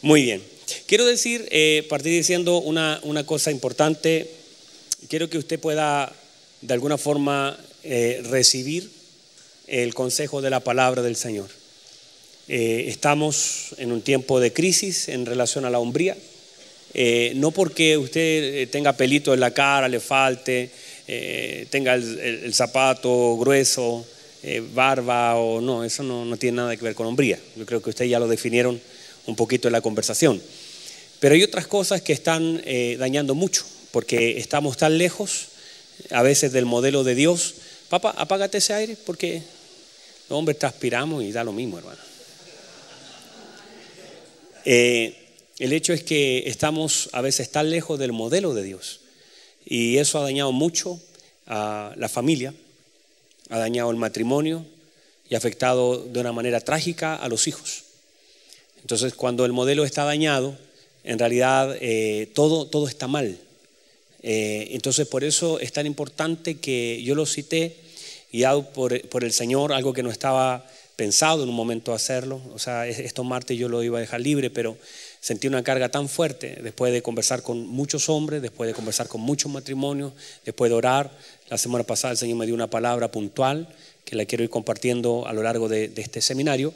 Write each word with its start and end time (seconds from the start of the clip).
Muy 0.00 0.22
bien. 0.22 0.42
Quiero 0.86 1.04
decir, 1.04 1.48
eh, 1.50 1.84
partir 1.88 2.12
diciendo 2.12 2.58
una, 2.58 3.00
una, 3.02 3.26
cosa 3.26 3.50
importante. 3.50 4.30
Quiero 5.08 5.28
que 5.28 5.38
usted 5.38 5.58
pueda, 5.58 6.12
de 6.60 6.74
alguna 6.74 6.96
forma, 6.96 7.58
eh, 7.82 8.22
recibir 8.30 8.88
el 9.66 9.94
consejo 9.94 10.40
de 10.40 10.50
la 10.50 10.60
palabra 10.60 11.02
del 11.02 11.16
Señor. 11.16 11.48
Eh, 12.46 12.84
estamos 12.86 13.74
en 13.78 13.90
un 13.90 14.02
tiempo 14.02 14.38
de 14.38 14.52
crisis 14.52 15.08
en 15.08 15.26
relación 15.26 15.64
a 15.64 15.70
la 15.70 15.80
hombría. 15.80 16.16
Eh, 16.94 17.32
no 17.34 17.50
porque 17.50 17.98
usted 17.98 18.70
tenga 18.70 18.92
pelito 18.92 19.34
en 19.34 19.40
la 19.40 19.50
cara, 19.50 19.88
le 19.88 20.00
falte, 20.00 20.70
tenga 21.70 21.94
el, 21.94 22.54
zapato 22.54 23.36
grueso, 23.36 24.06
barba 24.72 25.36
o 25.36 25.60
no, 25.60 25.84
eso 25.84 26.02
no, 26.02 26.24
no 26.24 26.36
tiene 26.36 26.58
nada 26.58 26.76
que 26.76 26.84
ver 26.84 26.94
con 26.94 27.06
hombría. 27.06 27.38
Yo 27.56 27.66
creo 27.66 27.82
que 27.82 27.90
ustedes 27.90 28.10
ya 28.10 28.20
lo 28.20 28.28
definieron 28.28 28.80
un 29.28 29.36
poquito 29.36 29.68
en 29.68 29.72
la 29.72 29.80
conversación. 29.80 30.42
Pero 31.20 31.36
hay 31.36 31.44
otras 31.44 31.68
cosas 31.68 32.02
que 32.02 32.12
están 32.12 32.60
dañando 32.98 33.36
mucho, 33.36 33.64
porque 33.92 34.38
estamos 34.38 34.76
tan 34.76 34.98
lejos 34.98 35.48
a 36.10 36.22
veces 36.22 36.52
del 36.52 36.64
modelo 36.64 37.04
de 37.04 37.14
Dios. 37.14 37.54
Papá, 37.88 38.14
apágate 38.16 38.58
ese 38.58 38.74
aire 38.74 38.96
porque 39.04 39.42
los 40.28 40.38
hombres 40.38 40.58
transpiramos 40.58 41.24
y 41.24 41.32
da 41.32 41.44
lo 41.44 41.52
mismo, 41.52 41.78
hermano. 41.78 41.98
Eh, 44.64 45.14
el 45.58 45.72
hecho 45.72 45.92
es 45.92 46.02
que 46.02 46.44
estamos 46.46 47.08
a 47.12 47.22
veces 47.22 47.50
tan 47.50 47.70
lejos 47.70 47.98
del 47.98 48.12
modelo 48.12 48.52
de 48.54 48.62
Dios 48.62 49.00
y 49.64 49.96
eso 49.96 50.18
ha 50.18 50.22
dañado 50.22 50.52
mucho 50.52 51.00
a 51.46 51.94
la 51.96 52.08
familia, 52.08 52.52
ha 53.48 53.58
dañado 53.58 53.90
el 53.90 53.96
matrimonio 53.96 54.64
y 55.28 55.34
ha 55.34 55.38
afectado 55.38 56.04
de 56.04 56.20
una 56.20 56.32
manera 56.32 56.60
trágica 56.60 57.16
a 57.16 57.28
los 57.28 57.48
hijos. 57.48 57.84
Entonces, 58.80 59.14
cuando 59.14 59.44
el 59.44 59.52
modelo 59.52 59.84
está 59.84 60.04
dañado, 60.04 60.56
en 61.04 61.18
realidad 61.18 61.76
eh, 61.80 62.30
todo, 62.34 62.66
todo 62.66 62.88
está 62.88 63.06
mal. 63.06 63.38
Eh, 64.22 64.68
entonces, 64.72 65.06
por 65.06 65.24
eso 65.24 65.60
es 65.60 65.72
tan 65.72 65.86
importante 65.86 66.56
que 66.56 67.02
yo 67.02 67.14
lo 67.14 67.26
cité, 67.26 67.76
guiado 68.32 68.72
por, 68.72 69.00
por 69.08 69.24
el 69.24 69.32
Señor, 69.32 69.72
algo 69.72 69.92
que 69.92 70.02
no 70.02 70.10
estaba 70.10 70.66
pensado 70.98 71.44
en 71.44 71.48
un 71.48 71.54
momento 71.54 71.94
hacerlo. 71.94 72.42
O 72.52 72.58
sea, 72.58 72.88
estos 72.88 73.24
martes 73.24 73.56
yo 73.56 73.68
lo 73.68 73.84
iba 73.84 73.98
a 73.98 74.00
dejar 74.00 74.20
libre, 74.20 74.50
pero 74.50 74.76
sentí 75.20 75.46
una 75.46 75.62
carga 75.62 75.90
tan 75.90 76.08
fuerte 76.08 76.58
después 76.60 76.92
de 76.92 77.02
conversar 77.02 77.42
con 77.42 77.68
muchos 77.68 78.08
hombres, 78.08 78.42
después 78.42 78.66
de 78.66 78.74
conversar 78.74 79.06
con 79.06 79.20
muchos 79.20 79.50
matrimonios, 79.52 80.12
después 80.44 80.70
de 80.70 80.74
orar. 80.74 81.16
La 81.48 81.56
semana 81.56 81.84
pasada 81.84 82.10
el 82.12 82.18
Señor 82.18 82.36
me 82.36 82.46
dio 82.46 82.54
una 82.56 82.68
palabra 82.68 83.12
puntual 83.12 83.68
que 84.04 84.16
la 84.16 84.24
quiero 84.24 84.42
ir 84.42 84.50
compartiendo 84.50 85.28
a 85.28 85.32
lo 85.32 85.44
largo 85.44 85.68
de, 85.68 85.86
de 85.86 86.02
este 86.02 86.20
seminario, 86.20 86.74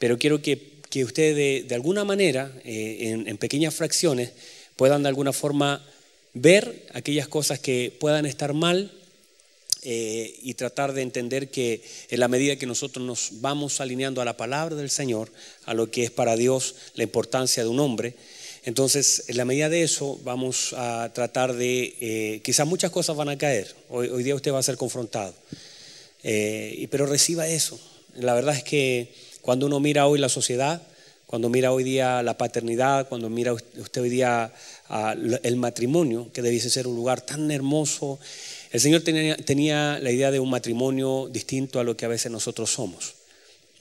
pero 0.00 0.18
quiero 0.18 0.42
que, 0.42 0.71
que 0.92 1.04
ustedes 1.04 1.66
de, 1.66 1.74
alguna 1.74 2.04
manera, 2.04 2.52
eh, 2.66 3.08
en, 3.08 3.26
en 3.26 3.38
pequeñas 3.38 3.74
fracciones, 3.74 4.32
puedan 4.76 5.02
de 5.02 5.08
alguna 5.08 5.32
forma 5.32 5.82
ver 6.34 6.86
aquellas 6.92 7.28
cosas 7.28 7.60
que 7.60 7.96
puedan 7.98 8.26
estar 8.26 8.52
mal 8.52 8.92
eh, 9.84 10.38
y 10.42 10.52
tratar 10.52 10.92
de 10.92 11.00
entender 11.00 11.50
que 11.50 11.82
en 12.10 12.20
la 12.20 12.28
medida 12.28 12.56
que 12.56 12.66
nosotros 12.66 13.04
nos 13.06 13.40
vamos 13.40 13.80
alineando 13.80 14.20
a 14.20 14.26
la 14.26 14.36
palabra 14.36 14.76
del 14.76 14.90
Señor, 14.90 15.32
a 15.64 15.72
lo 15.72 15.90
que 15.90 16.04
es 16.04 16.10
para 16.10 16.36
Dios 16.36 16.74
la 16.94 17.04
importancia 17.04 17.62
de 17.62 17.70
un 17.70 17.80
hombre, 17.80 18.14
entonces 18.64 19.24
en 19.28 19.38
la 19.38 19.46
medida 19.46 19.70
de 19.70 19.82
eso 19.82 20.20
vamos 20.24 20.74
a 20.76 21.10
tratar 21.14 21.54
de, 21.54 21.96
eh, 22.02 22.40
quizás 22.44 22.66
muchas 22.66 22.90
cosas 22.90 23.16
van 23.16 23.30
a 23.30 23.38
caer, 23.38 23.74
hoy, 23.88 24.08
hoy, 24.10 24.22
día 24.22 24.34
usted 24.34 24.52
va 24.52 24.58
a 24.58 24.62
ser 24.62 24.76
confrontado, 24.76 25.34
eh, 26.22 26.86
pero 26.90 27.06
reciba 27.06 27.48
eso. 27.48 27.80
La 28.14 28.34
verdad 28.34 28.54
es 28.54 28.62
que 28.62 29.10
cuando 29.42 29.66
uno 29.66 29.80
mira 29.80 30.06
hoy 30.06 30.18
la 30.18 30.28
sociedad, 30.28 30.80
cuando 31.26 31.48
mira 31.48 31.72
hoy 31.72 31.82
día 31.82 32.22
la 32.22 32.36
paternidad, 32.36 33.08
cuando 33.08 33.28
mira 33.28 33.52
usted 33.52 34.00
hoy 34.00 34.10
día 34.10 34.52
uh, 34.90 35.36
el 35.42 35.56
matrimonio, 35.56 36.30
que 36.32 36.42
debiese 36.42 36.70
ser 36.70 36.86
un 36.86 36.94
lugar 36.94 37.20
tan 37.22 37.50
hermoso, 37.50 38.18
el 38.70 38.80
Señor 38.80 39.02
tenía, 39.02 39.36
tenía, 39.36 39.98
la 39.98 40.10
idea 40.10 40.30
de 40.30 40.40
un 40.40 40.48
matrimonio 40.48 41.28
distinto 41.30 41.80
a 41.80 41.84
lo 41.84 41.96
que 41.96 42.04
a 42.04 42.08
veces 42.08 42.30
nosotros 42.30 42.70
somos. 42.70 43.14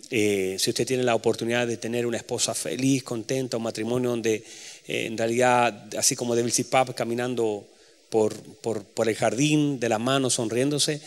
Eh, 0.09 0.57
si 0.59 0.69
usted 0.69 0.85
tiene 0.85 1.03
la 1.03 1.15
oportunidad 1.15 1.67
de 1.67 1.77
tener 1.77 2.05
una 2.05 2.17
esposa 2.17 2.53
feliz, 2.53 3.03
contenta, 3.03 3.55
un 3.55 3.63
matrimonio 3.63 4.09
donde 4.09 4.43
eh, 4.87 5.05
en 5.05 5.17
realidad, 5.17 5.87
así 5.97 6.17
como 6.17 6.35
Devil 6.35 6.53
Pap 6.69 6.93
caminando 6.93 7.65
por, 8.09 8.33
por, 8.33 8.83
por, 8.83 9.07
el 9.07 9.15
jardín 9.15 9.79
de 9.79 9.87
la 9.87 9.99
mano, 9.99 10.29
sonriéndose, 10.29 11.01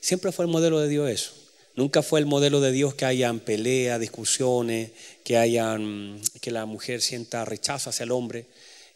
siempre 0.00 0.32
fue 0.32 0.44
el 0.44 0.50
modelo 0.50 0.80
de 0.80 0.88
Dios 0.88 1.08
eso. 1.08 1.37
Nunca 1.78 2.02
fue 2.02 2.18
el 2.18 2.26
modelo 2.26 2.60
de 2.60 2.72
Dios 2.72 2.96
que 2.96 3.04
hayan 3.04 3.38
peleas, 3.38 4.00
discusiones, 4.00 4.90
que, 5.22 5.36
hayan, 5.36 6.20
que 6.40 6.50
la 6.50 6.66
mujer 6.66 7.00
sienta 7.00 7.44
rechazo 7.44 7.90
hacia 7.90 8.02
el 8.02 8.10
hombre, 8.10 8.46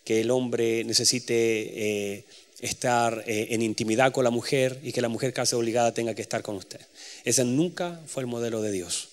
que 0.04 0.20
el 0.20 0.32
hombre 0.32 0.82
necesite... 0.82 1.34
Eh, 1.36 2.24
estar 2.60 3.24
eh, 3.26 3.48
en 3.50 3.60
intimidad 3.60 4.12
con 4.12 4.22
la 4.22 4.30
mujer 4.30 4.78
y 4.84 4.92
que 4.92 5.00
la 5.00 5.08
mujer 5.08 5.32
casi 5.32 5.56
obligada 5.56 5.92
tenga 5.92 6.14
que 6.14 6.22
estar 6.22 6.42
con 6.42 6.54
usted. 6.54 6.78
Ese 7.24 7.44
nunca 7.44 8.00
fue 8.06 8.22
el 8.22 8.28
modelo 8.28 8.62
de 8.62 8.70
Dios. 8.70 9.08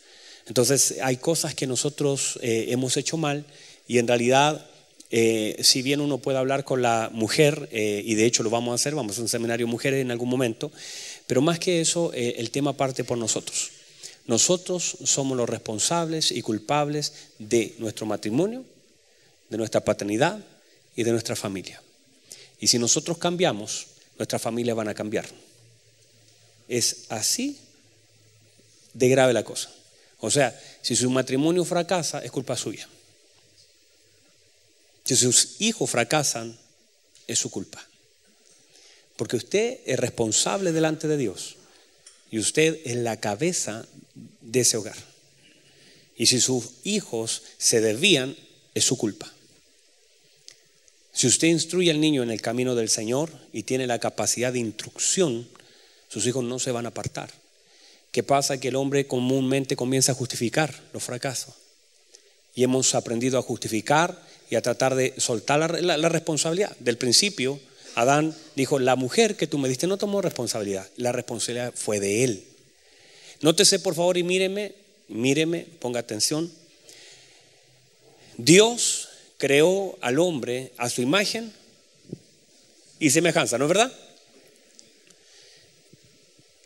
Entonces 0.45 0.97
hay 1.01 1.17
cosas 1.17 1.55
que 1.55 1.65
nosotros 1.65 2.37
eh, 2.43 2.67
hemos 2.69 2.95
hecho 2.95 3.17
mal 3.17 3.43
y 3.87 3.97
en 3.97 4.07
realidad, 4.07 4.67
si 5.09 5.81
bien 5.81 5.99
uno 5.99 6.19
puede 6.19 6.37
hablar 6.37 6.63
con 6.63 6.83
la 6.83 7.09
mujer, 7.11 7.67
y 7.71 8.13
de 8.13 8.25
hecho 8.25 8.43
lo 8.43 8.51
vamos 8.51 8.73
a 8.73 8.75
hacer, 8.75 8.93
vamos 8.93 9.17
a 9.17 9.21
un 9.21 9.27
seminario 9.27 9.65
mujeres 9.65 10.03
en 10.03 10.11
algún 10.11 10.29
momento, 10.29 10.71
pero 11.29 11.43
más 11.43 11.59
que 11.59 11.79
eso, 11.79 12.11
eh, 12.15 12.37
el 12.39 12.49
tema 12.49 12.73
parte 12.73 13.03
por 13.03 13.15
nosotros. 13.15 13.69
Nosotros 14.25 14.97
somos 15.03 15.37
los 15.37 15.47
responsables 15.47 16.31
y 16.31 16.41
culpables 16.41 17.13
de 17.37 17.75
nuestro 17.77 18.07
matrimonio, 18.07 18.65
de 19.47 19.57
nuestra 19.57 19.85
paternidad 19.85 20.43
y 20.95 21.03
de 21.03 21.11
nuestra 21.11 21.35
familia. 21.35 21.83
Y 22.59 22.65
si 22.65 22.79
nosotros 22.79 23.19
cambiamos, 23.19 23.85
nuestras 24.17 24.41
familias 24.41 24.75
van 24.75 24.87
a 24.87 24.95
cambiar. 24.95 25.27
Es 26.67 27.05
así 27.09 27.59
de 28.95 29.07
grave 29.09 29.31
la 29.31 29.43
cosa. 29.43 29.69
O 30.21 30.31
sea, 30.31 30.59
si 30.81 30.95
su 30.95 31.11
matrimonio 31.11 31.63
fracasa, 31.63 32.23
es 32.23 32.31
culpa 32.31 32.57
suya. 32.57 32.89
Si 35.05 35.15
sus 35.15 35.61
hijos 35.61 35.91
fracasan, 35.91 36.57
es 37.27 37.37
su 37.37 37.51
culpa. 37.51 37.85
Porque 39.19 39.35
usted 39.35 39.81
es 39.85 39.99
responsable 39.99 40.71
delante 40.71 41.09
de 41.09 41.17
Dios. 41.17 41.57
Y 42.31 42.39
usted 42.39 42.79
es 42.85 42.95
la 42.95 43.19
cabeza 43.19 43.85
de 44.39 44.61
ese 44.61 44.77
hogar. 44.77 44.95
Y 46.15 46.27
si 46.27 46.39
sus 46.39 46.69
hijos 46.85 47.41
se 47.57 47.81
desvían, 47.81 48.37
es 48.73 48.85
su 48.85 48.97
culpa. 48.97 49.29
Si 51.11 51.27
usted 51.27 51.49
instruye 51.49 51.91
al 51.91 51.99
niño 51.99 52.23
en 52.23 52.31
el 52.31 52.41
camino 52.41 52.75
del 52.75 52.87
Señor 52.87 53.29
y 53.51 53.63
tiene 53.63 53.87
la 53.87 53.99
capacidad 53.99 54.53
de 54.53 54.59
instrucción, 54.59 55.49
sus 56.07 56.25
hijos 56.25 56.45
no 56.45 56.57
se 56.57 56.71
van 56.71 56.85
a 56.85 56.89
apartar. 56.89 57.29
¿Qué 58.13 58.23
pasa? 58.23 58.57
Que 58.57 58.69
el 58.69 58.77
hombre 58.77 59.05
comúnmente 59.05 59.75
comienza 59.75 60.13
a 60.13 60.15
justificar 60.15 60.73
los 60.93 61.03
fracasos. 61.03 61.55
Y 62.55 62.63
hemos 62.63 62.95
aprendido 62.95 63.37
a 63.37 63.41
justificar 63.41 64.17
y 64.49 64.55
a 64.55 64.61
tratar 64.61 64.95
de 64.95 65.13
soltar 65.17 65.59
la, 65.59 65.67
la, 65.81 65.97
la, 65.97 66.07
responsabilidad. 66.07 66.73
Del 66.79 66.97
principio, 66.97 67.59
Adán 67.99 68.33
dijo, 68.55 68.79
la 68.79 68.95
mujer 68.95 69.35
que 69.35 69.45
tú 69.45 69.57
me 69.57 69.67
diste 69.67 69.85
no 69.85 69.97
tomó 69.97 70.21
responsabilidad. 70.21 70.87
La 70.95 71.11
responsabilidad 71.11 71.73
fue 71.75 71.99
de 71.99 72.23
él. 72.23 72.45
Nótese 73.41 73.77
por 73.79 73.93
favor 73.93 74.17
y 74.17 74.23
míreme, 74.23 74.73
míreme, 75.09 75.67
ponga 75.79 75.99
atención. 75.99 76.49
Dios 78.37 79.09
creó 79.37 79.97
al 79.99 80.17
hombre 80.19 80.71
a 80.77 80.89
su 80.89 81.01
imagen 81.01 81.51
y 82.99 83.09
semejanza, 83.09 83.57
¿no 83.57 83.65
es 83.65 83.69
verdad? 83.69 83.91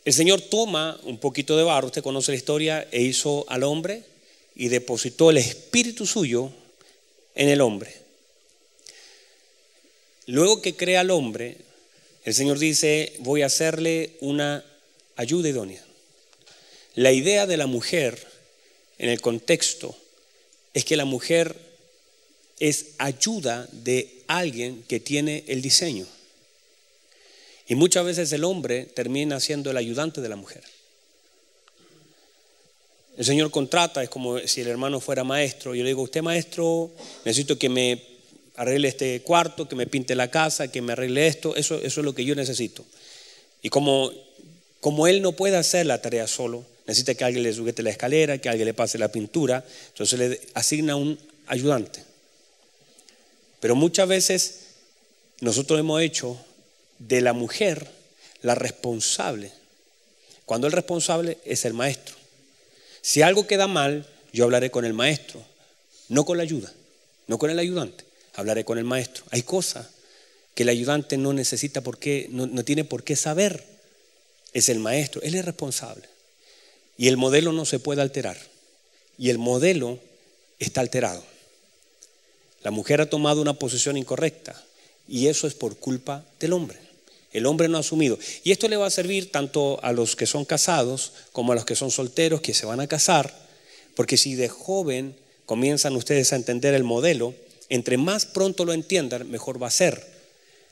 El 0.04 0.12
Señor 0.12 0.40
toma 0.40 1.00
un 1.02 1.18
poquito 1.18 1.56
de 1.56 1.64
barro, 1.64 1.88
usted 1.88 2.04
conoce 2.04 2.30
la 2.30 2.36
historia, 2.36 2.86
e 2.92 3.02
hizo 3.02 3.44
al 3.48 3.64
hombre 3.64 4.04
y 4.54 4.68
depositó 4.68 5.30
el 5.30 5.38
espíritu 5.38 6.06
suyo 6.06 6.52
en 7.34 7.48
el 7.48 7.60
hombre. 7.60 8.03
Luego 10.26 10.62
que 10.62 10.76
crea 10.76 11.00
al 11.00 11.10
hombre, 11.10 11.58
el 12.24 12.34
Señor 12.34 12.58
dice, 12.58 13.12
voy 13.18 13.42
a 13.42 13.46
hacerle 13.46 14.16
una 14.20 14.64
ayuda 15.16 15.48
idónea. 15.48 15.84
La 16.94 17.12
idea 17.12 17.46
de 17.46 17.56
la 17.56 17.66
mujer 17.66 18.24
en 18.98 19.10
el 19.10 19.20
contexto 19.20 19.96
es 20.72 20.84
que 20.84 20.96
la 20.96 21.04
mujer 21.04 21.56
es 22.58 22.92
ayuda 22.98 23.68
de 23.72 24.22
alguien 24.26 24.82
que 24.84 25.00
tiene 25.00 25.44
el 25.48 25.60
diseño. 25.60 26.06
Y 27.66 27.74
muchas 27.74 28.04
veces 28.04 28.32
el 28.32 28.44
hombre 28.44 28.84
termina 28.84 29.40
siendo 29.40 29.70
el 29.70 29.76
ayudante 29.76 30.20
de 30.20 30.28
la 30.28 30.36
mujer. 30.36 30.62
El 33.16 33.24
Señor 33.24 33.50
contrata, 33.50 34.02
es 34.02 34.08
como 34.08 34.38
si 34.40 34.60
el 34.60 34.68
hermano 34.68 35.00
fuera 35.00 35.24
maestro. 35.24 35.74
Yo 35.74 35.82
le 35.82 35.90
digo, 35.90 36.02
usted 36.02 36.22
maestro, 36.22 36.90
necesito 37.24 37.58
que 37.58 37.68
me 37.68 38.13
arregle 38.56 38.88
este 38.88 39.20
cuarto, 39.22 39.68
que 39.68 39.76
me 39.76 39.86
pinte 39.86 40.14
la 40.14 40.30
casa, 40.30 40.68
que 40.68 40.82
me 40.82 40.92
arregle 40.92 41.26
esto. 41.26 41.56
Eso, 41.56 41.80
es 41.80 41.96
lo 41.96 42.14
que 42.14 42.24
yo 42.24 42.34
necesito. 42.34 42.84
Y 43.62 43.68
como, 43.68 44.12
como 44.80 45.06
él 45.06 45.22
no 45.22 45.32
puede 45.32 45.56
hacer 45.56 45.86
la 45.86 46.00
tarea 46.00 46.26
solo, 46.26 46.64
necesita 46.86 47.14
que 47.14 47.24
alguien 47.24 47.42
le 47.42 47.52
sujete 47.52 47.82
la 47.82 47.90
escalera, 47.90 48.38
que 48.38 48.48
alguien 48.48 48.66
le 48.66 48.74
pase 48.74 48.98
la 48.98 49.08
pintura, 49.08 49.64
entonces 49.88 50.18
le 50.18 50.40
asigna 50.54 50.96
un 50.96 51.18
ayudante. 51.46 52.04
Pero 53.60 53.74
muchas 53.74 54.06
veces 54.06 54.60
nosotros 55.40 55.80
hemos 55.80 56.02
hecho 56.02 56.38
de 56.98 57.20
la 57.20 57.32
mujer 57.32 57.88
la 58.42 58.54
responsable, 58.54 59.50
cuando 60.44 60.66
el 60.66 60.72
responsable 60.72 61.38
es 61.46 61.64
el 61.64 61.72
maestro. 61.72 62.14
Si 63.00 63.22
algo 63.22 63.46
queda 63.46 63.66
mal, 63.66 64.06
yo 64.32 64.44
hablaré 64.44 64.70
con 64.70 64.84
el 64.84 64.92
maestro, 64.92 65.42
no 66.08 66.24
con 66.24 66.36
la 66.36 66.42
ayuda, 66.42 66.72
no 67.26 67.38
con 67.38 67.50
el 67.50 67.58
ayudante, 67.58 68.03
hablaré 68.34 68.64
con 68.64 68.78
el 68.78 68.84
maestro. 68.84 69.24
Hay 69.30 69.42
cosas 69.42 69.88
que 70.54 70.62
el 70.62 70.68
ayudante 70.68 71.16
no 71.16 71.32
necesita 71.32 71.80
por 71.80 71.98
qué, 71.98 72.28
no, 72.30 72.46
no 72.46 72.64
tiene 72.64 72.84
por 72.84 73.02
qué 73.04 73.16
saber. 73.16 73.64
Es 74.52 74.68
el 74.68 74.78
maestro, 74.78 75.20
él 75.22 75.34
es 75.34 75.44
responsable. 75.44 76.08
Y 76.96 77.08
el 77.08 77.16
modelo 77.16 77.52
no 77.52 77.64
se 77.64 77.78
puede 77.78 78.02
alterar. 78.02 78.36
Y 79.18 79.30
el 79.30 79.38
modelo 79.38 79.98
está 80.58 80.80
alterado. 80.80 81.24
La 82.62 82.70
mujer 82.70 83.00
ha 83.00 83.10
tomado 83.10 83.42
una 83.42 83.54
posición 83.54 83.96
incorrecta 83.96 84.60
y 85.06 85.26
eso 85.26 85.46
es 85.46 85.54
por 85.54 85.76
culpa 85.76 86.24
del 86.40 86.54
hombre. 86.54 86.78
El 87.32 87.46
hombre 87.46 87.68
no 87.68 87.76
ha 87.76 87.80
asumido. 87.80 88.18
Y 88.42 88.52
esto 88.52 88.68
le 88.68 88.76
va 88.76 88.86
a 88.86 88.90
servir 88.90 89.30
tanto 89.30 89.78
a 89.82 89.92
los 89.92 90.16
que 90.16 90.26
son 90.26 90.44
casados 90.44 91.12
como 91.32 91.52
a 91.52 91.56
los 91.56 91.64
que 91.64 91.74
son 91.74 91.90
solteros, 91.90 92.40
que 92.40 92.54
se 92.54 92.64
van 92.64 92.80
a 92.80 92.86
casar, 92.86 93.34
porque 93.96 94.16
si 94.16 94.34
de 94.34 94.48
joven 94.48 95.16
comienzan 95.44 95.96
ustedes 95.96 96.32
a 96.32 96.36
entender 96.36 96.74
el 96.74 96.84
modelo, 96.84 97.34
entre 97.74 97.96
más 97.96 98.24
pronto 98.24 98.64
lo 98.64 98.72
entiendan, 98.72 99.28
mejor 99.28 99.60
va 99.60 99.66
a 99.66 99.72
ser. 99.72 100.06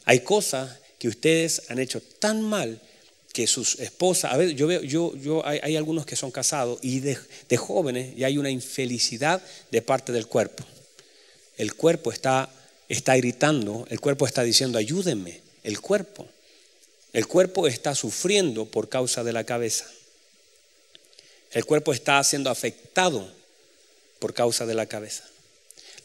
Hay 0.04 0.20
cosas 0.20 0.78
que 1.00 1.08
ustedes 1.08 1.62
han 1.68 1.80
hecho 1.80 2.00
tan 2.00 2.40
mal 2.42 2.80
que 3.32 3.48
sus 3.48 3.80
esposas, 3.80 4.32
a 4.32 4.36
ver, 4.36 4.50
yo 4.50 4.68
veo, 4.68 4.82
yo, 4.82 5.12
yo, 5.16 5.44
hay, 5.44 5.74
algunos 5.74 6.06
que 6.06 6.14
son 6.14 6.30
casados 6.30 6.78
y 6.80 7.00
de, 7.00 7.16
jóvenes 7.56 8.16
y 8.16 8.22
hay 8.22 8.38
una 8.38 8.50
infelicidad 8.50 9.42
de 9.72 9.82
parte 9.82 10.12
del 10.12 10.28
cuerpo. 10.28 10.62
El 11.56 11.74
cuerpo 11.74 12.12
está, 12.12 12.48
está 12.88 13.16
gritando, 13.16 13.84
el 13.90 13.98
cuerpo 13.98 14.24
está 14.24 14.44
diciendo, 14.44 14.78
ayúdenme, 14.78 15.40
el 15.64 15.80
cuerpo. 15.80 16.28
El 17.12 17.26
cuerpo 17.26 17.66
está 17.66 17.96
sufriendo 17.96 18.66
por 18.66 18.88
causa 18.88 19.24
de 19.24 19.32
la 19.32 19.42
cabeza. 19.42 19.86
El 21.50 21.64
cuerpo 21.64 21.92
está 21.92 22.22
siendo 22.22 22.48
afectado 22.48 23.28
por 24.20 24.34
causa 24.34 24.66
de 24.66 24.74
la 24.74 24.86
cabeza. 24.86 25.24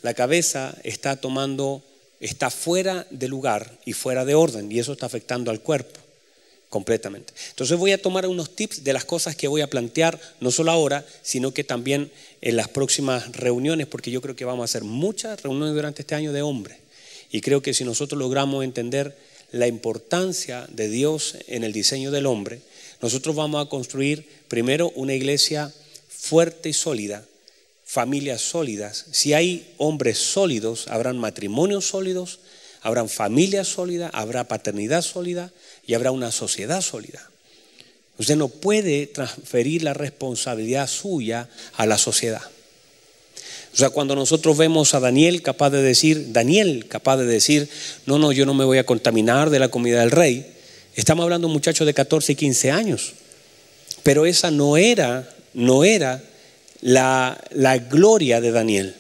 La 0.01 0.13
cabeza 0.13 0.75
está 0.83 1.15
tomando, 1.15 1.83
está 2.19 2.49
fuera 2.49 3.07
de 3.09 3.27
lugar 3.27 3.77
y 3.85 3.93
fuera 3.93 4.25
de 4.25 4.35
orden 4.35 4.71
y 4.71 4.79
eso 4.79 4.93
está 4.93 5.05
afectando 5.05 5.51
al 5.51 5.61
cuerpo 5.61 5.99
completamente. 6.69 7.33
Entonces 7.49 7.77
voy 7.77 7.91
a 7.91 8.01
tomar 8.01 8.27
unos 8.27 8.55
tips 8.55 8.83
de 8.83 8.93
las 8.93 9.05
cosas 9.05 9.35
que 9.35 9.47
voy 9.47 9.61
a 9.61 9.69
plantear, 9.69 10.19
no 10.39 10.51
solo 10.51 10.71
ahora, 10.71 11.05
sino 11.21 11.53
que 11.53 11.63
también 11.63 12.11
en 12.41 12.55
las 12.55 12.67
próximas 12.67 13.31
reuniones, 13.31 13.87
porque 13.87 14.11
yo 14.11 14.21
creo 14.21 14.35
que 14.35 14.45
vamos 14.45 14.63
a 14.63 14.65
hacer 14.65 14.83
muchas 14.83 15.41
reuniones 15.41 15.75
durante 15.75 16.01
este 16.01 16.15
año 16.15 16.33
de 16.33 16.41
hombres. 16.41 16.77
Y 17.31 17.41
creo 17.41 17.61
que 17.61 17.73
si 17.73 17.83
nosotros 17.83 18.19
logramos 18.19 18.63
entender 18.63 19.17
la 19.51 19.67
importancia 19.67 20.67
de 20.69 20.89
Dios 20.89 21.35
en 21.47 21.63
el 21.63 21.73
diseño 21.73 22.11
del 22.11 22.25
hombre, 22.25 22.61
nosotros 23.01 23.35
vamos 23.35 23.65
a 23.65 23.69
construir 23.69 24.27
primero 24.47 24.91
una 24.95 25.13
iglesia 25.13 25.73
fuerte 26.09 26.69
y 26.69 26.73
sólida, 26.73 27.23
familias 27.87 28.41
sólidas. 28.41 29.05
Si 29.11 29.33
hay 29.33 29.73
hombres 29.77 30.17
sólidos, 30.17 30.89
habrán 30.89 31.17
matrimonios 31.17 31.87
sólidos, 31.87 32.39
habrán 32.81 33.07
familias 33.07 33.69
sólidas, 33.69 34.11
habrá 34.13 34.43
paternidad 34.43 35.01
sólida, 35.01 35.53
y 35.85 35.93
habrá 35.93 36.11
una 36.11 36.31
sociedad 36.31 36.81
sólida. 36.81 37.29
Usted 38.19 38.35
no 38.35 38.49
puede 38.49 39.07
transferir 39.07 39.83
la 39.83 39.93
responsabilidad 39.93 40.87
suya 40.87 41.47
a 41.77 41.85
la 41.85 41.97
sociedad. 41.97 42.41
O 43.73 43.77
sea, 43.77 43.89
cuando 43.89 44.15
nosotros 44.15 44.57
vemos 44.57 44.93
a 44.93 44.99
Daniel 44.99 45.41
capaz 45.41 45.69
de 45.69 45.81
decir, 45.81 46.33
Daniel 46.33 46.87
capaz 46.89 47.17
de 47.17 47.25
decir, 47.25 47.69
no, 48.05 48.19
no, 48.19 48.33
yo 48.33 48.45
no 48.45 48.53
me 48.53 48.65
voy 48.65 48.79
a 48.79 48.85
contaminar 48.85 49.49
de 49.49 49.59
la 49.59 49.69
comida 49.69 50.01
del 50.01 50.11
rey, 50.11 50.45
estamos 50.95 51.23
hablando 51.23 51.47
de 51.47 51.51
un 51.51 51.53
muchacho 51.53 51.85
de 51.85 51.93
14 51.93 52.33
y 52.33 52.35
15 52.35 52.71
años. 52.71 53.13
Pero 54.03 54.25
esa 54.25 54.51
no 54.51 54.75
era, 54.75 55.29
no 55.53 55.85
era 55.85 56.21
la, 56.81 57.41
la 57.51 57.77
gloria 57.77 58.41
de 58.41 58.51
Daniel. 58.51 58.95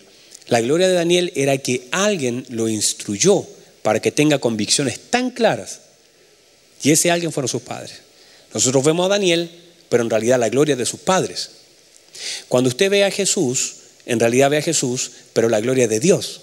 La 0.47 0.61
gloria 0.61 0.87
de 0.87 0.93
Daniel 0.93 1.31
era 1.35 1.57
que 1.57 1.87
alguien 1.91 2.45
lo 2.49 2.69
instruyó 2.69 3.45
para 3.81 3.99
que 3.99 4.11
tenga 4.11 4.39
convicciones 4.39 4.99
tan 5.09 5.31
claras 5.31 5.81
y 6.83 6.91
ese 6.91 7.11
alguien 7.11 7.31
fueron 7.31 7.49
sus 7.49 7.61
padres. 7.61 7.93
Nosotros 8.53 8.83
vemos 8.83 9.05
a 9.05 9.09
Daniel, 9.09 9.49
pero 9.89 10.03
en 10.03 10.09
realidad 10.09 10.39
la 10.39 10.49
gloria 10.49 10.75
de 10.75 10.85
sus 10.85 10.99
padres. 10.99 11.49
Cuando 12.47 12.69
usted 12.69 12.89
ve 12.89 13.03
a 13.03 13.11
Jesús, 13.11 13.75
en 14.05 14.19
realidad 14.19 14.49
ve 14.49 14.57
a 14.57 14.61
Jesús, 14.61 15.11
pero 15.33 15.49
la 15.49 15.59
gloria 15.59 15.87
de 15.87 15.99
Dios. 15.99 16.41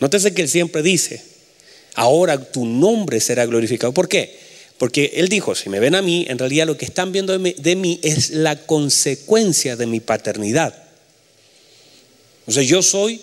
Nótese 0.00 0.34
que 0.34 0.42
él 0.42 0.48
siempre 0.48 0.82
dice, 0.82 1.22
ahora 1.94 2.38
tu 2.50 2.64
nombre 2.64 3.20
será 3.20 3.46
glorificado. 3.46 3.94
¿Por 3.94 4.08
qué? 4.08 4.38
Porque 4.82 5.12
él 5.14 5.28
dijo, 5.28 5.54
si 5.54 5.68
me 5.68 5.78
ven 5.78 5.94
a 5.94 6.02
mí, 6.02 6.26
en 6.28 6.40
realidad 6.40 6.66
lo 6.66 6.76
que 6.76 6.84
están 6.84 7.12
viendo 7.12 7.38
de 7.38 7.76
mí, 7.76 8.00
es 8.02 8.30
la 8.30 8.66
consecuencia 8.66 9.76
de 9.76 9.86
mi 9.86 10.00
paternidad. 10.00 10.74
O 12.46 12.50
sea, 12.50 12.64
yo 12.64 12.82
soy 12.82 13.20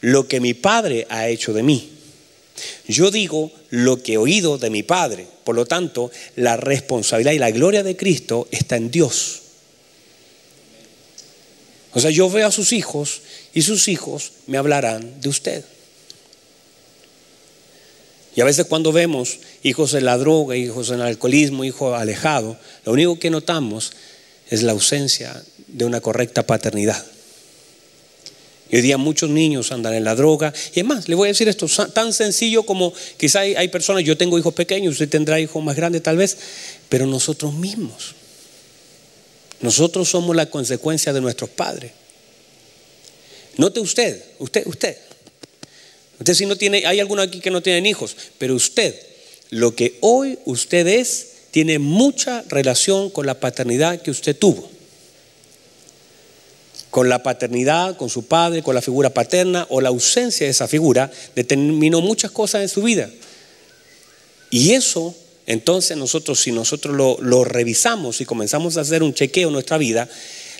lo 0.00 0.26
que 0.26 0.40
mi 0.40 0.54
padre 0.54 1.06
ha 1.08 1.28
hecho 1.28 1.52
de 1.52 1.62
mí. 1.62 1.88
Yo 2.88 3.12
digo 3.12 3.52
lo 3.70 4.02
que 4.02 4.14
he 4.14 4.18
oído 4.18 4.58
de 4.58 4.70
mi 4.70 4.82
Padre. 4.82 5.28
Por 5.44 5.54
lo 5.54 5.66
tanto, 5.66 6.10
la 6.34 6.56
responsabilidad 6.56 7.30
y 7.30 7.38
la 7.38 7.52
gloria 7.52 7.84
de 7.84 7.96
Cristo 7.96 8.48
está 8.50 8.74
en 8.74 8.90
Dios. 8.90 9.42
O 11.92 12.00
sea, 12.00 12.10
yo 12.10 12.28
veo 12.28 12.48
a 12.48 12.50
sus 12.50 12.72
hijos 12.72 13.22
y 13.54 13.62
sus 13.62 13.86
hijos 13.86 14.32
me 14.48 14.58
hablarán 14.58 15.20
de 15.20 15.28
usted. 15.28 15.64
Y 18.38 18.40
a 18.40 18.44
veces 18.44 18.66
cuando 18.66 18.92
vemos 18.92 19.40
hijos 19.64 19.94
en 19.94 20.04
la 20.04 20.16
droga, 20.16 20.56
hijos 20.56 20.90
en 20.90 21.00
el 21.00 21.06
alcoholismo, 21.08 21.64
hijos 21.64 21.98
alejados, 21.98 22.56
lo 22.84 22.92
único 22.92 23.18
que 23.18 23.30
notamos 23.30 23.90
es 24.48 24.62
la 24.62 24.70
ausencia 24.70 25.42
de 25.66 25.84
una 25.84 26.00
correcta 26.00 26.46
paternidad. 26.46 27.04
Y 28.70 28.76
hoy 28.76 28.82
día 28.82 28.96
muchos 28.96 29.28
niños 29.28 29.72
andan 29.72 29.94
en 29.94 30.04
la 30.04 30.14
droga. 30.14 30.54
Y 30.72 30.78
es 30.78 30.86
más, 30.86 31.08
le 31.08 31.16
voy 31.16 31.26
a 31.26 31.32
decir 31.32 31.48
esto, 31.48 31.66
tan 31.92 32.12
sencillo 32.12 32.62
como 32.62 32.94
quizá 33.16 33.40
hay, 33.40 33.66
personas, 33.66 34.04
yo 34.04 34.16
tengo 34.16 34.38
hijos 34.38 34.54
pequeños, 34.54 34.92
usted 34.92 35.08
tendrá 35.08 35.40
hijos 35.40 35.60
más 35.64 35.74
grandes 35.74 36.04
tal 36.04 36.16
vez, 36.16 36.36
pero 36.88 37.06
nosotros 37.06 37.54
mismos. 37.54 38.14
Nosotros 39.62 40.08
somos 40.08 40.36
la 40.36 40.46
consecuencia 40.46 41.12
de 41.12 41.20
nuestros 41.20 41.50
padres. 41.50 41.90
Note 43.56 43.80
usted, 43.80 44.22
usted, 44.38 44.64
usted. 44.64 45.07
Si 46.24 46.46
no 46.46 46.56
tiene, 46.56 46.86
hay 46.86 47.00
algunos 47.00 47.26
aquí 47.26 47.40
que 47.40 47.50
no 47.50 47.62
tienen 47.62 47.86
hijos, 47.86 48.16
pero 48.38 48.54
usted, 48.54 48.94
lo 49.50 49.74
que 49.74 49.96
hoy 50.00 50.38
usted 50.44 50.86
es, 50.86 51.28
tiene 51.50 51.78
mucha 51.78 52.44
relación 52.48 53.10
con 53.10 53.26
la 53.26 53.40
paternidad 53.40 54.02
que 54.02 54.10
usted 54.10 54.36
tuvo 54.36 54.68
con 56.90 57.08
la 57.08 57.22
paternidad, 57.22 57.96
con 57.96 58.08
su 58.08 58.24
padre, 58.24 58.62
con 58.62 58.74
la 58.74 58.82
figura 58.82 59.10
paterna 59.10 59.66
o 59.70 59.80
la 59.80 59.90
ausencia 59.90 60.46
de 60.46 60.50
esa 60.50 60.68
figura, 60.68 61.10
determinó 61.34 62.00
muchas 62.00 62.30
cosas 62.30 62.62
en 62.62 62.68
su 62.68 62.82
vida. 62.82 63.10
Y 64.50 64.72
eso, 64.72 65.14
entonces 65.46 65.96
nosotros, 65.96 66.40
si 66.40 66.52
nosotros 66.52 66.96
lo, 67.20 67.44
revisamos 67.44 68.20
y 68.20 68.24
comenzamos 68.24 68.76
a 68.76 68.80
hacer 68.80 69.02
un 69.02 69.14
chequeo 69.14 69.48
en 69.48 69.52
nuestra 69.52 69.78
vida, 69.78 70.08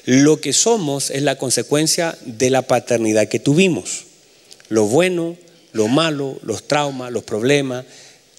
lo 0.04 0.40
que 0.40 0.52
somos 0.52 1.10
es 1.10 1.22
la 1.22 1.36
consecuencia 1.36 2.16
de 2.24 2.50
la 2.50 2.62
paternidad 2.62 3.28
que 3.28 3.40
tuvimos. 3.40 4.04
Lo 4.68 4.84
bueno, 4.84 5.36
lo 5.72 5.88
malo, 5.88 6.38
los 6.42 6.66
traumas, 6.66 7.12
los 7.12 7.24
problemas, 7.24 7.84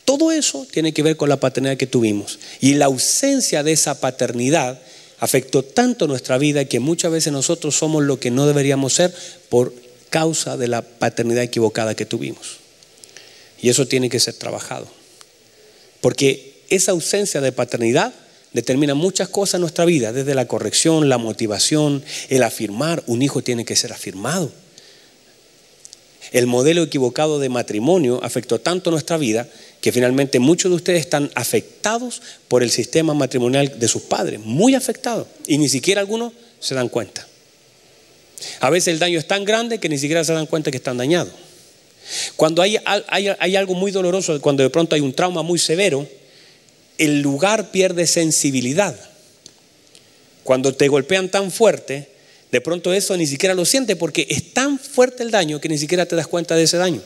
todo 0.06 0.32
eso 0.32 0.66
tiene 0.72 0.92
que 0.92 1.04
ver 1.04 1.18
con 1.18 1.30
la 1.30 1.40
paternidad 1.40 1.78
que 1.78 1.86
tuvimos. 1.86 2.40
Y 2.60 2.74
la 2.74 2.86
ausencia 2.86 3.62
de 3.62 3.74
esa 3.74 4.00
paternidad 4.00 4.80
afectó 5.20 5.64
tanto 5.64 6.08
nuestra 6.08 6.38
vida 6.38 6.66
que 6.66 6.80
muchas 6.80 7.12
veces 7.12 7.32
nosotros 7.32 7.76
somos 7.76 8.04
lo 8.04 8.20
que 8.20 8.32
no 8.32 8.48
deberíamos 8.48 8.94
ser 8.94 9.14
por 9.50 9.74
causa 10.10 10.58
de 10.58 10.68
la 10.68 10.82
paternidad 10.82 11.44
equivocada 11.44 11.96
que 11.96 12.06
tuvimos. 12.06 12.58
Y 13.62 13.70
eso 13.70 13.88
tiene 13.88 14.10
que 14.10 14.20
ser 14.20 14.34
trabajado. 14.34 14.88
Porque 16.02 16.64
esa 16.70 16.92
ausencia 16.92 17.42
de 17.42 17.52
paternidad 17.52 18.14
determina 18.54 18.96
muchas 18.96 19.30
cosas 19.30 19.56
en 19.56 19.62
nuestra 19.62 19.86
vida, 19.86 20.12
desde 20.12 20.34
la 20.34 20.48
corrección, 20.48 21.10
la 21.10 21.18
motivación, 21.18 22.04
el 22.30 22.44
afirmar. 22.44 23.04
Un 23.06 23.22
hijo 23.22 23.44
tiene 23.44 23.66
que 23.66 23.76
ser 23.76 23.94
afirmado. 23.94 24.52
El 26.32 26.48
modelo 26.48 26.84
equivocado 26.84 27.40
de 27.40 27.50
matrimonio 27.50 28.20
afectó 28.24 28.60
tanto 28.60 28.92
nuestra 28.92 29.18
vida 29.18 29.48
que 29.82 29.92
finalmente 29.92 30.40
muchos 30.40 30.70
de 30.70 30.76
ustedes 30.76 31.00
están 31.00 31.32
afectados 31.36 32.22
por 32.48 32.62
el 32.62 32.70
sistema 32.70 33.14
matrimonial 33.14 33.80
de 33.80 33.88
sus 33.88 34.04
padres, 34.04 34.40
muy 34.40 34.76
afectados, 34.76 35.28
y 35.48 35.58
ni 35.58 35.70
siquiera 35.70 36.02
algunos 36.02 36.34
se 36.60 36.76
dan 36.76 36.90
cuenta. 36.90 37.26
A 38.60 38.70
veces 38.70 38.90
el 38.90 39.00
daño 39.00 39.20
es 39.20 39.28
tan 39.28 39.46
grande 39.46 39.80
que 39.80 39.90
ni 39.90 39.98
siquiera 39.98 40.24
se 40.24 40.34
dan 40.34 40.46
cuenta 40.46 40.72
que 40.72 40.78
están 40.78 40.98
dañados. 40.98 41.34
Cuando 42.36 42.62
hay, 42.62 42.78
hay, 42.86 43.56
algo 43.56 43.76
muy 43.76 43.92
doloroso, 43.92 44.40
cuando 44.42 44.64
de 44.64 44.70
pronto 44.70 44.96
hay 44.96 45.02
un 45.02 45.14
trauma 45.14 45.44
muy 45.44 45.60
severo, 45.60 46.08
el 46.98 47.22
lugar 47.22 47.72
pierde 47.72 48.08
sensibilidad. 48.08 48.96
Cuando 50.44 50.74
te 50.74 50.88
golpean 50.88 51.30
tan 51.30 51.52
fuerte, 51.52 52.10
De 52.52 52.62
pronto 52.62 52.94
eso 52.94 53.16
ni 53.16 53.28
siquiera 53.28 53.54
lo 53.54 53.66
siente 53.66 53.96
porque 53.96 54.26
es 54.30 54.54
tan 54.54 54.80
fuerte 54.80 55.24
el 55.24 55.32
daño 55.32 55.62
que 55.62 55.70
ni 55.70 55.78
siquiera 55.78 56.06
te 56.06 56.16
das 56.16 56.28
cuenta 56.28 56.56
de 56.56 56.64
ese 56.64 56.78
daño. 56.78 57.02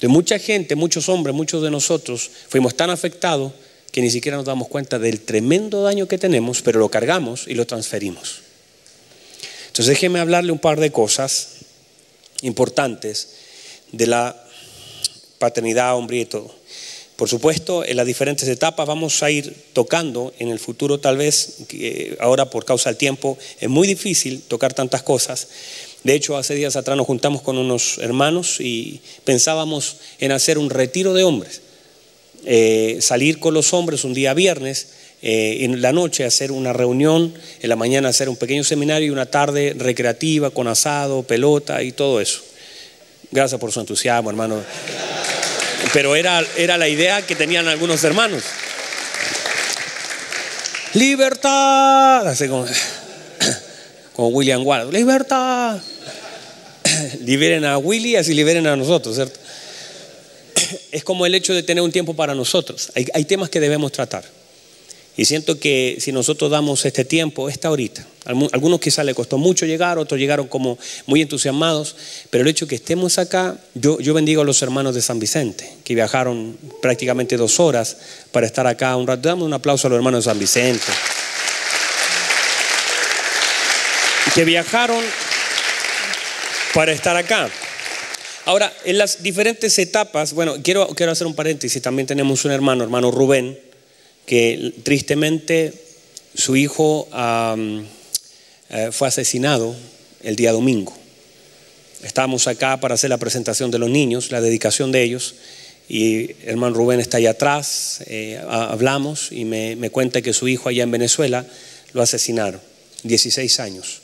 De 0.00 0.08
mucha 0.08 0.38
gente, 0.38 0.74
muchos 0.74 1.08
hombres, 1.08 1.34
muchos 1.34 1.62
de 1.62 1.70
nosotros 1.70 2.30
fuimos 2.48 2.76
tan 2.76 2.90
afectados 2.90 3.52
que 3.90 4.02
ni 4.02 4.10
siquiera 4.10 4.36
nos 4.36 4.46
damos 4.46 4.68
cuenta 4.68 4.98
del 4.98 5.20
tremendo 5.20 5.82
daño 5.82 6.08
que 6.08 6.18
tenemos, 6.18 6.62
pero 6.62 6.80
lo 6.80 6.90
cargamos 6.90 7.46
y 7.46 7.54
lo 7.54 7.66
transferimos. 7.66 8.40
Entonces 9.68 9.86
déjeme 9.86 10.20
hablarle 10.20 10.52
un 10.52 10.58
par 10.58 10.80
de 10.80 10.90
cosas 10.90 11.48
importantes 12.42 13.28
de 13.92 14.06
la 14.06 14.44
paternidad, 15.38 15.96
hombre 15.96 16.18
y 16.18 16.24
todo. 16.26 16.54
Por 17.16 17.28
supuesto, 17.28 17.84
en 17.84 17.96
las 17.96 18.06
diferentes 18.06 18.48
etapas 18.48 18.88
vamos 18.88 19.22
a 19.22 19.30
ir 19.30 19.54
tocando 19.72 20.34
en 20.40 20.48
el 20.48 20.58
futuro, 20.58 20.98
tal 20.98 21.16
vez, 21.16 21.58
ahora 22.18 22.50
por 22.50 22.64
causa 22.64 22.90
del 22.90 22.96
tiempo, 22.96 23.38
es 23.60 23.68
muy 23.68 23.86
difícil 23.86 24.42
tocar 24.42 24.74
tantas 24.74 25.04
cosas. 25.04 25.46
De 26.02 26.14
hecho, 26.14 26.36
hace 26.36 26.56
días 26.56 26.74
atrás 26.74 26.96
nos 26.96 27.06
juntamos 27.06 27.40
con 27.42 27.56
unos 27.56 27.98
hermanos 27.98 28.60
y 28.60 29.00
pensábamos 29.24 29.98
en 30.18 30.32
hacer 30.32 30.58
un 30.58 30.70
retiro 30.70 31.14
de 31.14 31.22
hombres. 31.22 31.60
Eh, 32.46 32.98
salir 33.00 33.38
con 33.38 33.54
los 33.54 33.72
hombres 33.72 34.02
un 34.02 34.12
día 34.12 34.34
viernes, 34.34 34.88
eh, 35.22 35.58
en 35.60 35.80
la 35.80 35.92
noche 35.92 36.24
hacer 36.24 36.50
una 36.50 36.72
reunión, 36.72 37.32
en 37.62 37.68
la 37.68 37.76
mañana 37.76 38.08
hacer 38.08 38.28
un 38.28 38.36
pequeño 38.36 38.64
seminario 38.64 39.06
y 39.06 39.10
una 39.10 39.26
tarde 39.26 39.74
recreativa 39.78 40.50
con 40.50 40.66
asado, 40.66 41.22
pelota 41.22 41.80
y 41.84 41.92
todo 41.92 42.20
eso. 42.20 42.42
Gracias 43.30 43.60
por 43.60 43.70
su 43.70 43.80
entusiasmo, 43.80 44.30
hermano 44.30 44.62
pero 45.92 46.16
era, 46.16 46.44
era 46.56 46.76
la 46.76 46.88
idea 46.88 47.22
que 47.22 47.34
tenían 47.34 47.68
algunos 47.68 48.02
hermanos. 48.04 48.42
Libertad, 50.94 52.26
así 52.28 52.48
como, 52.48 52.66
William 54.28 54.64
Wallace, 54.64 54.92
libertad. 54.92 55.80
Liberen 57.20 57.64
a 57.64 57.78
Willy, 57.78 58.16
así 58.16 58.34
liberen 58.34 58.66
a 58.66 58.76
nosotros, 58.76 59.16
¿cierto? 59.16 59.40
Es 60.92 61.02
como 61.02 61.26
el 61.26 61.34
hecho 61.34 61.52
de 61.52 61.62
tener 61.62 61.82
un 61.82 61.90
tiempo 61.90 62.14
para 62.14 62.34
nosotros. 62.34 62.92
hay 62.94 63.24
temas 63.24 63.50
que 63.50 63.58
debemos 63.58 63.90
tratar. 63.90 64.24
Y 65.16 65.26
siento 65.26 65.60
que 65.60 65.96
si 66.00 66.10
nosotros 66.10 66.50
damos 66.50 66.84
este 66.84 67.04
tiempo, 67.04 67.48
esta 67.48 67.70
horita, 67.70 68.04
algunos 68.24 68.80
quizás 68.80 69.04
le 69.04 69.14
costó 69.14 69.38
mucho 69.38 69.64
llegar, 69.64 69.98
otros 69.98 70.18
llegaron 70.18 70.48
como 70.48 70.76
muy 71.06 71.22
entusiasmados, 71.22 71.94
pero 72.30 72.42
el 72.42 72.48
hecho 72.48 72.64
de 72.64 72.70
que 72.70 72.74
estemos 72.76 73.18
acá, 73.18 73.56
yo, 73.74 73.98
bendigo 74.14 74.42
a 74.42 74.44
los 74.44 74.60
hermanos 74.62 74.94
de 74.94 75.02
San 75.02 75.20
Vicente, 75.20 75.70
que 75.84 75.94
viajaron 75.94 76.56
prácticamente 76.82 77.36
dos 77.36 77.60
horas 77.60 77.96
para 78.32 78.46
estar 78.46 78.66
acá 78.66 78.96
un 78.96 79.06
rato. 79.06 79.28
Damos 79.28 79.46
un 79.46 79.52
aplauso 79.52 79.86
a 79.86 79.90
los 79.90 79.98
hermanos 79.98 80.24
de 80.24 80.30
San 80.30 80.38
Vicente. 80.38 80.84
Que 84.34 84.44
viajaron 84.44 85.04
para 86.72 86.92
estar 86.92 87.16
acá. 87.16 87.48
Ahora, 88.46 88.72
en 88.84 88.98
las 88.98 89.22
diferentes 89.22 89.78
etapas, 89.78 90.32
bueno, 90.32 90.56
quiero, 90.62 90.88
quiero 90.88 91.12
hacer 91.12 91.26
un 91.26 91.34
paréntesis, 91.34 91.80
también 91.80 92.06
tenemos 92.06 92.44
un 92.44 92.50
hermano, 92.50 92.82
hermano 92.82 93.10
Rubén, 93.10 93.58
que 94.26 94.72
tristemente 94.82 95.72
su 96.34 96.56
hijo 96.56 97.08
eh, 98.70 98.88
fue 98.92 99.08
asesinado 99.08 99.74
el 100.22 100.36
día 100.36 100.52
domingo. 100.52 100.94
Estábamos 102.02 102.46
acá 102.48 102.80
para 102.80 102.94
hacer 102.94 103.10
la 103.10 103.18
presentación 103.18 103.70
de 103.70 103.78
los 103.78 103.90
niños, 103.90 104.30
la 104.30 104.40
dedicación 104.40 104.92
de 104.92 105.02
ellos, 105.02 105.34
y 105.88 106.32
hermano 106.44 106.76
Rubén 106.76 107.00
está 107.00 107.18
allá 107.18 107.30
atrás, 107.30 108.02
eh, 108.06 108.40
hablamos 108.48 109.32
y 109.32 109.44
me, 109.44 109.76
me 109.76 109.90
cuenta 109.90 110.22
que 110.22 110.32
su 110.32 110.48
hijo 110.48 110.68
allá 110.68 110.82
en 110.82 110.90
Venezuela 110.90 111.46
lo 111.92 112.02
asesinaron, 112.02 112.60
16 113.04 113.60
años. 113.60 114.03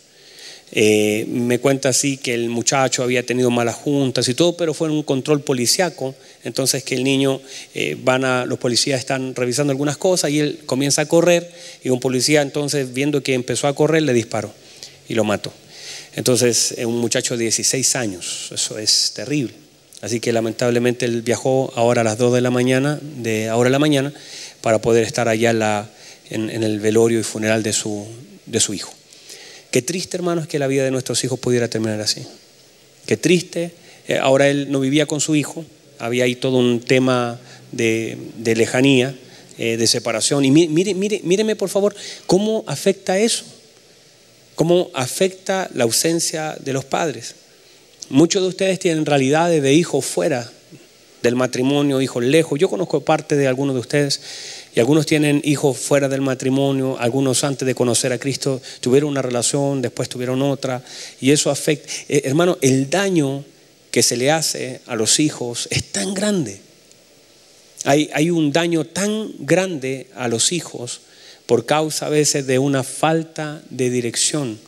Eh, 0.73 1.27
me 1.29 1.59
cuenta 1.59 1.89
así 1.89 2.17
que 2.17 2.33
el 2.33 2.49
muchacho 2.49 3.03
había 3.03 3.27
tenido 3.27 3.51
malas 3.51 3.75
juntas 3.75 4.29
y 4.29 4.35
todo, 4.35 4.57
pero 4.57 4.73
fue 4.73 4.89
en 4.89 4.95
un 4.95 5.03
control 5.03 5.43
policiaco. 5.43 6.15
Entonces 6.45 6.85
que 6.85 6.95
el 6.95 7.05
niño, 7.05 7.41
eh, 7.75 7.97
van 8.03 8.25
a, 8.25 8.47
los 8.47 8.59
policías 8.59 9.01
están 9.01 9.35
revisando 9.35 9.73
algunas 9.73 9.97
cosas 9.97 10.31
y 10.31 10.41
él 10.41 10.61
comienza 10.67 11.03
a 11.03 11.07
correr 11.07 11.51
y 11.83 11.89
un 11.91 12.01
policía 12.01 12.43
entonces 12.43 12.95
viendo 12.95 13.23
que 13.23 13.35
empezó 13.35 13.67
a 13.67 13.75
correr 13.75 14.03
le 14.03 14.13
disparó 14.13 14.53
y 15.09 15.15
lo 15.15 15.25
mató. 15.25 15.53
Entonces 16.15 16.75
un 16.79 16.99
muchacho 16.99 17.37
de 17.37 17.45
16 17.45 17.97
años, 17.97 18.51
eso 18.53 18.79
es 18.79 19.13
terrible. 19.15 19.55
Así 20.03 20.19
que 20.19 20.33
lamentablemente 20.33 21.05
él 21.05 21.23
viajó 21.23 21.73
ahora 21.77 22.01
a 22.01 22.05
las 22.05 22.17
2 22.17 22.33
de 22.33 22.41
la 22.41 22.51
mañana, 22.51 22.99
de 23.03 23.49
ahora 23.49 23.69
a 23.69 23.71
la 23.71 23.79
mañana, 23.79 24.13
para 24.63 24.81
poder 24.81 25.05
estar 25.05 25.29
allá 25.29 25.51
en, 26.31 26.51
el 26.51 26.81
velorio 26.81 27.21
y 27.21 27.23
funeral 27.23 27.63
de 27.63 27.73
su 27.73 28.07
hijo. 28.73 28.95
Qué 29.71 29.83
triste, 29.83 30.17
hermanos, 30.17 30.47
que 30.47 30.59
la 30.59 30.67
vida 30.67 30.85
de 30.85 30.91
nuestros 30.91 31.23
hijos 31.23 31.39
pudiera 31.39 31.69
terminar 31.69 32.01
así. 32.01 32.27
Qué 33.07 33.17
triste. 33.17 33.73
Eh, 34.09 34.19
ahora 34.19 34.49
él 34.49 34.71
no 34.71 34.81
vivía 34.81 35.07
con 35.07 35.21
su 35.21 35.37
hijo, 35.37 35.65
había 35.99 36.25
ahí 36.25 36.35
todo 36.35 36.57
un 36.57 36.81
tema 36.81 37.39
de, 37.71 38.19
lejanía, 38.45 39.15
eh, 39.59 39.77
de 39.77 39.87
separación. 39.87 40.45
Y 40.45 40.51
mire, 40.51 40.95
mire, 40.95 41.21
míreme, 41.23 41.55
por 41.55 41.69
favor, 41.69 41.95
cómo 42.27 42.65
afecta 42.67 43.19
eso. 43.19 43.45
Cómo 44.57 44.91
afecta 44.93 45.71
la 45.75 45.85
ausencia 45.85 46.57
de 46.61 46.73
los 46.73 46.85
padres. 46.85 47.37
Muchos 48.09 48.43
de 48.43 48.49
ustedes 48.49 48.79
tienen 48.81 49.07
realidades 49.07 49.63
de 49.63 49.73
hijos 49.73 50.05
fuera 50.05 50.51
del 51.23 51.37
matrimonio, 51.37 52.01
hijos 52.01 52.25
lejos. 52.25 52.59
Yo 52.59 52.69
conozco 52.69 53.01
parte 53.03 53.37
de 53.37 53.47
algunos 53.47 53.75
de 53.75 53.81
ustedes 53.81 54.21
y 54.75 54.81
algunos 54.81 55.07
tienen 55.07 55.41
hijos 55.45 55.79
fuera 55.79 56.09
del 56.09 56.21
matrimonio, 56.21 56.97
algunos 56.99 57.43
antes 57.43 57.67
de 57.67 57.75
conocer 57.75 58.13
a 58.13 58.19
Cristo 58.19 58.63
tuvieron 58.81 59.11
una 59.11 59.23
relación, 59.23 59.83
después 59.83 60.09
tuvieron 60.09 60.43
otra, 60.43 60.83
y 61.21 61.33
eso 61.33 61.51
afecta. 61.51 61.93
Eh, 62.09 62.23
hermano, 62.25 62.57
el 62.61 62.89
daño 62.89 63.45
que 63.91 64.03
se 64.03 64.17
le 64.17 64.31
hace 64.31 64.81
a 64.87 64.95
los 64.95 65.19
hijos 65.19 65.67
es 65.71 65.85
tan 65.91 66.15
grande. 66.15 66.61
Hay, 67.85 68.31
un 68.31 68.53
daño 68.53 68.85
tan 68.85 69.33
grande 69.39 70.09
a 70.15 70.29
los 70.29 70.53
hijos 70.53 71.01
por 71.47 71.65
causa 71.65 72.07
a 72.07 72.11
veces 72.11 72.47
de 72.47 72.59
una 72.59 72.85
falta 72.85 73.63
de 73.71 73.89
dirección. 73.89 74.61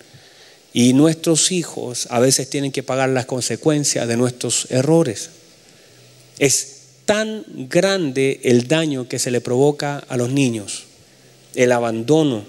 Y 0.73 0.95
nuestros 0.95 1.53
hijos 1.53 2.07
a 2.09 2.19
veces 2.21 2.49
tienen 2.49 2.73
que 2.73 2.83
pagar 2.83 3.11
las 3.11 3.27
consecuencias 3.27 4.09
de 4.09 4.17
nuestros 4.17 4.67
errores. 4.71 5.29
Es 6.39 6.72
tan 7.05 7.45
grande 7.69 8.41
el 8.45 8.69
daño 8.69 9.09
que 9.09 9.19
se 9.19 9.31
le 9.31 9.41
provoca 9.41 9.99
a 10.09 10.17
los 10.17 10.31
niños, 10.31 10.85
el 11.55 11.73
abandono, 11.73 12.45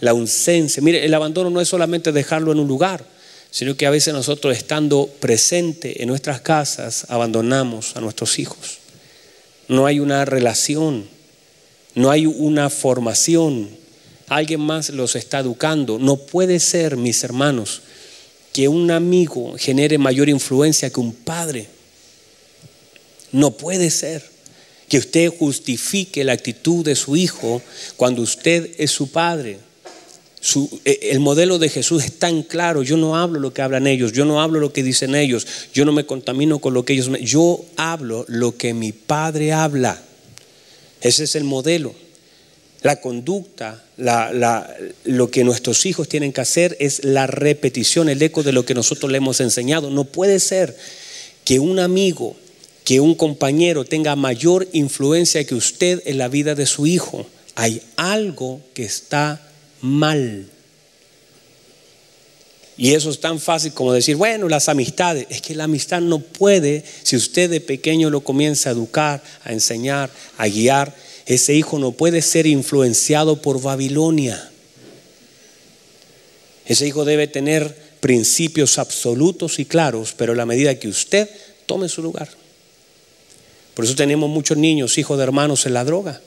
la 0.00 0.10
ausencia. 0.10 0.82
Mire, 0.82 1.04
el 1.04 1.14
abandono 1.14 1.50
no 1.50 1.60
es 1.60 1.68
solamente 1.68 2.12
dejarlo 2.12 2.52
en 2.52 2.58
un 2.58 2.68
lugar, 2.68 3.04
sino 3.50 3.76
que 3.76 3.86
a 3.86 3.90
veces 3.90 4.14
nosotros 4.14 4.56
estando 4.56 5.08
presente 5.20 6.02
en 6.02 6.08
nuestras 6.08 6.40
casas 6.40 7.06
abandonamos 7.08 7.96
a 7.96 8.00
nuestros 8.00 8.38
hijos. 8.38 8.78
No 9.68 9.86
hay 9.86 10.00
una 10.00 10.24
relación, 10.24 11.06
no 11.94 12.10
hay 12.10 12.26
una 12.26 12.70
formación, 12.70 13.68
alguien 14.28 14.60
más 14.60 14.90
los 14.90 15.14
está 15.16 15.40
educando. 15.40 15.98
No 15.98 16.16
puede 16.16 16.60
ser, 16.60 16.96
mis 16.96 17.22
hermanos, 17.22 17.82
que 18.52 18.68
un 18.68 18.90
amigo 18.90 19.54
genere 19.58 19.98
mayor 19.98 20.28
influencia 20.28 20.90
que 20.90 21.00
un 21.00 21.12
padre. 21.12 21.68
No 23.32 23.52
puede 23.52 23.90
ser 23.90 24.22
que 24.88 24.98
usted 24.98 25.32
justifique 25.36 26.22
la 26.22 26.34
actitud 26.34 26.84
de 26.84 26.94
su 26.94 27.16
hijo 27.16 27.62
cuando 27.96 28.20
usted 28.22 28.70
es 28.76 28.90
su 28.90 29.10
padre. 29.10 29.58
Eh, 30.84 30.98
el 31.12 31.20
modelo 31.20 31.58
de 31.58 31.68
Jesús 31.68 32.04
es 32.04 32.18
tan 32.18 32.42
claro. 32.42 32.82
Yo 32.82 32.96
no 32.96 33.16
hablo 33.16 33.40
lo 33.40 33.54
que 33.54 33.62
hablan 33.62 33.86
ellos, 33.86 34.12
yo 34.12 34.24
no 34.24 34.42
hablo 34.42 34.60
lo 34.60 34.72
que 34.72 34.82
dicen 34.82 35.14
ellos, 35.14 35.46
yo 35.72 35.84
no 35.84 35.92
me 35.92 36.04
contamino 36.04 36.58
con 36.58 36.74
lo 36.74 36.84
que 36.84 36.92
ellos 36.92 37.08
me... 37.08 37.24
Yo 37.24 37.64
hablo 37.76 38.24
lo 38.28 38.56
que 38.56 38.74
mi 38.74 38.92
padre 38.92 39.52
habla. 39.52 40.02
Ese 41.00 41.24
es 41.24 41.36
el 41.36 41.44
modelo. 41.44 41.94
La 42.82 43.00
conducta, 43.00 43.82
lo 45.04 45.30
que 45.30 45.44
nuestros 45.44 45.86
hijos 45.86 46.08
tienen 46.08 46.32
que 46.32 46.40
hacer 46.40 46.76
es 46.80 47.04
la 47.04 47.28
repetición, 47.28 48.08
el 48.08 48.20
eco 48.20 48.42
de 48.42 48.52
lo 48.52 48.66
que 48.66 48.74
nosotros 48.74 49.10
le 49.10 49.18
hemos 49.18 49.40
enseñado. 49.40 49.88
No 49.88 50.04
puede 50.04 50.40
ser 50.40 50.76
que 51.44 51.60
un 51.60 51.78
amigo 51.78 52.36
que 52.84 53.00
un 53.00 53.14
compañero 53.14 53.84
tenga 53.84 54.16
mayor 54.16 54.68
influencia 54.72 55.44
que 55.44 55.54
usted 55.54 56.02
en 56.06 56.18
la 56.18 56.28
vida 56.28 56.54
de 56.54 56.66
su 56.66 56.86
hijo. 56.86 57.26
Hay 57.54 57.82
algo 57.96 58.60
que 58.74 58.84
está 58.84 59.40
mal. 59.80 60.46
Y 62.76 62.94
eso 62.94 63.10
es 63.10 63.20
tan 63.20 63.38
fácil 63.38 63.72
como 63.72 63.92
decir, 63.92 64.16
bueno, 64.16 64.48
las 64.48 64.68
amistades. 64.68 65.26
Es 65.30 65.40
que 65.40 65.54
la 65.54 65.64
amistad 65.64 66.00
no 66.00 66.18
puede, 66.18 66.84
si 67.02 67.16
usted 67.16 67.50
de 67.50 67.60
pequeño 67.60 68.10
lo 68.10 68.22
comienza 68.22 68.70
a 68.70 68.72
educar, 68.72 69.22
a 69.44 69.52
enseñar, 69.52 70.10
a 70.38 70.48
guiar, 70.48 70.94
ese 71.26 71.54
hijo 71.54 71.78
no 71.78 71.92
puede 71.92 72.22
ser 72.22 72.46
influenciado 72.46 73.40
por 73.40 73.60
Babilonia. 73.60 74.50
Ese 76.64 76.86
hijo 76.86 77.04
debe 77.04 77.28
tener 77.28 77.76
principios 78.00 78.78
absolutos 78.78 79.58
y 79.58 79.64
claros, 79.64 80.14
pero 80.16 80.32
a 80.32 80.36
la 80.36 80.46
medida 80.46 80.78
que 80.78 80.88
usted 80.88 81.28
tome 81.66 81.88
su 81.88 82.02
lugar. 82.02 82.41
Por 83.74 83.84
eso 83.84 83.94
tenemos 83.94 84.28
muchos 84.28 84.56
niños, 84.56 84.98
hijos 84.98 85.16
de 85.16 85.24
hermanos 85.24 85.66
en 85.66 85.74
la 85.74 85.84
droga. 85.84 86.20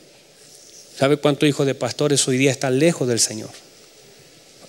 ¿Sabe 0.97 1.17
cuántos 1.17 1.47
hijos 1.47 1.65
de 1.65 1.75
pastores 1.75 2.27
hoy 2.27 2.37
día 2.37 2.51
están 2.51 2.79
lejos 2.79 3.07
del 3.07 3.19
Señor? 3.19 3.49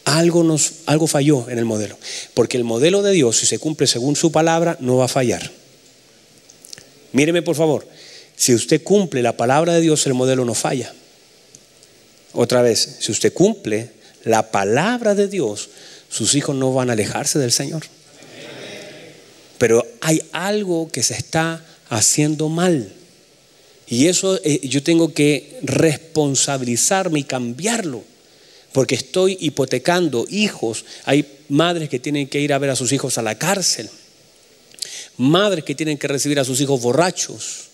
Algo, 0.04 0.44
nos, 0.44 0.72
algo 0.86 1.06
falló 1.06 1.48
en 1.48 1.58
el 1.58 1.64
modelo. 1.64 1.98
Porque 2.34 2.56
el 2.56 2.64
modelo 2.64 3.02
de 3.02 3.12
Dios, 3.12 3.38
si 3.38 3.46
se 3.46 3.58
cumple 3.58 3.86
según 3.86 4.16
su 4.16 4.32
palabra, 4.32 4.76
no 4.80 4.96
va 4.96 5.06
a 5.06 5.08
fallar. 5.08 5.50
Míreme 7.12 7.42
por 7.42 7.56
favor, 7.56 7.86
si 8.36 8.54
usted 8.54 8.82
cumple 8.82 9.22
la 9.22 9.36
palabra 9.36 9.72
de 9.72 9.80
Dios, 9.80 10.06
el 10.06 10.14
modelo 10.14 10.44
no 10.44 10.54
falla. 10.54 10.92
Otra 12.32 12.60
vez, 12.60 12.98
si 13.00 13.10
usted 13.10 13.32
cumple 13.32 13.90
la 14.24 14.50
palabra 14.50 15.14
de 15.14 15.26
Dios, 15.26 15.70
sus 16.10 16.34
hijos 16.34 16.54
no 16.54 16.74
van 16.74 16.90
a 16.90 16.92
alejarse 16.92 17.38
del 17.38 17.52
Señor. 17.52 17.84
Pero 19.58 19.86
hay 20.02 20.22
algo 20.32 20.90
que 20.90 21.02
se 21.02 21.14
está 21.14 21.64
haciendo 21.88 22.48
mal. 22.48 22.92
Y 23.86 24.08
eso 24.08 24.40
eh, 24.42 24.66
yo 24.66 24.82
tengo 24.82 25.12
que 25.12 25.58
responsabilizarme 25.62 27.20
y 27.20 27.24
cambiarlo. 27.24 28.02
Porque 28.72 28.96
estoy 28.96 29.38
hipotecando 29.40 30.26
hijos. 30.28 30.84
Hay 31.04 31.24
madres 31.48 31.88
que 31.88 31.98
tienen 31.98 32.28
que 32.28 32.40
ir 32.40 32.52
a 32.52 32.58
ver 32.58 32.70
a 32.70 32.76
sus 32.76 32.92
hijos 32.92 33.16
a 33.16 33.22
la 33.22 33.38
cárcel. 33.38 33.88
Madres 35.16 35.64
que 35.64 35.74
tienen 35.74 35.98
que 35.98 36.08
recibir 36.08 36.38
a 36.40 36.44
sus 36.44 36.60
hijos 36.60 36.82
borrachos. 36.82 37.68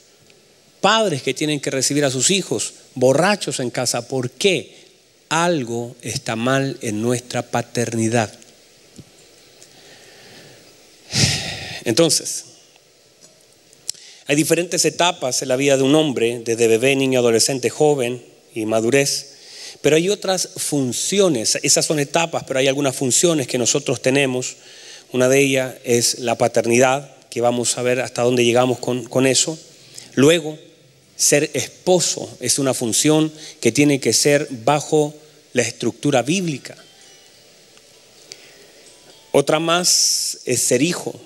Padres 0.80 1.22
que 1.22 1.34
tienen 1.34 1.60
que 1.60 1.70
recibir 1.70 2.04
a 2.04 2.10
sus 2.10 2.30
hijos 2.30 2.74
borrachos 2.94 3.58
en 3.60 3.70
casa. 3.70 4.06
¿Por 4.06 4.30
qué? 4.30 4.82
Algo 5.28 5.96
está 6.02 6.36
mal 6.36 6.76
en 6.82 7.00
nuestra 7.00 7.42
paternidad. 7.42 8.32
Entonces, 11.84 12.44
hay 14.32 14.36
diferentes 14.36 14.86
etapas 14.86 15.42
en 15.42 15.48
la 15.48 15.56
vida 15.56 15.76
de 15.76 15.82
un 15.82 15.94
hombre, 15.94 16.40
desde 16.42 16.66
bebé, 16.66 16.96
niño, 16.96 17.18
adolescente, 17.18 17.68
joven 17.68 18.24
y 18.54 18.64
madurez. 18.64 19.34
Pero 19.82 19.96
hay 19.96 20.08
otras 20.08 20.48
funciones, 20.56 21.58
esas 21.62 21.84
son 21.84 21.98
etapas, 21.98 22.44
pero 22.44 22.58
hay 22.58 22.66
algunas 22.66 22.96
funciones 22.96 23.46
que 23.46 23.58
nosotros 23.58 24.00
tenemos. 24.00 24.56
Una 25.12 25.28
de 25.28 25.38
ellas 25.38 25.74
es 25.84 26.20
la 26.20 26.38
paternidad, 26.38 27.14
que 27.28 27.42
vamos 27.42 27.76
a 27.76 27.82
ver 27.82 28.00
hasta 28.00 28.22
dónde 28.22 28.42
llegamos 28.42 28.78
con, 28.78 29.04
con 29.04 29.26
eso. 29.26 29.58
Luego, 30.14 30.58
ser 31.14 31.50
esposo 31.52 32.34
es 32.40 32.58
una 32.58 32.72
función 32.72 33.30
que 33.60 33.70
tiene 33.70 34.00
que 34.00 34.14
ser 34.14 34.48
bajo 34.64 35.12
la 35.52 35.60
estructura 35.60 36.22
bíblica. 36.22 36.74
Otra 39.32 39.58
más 39.58 40.38
es 40.46 40.62
ser 40.62 40.80
hijo. 40.80 41.20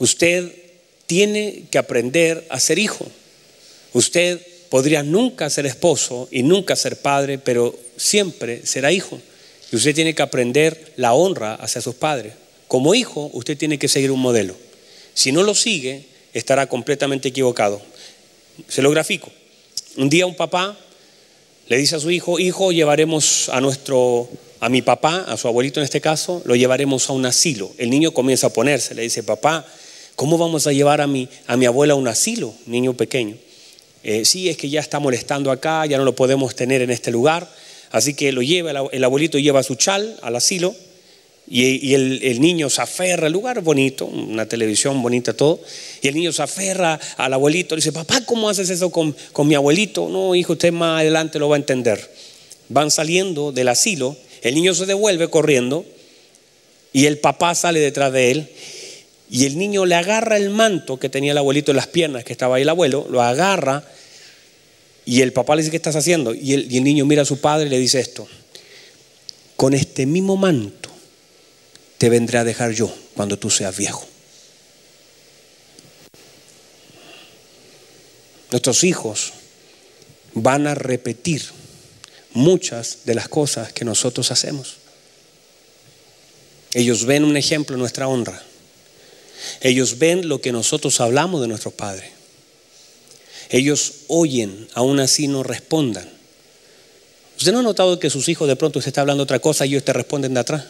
Usted 0.00 0.65
tiene 1.06 1.64
que 1.70 1.78
aprender 1.78 2.46
a 2.50 2.60
ser 2.60 2.78
hijo. 2.78 3.06
Usted 3.92 4.40
podría 4.68 5.02
nunca 5.02 5.48
ser 5.50 5.66
esposo 5.66 6.28
y 6.30 6.42
nunca 6.42 6.76
ser 6.76 7.00
padre, 7.00 7.38
pero 7.38 7.78
siempre 7.96 8.66
será 8.66 8.92
hijo. 8.92 9.20
Y 9.72 9.76
usted 9.76 9.94
tiene 9.94 10.14
que 10.14 10.22
aprender 10.22 10.92
la 10.96 11.14
honra 11.14 11.54
hacia 11.54 11.80
sus 11.80 11.94
padres. 11.94 12.34
Como 12.68 12.94
hijo, 12.94 13.30
usted 13.32 13.56
tiene 13.56 13.78
que 13.78 13.88
seguir 13.88 14.10
un 14.10 14.20
modelo. 14.20 14.54
Si 15.14 15.32
no 15.32 15.42
lo 15.42 15.54
sigue, 15.54 16.04
estará 16.34 16.68
completamente 16.68 17.28
equivocado. 17.28 17.80
Se 18.68 18.82
lo 18.82 18.90
grafico. 18.90 19.30
Un 19.96 20.10
día 20.10 20.26
un 20.26 20.36
papá 20.36 20.76
le 21.68 21.76
dice 21.76 21.96
a 21.96 22.00
su 22.00 22.10
hijo, 22.10 22.38
hijo, 22.38 22.70
llevaremos 22.70 23.48
a 23.48 23.60
nuestro, 23.60 24.28
a 24.60 24.68
mi 24.68 24.82
papá, 24.82 25.24
a 25.26 25.36
su 25.36 25.48
abuelito 25.48 25.80
en 25.80 25.84
este 25.84 26.00
caso, 26.00 26.42
lo 26.44 26.54
llevaremos 26.54 27.08
a 27.10 27.12
un 27.12 27.26
asilo. 27.26 27.72
El 27.76 27.90
niño 27.90 28.12
comienza 28.12 28.48
a 28.48 28.50
ponerse, 28.50 28.94
le 28.94 29.02
dice, 29.02 29.24
papá, 29.24 29.66
¿cómo 30.16 30.38
vamos 30.38 30.66
a 30.66 30.72
llevar 30.72 31.00
a 31.00 31.06
mi, 31.06 31.28
a 31.46 31.56
mi 31.56 31.66
abuela 31.66 31.92
a 31.92 31.96
un 31.96 32.08
asilo, 32.08 32.52
niño 32.66 32.94
pequeño? 32.94 33.36
Eh, 34.02 34.24
sí, 34.24 34.48
es 34.48 34.56
que 34.56 34.68
ya 34.68 34.80
está 34.80 34.98
molestando 34.98 35.50
acá, 35.50 35.84
ya 35.86 35.98
no 35.98 36.04
lo 36.04 36.14
podemos 36.14 36.54
tener 36.54 36.82
en 36.82 36.90
este 36.90 37.10
lugar. 37.10 37.48
Así 37.90 38.14
que 38.14 38.32
lo 38.32 38.42
lleva, 38.42 38.72
el 38.90 39.04
abuelito 39.04 39.38
lleva 39.38 39.62
su 39.62 39.74
chal 39.74 40.16
al 40.22 40.36
asilo 40.36 40.74
y, 41.48 41.94
el, 41.94 42.40
niño 42.40 42.68
se 42.68 42.82
aferra, 42.82 43.28
el 43.28 43.32
lugar 43.32 43.60
bonito, 43.62 44.06
una 44.06 44.46
televisión 44.46 45.00
bonita, 45.02 45.32
todo. 45.32 45.60
Y 46.02 46.08
el 46.08 46.14
niño 46.14 46.32
se 46.32 46.42
aferra 46.42 46.98
al 47.16 47.32
abuelito, 47.32 47.76
le 47.76 47.80
dice, 47.80 47.92
papá, 47.92 48.20
¿cómo 48.24 48.48
haces 48.48 48.70
eso 48.70 48.90
con, 48.90 49.14
con 49.32 49.46
mi 49.46 49.54
abuelito? 49.54 50.08
No, 50.08 50.34
hijo, 50.34 50.54
usted 50.54 50.72
más 50.72 51.00
adelante 51.00 51.38
lo 51.38 51.48
va 51.48 51.56
a 51.56 51.58
entender. 51.58 52.10
Van 52.68 52.90
saliendo 52.90 53.52
del 53.52 53.68
asilo, 53.68 54.16
el 54.42 54.54
niño 54.54 54.74
se 54.74 54.86
devuelve 54.86 55.28
corriendo 55.28 55.84
y 56.92 57.06
el 57.06 57.18
papá 57.18 57.54
sale 57.54 57.78
detrás 57.78 58.12
de 58.12 58.30
él 58.30 58.48
y 59.30 59.46
el 59.46 59.58
niño 59.58 59.86
le 59.86 59.94
agarra 59.94 60.36
el 60.36 60.50
manto 60.50 60.98
que 60.98 61.08
tenía 61.08 61.32
el 61.32 61.38
abuelito 61.38 61.72
en 61.72 61.76
las 61.76 61.88
piernas, 61.88 62.24
que 62.24 62.32
estaba 62.32 62.56
ahí 62.56 62.62
el 62.62 62.68
abuelo, 62.68 63.06
lo 63.10 63.22
agarra 63.22 63.84
y 65.04 65.22
el 65.22 65.32
papá 65.32 65.54
le 65.54 65.62
dice, 65.62 65.70
¿qué 65.70 65.76
estás 65.76 65.96
haciendo? 65.96 66.34
Y 66.34 66.52
el, 66.52 66.72
y 66.72 66.78
el 66.78 66.84
niño 66.84 67.04
mira 67.06 67.22
a 67.22 67.26
su 67.26 67.40
padre 67.40 67.66
y 67.66 67.70
le 67.70 67.78
dice 67.78 68.00
esto, 68.00 68.26
con 69.56 69.74
este 69.74 70.06
mismo 70.06 70.36
manto 70.36 70.90
te 71.98 72.08
vendré 72.08 72.38
a 72.38 72.44
dejar 72.44 72.72
yo 72.72 72.94
cuando 73.14 73.38
tú 73.38 73.50
seas 73.50 73.76
viejo. 73.76 74.06
Nuestros 78.50 78.84
hijos 78.84 79.32
van 80.34 80.66
a 80.66 80.74
repetir 80.74 81.42
muchas 82.32 82.98
de 83.04 83.14
las 83.14 83.28
cosas 83.28 83.72
que 83.72 83.84
nosotros 83.84 84.30
hacemos. 84.30 84.76
Ellos 86.74 87.06
ven 87.06 87.24
un 87.24 87.36
ejemplo 87.36 87.74
en 87.74 87.80
nuestra 87.80 88.06
honra. 88.06 88.42
Ellos 89.60 89.98
ven 89.98 90.28
lo 90.28 90.40
que 90.40 90.52
nosotros 90.52 91.00
hablamos 91.00 91.40
de 91.40 91.48
nuestros 91.48 91.74
padres. 91.74 92.10
Ellos 93.50 93.92
oyen, 94.08 94.68
aún 94.74 95.00
así 95.00 95.28
no 95.28 95.42
respondan. 95.42 96.08
¿Usted 97.38 97.52
no 97.52 97.60
ha 97.60 97.62
notado 97.62 97.98
que 97.98 98.10
sus 98.10 98.28
hijos 98.28 98.48
de 98.48 98.56
pronto 98.56 98.80
se 98.80 98.88
está 98.88 99.02
hablando 99.02 99.22
otra 99.22 99.38
cosa 99.38 99.66
y 99.66 99.70
ellos 99.70 99.84
te 99.84 99.92
responden 99.92 100.34
de 100.34 100.40
atrás? 100.40 100.64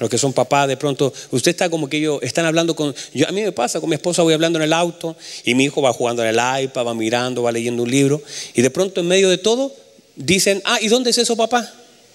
Los 0.00 0.10
que 0.10 0.18
son 0.18 0.32
papás, 0.32 0.68
de 0.68 0.76
pronto, 0.76 1.12
usted 1.30 1.52
está 1.52 1.70
como 1.70 1.88
que 1.88 1.96
ellos 1.96 2.18
están 2.22 2.44
hablando 2.44 2.76
con. 2.76 2.94
Yo, 3.14 3.26
a 3.26 3.32
mí 3.32 3.42
me 3.42 3.52
pasa, 3.52 3.80
con 3.80 3.88
mi 3.88 3.94
esposa 3.94 4.22
voy 4.22 4.34
hablando 4.34 4.58
en 4.58 4.64
el 4.64 4.72
auto 4.72 5.16
y 5.44 5.54
mi 5.54 5.64
hijo 5.64 5.80
va 5.80 5.92
jugando 5.92 6.22
en 6.22 6.28
el 6.28 6.64
iPad, 6.64 6.84
va 6.84 6.94
mirando, 6.94 7.42
va 7.42 7.52
leyendo 7.52 7.82
un 7.82 7.90
libro 7.90 8.22
y 8.54 8.60
de 8.60 8.70
pronto 8.70 9.00
en 9.00 9.08
medio 9.08 9.30
de 9.30 9.38
todo 9.38 9.74
dicen, 10.16 10.60
ah, 10.64 10.78
¿y 10.82 10.88
dónde 10.88 11.10
es 11.10 11.18
eso, 11.18 11.34
papá? 11.36 11.72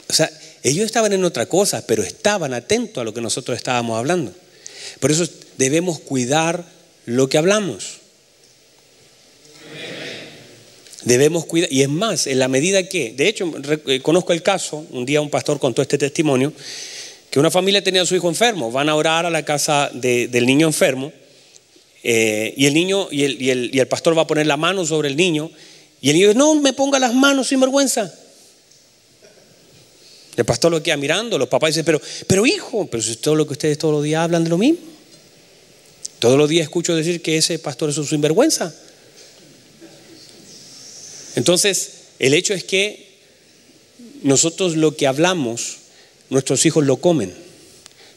O 0.07 0.13
sea, 0.13 0.29
ellos 0.61 0.85
estaban 0.85 1.11
en 1.13 1.23
otra 1.23 1.47
cosa, 1.47 1.83
pero 1.87 2.03
estaban 2.03 2.53
atentos 2.53 3.01
a 3.01 3.03
lo 3.03 3.13
que 3.13 3.21
nosotros 3.21 3.57
estábamos 3.57 3.97
hablando. 3.97 4.31
Por 4.99 5.11
eso 5.11 5.27
debemos 5.57 5.99
cuidar 5.99 6.65
lo 7.05 7.29
que 7.29 7.37
hablamos. 7.37 7.99
Debemos 11.03 11.45
cuidar, 11.45 11.71
y 11.71 11.81
es 11.81 11.89
más, 11.89 12.27
en 12.27 12.37
la 12.37 12.47
medida 12.47 12.87
que, 12.87 13.11
de 13.13 13.27
hecho, 13.27 13.51
eh, 13.87 14.01
conozco 14.01 14.33
el 14.33 14.43
caso, 14.43 14.85
un 14.91 15.05
día 15.05 15.19
un 15.19 15.31
pastor 15.31 15.59
contó 15.59 15.81
este 15.81 15.97
testimonio, 15.97 16.53
que 17.31 17.39
una 17.39 17.49
familia 17.49 17.83
tenía 17.83 18.03
a 18.03 18.05
su 18.05 18.15
hijo 18.15 18.29
enfermo, 18.29 18.71
van 18.71 18.89
a 18.89 18.95
orar 18.95 19.25
a 19.25 19.29
la 19.31 19.43
casa 19.43 19.89
del 19.93 20.45
niño 20.45 20.67
enfermo, 20.67 21.11
eh, 22.03 22.53
y 22.55 22.65
el 22.65 22.73
niño, 22.73 23.07
y 23.09 23.23
el, 23.23 23.41
y, 23.41 23.49
el, 23.49 23.69
y 23.73 23.79
el, 23.79 23.87
pastor 23.87 24.15
va 24.17 24.23
a 24.23 24.27
poner 24.27 24.45
la 24.45 24.57
mano 24.57 24.85
sobre 24.85 25.09
el 25.09 25.15
niño, 25.15 25.49
y 26.01 26.09
el 26.09 26.15
niño 26.15 26.27
dice, 26.27 26.37
no 26.37 26.53
me 26.55 26.73
ponga 26.73 26.99
las 26.99 27.13
manos 27.13 27.47
sin 27.47 27.59
vergüenza. 27.59 28.13
El 30.35 30.45
pastor 30.45 30.71
lo 30.71 30.81
queda 30.81 30.97
mirando, 30.97 31.37
los 31.37 31.49
papás 31.49 31.69
dicen, 31.69 31.85
pero, 31.85 32.01
pero 32.27 32.45
hijo, 32.45 32.87
pero 32.87 33.03
si 33.03 33.17
todo 33.17 33.35
lo 33.35 33.45
que 33.45 33.53
ustedes 33.53 33.77
todos 33.77 33.93
los 33.93 34.03
días 34.03 34.21
hablan 34.21 34.43
de 34.43 34.49
lo 34.49 34.57
mismo. 34.57 34.79
Todos 36.19 36.37
los 36.37 36.49
días 36.49 36.63
escucho 36.63 36.95
decir 36.95 37.21
que 37.21 37.37
ese 37.37 37.59
pastor 37.59 37.89
es 37.89 37.97
un 37.97 38.05
sinvergüenza. 38.05 38.73
Entonces, 41.35 41.91
el 42.19 42.33
hecho 42.33 42.53
es 42.53 42.63
que 42.63 43.11
nosotros 44.21 44.75
lo 44.75 44.95
que 44.95 45.07
hablamos 45.07 45.77
nuestros 46.29 46.65
hijos 46.65 46.85
lo 46.85 46.97
comen. 46.97 47.33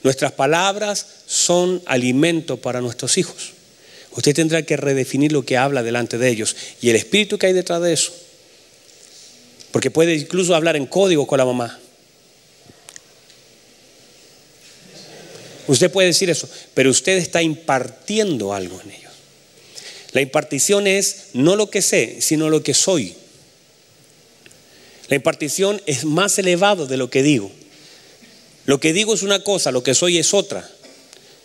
Nuestras 0.02 0.32
palabras 0.32 1.06
son 1.26 1.82
alimento 1.86 2.58
para 2.58 2.80
nuestros 2.80 3.16
hijos. 3.18 3.52
Usted 4.12 4.34
tendrá 4.34 4.62
que 4.62 4.76
redefinir 4.76 5.32
lo 5.32 5.44
que 5.44 5.56
habla 5.56 5.82
delante 5.82 6.18
de 6.18 6.28
ellos 6.28 6.54
y 6.80 6.90
el 6.90 6.96
espíritu 6.96 7.38
que 7.38 7.46
hay 7.46 7.52
detrás 7.52 7.82
de 7.82 7.92
eso. 7.92 8.12
Porque 9.72 9.90
puede 9.90 10.14
incluso 10.14 10.54
hablar 10.54 10.76
en 10.76 10.86
código 10.86 11.26
con 11.26 11.38
la 11.38 11.44
mamá. 11.44 11.80
Usted 15.66 15.90
puede 15.90 16.08
decir 16.08 16.30
eso, 16.30 16.48
pero 16.74 16.90
usted 16.90 17.16
está 17.16 17.42
impartiendo 17.42 18.52
algo 18.52 18.80
en 18.82 18.90
ellos. 18.90 19.12
La 20.12 20.20
impartición 20.20 20.86
es 20.86 21.26
no 21.32 21.56
lo 21.56 21.70
que 21.70 21.82
sé, 21.82 22.20
sino 22.20 22.50
lo 22.50 22.62
que 22.62 22.74
soy. 22.74 23.14
La 25.08 25.16
impartición 25.16 25.82
es 25.86 26.04
más 26.04 26.38
elevado 26.38 26.86
de 26.86 26.96
lo 26.96 27.10
que 27.10 27.22
digo. 27.22 27.50
Lo 28.66 28.80
que 28.80 28.92
digo 28.92 29.14
es 29.14 29.22
una 29.22 29.42
cosa, 29.42 29.72
lo 29.72 29.82
que 29.82 29.94
soy 29.94 30.18
es 30.18 30.32
otra. 30.32 30.70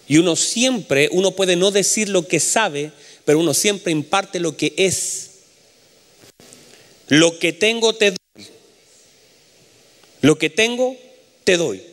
Y 0.08 0.17
uno 0.17 0.36
siempre, 0.36 1.10
uno 1.12 1.32
puede 1.32 1.55
no 1.55 1.71
decir 1.71 2.10
lo 2.10 2.27
que 2.27 2.39
sabe, 2.39 2.91
pero 3.25 3.39
uno 3.39 3.53
siempre 3.53 3.91
imparte 3.91 4.39
lo 4.39 4.55
que 4.55 4.73
es. 4.77 5.29
Lo 7.08 7.38
que 7.39 7.53
tengo 7.53 7.93
te 7.95 8.12
doy. 8.12 8.47
Lo 10.21 10.38
que 10.38 10.49
tengo 10.49 10.95
te 11.43 11.58
doy. 11.58 11.84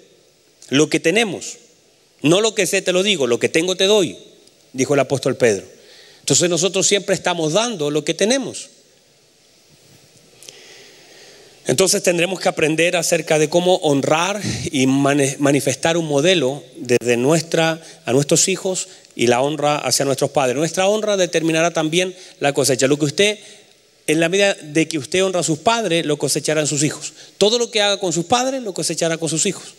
Lo 0.69 0.89
que 0.89 1.01
tenemos. 1.01 1.59
No 2.23 2.41
lo 2.41 2.55
que 2.55 2.67
sé 2.67 2.83
te 2.83 2.93
lo 2.93 3.03
digo, 3.03 3.27
lo 3.27 3.39
que 3.39 3.49
tengo 3.49 3.77
te 3.77 3.85
doy, 3.85 4.17
dijo 4.73 4.95
el 4.95 5.01
apóstol 5.01 5.37
Pedro. 5.37 5.65
Entonces 6.21 6.51
nosotros 6.51 6.87
siempre 6.87 7.15
estamos 7.15 7.53
dando 7.53 7.91
lo 7.91 8.05
que 8.05 8.15
tenemos. 8.15 8.71
Entonces 11.67 12.03
tendremos 12.03 12.39
que 12.39 12.49
aprender 12.49 12.97
acerca 12.97 13.39
de 13.39 13.49
cómo 13.49 13.77
honrar 13.77 14.41
y 14.71 14.87
manifestar 14.87 15.97
un 15.97 16.07
modelo 16.07 16.63
desde 16.77 17.17
nuestra 17.17 17.83
a 18.05 18.13
nuestros 18.13 18.47
hijos 18.49 18.89
y 19.17 19.27
la 19.27 19.41
honra 19.41 19.77
hacia 19.79 20.05
nuestros 20.05 20.31
padres. 20.31 20.57
Nuestra 20.57 20.87
honra 20.87 21.17
determinará 21.17 21.73
también 21.73 22.15
la 22.39 22.53
cosecha. 22.53 22.87
Lo 22.87 22.99
que 22.99 23.07
usted, 23.07 23.39
en 24.07 24.21
la 24.21 24.29
medida 24.29 24.55
de 24.55 24.87
que 24.87 24.99
usted 24.99 25.25
honra 25.25 25.41
a 25.41 25.43
sus 25.43 25.59
padres, 25.59 26.07
lo 26.07 26.19
cosechará 26.19 26.61
en 26.61 26.69
sus 26.69 26.85
hijos. 26.85 27.13
Todo 27.37 27.59
lo 27.59 27.71
que 27.71 27.83
haga 27.83 27.99
con 27.99 28.13
sus 28.13 28.27
padres, 28.27 28.63
lo 28.63 28.73
cosechará 28.73 29.19
con 29.19 29.29
sus 29.29 29.45
hijos. 29.47 29.75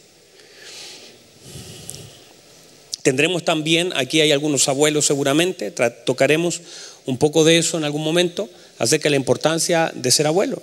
Tendremos 3.08 3.46
también, 3.46 3.94
aquí 3.96 4.20
hay 4.20 4.34
algunos 4.34 4.68
abuelos 4.68 5.06
seguramente, 5.06 5.72
tocaremos 6.04 6.60
un 7.06 7.18
poco 7.18 7.46
de 7.46 7.58
eso 7.58 7.78
en 7.78 7.86
algún 7.86 8.04
momento, 8.04 8.50
acerca 8.80 9.06
de 9.06 9.12
la 9.12 9.16
importancia 9.16 9.94
de 9.96 10.12
ser 10.12 10.28
abuelo 10.28 10.62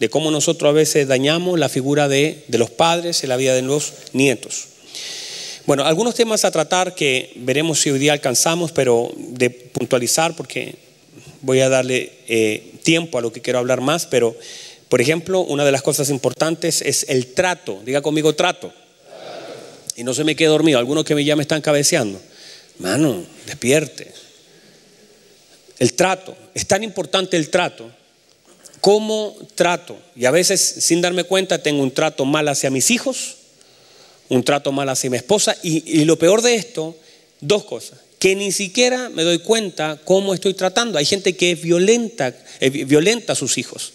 de 0.00 0.10
cómo 0.10 0.32
nosotros 0.32 0.70
a 0.70 0.72
veces 0.72 1.06
dañamos 1.06 1.56
la 1.56 1.68
figura 1.68 2.08
de, 2.08 2.42
los 2.48 2.70
padres 2.70 3.22
en 3.22 3.28
la 3.28 3.36
vida 3.36 3.54
de 3.54 3.62
los 3.62 3.92
nietos. 4.12 4.64
Bueno, 5.66 5.84
algunos 5.84 6.16
temas 6.16 6.44
a 6.44 6.50
tratar 6.50 6.96
que 6.96 7.32
veremos 7.36 7.78
si 7.78 7.92
hoy 7.92 8.00
día 8.00 8.12
alcanzamos, 8.12 8.72
pero 8.72 9.12
de 9.16 9.48
puntualizar 9.50 10.34
porque 10.34 10.74
voy 11.42 11.60
a 11.60 11.68
darle 11.68 12.10
eh, 12.26 12.72
tiempo 12.82 13.18
a 13.18 13.20
lo 13.20 13.32
que 13.32 13.40
quiero 13.40 13.60
hablar 13.60 13.82
más, 13.82 14.04
pero 14.04 14.34
por 14.88 15.00
ejemplo, 15.00 15.42
una 15.42 15.64
de 15.64 15.70
las 15.70 15.82
cosas 15.82 16.10
importantes 16.10 16.82
es 16.82 17.06
el 17.08 17.34
trato. 17.34 17.80
Diga 17.84 18.02
conmigo 18.02 18.34
trato. 18.34 18.72
Y 19.98 20.04
no 20.04 20.14
se 20.14 20.22
me 20.22 20.36
quede 20.36 20.48
dormido. 20.48 20.78
Algunos 20.78 21.04
que 21.04 21.24
ya 21.24 21.36
me 21.36 21.42
están 21.42 21.60
cabeceando. 21.60 22.20
Mano, 22.78 23.24
despierte. 23.46 24.12
El 25.78 25.92
trato. 25.94 26.36
Es 26.54 26.66
tan 26.66 26.84
importante 26.84 27.36
el 27.36 27.50
trato 27.50 27.90
cómo 28.80 29.36
trato. 29.54 29.98
Y 30.14 30.24
a 30.24 30.30
veces, 30.30 30.60
sin 30.60 31.00
darme 31.00 31.24
cuenta, 31.24 31.62
tengo 31.62 31.82
un 31.82 31.90
trato 31.90 32.24
mal 32.24 32.48
hacia 32.48 32.70
mis 32.70 32.90
hijos, 32.90 33.34
un 34.28 34.44
trato 34.44 34.72
mal 34.72 34.88
hacia 34.88 35.10
mi 35.10 35.16
esposa. 35.16 35.56
Y, 35.62 36.04
lo 36.04 36.16
peor 36.16 36.42
de 36.42 36.54
esto, 36.54 36.96
dos 37.40 37.64
cosas. 37.64 37.98
Que 38.18 38.34
ni 38.34 38.52
siquiera 38.52 39.08
me 39.08 39.22
doy 39.22 39.40
cuenta 39.40 40.00
cómo 40.04 40.32
estoy 40.32 40.54
tratando. 40.54 40.98
Hay 40.98 41.06
gente 41.06 41.36
que 41.36 41.52
es 41.52 41.60
violenta, 41.62 42.34
eh, 42.60 42.70
violenta 42.70 43.32
a 43.32 43.36
sus 43.36 43.58
hijos. 43.58 43.92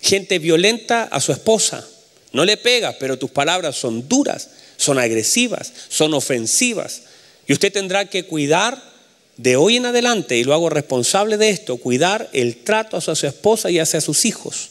Gente 0.00 0.38
violenta 0.38 1.04
a 1.04 1.20
su 1.20 1.32
esposa. 1.32 1.86
No 2.32 2.44
le 2.44 2.56
pega, 2.56 2.96
pero 2.98 3.18
tus 3.18 3.30
palabras 3.30 3.76
son 3.76 4.08
duras, 4.08 4.48
son 4.82 4.98
agresivas, 4.98 5.72
son 5.88 6.14
ofensivas. 6.14 7.02
Y 7.46 7.52
usted 7.52 7.72
tendrá 7.72 8.08
que 8.08 8.24
cuidar 8.24 8.82
de 9.36 9.56
hoy 9.56 9.76
en 9.76 9.86
adelante, 9.86 10.36
y 10.36 10.44
lo 10.44 10.54
hago 10.54 10.68
responsable 10.68 11.36
de 11.36 11.50
esto, 11.50 11.78
cuidar 11.78 12.28
el 12.32 12.58
trato 12.58 12.96
hacia 12.96 13.14
su 13.14 13.26
esposa 13.26 13.70
y 13.70 13.78
hacia 13.78 14.00
sus 14.00 14.24
hijos. 14.24 14.68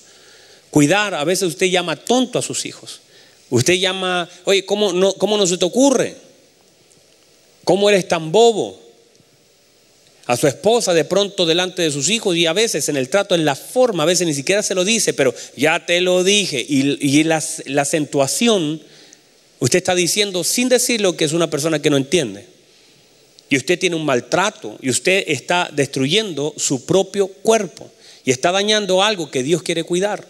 Cuidar, 0.69 1.13
a 1.13 1.23
veces 1.23 1.49
usted 1.49 1.67
llama 1.67 1.95
tonto 1.97 2.39
a 2.39 2.41
sus 2.41 2.65
hijos. 2.65 3.01
Usted 3.49 3.73
llama, 3.73 4.29
oye, 4.45 4.65
¿cómo 4.65 4.93
no, 4.93 5.13
cómo 5.13 5.37
no 5.37 5.45
se 5.45 5.57
te 5.57 5.65
ocurre? 5.65 6.15
¿Cómo 7.65 7.89
eres 7.89 8.07
tan 8.07 8.31
bobo? 8.31 8.79
A 10.27 10.37
su 10.37 10.47
esposa 10.47 10.93
de 10.93 11.03
pronto 11.03 11.45
delante 11.45 11.81
de 11.81 11.91
sus 11.91 12.09
hijos 12.09 12.37
y 12.37 12.45
a 12.45 12.53
veces 12.53 12.87
en 12.87 12.95
el 12.95 13.09
trato, 13.09 13.35
en 13.35 13.43
la 13.43 13.55
forma, 13.55 14.03
a 14.03 14.05
veces 14.05 14.25
ni 14.25 14.33
siquiera 14.33 14.63
se 14.63 14.75
lo 14.75 14.85
dice, 14.85 15.13
pero 15.13 15.33
ya 15.57 15.85
te 15.85 15.99
lo 15.99 16.23
dije. 16.23 16.65
Y, 16.65 17.23
la, 17.23 17.43
la 17.65 17.81
acentuación, 17.81 18.81
usted 19.61 19.77
está 19.77 19.95
diciendo 19.95 20.43
sin 20.43 20.67
decirlo 20.67 21.15
que 21.15 21.23
es 21.23 21.33
una 21.33 21.49
persona 21.49 21.81
que 21.81 21.89
no 21.89 21.97
entiende 21.97 22.45
y 23.51 23.57
usted 23.57 23.77
tiene 23.77 23.95
un 23.95 24.05
maltrato 24.05 24.77
y 24.81 24.89
usted 24.89 25.25
está 25.27 25.69
destruyendo 25.73 26.53
su 26.57 26.85
propio 26.85 27.27
cuerpo 27.27 27.89
y 28.23 28.31
está 28.31 28.51
dañando 28.51 29.03
algo 29.03 29.29
que 29.29 29.43
Dios 29.43 29.61
quiere 29.61 29.83
cuidar. 29.83 30.25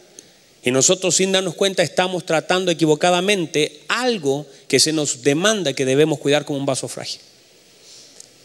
Y 0.63 0.71
nosotros 0.71 1.15
sin 1.15 1.31
darnos 1.31 1.53
cuenta 1.53 1.83
estamos 1.83 2.25
tratando 2.25 2.71
equivocadamente 2.71 3.81
algo 3.87 4.47
que 4.67 4.79
se 4.79 4.91
nos 4.91 5.21
demanda 5.21 5.73
que 5.73 5.85
debemos 5.85 6.17
cuidar 6.17 6.45
como 6.45 6.57
un 6.57 6.65
vaso 6.65 6.87
frágil. 6.87 7.21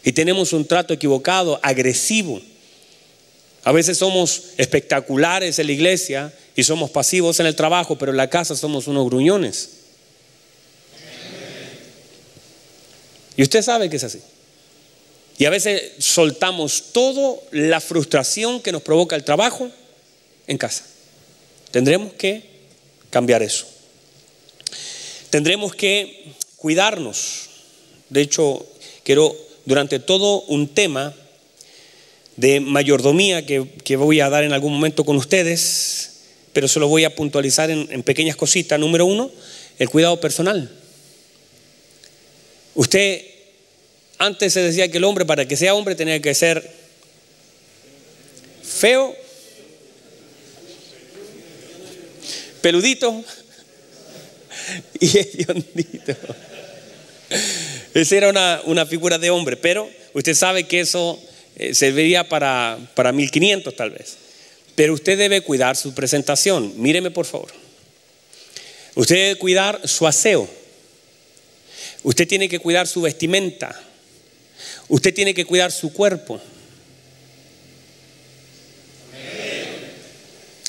Y 0.03 0.11
tenemos 0.11 0.53
un 0.53 0.65
trato 0.65 0.93
equivocado, 0.93 1.59
agresivo. 1.63 2.39
A 3.63 3.71
veces 3.71 3.97
somos 3.97 4.43
espectaculares 4.57 5.57
en 5.57 5.65
la 5.65 5.73
iglesia 5.73 6.33
y 6.55 6.63
somos 6.63 6.91
pasivos 6.91 7.39
en 7.39 7.47
el 7.47 7.55
trabajo, 7.55 7.97
pero 7.97 8.11
en 8.11 8.17
la 8.17 8.29
casa 8.29 8.55
somos 8.55 8.87
unos 8.87 9.05
gruñones. 9.05 9.76
Y 13.37 13.43
usted 13.43 13.61
sabe 13.61 13.89
que 13.89 13.97
es 13.97 14.03
así. 14.03 14.19
Y 15.37 15.45
a 15.45 15.51
veces 15.51 15.91
soltamos 15.99 16.91
toda 16.91 17.37
la 17.51 17.79
frustración 17.79 18.59
que 18.59 18.71
nos 18.71 18.81
provoca 18.81 19.15
el 19.15 19.23
trabajo 19.23 19.69
en 20.47 20.57
casa. 20.57 20.83
Tendremos 21.69 22.13
que 22.13 22.43
cambiar 23.11 23.43
eso. 23.43 23.67
Tendremos 25.29 25.75
que 25.75 26.33
cuidarnos. 26.55 27.49
De 28.09 28.21
hecho, 28.21 28.65
quiero 29.03 29.35
durante 29.65 29.99
todo 29.99 30.41
un 30.43 30.69
tema 30.69 31.13
de 32.35 32.59
mayordomía 32.59 33.45
que, 33.45 33.95
voy 33.95 34.21
a 34.21 34.29
dar 34.29 34.43
en 34.43 34.53
algún 34.53 34.73
momento 34.73 35.05
con 35.05 35.17
ustedes, 35.17 36.21
pero 36.53 36.67
se 36.67 36.79
lo 36.79 36.87
voy 36.87 37.03
a 37.03 37.15
puntualizar 37.15 37.69
en 37.69 38.01
pequeñas 38.01 38.35
cositas. 38.35 38.79
Número 38.79 39.05
uno, 39.05 39.29
el 39.77 39.89
cuidado 39.89 40.19
personal. 40.19 40.71
Usted 42.77 43.25
antes 44.19 44.53
se 44.53 44.61
decía 44.61 44.89
que 44.91 44.99
el 44.99 45.03
hombre, 45.03 45.25
para 45.25 45.47
que 45.47 45.57
sea 45.57 45.73
hombre, 45.73 45.95
tenía 45.95 46.21
que 46.21 46.35
ser 46.35 46.63
feo, 48.61 49.15
peludito 52.61 53.23
y 54.99 55.17
hediondito. 55.17 56.15
Esa 57.95 58.15
era 58.15 58.61
una, 58.63 58.85
figura 58.85 59.17
de 59.17 59.31
hombre, 59.31 59.57
pero 59.57 59.89
usted 60.13 60.35
sabe 60.35 60.65
que 60.65 60.81
eso 60.81 61.19
eh, 61.55 61.73
serviría 61.73 62.29
para, 62.29 62.77
para 62.93 63.11
1500 63.11 63.75
tal 63.75 63.89
vez. 63.89 64.17
Pero 64.75 64.93
usted 64.93 65.17
debe 65.17 65.41
cuidar 65.41 65.75
su 65.75 65.95
presentación. 65.95 66.79
Míreme 66.79 67.09
por 67.09 67.25
favor. 67.25 67.51
Usted 68.93 69.15
debe 69.15 69.35
cuidar 69.39 69.81
su 69.87 70.05
aseo. 70.05 70.47
Usted 72.03 72.27
tiene 72.27 72.49
que 72.49 72.59
cuidar 72.59 72.87
su 72.87 73.01
vestimenta. 73.01 73.79
Usted 74.87 75.13
tiene 75.13 75.33
que 75.33 75.45
cuidar 75.45 75.71
su 75.71 75.91
cuerpo. 75.91 76.39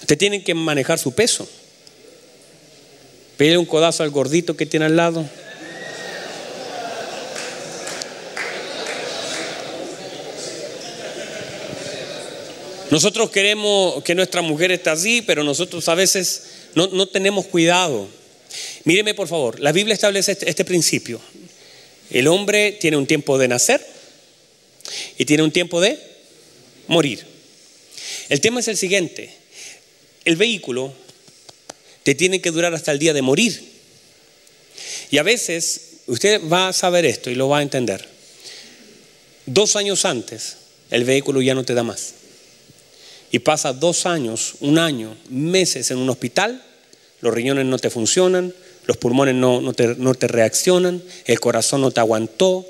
Usted 0.01 0.19
tiene 0.19 0.43
que 0.43 0.55
manejar 0.55 0.99
su 0.99 1.13
peso. 1.13 1.49
Pide 3.37 3.59
un 3.59 3.67
codazo 3.67 4.03
al 4.03 4.11
gordito 4.11 4.57
que 4.57 4.67
tiene 4.67 4.87
al 4.87 4.97
lado. 4.97 5.29
Nosotros 12.91 13.31
queremos 13.31 14.03
que 14.03 14.15
nuestra 14.15 14.41
mujer 14.41 14.73
esté 14.73 14.89
así, 14.89 15.23
pero 15.23 15.45
nosotros 15.45 15.87
a 15.89 15.95
veces 15.95 16.45
no, 16.75 16.87
no 16.87 17.07
tenemos 17.07 17.47
cuidado. 17.47 18.09
Míreme 18.85 19.15
por 19.15 19.29
favor, 19.29 19.61
la 19.61 19.73
Biblia 19.73 19.95
establece 19.95 20.33
este, 20.33 20.49
este 20.49 20.65
principio. 20.65 21.21
El 22.11 22.27
hombre 22.27 22.73
tiene 22.73 22.97
un 22.97 23.07
tiempo 23.07 23.39
de 23.39 23.49
nacer 23.49 23.85
y 25.19 25.25
tiene 25.25 25.43
un 25.43 25.51
tiempo 25.51 25.81
de 25.81 25.99
morir. 26.87 27.25
El 28.29 28.41
tema 28.41 28.61
es 28.61 28.69
el 28.69 28.77
siguiente. 28.77 29.31
El 30.25 30.37
vehículo 30.37 30.93
te 32.03 32.15
tiene 32.15 32.41
que 32.41 32.51
durar 32.51 32.75
hasta 32.75 32.93
el 32.93 32.99
día 32.99 33.13
de 33.13 33.23
morir. 33.23 33.63
Y 35.11 35.19
a 35.19 35.23
veces 35.23 35.81
usted 36.07 36.41
va 36.51 36.69
a 36.69 36.73
saber 36.73 37.05
esto 37.05 37.31
y 37.31 37.35
lo 37.35 37.49
va 37.49 37.59
a 37.59 37.63
entender. 37.63 38.07
Dos 39.47 39.77
años 39.77 40.05
antes, 40.05 40.57
el 40.91 41.05
vehículo 41.05 41.41
ya 41.41 41.55
no 41.55 41.65
te 41.65 41.75
da 41.75 41.83
más. 41.83 42.15
Y 43.31 43.41
pasa 43.41 43.73
dos 43.73 44.07
años, 44.07 44.55
un 44.61 44.79
año, 44.79 45.17
meses 45.29 45.91
en 45.91 45.99
un 45.99 46.09
hospital, 46.09 46.63
los 47.21 47.35
riñones 47.35 47.67
no 47.67 47.79
te 47.79 47.91
funcionan, 47.91 48.55
los 48.87 48.97
pulmones 48.97 49.35
no, 49.35 49.61
no, 49.61 49.73
te, 49.73 49.95
no 49.97 50.15
te 50.15 50.29
reaccionan, 50.29 51.03
el 51.27 51.41
corazón 51.41 51.81
no 51.81 51.91
te 51.91 52.01
aguantó, 52.01 52.65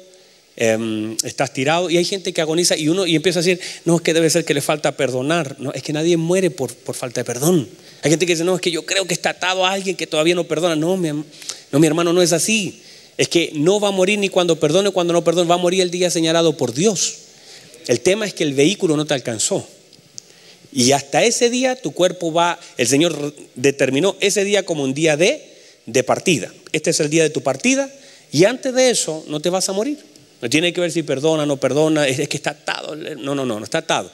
Em, 0.61 1.17
estás 1.23 1.53
tirado 1.53 1.89
y 1.89 1.99
hay 1.99 2.05
gente 2.05 2.33
que 2.33 2.41
agoniza 2.41 2.77
y 2.77 2.89
uno 2.89 3.07
y 3.07 3.15
empieza 3.15 3.39
a 3.39 3.43
decir, 3.43 3.61
no, 3.85 3.95
es 3.95 4.03
que 4.03 4.13
debe 4.13 4.29
ser 4.29 4.45
que 4.45 4.55
le 4.55 4.61
falta 4.61 4.97
perdonar. 4.97 5.55
No, 5.61 5.73
es 5.73 5.85
que 5.85 5.93
nadie 5.93 6.17
muere 6.17 6.51
por, 6.51 6.75
por 6.75 6.97
falta 6.97 7.21
de 7.21 7.25
perdón. 7.25 7.69
Hay 8.03 8.11
gente 8.11 8.27
que 8.27 8.33
dice, 8.33 8.43
no, 8.43 8.57
es 8.57 8.61
que 8.61 8.73
yo 8.73 8.85
creo 8.85 9.05
que 9.05 9.15
está 9.15 9.31
atado 9.31 9.65
a 9.65 9.71
alguien 9.71 9.95
que 9.95 10.09
todavía 10.09 10.35
no 10.35 10.43
perdona. 10.49 10.75
No 10.75 10.97
mi, 10.97 11.11
no, 11.11 11.79
mi 11.79 11.87
hermano, 11.87 12.13
no 12.13 12.23
es 12.23 12.33
así. 12.33 12.83
Es 13.17 13.29
que 13.29 13.53
no 13.55 13.79
va 13.79 13.89
a 13.89 13.93
morir 13.93 14.19
ni 14.19 14.31
cuando 14.31 14.59
perdone, 14.59 14.91
cuando 14.91 15.13
no 15.13 15.23
perdone, 15.23 15.49
va 15.49 15.55
a 15.55 15.59
morir 15.59 15.81
el 15.81 15.93
día 15.93 16.11
señalado 16.11 16.57
por 16.57 16.75
Dios. 16.75 17.19
El 17.87 18.01
tema 18.01 18.27
es 18.27 18.35
que 18.35 18.43
el 18.43 18.55
vehículo 18.55 18.97
no 18.97 19.07
te 19.07 19.15
alcanzó. 19.15 19.65
Y 20.79 20.93
hasta 20.93 21.25
ese 21.25 21.51
día 21.51 21.75
tu 21.75 21.91
cuerpo 21.91 22.33
va, 22.33 22.57
el 22.77 22.87
Señor 22.87 23.35
determinó 23.57 24.15
ese 24.21 24.45
día 24.45 24.65
como 24.65 24.85
un 24.85 24.95
día 24.95 25.17
de, 25.17 25.43
de 25.87 26.05
partida. 26.05 26.55
Este 26.71 26.91
es 26.91 27.01
el 27.01 27.11
día 27.11 27.25
de 27.25 27.31
tu 27.31 27.43
partida 27.43 27.91
y 28.31 28.45
antes 28.45 28.73
de 28.73 28.89
eso 28.89 29.25
no 29.27 29.41
te 29.41 29.51
vas 29.51 29.69
a 29.69 29.73
morir. 29.73 29.99
No 30.41 30.49
tiene 30.49 30.73
que 30.73 30.81
ver 30.81 30.93
si 30.93 31.03
perdona, 31.03 31.47
no 31.47 31.57
perdona, 31.57 32.07
es 32.07 32.29
que 32.29 32.37
está 32.37 32.51
atado. 32.51 32.95
No, 32.95 33.35
no, 33.35 33.45
no, 33.45 33.59
no 33.59 33.65
está 33.65 33.79
atado. 33.79 34.09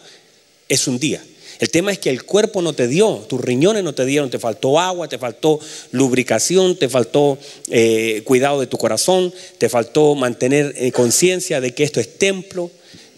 Es 0.66 0.88
un 0.88 0.98
día. 0.98 1.22
El 1.58 1.68
tema 1.68 1.92
es 1.92 1.98
que 1.98 2.08
el 2.08 2.24
cuerpo 2.24 2.62
no 2.62 2.72
te 2.72 2.88
dio, 2.88 3.26
tus 3.28 3.42
riñones 3.42 3.84
no 3.84 3.94
te 3.94 4.06
dieron, 4.06 4.30
te 4.30 4.38
faltó 4.38 4.80
agua, 4.80 5.06
te 5.06 5.18
faltó 5.18 5.60
lubricación, 5.92 6.78
te 6.78 6.88
faltó 6.88 7.36
eh, 7.68 8.22
cuidado 8.24 8.60
de 8.60 8.68
tu 8.68 8.78
corazón, 8.78 9.34
te 9.58 9.68
faltó 9.68 10.14
mantener 10.14 10.72
eh, 10.78 10.92
conciencia 10.92 11.60
de 11.60 11.74
que 11.74 11.84
esto 11.84 12.00
es 12.00 12.16
templo, 12.16 12.70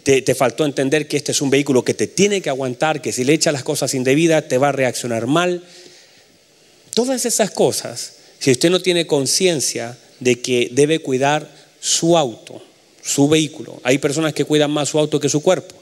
te, 0.06 0.34
faltó 0.36 0.64
entender 0.64 1.08
que 1.08 1.16
este 1.16 1.32
es 1.32 1.42
un 1.42 1.50
vehículo 1.50 1.82
que 1.82 1.92
te 1.92 2.06
tiene 2.06 2.40
que 2.40 2.48
aguantar, 2.48 3.02
que 3.02 3.10
si 3.10 3.24
le 3.24 3.32
echas 3.32 3.52
las 3.52 3.64
cosas 3.64 3.92
indebidas 3.92 4.46
te 4.46 4.56
va 4.56 4.68
a 4.68 4.72
reaccionar 4.72 5.26
mal. 5.26 5.64
Todas 6.94 7.24
esas 7.24 7.50
cosas, 7.50 8.12
si 8.38 8.52
usted 8.52 8.70
no 8.70 8.80
tiene 8.80 9.08
conciencia 9.08 9.98
de 10.20 10.40
que 10.40 10.68
debe 10.70 11.00
cuidar 11.00 11.50
su 11.80 12.16
auto, 12.16 12.62
su 13.02 13.28
vehículo, 13.28 13.80
hay 13.82 13.98
personas 13.98 14.32
que 14.32 14.44
cuidan 14.44 14.70
más 14.70 14.90
su 14.90 15.00
auto 15.00 15.18
que 15.18 15.28
su 15.28 15.42
cuerpo 15.42 15.74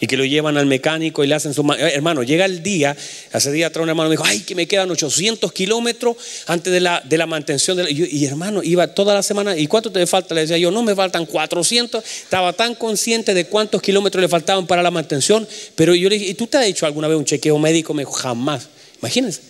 y 0.00 0.06
que 0.06 0.16
lo 0.16 0.24
llevan 0.24 0.56
al 0.56 0.66
mecánico 0.66 1.22
y 1.24 1.26
le 1.26 1.34
hacen 1.34 1.54
su... 1.54 1.62
Eh, 1.72 1.92
hermano, 1.94 2.22
llega 2.22 2.44
el 2.44 2.62
día, 2.62 2.96
hace 3.32 3.52
día 3.52 3.68
atrás 3.68 3.82
un 3.82 3.88
hermano 3.88 4.08
me 4.08 4.14
dijo, 4.14 4.24
ay, 4.26 4.40
que 4.40 4.54
me 4.54 4.66
quedan 4.66 4.90
800 4.90 5.52
kilómetros 5.52 6.16
antes 6.46 6.72
de 6.72 6.80
la, 6.80 7.00
de 7.04 7.16
la 7.16 7.26
mantención. 7.26 7.76
De 7.76 7.90
Y, 7.90 8.24
hermano, 8.24 8.62
iba 8.62 8.88
toda 8.88 9.14
la 9.14 9.22
semana, 9.22 9.56
¿y 9.56 9.66
cuánto 9.66 9.92
te 9.92 10.06
falta? 10.06 10.34
Le 10.34 10.42
decía 10.42 10.58
yo, 10.58 10.70
no, 10.70 10.82
me 10.82 10.94
faltan 10.94 11.26
400. 11.26 12.04
Estaba 12.04 12.52
tan 12.52 12.74
consciente 12.74 13.34
de 13.34 13.46
cuántos 13.46 13.80
kilómetros 13.80 14.20
le 14.20 14.28
faltaban 14.28 14.66
para 14.66 14.82
la 14.82 14.90
mantención, 14.90 15.46
pero 15.74 15.94
yo 15.94 16.08
le 16.08 16.18
dije, 16.18 16.30
¿y 16.30 16.34
tú 16.34 16.46
te 16.46 16.58
has 16.58 16.66
hecho 16.66 16.86
alguna 16.86 17.08
vez 17.08 17.16
un 17.16 17.24
chequeo 17.24 17.58
médico? 17.58 17.94
Me 17.94 18.02
dijo, 18.02 18.12
jamás. 18.12 18.68
Imagínense, 18.98 19.40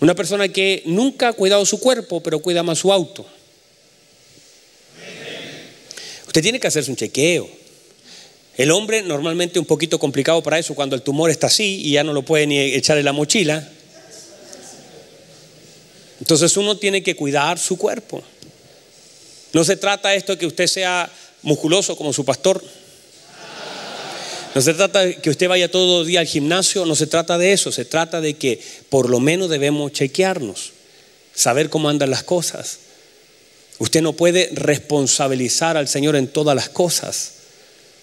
una 0.00 0.14
persona 0.14 0.48
que 0.48 0.82
nunca 0.86 1.28
ha 1.28 1.32
cuidado 1.32 1.64
su 1.66 1.80
cuerpo, 1.80 2.22
pero 2.22 2.38
cuida 2.38 2.62
más 2.62 2.78
su 2.78 2.92
auto. 2.92 3.26
Usted 6.26 6.42
tiene 6.42 6.58
que 6.58 6.66
hacerse 6.66 6.90
un 6.90 6.96
chequeo. 6.96 7.63
El 8.56 8.70
hombre 8.70 9.02
normalmente 9.02 9.58
un 9.58 9.64
poquito 9.64 9.98
complicado 9.98 10.42
para 10.42 10.58
eso 10.58 10.74
cuando 10.74 10.94
el 10.94 11.02
tumor 11.02 11.30
está 11.30 11.48
así 11.48 11.80
y 11.84 11.92
ya 11.92 12.04
no 12.04 12.12
lo 12.12 12.22
puede 12.22 12.46
ni 12.46 12.58
echar 12.58 12.96
en 12.98 13.04
la 13.04 13.12
mochila. 13.12 13.68
Entonces 16.20 16.56
uno 16.56 16.76
tiene 16.76 17.02
que 17.02 17.16
cuidar 17.16 17.58
su 17.58 17.76
cuerpo. 17.76 18.22
No 19.52 19.64
se 19.64 19.76
trata 19.76 20.14
esto 20.14 20.32
de 20.32 20.38
que 20.38 20.46
usted 20.46 20.66
sea 20.66 21.10
musculoso 21.42 21.96
como 21.96 22.12
su 22.12 22.24
pastor. 22.24 22.62
No 24.54 24.60
se 24.60 24.72
trata 24.72 25.00
de 25.00 25.16
que 25.16 25.30
usted 25.30 25.48
vaya 25.48 25.68
todo 25.68 26.04
día 26.04 26.20
al 26.20 26.26
gimnasio, 26.26 26.86
no 26.86 26.94
se 26.94 27.08
trata 27.08 27.38
de 27.38 27.52
eso, 27.52 27.72
se 27.72 27.84
trata 27.84 28.20
de 28.20 28.34
que 28.34 28.60
por 28.88 29.10
lo 29.10 29.18
menos 29.18 29.50
debemos 29.50 29.92
chequearnos, 29.92 30.72
saber 31.34 31.70
cómo 31.70 31.88
andan 31.88 32.10
las 32.10 32.22
cosas. 32.22 32.78
Usted 33.78 34.00
no 34.00 34.12
puede 34.12 34.50
responsabilizar 34.52 35.76
al 35.76 35.88
Señor 35.88 36.14
en 36.14 36.28
todas 36.28 36.54
las 36.54 36.68
cosas. 36.68 37.33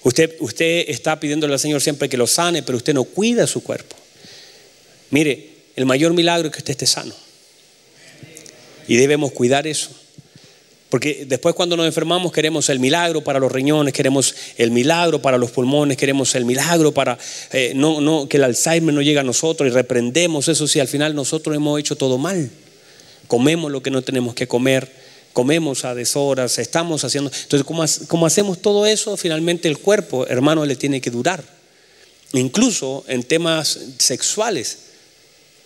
Usted, 0.03 0.35
usted 0.39 0.85
está 0.87 1.19
pidiéndole 1.19 1.53
al 1.53 1.59
Señor 1.59 1.81
siempre 1.81 2.09
que 2.09 2.17
lo 2.17 2.27
sane, 2.27 2.63
pero 2.63 2.77
usted 2.77 2.93
no 2.93 3.03
cuida 3.03 3.45
su 3.47 3.63
cuerpo. 3.63 3.95
Mire, 5.11 5.49
el 5.75 5.85
mayor 5.85 6.13
milagro 6.13 6.47
es 6.47 6.53
que 6.53 6.59
usted 6.59 6.71
esté 6.71 6.87
sano. 6.87 7.13
Y 8.87 8.95
debemos 8.95 9.31
cuidar 9.31 9.67
eso. 9.67 9.89
Porque 10.91 11.23
después 11.25 11.55
cuando 11.55 11.77
nos 11.77 11.85
enfermamos 11.85 12.33
queremos 12.33 12.67
el 12.67 12.79
milagro 12.79 13.23
para 13.23 13.39
los 13.39 13.49
riñones, 13.49 13.93
queremos 13.93 14.35
el 14.57 14.71
milagro 14.71 15.21
para 15.21 15.37
los 15.37 15.51
pulmones, 15.51 15.95
queremos 15.95 16.35
el 16.35 16.43
milagro 16.43 16.93
para 16.93 17.17
eh, 17.53 17.71
no, 17.73 18.01
no, 18.01 18.27
que 18.27 18.35
el 18.35 18.43
Alzheimer 18.43 18.93
no 18.93 19.01
llegue 19.01 19.19
a 19.19 19.23
nosotros 19.23 19.69
y 19.69 19.71
reprendemos 19.71 20.49
eso 20.49 20.67
si 20.67 20.81
al 20.81 20.89
final 20.89 21.15
nosotros 21.15 21.55
hemos 21.55 21.79
hecho 21.79 21.95
todo 21.95 22.17
mal. 22.17 22.51
Comemos 23.27 23.71
lo 23.71 23.81
que 23.81 23.89
no 23.89 24.01
tenemos 24.01 24.35
que 24.35 24.49
comer, 24.49 24.91
comemos 25.33 25.85
a 25.85 25.95
deshoras, 25.95 26.57
estamos 26.59 27.03
haciendo... 27.03 27.31
Entonces, 27.43 28.07
como, 28.07 28.25
hacemos 28.25 28.61
todo 28.61 28.85
eso, 28.85 29.17
finalmente 29.17 29.67
el 29.67 29.77
cuerpo, 29.77 30.27
hermano, 30.27 30.65
le 30.65 30.75
tiene 30.75 31.01
que 31.01 31.09
durar. 31.09 31.43
Incluso 32.33 33.03
en 33.07 33.23
temas 33.23 33.79
sexuales. 33.97 34.77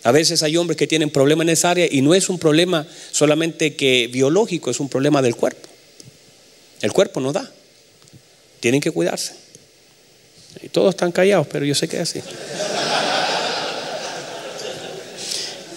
A 0.04 0.12
veces 0.12 0.44
hay 0.44 0.58
hombres 0.58 0.78
que 0.78 0.88
tienen 0.88 1.10
problemas 1.10 1.46
en 1.46 1.50
esa 1.50 1.72
área 1.72 1.88
y 1.90 2.02
no 2.02 2.14
es 2.14 2.30
un 2.30 2.38
problema 2.38 2.88
solamente 3.12 3.76
que 3.76 4.08
biológico, 4.12 4.70
es 4.70 4.80
un 4.80 4.90
problema 4.90 5.22
del 5.22 5.36
cuerpo. 5.36 5.68
El 6.82 6.92
cuerpo 6.92 7.20
no 7.20 7.34
da. 7.34 7.52
Tienen 8.60 8.82
que 8.82 8.92
cuidarse. 8.92 9.34
Y 10.62 10.70
todos 10.70 10.92
están 10.92 11.12
callados, 11.12 11.48
pero 11.48 11.66
yo 11.66 11.76
sé 11.76 11.88
que 11.88 11.98
es 11.98 12.04
así. 12.04 12.22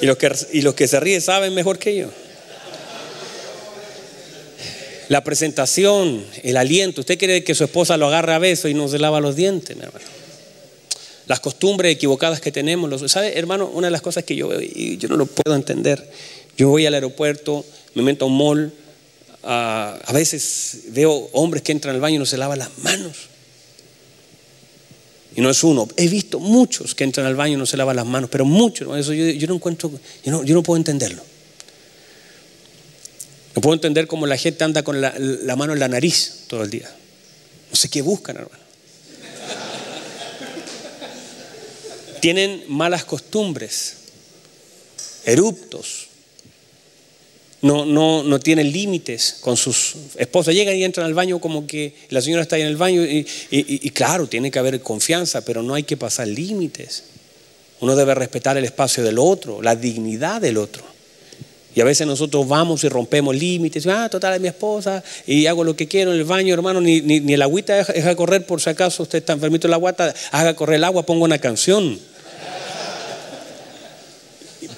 Y 0.01 0.07
los 0.07 0.17
que, 0.17 0.33
y 0.53 0.63
los 0.63 0.75
que 0.75 0.87
se 0.87 1.01
ríen 1.01 1.21
saben 1.21 1.53
mejor 1.53 1.77
que 1.77 1.97
yo 1.97 2.09
la 5.09 5.25
presentación, 5.25 6.25
el 6.43 6.57
aliento. 6.57 7.01
Usted 7.01 7.19
quiere 7.19 7.43
que 7.43 7.55
su 7.55 7.65
esposa 7.65 7.97
lo 7.97 8.07
agarre 8.07 8.35
a 8.35 8.39
beso 8.39 8.69
y 8.69 8.75
no 8.75 8.89
se 8.89 8.99
lava 8.99 9.21
los 9.21 9.37
dientes, 9.37 9.77
mi 9.77 9.83
hermano. 9.83 10.05
Las 11.27 11.41
costumbres 11.41 11.93
equivocadas 11.93 12.41
que 12.41 12.53
tenemos. 12.53 13.11
¿Sabe, 13.11 13.39
hermano? 13.39 13.67
Una 13.69 13.89
de 13.89 13.91
las 13.91 14.03
cosas 14.03 14.25
que 14.25 14.37
yo 14.37 14.49
veo 14.49 14.61
y 14.61 14.97
yo 14.99 15.09
no 15.09 15.17
lo 15.17 15.27
puedo 15.27 15.57
entender. 15.57 16.11
Yo 16.57 16.69
voy 16.69 16.87
al 16.87 16.95
aeropuerto, 16.95 17.65
me 17.95 18.03
meto 18.03 18.25
a 18.25 18.29
un 18.29 18.37
mall, 18.37 18.73
a, 19.43 19.99
a 20.05 20.13
veces 20.13 20.85
veo 20.89 21.29
hombres 21.33 21.63
que 21.63 21.73
entran 21.73 21.95
al 21.95 22.01
baño 22.01 22.17
y 22.17 22.19
no 22.19 22.27
se 22.27 22.37
lavan 22.37 22.59
las 22.59 22.79
manos. 22.79 23.17
Y 25.37 25.41
no 25.41 25.51
es 25.51 25.63
uno. 25.63 25.87
He 25.97 26.09
visto 26.09 26.41
muchos 26.41 26.95
que 26.95 27.05
entran 27.05 27.27
al 27.27 27.37
baño 27.37 27.55
y 27.55 27.57
no 27.57 27.67
se 27.67 27.77
lavan 27.77 27.97
las 27.97 28.07
manos, 28.07 28.29
pero 28.31 28.45
muchos. 28.45 28.99
Eso 28.99 29.13
yo, 29.13 29.27
yo 29.27 29.47
no 29.47 29.55
encuentro, 29.55 29.91
yo 30.25 30.33
no, 30.33 30.43
yo 30.43 30.55
no 30.55 30.63
puedo 30.63 30.77
entenderlo. 30.77 31.23
No 33.55 33.63
puedo 33.63 33.75
entender 33.75 34.07
cómo 34.07 34.27
la 34.27 34.37
gente 34.37 34.65
anda 34.65 34.83
con 34.83 35.01
la, 35.01 35.13
mano 35.57 35.73
en 35.73 35.79
la 35.79 35.89
nariz 35.89 36.45
todo 36.49 36.63
el 36.63 36.71
día. 36.71 36.91
No 37.71 37.77
sé 37.77 37.89
qué 37.89 38.03
buscan, 38.03 38.37
hermano. 38.37 38.69
Tienen 42.21 42.65
malas 42.69 43.05
costumbres, 43.05 43.95
eruptos, 45.25 46.09
no, 47.61 47.85
no, 47.85 48.23
no 48.23 48.39
tienen 48.41 48.73
límites 48.73 49.37
con 49.41 49.57
sus 49.57 49.95
esposas. 50.17 50.55
Llegan 50.55 50.77
y 50.77 50.85
entran 50.85 51.07
al 51.07 51.15
baño 51.15 51.41
como 51.41 51.67
que 51.67 51.95
la 52.11 52.21
señora 52.21 52.43
está 52.43 52.57
ahí 52.57 52.63
en 52.63 52.69
el 52.69 52.77
baño 52.77 53.05
y, 53.05 53.27
y 53.51 53.91
claro, 53.91 54.29
tiene 54.29 54.51
que 54.51 54.59
haber 54.59 54.81
confianza, 54.81 55.45
pero 55.45 55.63
no 55.63 55.75
hay 55.75 55.83
que 55.83 55.97
pasar 55.97 56.29
límites. 56.29 57.05
Uno 57.81 57.95
debe 57.95 58.15
respetar 58.15 58.57
el 58.57 58.65
espacio 58.65 59.05
del 59.05 59.19
otro, 59.19 59.63
la 59.63 59.77
dignidad 59.77 60.41
del 60.41 60.59
otro. 60.59 60.98
Y 61.79 61.81
a 61.81 61.85
veces 61.85 62.09
nosotros 62.09 62.49
vamos 62.49 62.83
y 62.83 62.89
rompemos 62.89 63.37
límites. 63.37 63.87
Ah, 63.87 64.09
total, 64.09 64.35
es 64.35 64.41
mi 64.41 64.49
esposa 64.49 65.01
y 65.29 65.47
hago 65.47 65.63
lo 65.63 65.77
que 65.77 65.87
quiero 65.87 66.13
en 66.13 66.19
el 66.19 66.25
baño, 66.25 66.53
hermano. 66.53 66.81
Ni, 66.81 67.01
ni, 67.03 67.33
el 67.33 67.41
agüita 67.41 67.77
deja, 67.77 68.17
correr 68.17 68.45
por 68.45 68.61
si 68.61 68.69
acaso 68.69 69.05
usted 69.05 69.19
está 69.19 69.35
enfermito 69.35 69.69
en 69.69 69.71
la 69.71 69.77
guata, 69.77 70.13
haga 70.33 70.57
correr 70.57 70.79
el 70.79 70.83
agua, 70.83 71.07
pongo 71.07 71.25
una 71.25 71.39
canción. 71.39 71.97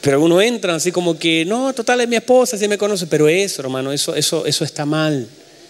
Pero 0.03 0.21
uno 0.21 0.43
entra 0.43 0.75
así 0.75 0.93
como 0.93 1.19
que, 1.19 1.47
no, 1.47 1.73
total, 1.73 2.03
es 2.03 2.09
mi 2.09 2.17
esposa, 2.17 2.59
si 2.59 2.69
me 2.69 2.77
conoce. 2.77 3.07
Pero 3.07 3.29
eso, 3.31 3.63
hermano, 3.63 3.93
eso, 3.93 4.15
eso, 4.15 4.45
eso 4.45 4.63
está 4.63 4.85
mal. 4.85 5.27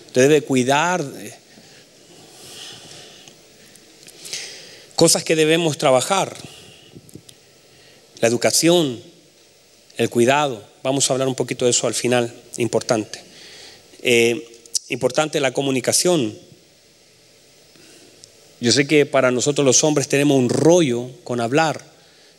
Usted 0.09 0.23
debe 0.23 0.43
cuidar. 0.43 1.05
Cosas 4.97 5.23
que 5.23 5.37
debemos 5.37 5.79
trabajar. 5.79 6.37
La 8.21 8.27
educación, 8.27 9.01
el 9.97 10.11
cuidado. 10.11 10.70
Vamos 10.83 11.09
a 11.09 11.13
hablar 11.13 11.29
un 11.29 11.35
poquito 11.35 11.67
de 11.67 11.73
eso 11.73 11.87
al 11.87 11.95
final, 11.95 12.33
importante. 12.57 13.21
Eh, 14.03 14.49
importante 14.89 15.41
la 15.41 15.53
comunicación. 15.53 16.37
Yo 18.61 18.73
sé 18.73 18.87
que 18.87 19.05
para 19.05 19.31
nosotros 19.31 19.65
los 19.65 19.85
hombres 19.85 20.09
tenemos 20.09 20.39
un 20.39 20.49
rollo 20.49 21.11
con 21.25 21.41
hablar, 21.41 21.85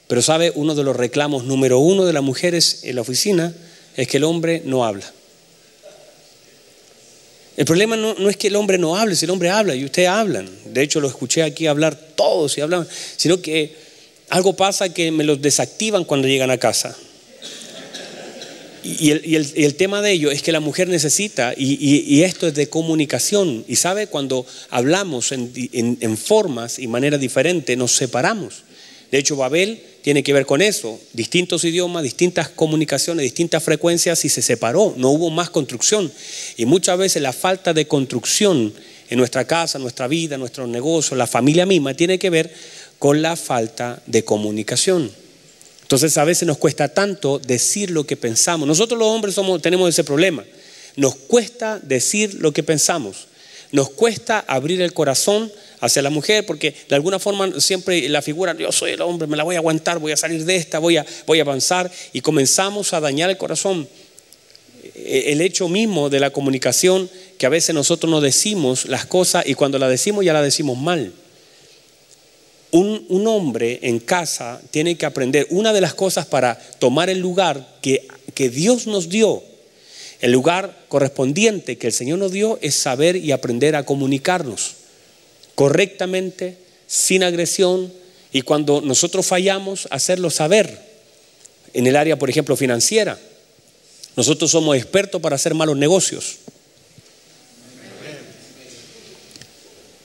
pero 0.08 0.22
sabe, 0.22 0.52
uno 0.56 0.76
de 0.76 0.84
los 0.84 0.96
reclamos 0.96 1.44
número 1.44 1.80
uno 1.80 2.06
de 2.06 2.14
las 2.14 2.24
mujeres 2.24 2.80
en 2.84 2.96
la 2.96 3.02
oficina 3.02 3.54
es 3.96 4.08
que 4.08 4.18
el 4.18 4.24
hombre 4.24 4.62
no 4.66 4.86
habla. 4.86 5.12
El 7.58 7.66
problema 7.66 7.96
no, 7.96 8.16
no, 8.16 8.30
es 8.30 8.38
que 8.38 8.48
el 8.48 8.56
hombre 8.56 8.78
no 8.78 8.96
hable, 8.96 9.16
si 9.16 9.26
el 9.26 9.32
hombre 9.32 9.50
habla 9.50 9.76
y 9.76 9.86
ustedes 9.86 10.10
hablan. 10.10 10.50
De 10.66 10.82
hecho, 10.82 11.00
lo 11.00 11.08
escuché 11.08 11.44
aquí 11.44 11.68
hablar 11.68 11.96
todos 12.16 12.58
y 12.58 12.62
hablan, 12.62 12.88
sino 13.18 13.42
que 13.42 13.76
algo 14.30 14.56
pasa 14.56 14.94
que 14.94 15.12
me 15.12 15.24
los 15.24 15.42
desactivan 15.42 16.06
cuando 16.06 16.28
llegan 16.28 16.50
a 16.50 16.58
casa. 16.58 16.98
Y 18.84 19.12
el, 19.12 19.76
tema 19.76 20.02
de 20.02 20.12
ello 20.12 20.32
es 20.32 20.42
que 20.42 20.52
la 20.52 20.60
mujer 20.60 20.88
necesita, 20.88 21.54
y, 21.56 22.24
esto 22.24 22.48
es 22.48 22.56
de 22.56 22.68
comunicación, 22.68 23.64
y 23.68 23.76
sabe, 23.76 24.08
cuando 24.08 24.46
hablamos 24.70 25.32
en, 25.32 26.18
formas 26.18 26.80
y 26.80 26.88
maneras 26.88 27.20
diferentes, 27.20 27.78
nos 27.78 27.92
separamos. 27.92 28.64
De 29.12 29.18
hecho, 29.18 29.36
Babel 29.36 29.82
tiene 30.02 30.24
que 30.24 30.34
ver 30.34 30.46
con 30.46 30.62
eso, 30.62 31.00
distintos 31.14 31.64
idiomas, 31.64 32.04
distintas 32.04 32.50
comunicaciones, 32.50 33.24
distintas 33.24 33.64
frecuencias, 33.64 34.26
y 34.26 34.30
se 34.30 34.42
separó, 34.42 34.96
no 34.98 35.10
hubo 35.10 35.30
más 35.30 35.50
construcción. 35.50 36.12
Y 36.58 36.66
muchas 36.66 36.98
veces 36.98 37.22
la 37.22 37.34
falta 37.34 37.74
de 37.74 37.88
construcción 37.88 38.74
en 39.10 39.18
nuestra 39.18 39.46
casa, 39.46 39.78
nuestra 39.78 40.08
vida, 40.08 40.38
nuestros 40.38 40.70
negocios, 40.70 41.18
la 41.18 41.28
familia 41.28 41.66
misma, 41.66 41.94
tiene 41.94 42.18
que 42.18 42.30
ver 42.30 42.52
con 42.98 43.22
la 43.22 43.36
falta 43.36 44.02
de 44.08 44.24
comunicación. 44.24 45.12
Entonces 45.92 46.18
a 46.18 46.24
veces 46.24 46.48
nos 46.48 46.58
cuesta 46.58 46.88
tanto 46.88 47.38
decir 47.38 47.92
lo 47.92 48.06
que 48.06 48.16
pensamos. 48.16 48.66
Nosotros 48.66 48.98
los 48.98 49.10
hombres 49.10 49.36
somos, 49.36 49.62
tenemos 49.62 49.90
ese 49.90 50.06
problema. 50.06 50.42
Nos 50.96 51.16
cuesta 51.16 51.82
decir 51.84 52.36
lo 52.36 52.54
que 52.54 52.64
pensamos. 52.64 53.28
nos 53.74 53.90
cuesta 53.90 54.40
abrir 54.48 54.82
el 54.82 54.94
corazón 54.94 55.52
hacia 55.82 56.02
la 56.02 56.10
mujer, 56.10 56.46
porque 56.46 56.74
de 56.88 56.96
alguna 56.96 57.20
forma 57.20 57.60
siempre 57.60 58.08
la 58.08 58.22
figura, 58.22 58.56
yo 58.58 58.72
soy 58.72 58.92
el 58.92 59.02
hombre, 59.02 59.28
me 59.28 59.36
la 59.36 59.44
voy 59.44 59.56
a 59.56 59.58
aguantar, 59.58 60.00
voy 60.00 60.14
a 60.14 60.18
salir 60.18 60.46
de 60.46 60.56
esta, 60.56 60.80
voy 60.80 60.96
a, 60.96 61.06
voy 61.28 61.40
a 61.40 61.42
avanzar, 61.42 61.92
y 62.14 62.22
comenzamos 62.22 62.94
a 62.94 63.02
dañar 63.02 63.30
el 63.30 63.36
corazón. 63.36 63.86
E, 64.96 65.34
el 65.34 65.42
hecho 65.42 65.68
mismo 65.68 66.10
de 66.10 66.22
la 66.22 66.30
comunicación, 66.30 67.10
que 67.38 67.46
a 67.46 67.50
veces 67.50 67.76
nosotros 67.76 68.10
no 68.10 68.22
decimos 68.22 68.86
las 68.86 69.06
cosas 69.06 69.44
y 69.46 69.56
cuando 69.56 69.78
la 69.78 69.90
decimos 69.90 70.24
ya 70.24 70.32
la 70.32 70.42
decimos 70.42 70.78
mal. 70.78 71.12
Un, 72.72 73.28
hombre 73.28 73.80
en 73.84 74.00
casa 74.00 74.62
tiene 74.72 74.98
que 74.98 75.06
aprender 75.06 75.46
una 75.50 75.74
de 75.74 75.82
las 75.82 75.94
cosas 75.94 76.26
para 76.26 76.58
tomar 76.80 77.10
el 77.10 77.20
lugar 77.20 77.78
que, 77.82 78.08
que 78.34 78.50
Dios 78.50 78.88
nos 78.88 79.10
dio. 79.10 79.44
El 80.22 80.32
lugar 80.32 80.86
correspondiente 80.88 81.78
que 81.78 81.88
el 81.88 81.94
Señor 81.94 82.20
nos 82.20 82.32
dio 82.32 82.60
es 82.62 82.76
saber 82.76 83.16
y 83.18 83.32
aprender 83.32 83.76
a 83.76 83.84
comunicarnos 83.84 84.76
correctamente, 85.56 86.58
sin 86.88 87.24
agresión, 87.24 87.92
y 88.32 88.42
cuando 88.42 88.82
nosotros 88.82 89.26
fallamos, 89.26 89.88
hacerlo 89.92 90.30
saber. 90.30 90.90
En 91.74 91.88
el 91.88 91.96
área, 91.96 92.18
por 92.18 92.30
ejemplo, 92.30 92.56
financiera, 92.56 93.20
nosotros 94.16 94.52
somos 94.52 94.76
expertos 94.76 95.22
para 95.22 95.36
hacer 95.36 95.54
malos 95.54 95.78
negocios. 95.78 96.38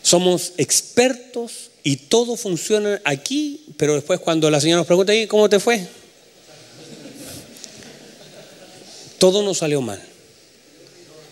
Somos 0.03 0.53
expertos 0.57 1.71
y 1.87 1.95
todo 1.95 2.37
funciona 2.37 3.01
aquí, 3.05 3.61
pero 3.77 3.95
después 3.95 4.19
cuando 4.19 4.51
la 4.51 4.61
señora 4.61 4.79
nos 4.79 4.89
pregunta, 4.89 5.15
¿y 5.15 5.29
cómo 5.29 5.49
te 5.49 5.61
fue? 5.61 5.87
Todo 9.19 9.41
nos 9.45 9.59
salió 9.59 9.81
mal. 9.81 10.03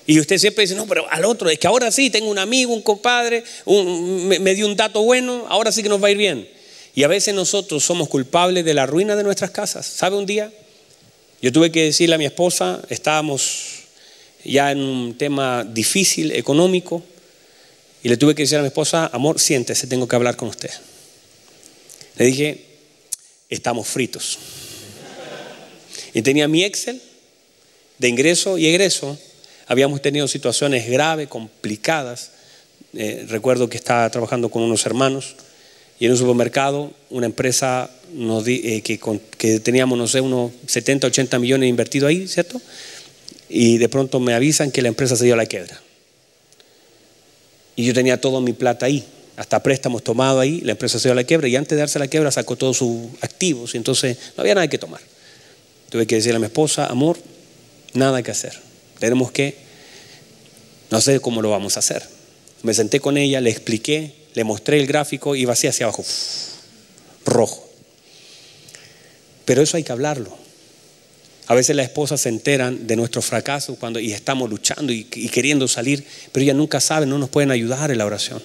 Y 0.07 0.21
usted 0.21 0.39
siempre 0.39 0.63
dice, 0.63 0.77
no, 0.77 0.87
pero 0.87 1.11
al 1.11 1.25
otro, 1.25 1.51
es 1.51 1.59
que 1.59 1.67
ahora 1.67 1.91
sí, 1.91 2.09
tengo 2.09 2.31
un 2.31 2.39
amigo, 2.39 2.73
un 2.73 2.83
compadre, 2.83 3.43
me, 3.67 4.55
dio 4.55 4.69
un 4.69 4.77
dato 4.77 5.03
bueno, 5.03 5.45
ahora 5.49 5.73
sí 5.73 5.83
que 5.83 5.89
nos 5.89 6.01
va 6.01 6.07
a 6.07 6.13
ir 6.13 6.19
bien. 6.19 6.49
Y 6.95 7.03
a 7.03 7.09
veces 7.09 7.35
nosotros 7.35 7.83
somos 7.83 8.09
culpables 8.09 8.65
de 8.65 8.75
la 8.75 8.87
ruina 8.87 9.17
de 9.17 9.25
nuestras 9.25 9.51
casas. 9.51 9.85
¿Sabe 9.85 10.17
un 10.17 10.25
día? 10.25 10.53
Yo 11.43 11.51
tuve 11.51 11.73
que 11.73 11.83
decirle 11.83 12.15
a 12.15 12.19
mi 12.19 12.27
esposa, 12.27 12.81
estábamos 12.91 13.87
ya 14.45 14.71
en 14.71 14.79
un 14.79 15.19
tema 15.19 15.65
difícil, 15.65 16.31
económico, 16.31 17.03
y 18.05 18.09
le 18.09 18.17
tuve 18.17 18.37
que 18.37 18.43
decir 18.43 18.59
a 18.59 18.61
mi 18.61 18.69
esposa, 18.69 19.11
amor, 19.13 19.41
siéntese, 19.41 19.89
tengo 19.89 20.07
que 20.07 20.15
hablar 20.15 20.37
con 20.37 20.49
usted. 20.49 20.71
Le 22.17 22.27
dije, 22.27 22.65
estamos 23.51 23.89
fritos. 23.89 24.39
Y 26.13 26.23
tenía 26.23 26.47
mi 26.47 26.63
Excel 26.63 27.03
de 27.99 28.09
ingreso 28.09 28.59
y 28.59 28.69
egreso 28.69 29.19
Habíamos 29.67 30.03
tenido 30.03 30.29
situaciones 30.29 30.89
graves, 30.89 31.29
complicadas. 31.29 32.33
Eh, 32.93 33.25
recuerdo 33.29 33.69
que 33.69 33.77
estaba 33.77 34.09
trabajando 34.11 34.51
con 34.51 34.63
unos 34.63 34.85
hermanos 34.87 35.37
y 35.99 36.07
en 36.07 36.13
un 36.13 36.19
supermercado 36.19 36.93
una 37.11 37.27
empresa 37.27 37.91
eh, 38.47 38.83
que, 38.83 39.61
teníamos, 39.61 39.99
no 39.99 40.07
sé, 40.07 40.21
unos 40.21 40.53
70, 40.67 41.07
80 41.07 41.39
millones 41.39 41.69
invertidos 41.69 42.09
ahí, 42.09 42.29
¿cierto? 42.29 42.61
Y 43.49 43.79
de 43.79 43.89
pronto 43.89 44.21
me 44.21 44.35
avisan 44.35 44.71
que 44.71 44.83
la 44.83 44.89
empresa 44.89 45.17
se 45.17 45.25
dio 45.25 45.35
a 45.35 45.39
la 45.39 45.47
quiebra. 45.47 45.81
Y 47.77 47.85
yo 47.85 47.95
tenía 47.95 48.21
todo 48.21 48.41
mi 48.41 48.53
plata 48.53 48.87
ahí, 48.87 49.05
hasta 49.37 49.63
préstamos 49.63 50.03
tomados 50.03 50.41
ahí, 50.41 50.61
la 50.61 50.73
empresa 50.73 50.99
se 50.99 51.09
dio 51.09 51.13
a 51.13 51.17
la 51.17 51.25
quiebra 51.25 51.49
y 51.49 51.57
antes 51.57 51.71
de 51.71 51.81
darse 51.81 51.99
la 51.99 52.09
quiebra 52.09 52.31
sacó 52.31 52.57
todos 52.57 52.77
sus 52.77 53.09
activos 53.21 53.75
y 53.75 53.79
entonces 53.79 54.17
no 54.37 54.43
había 54.43 54.55
nada 54.55 54.69
que 54.69 54.79
tomar. 54.79 55.01
Tuve 55.91 56.07
que 56.07 56.17
decirle 56.17 56.37
a 56.37 56.41
mi 56.41 56.47
esposa, 56.47 56.87
amor, 56.87 57.19
nada 57.95 58.23
que 58.23 58.31
hacer. 58.31 58.59
Tenemos 58.99 59.33
que, 59.33 59.57
no 60.91 61.01
sé 61.01 61.21
cómo 61.21 61.43
lo 61.43 61.51
vamos 61.51 61.77
a 61.77 61.81
hacer. 61.81 62.03
Me 62.63 62.75
senté 62.75 63.01
con 63.01 63.17
ella, 63.17 63.41
le 63.41 63.51
expliqué, 63.51 64.15
le 64.35 64.45
mostré 64.45 64.81
el 64.81 64.87
gráfico 64.87 65.37
y 65.37 65.45
vacía 65.45 65.71
hacia 65.71 65.87
abajo, 65.87 66.05
rojo. 67.25 67.69
Pero 69.45 69.63
eso 69.63 69.77
hay 69.77 69.83
que 69.83 69.93
hablarlo. 69.93 70.44
A 71.47 71.55
veces 71.55 71.77
las 71.77 71.87
esposas 71.87 72.23
se 72.23 72.31
enteran 72.31 72.87
de 72.87 72.97
nuestro 72.97 73.21
fracaso 73.21 73.77
cuando, 73.77 74.01
y 74.01 74.13
estamos 74.13 74.49
luchando 74.49 74.93
y, 74.93 75.05
queriendo 75.05 75.69
salir, 75.69 76.05
pero 76.33 76.43
ellas 76.43 76.57
nunca 76.57 76.81
saben, 76.81 77.09
no 77.11 77.19
nos 77.19 77.29
pueden 77.29 77.51
ayudar 77.51 77.91
en 77.91 77.99
la 77.99 78.07
oración. 78.07 78.43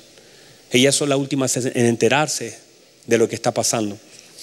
Ellas 0.72 0.96
son 0.96 1.10
las 1.10 1.18
últimas 1.18 1.56
en 1.58 1.86
enterarse 1.86 2.58
de 3.08 3.18
lo 3.18 3.30
que 3.30 3.36
está 3.36 3.54
pasando. 3.54 3.98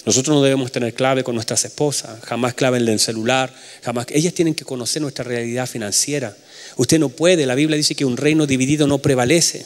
Nosotros 0.05 0.35
no 0.35 0.41
debemos 0.41 0.71
tener 0.71 0.93
clave 0.93 1.23
con 1.23 1.35
nuestras 1.35 1.65
esposas, 1.65 2.23
jamás 2.23 2.53
clave 2.53 2.77
en 2.77 2.87
el 2.87 2.99
celular, 2.99 3.53
jamás. 3.83 4.07
Ellas 4.09 4.33
tienen 4.33 4.55
que 4.55 4.63
conocer 4.63 5.01
nuestra 5.01 5.23
realidad 5.23 5.67
financiera. 5.67 6.35
Usted 6.77 6.97
no 6.97 7.09
puede, 7.09 7.45
la 7.45 7.55
Biblia 7.55 7.77
dice 7.77 7.93
que 7.93 8.05
un 8.05 8.17
reino 8.17 8.47
dividido 8.47 8.87
no 8.87 8.99
prevalece. 8.99 9.65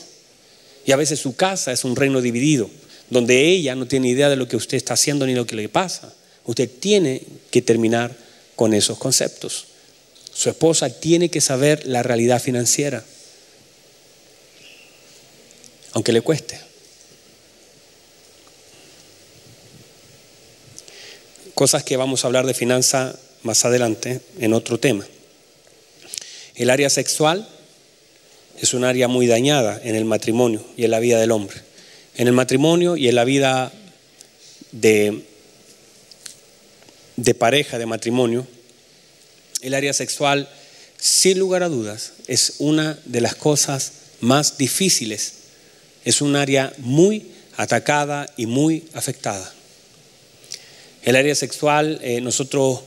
Y 0.86 0.92
a 0.92 0.96
veces 0.96 1.20
su 1.20 1.36
casa 1.36 1.72
es 1.72 1.84
un 1.84 1.96
reino 1.96 2.22
dividido, 2.22 2.70
donde 3.10 3.46
ella 3.46 3.76
no 3.76 3.86
tiene 3.86 4.10
idea 4.10 4.30
de 4.30 4.36
lo 4.36 4.48
que 4.48 4.58
usted 4.58 4.78
está 4.78 4.96
haciendo 4.96 5.28
ni 5.28 5.36
lo 5.36 5.46
que 5.46 5.56
le 5.56 5.70
pasa. 5.70 6.14
Usted 6.46 6.70
tiene 6.80 7.22
que 7.52 7.62
terminar 7.62 8.16
con 8.62 8.76
esos 8.76 9.00
conceptos. 9.00 9.66
Su 10.32 10.52
esposa 10.52 10.88
tiene 10.92 11.30
que 11.30 11.42
saber 11.42 11.88
la 11.88 12.04
realidad 12.04 12.40
financiera, 12.40 13.04
aunque 15.94 16.14
le 16.14 16.22
cueste. 16.22 16.62
cosas 21.56 21.84
que 21.84 21.98
vamos 21.98 22.24
a 22.24 22.28
hablar 22.28 22.46
de 22.46 22.54
finanza 22.54 23.18
más 23.42 23.66
adelante 23.66 24.22
en 24.40 24.54
otro 24.54 24.80
tema. 24.80 25.08
El 26.54 26.70
área 26.70 26.92
sexual 26.92 27.50
es 28.60 28.76
un 28.76 28.84
área 28.84 29.08
muy 29.08 29.26
dañada 29.26 29.82
en 29.84 29.96
el 29.96 30.06
matrimonio 30.06 30.64
y 30.78 30.86
en 30.86 30.92
la 30.92 31.00
vida 31.00 31.20
del 31.20 31.32
hombre. 31.32 31.58
En 32.16 32.28
el 32.28 32.34
matrimonio 32.34 32.96
y 32.96 33.08
en 33.08 33.16
la 33.16 33.24
vida 33.24 33.72
de, 34.72 35.24
de 37.16 37.34
pareja, 37.34 37.78
de 37.78 37.86
matrimonio, 37.86 38.48
el 39.62 39.74
área 39.74 39.94
sexual, 39.94 40.50
sin 40.98 41.40
lugar 41.40 41.64
a 41.64 41.70
dudas, 41.70 42.14
es 42.28 42.56
una 42.60 43.00
de 43.06 43.22
las 43.22 43.36
cosas 43.36 43.94
más 44.22 44.58
difíciles. 44.58 45.34
Es 46.04 46.22
un 46.22 46.36
área 46.36 46.74
muy 46.78 47.28
atacada 47.58 48.28
y 48.38 48.46
muy 48.46 48.86
afectada. 48.94 49.54
El 51.04 51.16
área 51.16 51.36
sexual, 51.36 52.00
eh, 52.02 52.22
nosotros, 52.22 52.82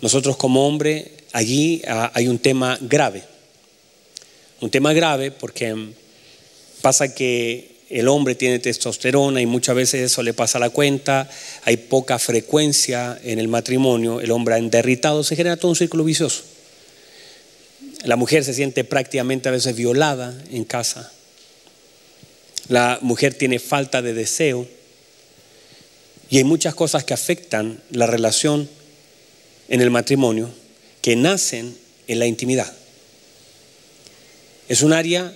nosotros 0.00 0.36
como 0.36 0.66
hombre, 0.66 1.12
allí 1.32 1.82
ah, 1.86 2.10
hay 2.14 2.28
un 2.28 2.38
tema 2.38 2.78
grave. 2.80 3.24
Un 4.60 4.70
tema 4.70 4.92
grave 4.92 5.30
porque 5.30 5.92
pasa 6.80 7.14
que 7.14 7.77
el 7.90 8.08
hombre 8.08 8.34
tiene 8.34 8.58
testosterona 8.58 9.40
y 9.40 9.46
muchas 9.46 9.74
veces 9.74 10.02
eso 10.02 10.22
le 10.22 10.34
pasa 10.34 10.58
a 10.58 10.60
la 10.60 10.70
cuenta, 10.70 11.28
hay 11.64 11.76
poca 11.76 12.18
frecuencia 12.18 13.18
en 13.24 13.38
el 13.38 13.48
matrimonio, 13.48 14.20
el 14.20 14.30
hombre 14.30 14.60
derritado, 14.62 15.24
se 15.24 15.36
genera 15.36 15.56
todo 15.56 15.70
un 15.70 15.76
círculo 15.76 16.04
vicioso. 16.04 16.42
La 18.04 18.16
mujer 18.16 18.44
se 18.44 18.54
siente 18.54 18.84
prácticamente 18.84 19.48
a 19.48 19.52
veces 19.52 19.74
violada 19.74 20.36
en 20.50 20.64
casa. 20.64 21.12
La 22.68 22.98
mujer 23.00 23.34
tiene 23.34 23.58
falta 23.58 24.02
de 24.02 24.12
deseo 24.12 24.68
y 26.30 26.38
hay 26.38 26.44
muchas 26.44 26.74
cosas 26.74 27.04
que 27.04 27.14
afectan 27.14 27.80
la 27.90 28.06
relación 28.06 28.68
en 29.68 29.80
el 29.80 29.90
matrimonio 29.90 30.50
que 31.00 31.16
nacen 31.16 31.76
en 32.06 32.18
la 32.18 32.26
intimidad. 32.26 32.70
Es 34.68 34.82
un 34.82 34.92
área 34.92 35.34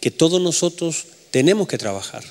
que 0.00 0.10
todos 0.10 0.40
nosotros 0.40 1.06
tenemos 1.34 1.66
que 1.66 1.78
trabajar. 1.78 2.22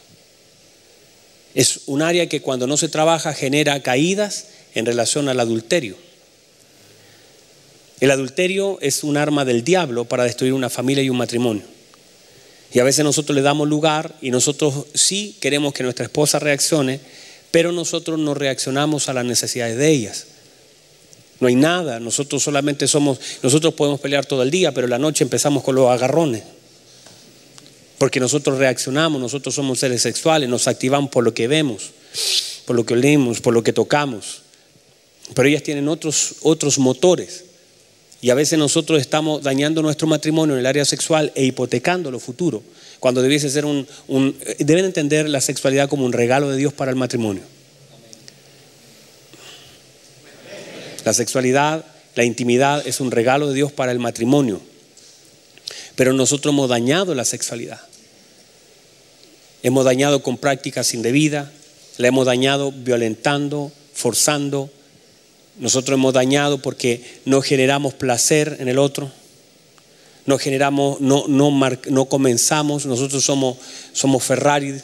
Es 1.54 1.82
un 1.88 2.02
área 2.02 2.30
que 2.30 2.42
cuando 2.42 2.68
no 2.68 2.78
se 2.78 2.88
trabaja 2.88 3.34
genera 3.34 3.84
caídas 3.84 4.46
en 4.76 4.86
relación 4.86 5.28
al 5.28 5.42
adulterio. 5.42 5.98
El 8.00 8.12
adulterio 8.12 8.78
es 8.80 9.04
un 9.04 9.18
arma 9.18 9.44
del 9.44 9.66
diablo 9.66 10.06
para 10.06 10.24
destruir 10.24 10.54
una 10.54 10.70
familia 10.70 11.04
y 11.04 11.10
un 11.10 11.18
matrimonio. 11.18 11.64
Y 12.72 12.80
a 12.80 12.86
veces 12.86 13.04
nosotros 13.04 13.36
le 13.36 13.42
damos 13.42 13.68
lugar 13.68 14.16
y 14.22 14.32
nosotros 14.32 14.86
sí 14.94 15.36
queremos 15.42 15.74
que 15.74 15.84
nuestra 15.84 16.06
esposa 16.06 16.40
reaccione 16.40 17.02
pero 17.52 17.74
nosotros 17.74 18.18
no 18.18 18.34
reaccionamos 18.34 19.10
a 19.10 19.14
las 19.14 19.26
necesidades 19.26 19.78
de 19.78 19.90
ellas. 19.90 20.28
No 21.42 21.50
hay 21.50 21.56
nada, 21.56 22.00
nosotros 22.00 22.42
solamente 22.42 22.88
somos, 22.88 23.20
nosotros 23.44 23.74
podemos 23.74 24.00
pelear 24.00 24.26
todo 24.26 24.44
el 24.44 24.50
día, 24.50 24.72
pero 24.72 24.88
la 24.88 24.98
noche 24.98 25.26
empezamos 25.26 25.62
con 25.62 25.76
los 25.76 25.90
agarrones. 25.90 26.44
Porque 27.98 28.20
nosotros 28.20 28.58
reaccionamos, 28.58 29.22
nosotros 29.22 29.56
somos 29.56 29.80
seres 29.80 30.02
sexuales, 30.02 30.50
nos 30.50 30.68
activamos 30.68 31.10
por 31.10 31.24
lo 31.24 31.34
que 31.34 31.48
vemos, 31.48 31.92
por 32.66 32.76
lo 32.76 32.86
que 32.86 32.94
oímos, 32.94 33.40
por 33.40 33.54
lo 33.54 33.64
que 33.64 33.74
tocamos. 33.74 34.42
Pero 35.34 35.48
ellas 35.48 35.64
tienen 35.64 35.88
otros, 35.88 36.36
otros 36.42 36.80
motores. 36.80 37.46
Y 38.22 38.30
a 38.30 38.36
veces 38.36 38.58
nosotros 38.58 39.02
estamos 39.02 39.44
dañando 39.44 39.82
nuestro 39.82 40.08
matrimonio 40.08 40.56
en 40.56 40.60
el 40.62 40.66
área 40.66 40.86
sexual 40.86 41.32
e 41.36 41.44
hipotecando 41.44 42.10
lo 42.12 42.20
futuro 42.20 42.64
cuando 43.04 43.22
debiese 43.22 43.50
ser 43.50 43.66
un, 43.66 43.86
Deben 44.60 44.86
entender 44.86 45.28
la 45.28 45.42
sexualidad 45.42 45.90
como 45.90 46.06
un 46.06 46.14
regalo 46.14 46.50
de 46.50 46.56
Dios 46.56 46.72
para 46.72 46.90
el 46.90 46.96
matrimonio. 46.96 47.44
La 51.04 51.12
sexualidad, 51.12 51.84
la 52.16 52.24
intimidad 52.24 52.82
es 52.88 53.02
un 53.02 53.12
regalo 53.12 53.50
de 53.50 53.56
Dios 53.56 53.74
para 53.74 53.92
el 53.92 54.00
matrimonio. 54.00 54.62
Pero 55.96 56.14
nosotros 56.14 56.54
hemos 56.54 56.70
dañado 56.70 57.14
la 57.16 57.26
sexualidad. 57.26 57.82
hemos 59.62 59.86
dañado 59.86 60.22
con 60.22 60.38
prácticas 60.38 60.94
indebidas, 60.94 61.48
la 61.98 62.10
hemos 62.10 62.26
dañado 62.26 62.72
violentando, 62.72 63.72
forzando. 63.94 64.70
Nosotros 65.58 65.96
hemos 65.96 66.14
dañado 66.14 66.58
porque 66.58 67.02
no 67.26 67.42
generamos 67.42 67.94
placer 67.94 68.58
en 68.60 68.68
el 68.68 68.80
otro. 68.80 69.12
No 70.26 70.38
generamos, 70.38 71.00
no, 71.00 71.26
no, 71.28 71.52
no 71.90 72.06
comenzamos. 72.06 72.86
Nosotros 72.86 73.24
somos, 73.24 73.58
somos 73.94 74.24
Ferrari 74.24 74.82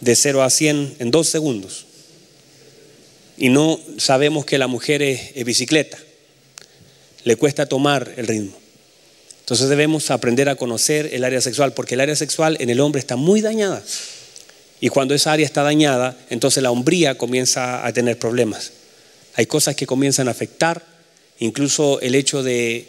de 0.00 0.16
0 0.16 0.42
a 0.42 0.50
100 0.50 0.96
en 0.98 1.10
dos 1.10 1.28
segundos. 1.28 1.86
Y 3.38 3.48
no 3.48 3.78
sabemos 3.98 4.44
que 4.44 4.58
la 4.58 4.66
mujer 4.66 5.00
es 5.02 5.44
bicicleta. 5.44 5.98
Le 7.24 7.36
cuesta 7.36 7.66
tomar 7.66 8.12
el 8.16 8.26
ritmo. 8.26 8.61
Entonces 9.42 9.68
debemos 9.68 10.12
aprender 10.12 10.48
a 10.48 10.54
conocer 10.54 11.10
el 11.12 11.24
área 11.24 11.40
sexual, 11.40 11.74
porque 11.74 11.94
el 11.94 12.00
área 12.00 12.14
sexual 12.14 12.56
en 12.60 12.70
el 12.70 12.78
hombre 12.78 13.00
está 13.00 13.16
muy 13.16 13.40
dañada. 13.40 13.82
Y 14.80 14.88
cuando 14.88 15.14
esa 15.14 15.32
área 15.32 15.44
está 15.44 15.64
dañada, 15.64 16.16
entonces 16.30 16.62
la 16.62 16.70
hombría 16.70 17.18
comienza 17.18 17.84
a 17.84 17.92
tener 17.92 18.18
problemas. 18.18 18.72
Hay 19.34 19.46
cosas 19.46 19.74
que 19.74 19.84
comienzan 19.84 20.28
a 20.28 20.30
afectar, 20.30 20.84
incluso 21.40 22.00
el 22.00 22.14
hecho 22.14 22.44
de, 22.44 22.86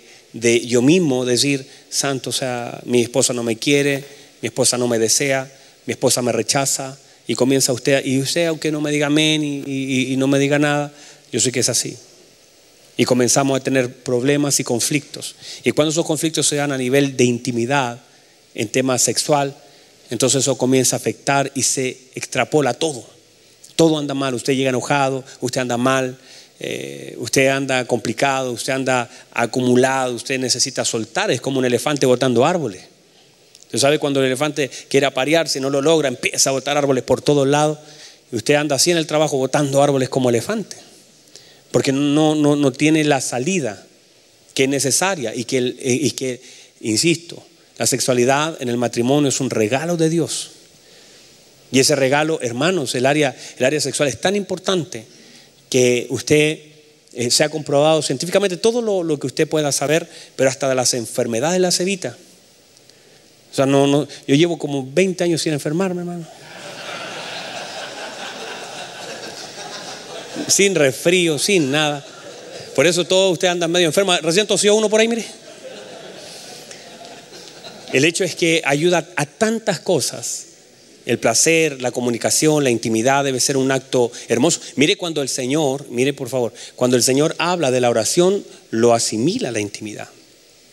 yo 0.67 0.83
mismo 0.83 1.25
decir, 1.25 1.67
santo, 1.89 2.29
o 2.29 2.33
sea, 2.33 2.79
mi 2.85 3.01
esposa 3.01 3.33
no 3.33 3.41
me 3.41 3.57
quiere, 3.57 4.03
mi 4.41 4.47
esposa 4.47 4.77
no 4.77 4.87
me 4.87 4.99
desea, 4.99 5.51
mi 5.87 5.93
esposa 5.93 6.21
me 6.21 6.31
rechaza, 6.31 6.97
y 7.27 7.33
comienza 7.33 7.73
usted, 7.73 8.05
y 8.05 8.19
usted 8.19 8.45
aunque 8.45 8.71
no 8.71 8.79
me 8.79 8.91
diga 8.91 9.07
amén 9.07 9.43
y 9.43 10.13
no 10.17 10.27
me 10.27 10.37
diga 10.37 10.59
nada, 10.59 10.93
yo 11.31 11.39
sé 11.39 11.51
que 11.51 11.61
es 11.61 11.69
así. 11.69 11.97
Y 12.95 13.05
comenzamos 13.05 13.59
a 13.59 13.63
tener 13.63 13.91
problemas 13.91 14.59
y 14.59 14.63
conflictos. 14.63 15.35
Y 15.63 15.71
cuando 15.71 15.91
esos 15.91 16.05
conflictos 16.05 16.47
se 16.47 16.57
dan 16.57 16.71
a 16.71 16.77
nivel 16.77 17.17
de 17.17 17.23
intimidad, 17.23 17.99
en 18.55 18.69
tema 18.69 18.97
sexual, 18.97 19.55
entonces 20.09 20.41
eso 20.41 20.57
comienza 20.57 20.95
a 20.95 20.97
afectar 20.97 21.51
y 21.55 21.63
se 21.63 21.97
extrapola 22.15 22.73
todo. 22.73 23.03
Todo 23.75 23.97
anda 23.97 24.13
mal, 24.13 24.33
usted 24.33 24.53
llega 24.53 24.69
enojado, 24.69 25.23
usted 25.41 25.61
anda 25.61 25.77
mal, 25.77 26.17
eh, 26.59 27.15
usted 27.17 27.47
anda 27.47 27.85
complicado, 27.85 28.51
usted 28.51 28.73
anda 28.73 29.09
acumulado, 29.31 30.13
usted 30.13 30.39
necesita 30.39 30.85
soltar, 30.85 31.31
es 31.31 31.41
como 31.41 31.59
un 31.59 31.65
elefante 31.65 32.05
botando 32.05 32.45
árboles. 32.45 32.83
Usted 33.65 33.79
sabe 33.79 33.97
cuando 33.97 34.19
el 34.19 34.27
elefante 34.27 34.69
quiere 34.87 35.07
aparear, 35.07 35.49
si 35.49 35.59
no 35.59 35.71
lo 35.71 35.81
logra, 35.81 36.07
empieza 36.07 36.51
a 36.51 36.53
botar 36.53 36.77
árboles 36.77 37.03
por 37.03 37.21
todos 37.21 37.47
lados, 37.47 37.79
y 38.31 38.35
usted 38.35 38.53
anda 38.55 38.75
así 38.75 38.91
en 38.91 38.97
el 38.97 39.07
trabajo 39.07 39.37
botando 39.37 39.81
árboles 39.81 40.09
como 40.09 40.29
elefante 40.29 40.92
porque 41.73 41.91
no, 41.91 42.35
no, 42.35 42.71
tiene 42.71 43.03
la 43.03 43.19
salida 43.19 43.83
que 44.53 44.65
es 44.65 44.69
necesaria 44.69 45.33
y 45.33 45.45
que, 45.45 45.57
y 45.57 46.11
que, 46.11 46.39
insisto, 46.81 47.43
la 47.79 47.87
sexualidad 47.87 48.61
en 48.61 48.69
el 48.69 48.77
matrimonio 48.77 49.29
es 49.29 49.39
un 49.39 49.49
regalo 49.49 49.97
de 49.97 50.07
Dios. 50.07 50.51
Y 51.71 51.79
ese 51.79 51.95
regalo, 51.95 52.39
hermanos, 52.43 52.93
el 52.93 53.07
área, 53.07 53.35
el 53.57 53.65
área 53.65 53.81
sexual 53.81 54.07
es 54.07 54.21
tan 54.21 54.35
importante 54.35 55.05
que 55.71 56.05
usted 56.11 56.59
eh, 57.13 57.31
se 57.31 57.43
ha 57.43 57.49
comprobado 57.49 58.03
científicamente 58.03 58.57
todo 58.57 58.83
lo, 58.83 59.01
lo, 59.01 59.17
que 59.19 59.25
usted 59.25 59.49
pueda 59.49 59.71
saber, 59.71 60.07
pero 60.35 60.51
hasta 60.51 60.69
de 60.69 60.75
las 60.75 60.93
enfermedades 60.93 61.59
las 61.59 61.79
evita. 61.79 62.15
O 63.51 63.55
sea, 63.55 63.65
no, 63.65 63.87
no, 63.87 64.07
yo 64.27 64.35
llevo 64.35 64.59
como 64.59 64.87
20 64.93 65.23
años 65.23 65.41
sin 65.41 65.53
enfermarme, 65.53 66.01
hermano. 66.01 66.27
Sin 70.47 70.75
resfrío, 70.75 71.37
sin 71.39 71.71
nada. 71.71 72.05
Por 72.75 72.87
eso 72.87 73.05
todos 73.05 73.33
ustedes 73.33 73.51
andan 73.51 73.71
medio 73.71 73.87
enfermos. 73.87 74.21
Recién 74.21 74.47
tosió 74.47 74.75
uno 74.75 74.89
por 74.89 74.99
ahí, 74.99 75.07
mire. 75.07 75.25
El 77.91 78.05
hecho 78.05 78.23
es 78.23 78.35
que 78.35 78.61
ayuda 78.65 79.07
a 79.15 79.25
tantas 79.25 79.79
cosas. 79.79 80.45
El 81.05 81.19
placer, 81.19 81.81
la 81.81 81.91
comunicación, 81.91 82.63
la 82.63 82.69
intimidad 82.69 83.23
debe 83.23 83.39
ser 83.39 83.57
un 83.57 83.71
acto 83.71 84.11
hermoso. 84.29 84.61
Mire 84.77 84.95
cuando 84.95 85.21
el 85.21 85.29
Señor, 85.29 85.85
mire 85.89 86.13
por 86.13 86.29
favor, 86.29 86.53
cuando 86.75 86.95
el 86.97 87.03
Señor 87.03 87.35
habla 87.37 87.71
de 87.71 87.81
la 87.81 87.89
oración, 87.89 88.43
lo 88.71 88.93
asimila 88.93 89.51
la 89.51 89.59
intimidad 89.59 90.07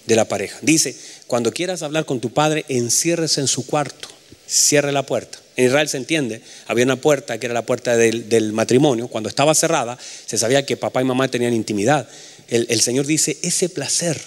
de 0.07 0.17
la 0.17 0.27
pareja. 0.27 0.59
Dice, 0.63 0.97
cuando 1.27 1.53
quieras 1.53 1.83
hablar 1.83 2.07
con 2.07 2.21
tu 2.21 2.33
padre, 2.33 2.65
enciérrese 2.69 3.41
en 3.41 3.49
su 3.49 3.67
cuarto, 3.67 4.09
cierre 4.47 4.93
la 4.93 5.05
puerta. 5.05 5.40
En 5.57 5.67
Israel 5.67 5.89
se 5.89 5.97
entiende, 5.97 6.43
había 6.67 6.85
una 6.85 6.97
puerta 6.97 7.39
que 7.39 7.47
era 7.47 7.55
la 7.55 7.67
puerta 7.67 7.97
del, 7.97 8.53
matrimonio. 8.53 9.09
Cuando 9.09 9.29
estaba 9.29 9.55
cerrada, 9.55 9.99
se 10.27 10.39
sabía 10.39 10.65
que 10.65 10.77
papá 10.77 11.01
y 11.03 11.05
mamá 11.05 11.29
tenían 11.29 11.53
intimidad. 11.53 12.09
El, 12.49 12.81
Señor 12.81 13.07
dice, 13.07 13.37
ese 13.43 13.69
placer, 13.69 14.21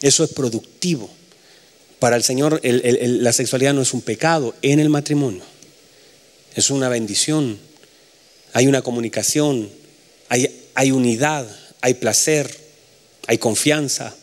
eso 0.00 0.24
es 0.24 0.32
productivo. 0.32 1.10
Para 1.98 2.16
el 2.16 2.22
Señor 2.22 2.60
la 2.62 3.32
sexualidad 3.32 3.72
no 3.72 3.82
es 3.82 3.94
un 3.94 4.02
pecado 4.02 4.54
en 4.62 4.80
el 4.80 4.88
matrimonio. 4.88 5.42
Es 6.54 6.70
una 6.70 6.88
bendición. 6.88 7.58
Hay 8.52 8.66
una 8.66 8.82
comunicación, 8.82 9.68
hay, 10.28 10.68
hay 10.74 10.92
unidad, 10.92 11.46
hay 11.80 11.94
placer, 11.94 12.50
hay 13.26 13.38
confianza. 13.38 14.14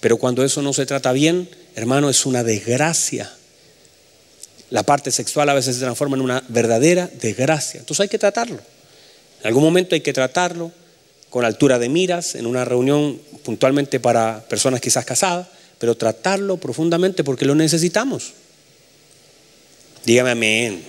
Pero 0.00 0.16
cuando 0.16 0.44
eso 0.44 0.62
no 0.62 0.72
se 0.72 0.86
trata 0.86 1.12
bien, 1.12 1.48
hermano, 1.74 2.08
es 2.08 2.24
una 2.26 2.42
desgracia 2.42 3.37
la 4.70 4.82
parte 4.82 5.10
sexual 5.10 5.48
a 5.48 5.54
veces 5.54 5.76
se 5.76 5.82
transforma 5.82 6.16
en 6.16 6.22
una 6.22 6.42
verdadera 6.48 7.08
desgracia. 7.20 7.80
Entonces 7.80 8.02
hay 8.02 8.08
que 8.08 8.18
tratarlo. 8.18 8.60
En 9.40 9.46
algún 9.46 9.62
momento 9.62 9.94
hay 9.94 10.00
que 10.00 10.12
tratarlo 10.12 10.72
con 11.30 11.44
altura 11.44 11.78
de 11.78 11.88
miras, 11.88 12.34
en 12.34 12.46
una 12.46 12.64
reunión 12.64 13.20
puntualmente 13.44 14.00
para 14.00 14.44
personas 14.48 14.80
quizás 14.80 15.04
casadas, 15.04 15.48
pero 15.78 15.96
tratarlo 15.96 16.56
profundamente 16.56 17.24
porque 17.24 17.44
lo 17.44 17.54
necesitamos. 17.54 18.32
Dígame 20.04 20.30
amén. 20.30 20.82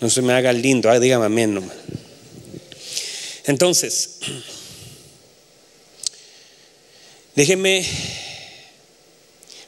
No 0.00 0.10
se 0.10 0.22
me 0.22 0.32
haga 0.32 0.52
lindo, 0.52 0.90
ah, 0.90 0.98
dígame 0.98 1.26
amén 1.26 1.54
nomás. 1.54 1.76
Entonces, 3.44 4.18
déjenme, 7.34 7.86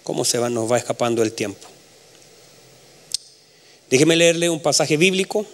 ¿cómo 0.02 0.24
se 0.24 0.38
va? 0.38 0.50
Nos 0.50 0.70
va 0.70 0.78
escapando 0.78 1.22
el 1.22 1.32
tiempo. 1.32 1.71
Déjeme 3.92 4.16
leerle 4.16 4.48
un 4.48 4.58
pasaje 4.58 4.96
bíblico. 4.96 5.44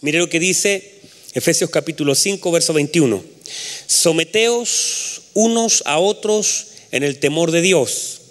Mire 0.00 0.20
lo 0.20 0.30
que 0.30 0.40
dice 0.40 0.94
Efesios 1.34 1.68
capítulo 1.68 2.14
5, 2.14 2.50
verso 2.50 2.72
21. 2.72 3.22
Someteos 3.86 5.20
unos 5.34 5.82
a 5.84 5.98
otros 5.98 6.68
en 6.90 7.02
el 7.02 7.18
temor 7.18 7.50
de 7.50 7.60
Dios. 7.60 8.22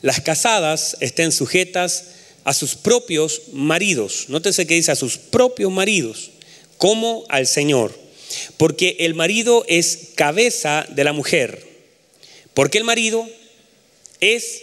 Las 0.00 0.22
casadas 0.22 0.96
estén 1.00 1.30
sujetas 1.30 2.04
a 2.44 2.54
sus 2.54 2.74
propios 2.74 3.42
maridos. 3.52 4.24
Nótese 4.28 4.66
que 4.66 4.76
dice 4.76 4.92
a 4.92 4.96
sus 4.96 5.18
propios 5.18 5.70
maridos, 5.70 6.30
como 6.78 7.26
al 7.28 7.46
Señor. 7.46 7.94
Porque 8.56 8.96
el 9.00 9.12
marido 9.12 9.62
es 9.68 10.12
cabeza 10.14 10.86
de 10.88 11.04
la 11.04 11.12
mujer. 11.12 11.68
Porque 12.54 12.78
el 12.78 12.84
marido 12.84 13.28
es 14.20 14.62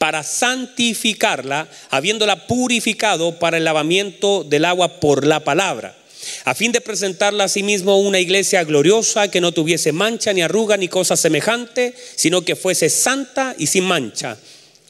para 0.00 0.22
santificarla, 0.22 1.68
habiéndola 1.90 2.46
purificado 2.46 3.38
para 3.38 3.58
el 3.58 3.64
lavamiento 3.64 4.44
del 4.44 4.64
agua 4.64 4.98
por 4.98 5.26
la 5.26 5.44
palabra, 5.44 5.94
a 6.46 6.54
fin 6.54 6.72
de 6.72 6.80
presentarla 6.80 7.44
a 7.44 7.48
sí 7.48 7.62
mismo 7.62 8.00
una 8.00 8.18
iglesia 8.18 8.64
gloriosa 8.64 9.30
que 9.30 9.42
no 9.42 9.52
tuviese 9.52 9.92
mancha 9.92 10.32
ni 10.32 10.40
arruga 10.40 10.78
ni 10.78 10.88
cosa 10.88 11.18
semejante, 11.18 11.94
sino 12.16 12.40
que 12.40 12.56
fuese 12.56 12.88
santa 12.88 13.54
y 13.58 13.66
sin 13.66 13.84
mancha. 13.84 14.38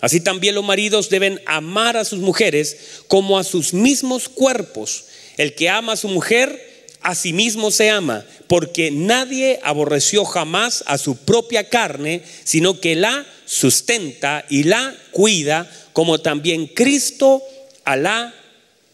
Así 0.00 0.20
también 0.20 0.54
los 0.54 0.64
maridos 0.64 1.10
deben 1.10 1.42
amar 1.44 1.96
a 1.96 2.04
sus 2.04 2.20
mujeres 2.20 2.76
como 3.08 3.36
a 3.36 3.42
sus 3.42 3.74
mismos 3.74 4.28
cuerpos. 4.28 5.06
El 5.36 5.56
que 5.56 5.68
ama 5.68 5.94
a 5.94 5.96
su 5.96 6.06
mujer, 6.06 6.69
a 7.02 7.14
sí 7.14 7.32
mismo 7.32 7.70
se 7.70 7.90
ama, 7.90 8.24
porque 8.46 8.90
nadie 8.90 9.58
aborreció 9.62 10.24
jamás 10.24 10.84
a 10.86 10.98
su 10.98 11.16
propia 11.16 11.68
carne, 11.68 12.22
sino 12.44 12.80
que 12.80 12.96
la 12.96 13.26
sustenta 13.46 14.44
y 14.48 14.64
la 14.64 14.96
cuida, 15.10 15.70
como 15.92 16.20
también 16.20 16.66
Cristo 16.66 17.42
a 17.84 17.96
la 17.96 18.34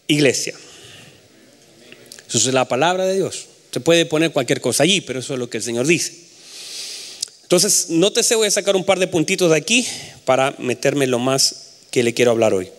iglesia. 0.07 0.53
Eso 2.27 2.37
es 2.37 2.53
la 2.53 2.67
palabra 2.67 3.05
de 3.05 3.15
Dios. 3.15 3.45
Se 3.71 3.79
puede 3.79 4.05
poner 4.05 4.31
cualquier 4.31 4.61
cosa 4.61 4.83
allí, 4.83 5.01
pero 5.01 5.19
eso 5.19 5.33
es 5.33 5.39
lo 5.39 5.49
que 5.49 5.57
el 5.57 5.63
Señor 5.63 5.85
dice. 5.85 6.13
Entonces, 7.43 7.87
nótese, 7.89 8.35
voy 8.35 8.47
a 8.47 8.51
sacar 8.51 8.75
un 8.75 8.83
par 8.83 8.99
de 8.99 9.07
puntitos 9.07 9.51
de 9.51 9.57
aquí 9.57 9.87
para 10.25 10.53
meterme 10.57 11.07
lo 11.07 11.19
más 11.19 11.67
que 11.91 12.03
le 12.03 12.13
quiero 12.13 12.31
hablar 12.31 12.53
hoy. 12.53 12.69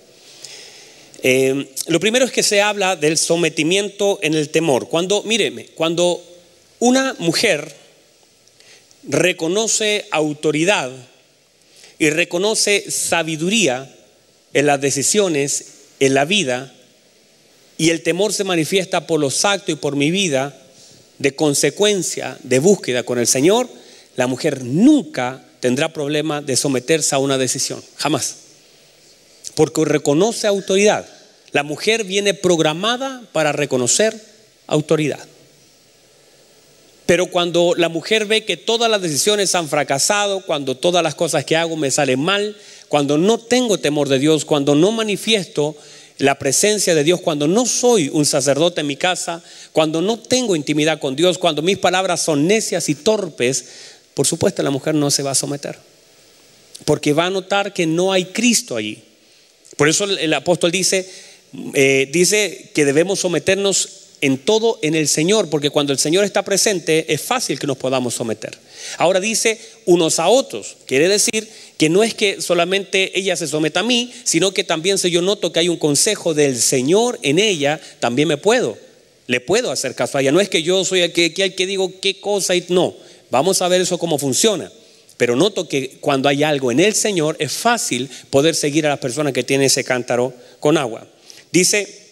Eh, 1.23 1.75
lo 1.87 2.01
primero 2.01 2.25
es 2.25 2.31
que 2.31 2.43
se 2.43 2.61
habla 2.61 2.97
del 2.97 3.19
sometimiento 3.19 4.19
en 4.23 4.35
el 4.35 4.51
temor. 4.51 4.89
Cuando, 4.89 5.23
míreme, 5.25 5.67
cuando 5.75 6.23
una 6.79 7.15
mujer 7.19 7.75
reconoce 9.05 10.07
autoridad 10.11 10.91
y 11.99 12.11
reconoce 12.11 12.91
sabiduría 12.91 13.93
en 14.55 14.67
las 14.67 14.81
decisiones, 14.81 15.65
en 16.01 16.15
la 16.15 16.25
vida, 16.25 16.73
y 17.77 17.91
el 17.91 18.03
temor 18.03 18.33
se 18.33 18.45
manifiesta 18.45 19.07
por 19.07 19.21
los 19.21 19.45
actos 19.45 19.71
y 19.71 19.77
por 19.77 19.97
mi 19.97 20.11
vida 20.11 20.57
de 21.19 21.35
consecuencia, 21.35 22.39
de 22.43 22.59
búsqueda 22.61 23.03
con 23.03 23.19
el 23.19 23.27
Señor, 23.27 23.69
la 24.17 24.27
mujer 24.27 24.65
nunca 24.65 25.45
tendrá 25.61 25.93
problema 25.93 26.41
de 26.41 26.57
someterse 26.57 27.15
a 27.15 27.19
una 27.19 27.39
decisión, 27.39 27.83
jamás. 27.97 28.48
Porque 29.59 29.85
reconoce 29.85 30.47
autoridad. 30.47 31.05
La 31.51 31.65
mujer 31.65 32.05
viene 32.05 32.33
programada 32.33 33.25
para 33.33 33.51
reconocer 33.51 34.17
autoridad. 34.69 35.19
Pero 37.07 37.27
cuando 37.27 37.75
la 37.77 37.89
mujer 37.89 38.27
ve 38.27 38.45
que 38.45 38.57
todas 38.57 38.89
las 38.89 39.03
decisiones 39.03 39.57
han 39.57 39.69
fracasado, 39.69 40.47
cuando 40.47 40.77
todas 40.77 41.03
las 41.03 41.17
cosas 41.17 41.45
que 41.45 41.57
hago 41.57 41.77
me 41.77 41.91
salen 41.91 42.21
mal, 42.21 42.57
cuando 42.87 43.19
no 43.19 43.37
tengo 43.39 43.79
temor 43.79 44.09
de 44.09 44.21
Dios, 44.21 44.45
cuando 44.45 44.77
no 44.77 44.93
manifiesto 44.93 45.75
la 46.19 46.37
presencia 46.39 46.95
de 46.95 47.03
Dios, 47.03 47.21
cuando 47.21 47.49
no 47.49 47.67
soy 47.67 48.11
un 48.13 48.27
sacerdote 48.27 48.83
en 48.83 48.87
mi 48.87 48.95
casa, 48.95 49.43
cuando 49.73 50.01
no 50.01 50.21
tengo 50.21 50.55
intimidad 50.55 51.01
con 51.01 51.17
Dios, 51.17 51.37
cuando 51.37 51.63
mis 51.63 51.79
palabras 51.79 52.23
son 52.23 52.47
necias 52.47 52.89
y 52.89 52.95
torpes, 52.95 53.65
por 54.15 54.25
supuesto 54.25 54.63
la 54.63 54.71
mujer 54.71 54.95
no 54.95 55.11
se 55.11 55.25
va 55.25 55.33
a 55.33 55.35
someter. 55.35 55.77
Porque 56.85 57.13
va 57.13 57.25
a 57.25 57.31
notar 57.31 57.75
que 57.75 57.89
no 57.89 58.13
hay 58.13 58.27
Cristo 58.27 58.77
allí. 58.77 59.08
Por 59.79 59.89
eso 59.89 60.05
el 60.07 60.35
apóstol 60.35 60.73
dice, 60.73 61.09
eh, 61.73 62.11
dice 62.13 62.71
que 62.75 62.85
debemos 62.85 63.21
someternos 63.21 63.89
en 64.21 64.39
todo 64.39 64.81
en 64.83 64.97
el 64.97 65.07
Señor, 65.07 65.49
porque 65.49 65.71
cuando 65.71 65.93
el 65.93 66.01
Señor 66.01 66.25
está 66.25 66.43
presente 66.45 67.13
es 67.15 67.23
fácil 67.23 67.61
que 67.61 67.69
nos 67.69 67.77
podamos 67.77 68.15
someter. 68.15 68.59
Ahora 68.97 69.21
dice 69.21 69.61
unos 69.87 70.19
a 70.19 70.27
otros, 70.27 70.79
quiere 70.85 71.09
decir 71.09 71.49
que 71.77 71.89
no 71.89 72.03
es 72.03 72.13
que 72.13 72.43
solamente 72.43 73.17
ella 73.17 73.37
se 73.37 73.47
someta 73.47 73.79
a 73.81 73.85
mí, 73.85 74.13
sino 74.25 74.53
que 74.53 74.65
también 74.65 74.99
si 74.99 75.13
yo 75.13 75.23
noto 75.23 75.53
que 75.53 75.61
hay 75.61 75.69
un 75.69 75.77
consejo 75.77 76.35
del 76.35 76.61
Señor 76.61 77.21
en 77.23 77.39
ella, 77.39 77.81
también 78.01 78.27
me 78.27 78.37
puedo, 78.37 78.77
le 79.29 79.39
puedo 79.39 79.71
hacer 79.71 79.95
caso 79.95 80.19
a 80.19 80.23
ella. 80.23 80.33
No 80.33 80.41
es 80.41 80.49
que 80.49 80.65
yo 80.65 80.85
soy 80.85 81.03
el 81.03 81.13
que, 81.13 81.33
que, 81.33 81.55
que 81.55 81.67
digo 81.69 82.01
qué 82.01 82.19
cosa 82.19 82.57
y 82.57 82.65
no, 82.69 82.97
vamos 83.31 83.63
a 83.63 83.69
ver 83.69 83.81
eso 83.81 83.97
cómo 83.97 84.19
funciona. 84.19 84.73
Pero 85.19 85.37
noto 85.37 85.69
que 85.69 85.99
cuando 86.01 86.31
hay 86.31 86.45
algo 86.45 86.73
en 86.73 86.81
el 86.81 86.95
Señor 86.95 87.37
es 87.39 87.53
fácil 87.53 88.09
poder 88.31 88.55
seguir 88.55 88.87
a 88.87 88.89
las 88.89 89.01
personas 89.01 89.35
que 89.35 89.43
tienen 89.43 89.67
ese 89.67 89.85
cántaro 89.85 90.33
con 90.61 90.79
agua. 90.79 91.07
Dice 91.53 92.07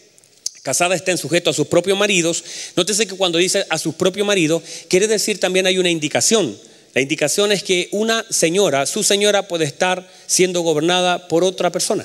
casadas 0.63 0.97
estén 0.97 1.17
sujetos 1.17 1.55
a 1.55 1.57
sus 1.57 1.69
propios 1.69 1.97
maridos. 1.97 2.43
Nótese 2.75 3.07
que 3.07 3.15
cuando 3.15 3.39
dice 3.39 3.65
a 3.71 3.79
sus 3.79 3.95
propios 3.95 4.27
maridos, 4.27 4.65
quiere 4.89 5.07
decir 5.07 5.39
también 5.39 5.69
hay 5.69 5.79
una 5.79 5.89
indicación. 5.89 6.59
La 6.93 7.01
indicación 7.01 7.53
es 7.53 7.63
que 7.63 7.89
una 7.93 8.27
señora, 8.31 8.85
su 8.87 9.05
señora 9.05 9.47
puede 9.47 9.65
estar 9.65 10.11
siendo 10.27 10.63
gobernada 10.63 11.29
por 11.29 11.45
otra 11.45 11.71
persona, 11.71 12.05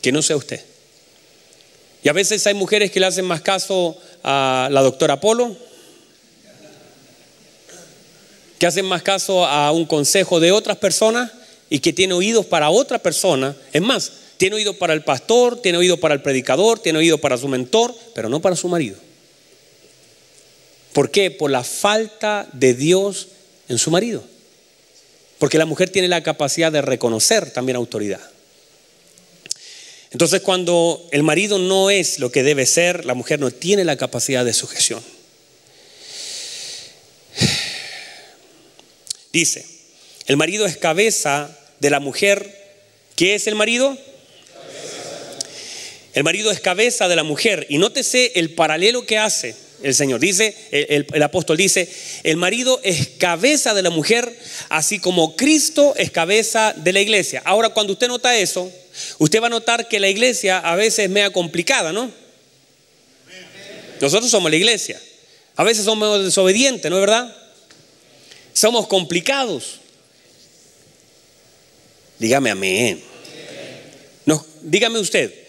que 0.00 0.12
no 0.12 0.22
sea 0.22 0.36
usted. 0.36 0.60
Y 2.04 2.08
a 2.08 2.12
veces 2.12 2.46
hay 2.46 2.54
mujeres 2.54 2.92
que 2.92 3.00
le 3.00 3.06
hacen 3.06 3.24
más 3.24 3.40
caso 3.40 3.98
a 4.22 4.68
la 4.70 4.82
doctora 4.82 5.18
Polo, 5.18 5.56
que 8.64 8.68
hacen 8.68 8.86
más 8.86 9.02
caso 9.02 9.44
a 9.44 9.72
un 9.72 9.84
consejo 9.84 10.40
de 10.40 10.50
otras 10.50 10.78
personas 10.78 11.30
y 11.68 11.80
que 11.80 11.92
tiene 11.92 12.14
oídos 12.14 12.46
para 12.46 12.70
otra 12.70 12.98
persona. 12.98 13.54
Es 13.74 13.82
más, 13.82 14.10
tiene 14.38 14.56
oído 14.56 14.78
para 14.78 14.94
el 14.94 15.04
pastor, 15.04 15.60
tiene 15.60 15.76
oído 15.76 16.00
para 16.00 16.14
el 16.14 16.22
predicador, 16.22 16.78
tiene 16.78 16.98
oído 16.98 17.18
para 17.18 17.36
su 17.36 17.46
mentor, 17.46 17.94
pero 18.14 18.30
no 18.30 18.40
para 18.40 18.56
su 18.56 18.68
marido. 18.68 18.96
¿Por 20.94 21.10
qué? 21.10 21.30
Por 21.30 21.50
la 21.50 21.62
falta 21.62 22.48
de 22.54 22.72
Dios 22.72 23.28
en 23.68 23.76
su 23.76 23.90
marido. 23.90 24.24
Porque 25.38 25.58
la 25.58 25.66
mujer 25.66 25.90
tiene 25.90 26.08
la 26.08 26.22
capacidad 26.22 26.72
de 26.72 26.80
reconocer 26.80 27.50
también 27.50 27.76
autoridad. 27.76 28.22
Entonces 30.10 30.40
cuando 30.40 31.06
el 31.12 31.22
marido 31.22 31.58
no 31.58 31.90
es 31.90 32.18
lo 32.18 32.32
que 32.32 32.42
debe 32.42 32.64
ser, 32.64 33.04
la 33.04 33.12
mujer 33.12 33.40
no 33.40 33.50
tiene 33.50 33.84
la 33.84 33.98
capacidad 33.98 34.42
de 34.42 34.54
sujeción. 34.54 35.02
Dice, 39.34 39.66
el 40.26 40.36
marido 40.36 40.64
es 40.64 40.76
cabeza 40.76 41.50
de 41.80 41.90
la 41.90 41.98
mujer. 41.98 42.48
¿Qué 43.16 43.34
es 43.34 43.48
el 43.48 43.56
marido? 43.56 43.98
El 46.12 46.22
marido 46.22 46.52
es 46.52 46.60
cabeza 46.60 47.08
de 47.08 47.16
la 47.16 47.24
mujer. 47.24 47.66
Y 47.68 47.78
nótese 47.78 48.30
el 48.36 48.54
paralelo 48.54 49.04
que 49.04 49.18
hace 49.18 49.56
el 49.82 49.92
Señor. 49.92 50.20
Dice, 50.20 50.54
el, 50.70 51.20
apóstol 51.20 51.56
dice, 51.56 51.88
el 52.22 52.36
marido 52.36 52.80
es 52.84 53.08
cabeza 53.18 53.74
de 53.74 53.82
la 53.82 53.90
mujer, 53.90 54.32
así 54.68 55.00
como 55.00 55.34
Cristo 55.34 55.94
es 55.96 56.12
cabeza 56.12 56.72
de 56.76 56.92
la 56.92 57.00
iglesia. 57.00 57.42
Ahora, 57.44 57.70
cuando 57.70 57.94
usted 57.94 58.06
nota 58.06 58.38
eso, 58.38 58.70
usted 59.18 59.42
va 59.42 59.48
a 59.48 59.50
notar 59.50 59.88
que 59.88 59.98
la 59.98 60.08
iglesia 60.08 60.60
a 60.60 60.76
veces 60.76 61.06
es 61.06 61.10
media 61.10 61.32
complicada, 61.32 61.92
¿no? 61.92 62.08
Nosotros 64.00 64.30
somos 64.30 64.48
la 64.48 64.56
iglesia. 64.56 65.00
A 65.56 65.64
veces 65.64 65.84
somos 65.84 66.22
desobedientes, 66.22 66.88
¿no 66.88 66.98
es 66.98 67.00
verdad? 67.00 67.43
Somos 68.54 68.86
complicados. 68.86 69.80
Dígame 72.18 72.50
amén. 72.50 73.02
No, 74.24 74.42
dígame 74.62 74.98
usted, 74.98 75.44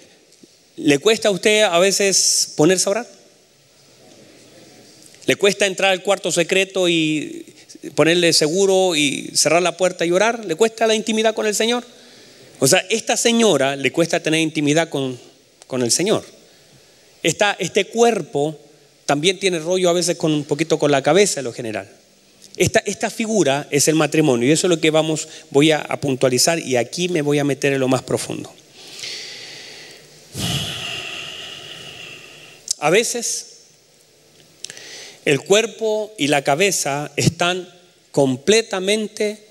¿Le 0.78 1.00
cuesta 1.00 1.30
a 1.30 1.32
usted 1.32 1.62
a 1.62 1.80
veces 1.80 2.54
ponerse 2.56 2.90
a 2.90 2.92
orar? 2.92 3.08
¿Le 5.26 5.36
cuesta 5.38 5.66
entrar 5.66 5.92
al 5.92 6.04
cuarto 6.04 6.32
secreto 6.32 6.90
y 6.90 7.46
ponerle 7.96 8.34
seguro 8.34 8.96
y 8.96 9.32
cerrar 9.34 9.62
la 9.62 9.78
puerta 9.78 10.06
y 10.06 10.12
orar? 10.12 10.44
¿Le 10.44 10.56
cuesta 10.56 10.86
la 10.86 10.94
intimidad 10.94 11.34
con 11.34 11.48
el 11.48 11.56
Señor? 11.56 11.86
O 12.60 12.68
sea, 12.68 12.86
esta 12.90 13.16
señora 13.16 13.76
le 13.76 13.92
cuesta 13.92 14.22
tener 14.22 14.42
intimidad 14.42 14.90
con, 14.90 15.18
con 15.68 15.82
el 15.82 15.92
Señor. 15.92 16.26
Esta, 17.24 17.56
este 17.58 17.86
cuerpo 17.86 18.60
también 19.06 19.40
tiene 19.40 19.60
rollo 19.60 19.90
a 19.90 19.94
veces 19.94 20.18
con 20.18 20.34
un 20.34 20.44
poquito 20.44 20.78
con 20.78 20.92
la 20.92 21.02
cabeza 21.02 21.40
en 21.40 21.46
lo 21.46 21.54
general. 21.54 21.90
Esta, 22.58 23.10
figura 23.10 23.68
es 23.70 23.88
el 23.88 23.96
matrimonio 23.96 24.48
y 24.48 24.52
eso 24.52 24.68
es 24.68 24.70
lo 24.70 24.80
que 24.80 24.90
vamos, 24.90 25.28
voy 25.52 25.72
a, 25.72 25.84
puntualizar 26.00 26.60
y 26.60 26.78
aquí 26.78 27.10
me 27.10 27.22
voy 27.22 27.40
a 27.40 27.44
meter 27.44 27.74
en 27.74 27.80
lo 27.80 27.88
más 27.88 28.02
profundo. 28.04 28.52
A 32.80 32.90
veces 32.90 33.48
el 35.26 35.42
cuerpo 35.42 36.14
y 36.18 36.28
la 36.28 36.44
cabeza 36.44 37.12
están 37.16 37.68
completamente 38.12 39.44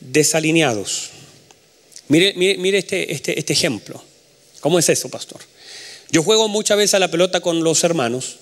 desalineados. 0.00 1.10
Mire, 2.08 2.32
mire, 2.34 2.78
este, 2.78 3.12
este, 3.12 3.38
este 3.38 3.52
ejemplo. 3.52 4.02
¿Cómo 4.60 4.78
es 4.78 4.88
eso, 4.88 5.08
pastor? 5.08 5.40
Yo 6.10 6.22
juego 6.22 6.48
muchas 6.48 6.78
veces 6.78 6.94
a 6.94 6.98
la 6.98 7.10
pelota 7.10 7.40
con 7.40 7.62
los 7.62 7.84
hermanos 7.84 8.38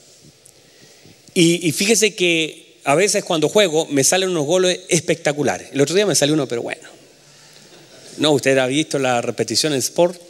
y, 1.35 1.71
fíjese 1.73 2.15
que 2.15 2.66
a 2.87 2.95
veces 2.95 3.25
cuando 3.25 3.49
juego 3.49 3.87
me 3.87 4.05
salen 4.05 4.29
unos 4.29 4.47
goles 4.47 4.79
espectaculares. 4.89 5.71
El 5.73 5.81
otro 5.81 5.97
día 5.97 6.07
me 6.07 6.15
salió 6.15 6.35
uno, 6.35 6.47
pero 6.47 6.63
bueno. 6.63 6.89
No, 8.19 8.31
usted 8.31 8.57
ha 8.59 8.67
visto 8.67 9.01
la 9.01 9.21
repetición 9.21 9.73
en 9.73 9.81
Sport. 9.81 10.21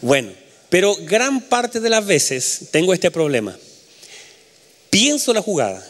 Bueno, 0.00 0.32
pero 0.68 0.96
gran 1.02 1.42
parte 1.42 1.78
de 1.78 1.90
las 1.90 2.04
veces 2.04 2.66
tengo 2.72 2.92
este 2.92 3.12
problema. 3.12 3.56
Pienso 4.90 5.32
la 5.32 5.40
jugada. 5.40 5.86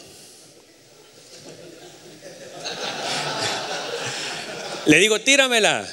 Le 4.85 4.99
digo, 4.99 5.19
tíramela. 5.19 5.87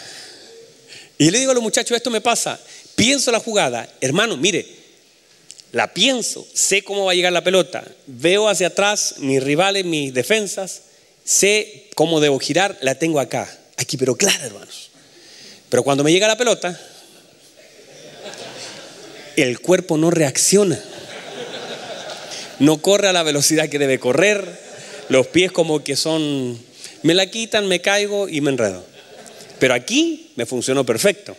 Y 1.17 1.31
le 1.31 1.39
digo 1.39 1.53
a 1.53 1.55
los 1.55 1.63
muchachos, 1.63 1.97
esto 1.97 2.11
me 2.11 2.21
pasa. 2.21 2.61
Pienso 2.95 3.33
la 3.33 3.41
jugada. 3.41 3.89
Hermano, 4.03 4.37
mire, 4.37 4.67
la 5.77 5.93
pienso, 5.93 6.49
sé 6.55 6.81
cómo 6.81 7.05
va 7.05 7.13
a 7.13 7.15
llegar 7.15 7.35
la 7.35 7.45
pelota. 7.45 7.85
Veo 8.07 8.49
hacia 8.49 8.69
atrás 8.69 9.17
mis 9.19 9.43
rivales, 9.43 9.85
mis 9.85 10.15
defensas. 10.15 10.85
Sé 11.23 11.91
cómo 11.95 12.19
debo 12.19 12.39
girar, 12.39 12.79
la 12.81 12.95
tengo 12.95 13.21
acá. 13.21 13.47
Aquí, 13.77 13.99
pero 13.99 14.17
claro, 14.17 14.43
hermanos. 14.43 14.89
Pero 15.69 15.83
cuando 15.83 16.03
me 16.03 16.13
llega 16.13 16.27
la 16.29 16.39
pelota, 16.39 16.81
el 19.37 19.61
cuerpo 19.61 19.99
no 19.99 20.11
reacciona. 20.11 20.83
No 22.59 22.81
corre 22.81 23.09
a 23.09 23.13
la 23.13 23.23
velocidad 23.23 23.69
que 23.69 23.79
debe 23.79 23.99
correr. 23.99 24.59
Los 25.11 25.27
pies 25.27 25.53
como 25.53 25.85
que 25.85 25.95
son... 25.95 26.59
Me 27.03 27.13
la 27.13 27.27
quitan, 27.27 27.69
me 27.69 27.83
caigo 27.83 28.31
y 28.31 28.41
me 28.41 28.49
enredo. 28.49 28.83
Pero 29.59 29.75
aquí 29.75 30.33
me 30.37 30.47
funcionó 30.47 30.87
perfecto. 30.87 31.37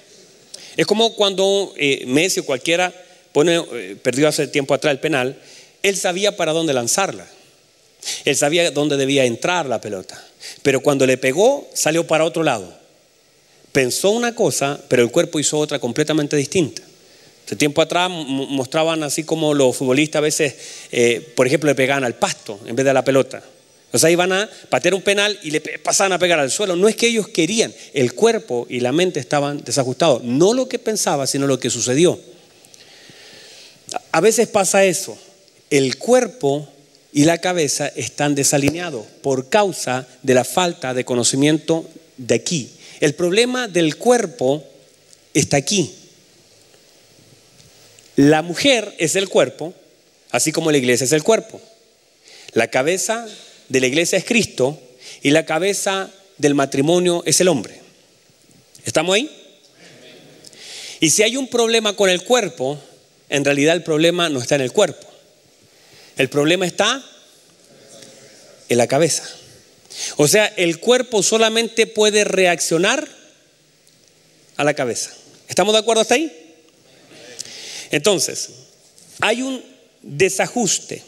Es 0.75 0.85
como 0.85 1.15
cuando 1.15 1.73
eh, 1.75 2.03
Messi 2.05 2.41
o 2.41 2.45
cualquiera 2.45 2.93
pone, 3.37 3.55
eh, 3.55 3.95
perdió 4.01 4.27
hace 4.27 4.47
tiempo 4.47 4.73
atrás 4.73 4.91
el 4.91 4.99
penal, 4.99 5.39
él 5.83 5.95
sabía 5.95 6.35
para 6.35 6.53
dónde 6.53 6.73
lanzarla. 6.73 7.27
Él 8.25 8.35
sabía 8.35 8.71
dónde 8.71 8.97
debía 8.97 9.25
entrar 9.25 9.67
la 9.67 9.79
pelota. 9.79 10.19
Pero 10.63 10.81
cuando 10.81 11.05
le 11.05 11.19
pegó, 11.19 11.69
salió 11.71 12.07
para 12.07 12.25
otro 12.25 12.41
lado. 12.41 12.75
Pensó 13.71 14.09
una 14.09 14.33
cosa, 14.33 14.81
pero 14.87 15.03
el 15.03 15.11
cuerpo 15.11 15.39
hizo 15.39 15.59
otra 15.59 15.77
completamente 15.77 16.35
distinta. 16.35 16.81
Hace 17.45 17.55
tiempo 17.55 17.83
atrás 17.83 18.09
mostraban 18.09 19.03
así 19.03 19.23
como 19.23 19.53
los 19.53 19.77
futbolistas 19.77 20.17
a 20.17 20.21
veces, 20.21 20.55
eh, 20.91 21.21
por 21.35 21.45
ejemplo, 21.45 21.69
le 21.69 21.75
pegaban 21.75 22.05
al 22.05 22.15
pasto 22.15 22.59
en 22.65 22.75
vez 22.75 22.85
de 22.85 22.89
a 22.89 22.93
la 22.95 23.03
pelota. 23.03 23.43
O 23.91 23.99
sea, 23.99 24.09
iban 24.09 24.33
a 24.33 24.49
patear 24.69 24.95
un 24.95 25.03
penal 25.03 25.37
y 25.43 25.51
le 25.51 25.61
pasaban 25.61 26.11
a 26.11 26.17
pegar 26.17 26.39
al 26.39 26.49
suelo. 26.49 26.75
No 26.75 26.87
es 26.87 26.95
que 26.95 27.05
ellos 27.05 27.27
querían, 27.27 27.71
el 27.93 28.15
cuerpo 28.15 28.65
y 28.67 28.79
la 28.79 28.93
mente 28.93 29.19
estaban 29.19 29.63
desajustados. 29.63 30.23
No 30.23 30.55
lo 30.55 30.67
que 30.67 30.79
pensaba, 30.79 31.27
sino 31.27 31.45
lo 31.45 31.59
que 31.59 31.69
sucedió. 31.69 32.19
A 34.11 34.21
veces 34.21 34.47
pasa 34.47 34.85
eso. 34.85 35.17
El 35.69 35.97
cuerpo 35.97 36.67
y 37.13 37.25
la 37.25 37.39
cabeza 37.39 37.87
están 37.87 38.35
desalineados 38.35 39.05
por 39.21 39.49
causa 39.49 40.07
de 40.23 40.33
la 40.33 40.43
falta 40.43 40.93
de 40.93 41.05
conocimiento 41.05 41.89
de 42.17 42.35
aquí. 42.35 42.69
El 42.99 43.15
problema 43.15 43.67
del 43.67 43.97
cuerpo 43.97 44.63
está 45.33 45.57
aquí. 45.57 45.93
La 48.15 48.41
mujer 48.41 48.95
es 48.97 49.15
el 49.15 49.29
cuerpo, 49.29 49.73
así 50.31 50.51
como 50.51 50.71
la 50.71 50.77
iglesia 50.77 51.05
es 51.05 51.11
el 51.11 51.23
cuerpo. 51.23 51.61
La 52.53 52.67
cabeza 52.67 53.27
de 53.69 53.79
la 53.79 53.87
iglesia 53.87 54.17
es 54.17 54.25
Cristo 54.25 54.79
y 55.21 55.31
la 55.31 55.45
cabeza 55.45 56.09
del 56.37 56.55
matrimonio 56.55 57.23
es 57.25 57.39
el 57.41 57.47
hombre. 57.47 57.79
¿Estamos 58.85 59.15
ahí? 59.15 59.29
Y 60.99 61.11
si 61.11 61.23
hay 61.23 61.37
un 61.37 61.47
problema 61.47 61.95
con 61.95 62.09
el 62.09 62.23
cuerpo, 62.23 62.79
en 63.29 63.45
realidad 63.45 63.75
el 63.75 63.83
problema 63.83 64.29
no 64.29 64.39
está 64.39 64.55
en 64.55 64.61
el 64.61 64.71
cuerpo. 64.71 65.07
El 66.17 66.29
problema 66.29 66.65
está 66.65 67.03
en 68.69 68.77
la 68.77 68.87
cabeza. 68.87 69.23
O 70.17 70.27
sea, 70.27 70.45
el 70.57 70.79
cuerpo 70.79 71.23
solamente 71.23 71.87
puede 71.87 72.23
reaccionar 72.23 73.07
a 74.55 74.63
la 74.63 74.73
cabeza. 74.73 75.11
¿Estamos 75.47 75.73
de 75.73 75.79
acuerdo 75.79 76.01
hasta 76.01 76.15
ahí? 76.15 76.31
Entonces, 77.91 78.49
hay 79.21 79.41
un 79.41 79.63
desajuste 80.01 81.03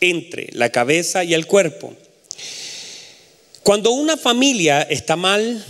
entre 0.00 0.48
la 0.52 0.70
cabeza 0.70 1.24
y 1.24 1.34
el 1.34 1.46
cuerpo. 1.46 1.94
Cuando 3.62 3.90
una 3.90 4.16
familia 4.16 4.82
está 4.82 5.16
mal, 5.16 5.64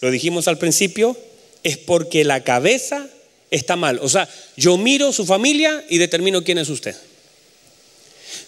lo 0.00 0.10
dijimos 0.10 0.48
al 0.48 0.58
principio, 0.58 1.16
es 1.62 1.76
porque 1.76 2.24
la 2.24 2.42
cabeza 2.42 3.06
está 3.50 3.76
mal. 3.76 3.98
O 4.02 4.08
sea, 4.08 4.28
yo 4.56 4.76
miro 4.76 5.12
su 5.12 5.26
familia 5.26 5.84
y 5.88 5.98
determino 5.98 6.44
quién 6.44 6.58
es 6.58 6.68
usted. 6.68 6.96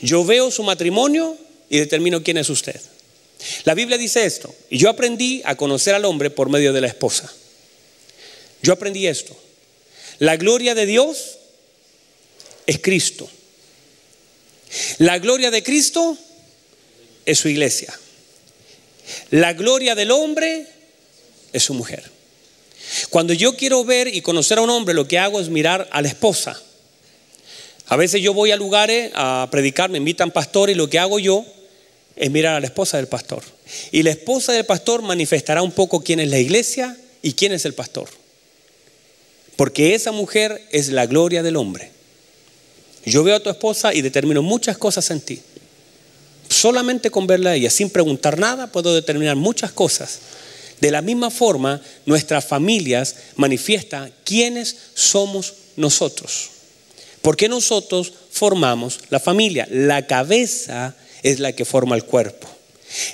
Yo 0.01 0.25
veo 0.25 0.51
su 0.51 0.63
matrimonio 0.63 1.37
y 1.69 1.79
determino 1.79 2.23
quién 2.23 2.39
es 2.39 2.49
usted. 2.49 2.81
La 3.65 3.75
Biblia 3.75 3.99
dice 3.99 4.25
esto, 4.25 4.55
y 4.71 4.79
yo 4.79 4.89
aprendí 4.89 5.43
a 5.45 5.57
conocer 5.57 5.95
al 5.95 6.05
hombre 6.05 6.31
por 6.31 6.49
medio 6.49 6.73
de 6.73 6.81
la 6.81 6.87
esposa. 6.87 7.33
Yo 8.63 8.73
aprendí 8.73 9.07
esto. 9.07 9.37
La 10.21 10.37
gloria 10.37 10.75
de 10.75 10.87
Dios 10.87 11.39
es 12.67 12.79
Cristo. 12.79 13.29
La 14.99 15.19
gloria 15.19 15.51
de 15.51 15.63
Cristo 15.63 16.17
es 17.27 17.39
su 17.39 17.49
iglesia. 17.49 17.99
La 19.31 19.53
gloria 19.53 19.95
del 19.95 20.13
hombre 20.13 20.67
es 21.53 21.63
su 21.65 21.75
mujer. 21.75 22.12
Cuando 23.13 23.35
yo 23.35 23.57
quiero 23.57 23.85
ver 23.85 24.09
y 24.09 24.23
conocer 24.23 24.57
a 24.57 24.63
un 24.63 24.71
hombre, 24.71 24.95
lo 24.95 25.07
que 25.07 25.19
hago 25.19 25.39
es 25.39 25.51
mirar 25.51 25.87
a 25.93 26.01
la 26.01 26.09
esposa. 26.09 26.59
A 27.89 27.97
veces 27.97 28.23
yo 28.23 28.33
voy 28.33 28.53
a 28.53 28.57
lugares 28.57 29.13
a 29.15 29.49
predicar, 29.51 29.91
me 29.91 29.99
invitan 29.99 30.31
pastores 30.31 30.75
y 30.75 30.79
lo 30.79 30.89
que 30.89 30.99
hago 30.99 31.19
yo 31.19 31.45
es 32.17 32.31
mirar 32.31 32.55
a 32.55 32.61
la 32.61 32.69
esposa 32.69 32.97
del 32.97 33.09
pastor. 33.09 33.43
Y 33.91 34.03
la 34.03 34.13
esposa 34.13 34.55
del 34.55 34.65
pastor 34.65 35.03
manifestará 35.03 35.61
un 35.61 35.73
poco 35.73 36.03
quién 36.03 36.21
es 36.21 36.31
la 36.31 36.39
iglesia 36.39 36.97
y 37.21 37.35
quién 37.35 37.53
es 37.53 37.67
el 37.67 37.75
pastor. 37.75 38.09
Porque 39.57 39.95
esa 39.95 40.11
mujer 40.11 40.67
es 40.71 40.89
la 40.89 41.05
gloria 41.05 41.43
del 41.43 41.57
hombre. 41.57 41.91
Yo 43.05 43.25
veo 43.25 43.37
a 43.37 43.43
tu 43.43 43.51
esposa 43.51 43.93
y 43.93 44.01
determino 44.01 44.41
muchas 44.41 44.79
cosas 44.79 45.11
en 45.11 45.21
ti. 45.21 45.39
Solamente 46.49 47.11
con 47.11 47.27
verla 47.27 47.51
a 47.51 47.57
ella, 47.57 47.69
sin 47.69 47.91
preguntar 47.91 48.39
nada, 48.39 48.69
puedo 48.69 48.95
determinar 48.95 49.37
muchas 49.37 49.71
cosas. 49.71 50.21
De 50.83 50.91
la 50.91 51.01
misma 51.01 51.31
forma, 51.31 51.81
nuestras 52.07 52.45
familias 52.45 53.15
manifiestan 53.37 54.13
quiénes 54.25 54.77
somos 54.95 55.55
nosotros. 55.77 56.51
Porque 57.21 57.49
nosotros 57.49 58.13
formamos 58.33 58.99
la 59.09 59.21
familia. 59.21 59.69
La 59.71 60.09
cabeza 60.09 60.97
es 61.23 61.39
la 61.39 61.53
que 61.53 61.65
forma 61.65 61.95
el 61.95 62.03
cuerpo. 62.03 62.49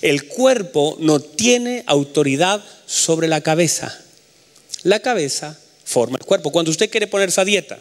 El 0.00 0.28
cuerpo 0.28 0.96
no 0.98 1.20
tiene 1.20 1.84
autoridad 1.86 2.64
sobre 2.86 3.28
la 3.28 3.42
cabeza. 3.42 3.94
La 4.84 5.00
cabeza 5.00 5.54
forma 5.84 6.16
el 6.18 6.24
cuerpo. 6.24 6.50
Cuando 6.50 6.70
usted 6.70 6.88
quiere 6.88 7.06
ponerse 7.06 7.42
a 7.42 7.44
dieta, 7.44 7.78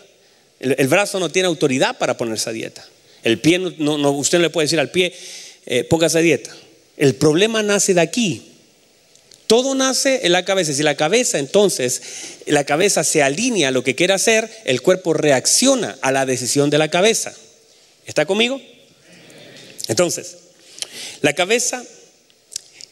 el, 0.59 0.87
brazo 0.89 1.17
no 1.17 1.29
tiene 1.29 1.47
autoridad 1.47 1.97
para 1.97 2.17
ponerse 2.17 2.49
a 2.49 2.53
dieta. 2.53 2.85
El 3.23 3.39
pie, 3.39 3.57
no, 3.57 4.11
usted 4.11 4.39
no 4.39 4.41
le 4.41 4.49
puede 4.49 4.65
decir 4.65 4.81
al 4.81 4.91
pie, 4.91 5.13
eh, 5.65 5.85
póngase 5.85 6.17
a 6.17 6.21
dieta. 6.21 6.53
El 6.97 7.15
problema 7.15 7.63
nace 7.63 7.93
de 7.93 8.01
aquí. 8.01 8.56
Todo 9.47 9.75
nace 9.75 10.25
en 10.25 10.33
la 10.33 10.43
cabeza. 10.43 10.73
Si 10.73 10.83
la 10.83 10.95
cabeza 10.95 11.39
entonces, 11.39 12.01
la 12.45 12.65
cabeza 12.65 13.03
se 13.05 13.23
alinea 13.23 13.69
a 13.69 13.71
lo 13.71 13.83
que 13.83 13.95
quiere 13.95 14.13
hacer, 14.13 14.49
el 14.65 14.81
cuerpo 14.81 15.13
reacciona 15.13 15.97
a 16.01 16.11
la 16.11 16.25
decisión 16.25 16.69
de 16.69 16.77
la 16.77 16.89
cabeza. 16.89 17.33
¿Está 18.05 18.25
conmigo? 18.25 18.61
Entonces, 19.87 20.35
la 21.21 21.33
cabeza 21.33 21.83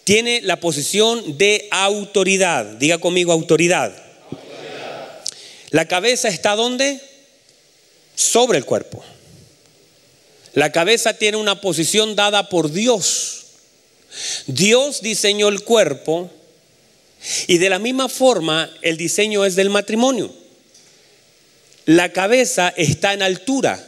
tiene 0.06 0.42
la 0.42 0.60
posición 0.62 1.38
de 1.38 1.68
autoridad. 1.72 2.66
Diga 2.66 3.00
conmigo 3.00 3.34
autoridad. 3.34 3.94
La 5.72 5.88
cabeza 5.88 6.30
está 6.30 6.56
donde? 6.56 7.02
Sobre 8.16 8.58
el 8.58 8.66
cuerpo. 8.66 9.04
La 10.54 10.72
cabeza 10.72 11.16
tiene 11.16 11.36
una 11.36 11.60
posición 11.60 12.16
dada 12.16 12.48
por 12.48 12.72
Dios. 12.72 13.46
Dios 14.48 15.02
diseñó 15.02 15.50
el 15.50 15.64
cuerpo 15.64 16.32
y 17.48 17.58
de 17.58 17.70
la 17.70 17.80
misma 17.80 18.10
forma 18.10 18.70
el 18.82 18.98
diseño 18.98 19.46
es 19.46 19.56
del 19.56 19.70
matrimonio. 19.70 20.34
La 21.86 22.12
cabeza 22.12 22.74
está 22.76 23.14
en 23.14 23.22
altura. 23.22 23.84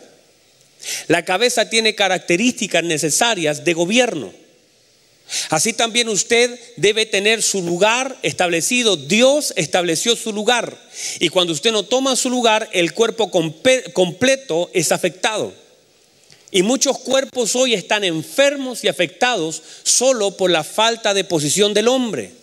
La 1.08 1.26
cabeza 1.26 1.70
tiene 1.70 1.96
características 1.96 2.84
necesarias 2.84 3.66
de 3.66 3.74
gobierno. 3.74 4.32
Así 5.50 5.74
también 5.74 6.08
usted 6.08 6.58
debe 6.78 7.06
tener 7.06 7.44
su 7.44 7.62
lugar 7.62 8.18
establecido. 8.22 8.96
Dios 8.96 9.54
estableció 9.58 10.16
su 10.16 10.32
lugar. 10.32 10.78
Y 11.20 11.30
cuando 11.30 11.54
usted 11.54 11.72
no 11.72 11.84
toma 11.84 12.16
su 12.16 12.30
lugar, 12.30 12.70
el 12.72 12.94
cuerpo 12.94 13.30
completo 13.30 14.70
es 14.74 14.92
afectado. 14.92 15.54
Y 16.50 16.64
muchos 16.64 17.00
cuerpos 17.00 17.56
hoy 17.56 17.74
están 17.74 18.06
enfermos 18.06 18.84
y 18.84 18.88
afectados 18.88 19.62
solo 19.84 20.38
por 20.38 20.50
la 20.50 20.64
falta 20.64 21.14
de 21.14 21.26
posición 21.26 21.74
del 21.74 21.90
hombre. 21.90 22.37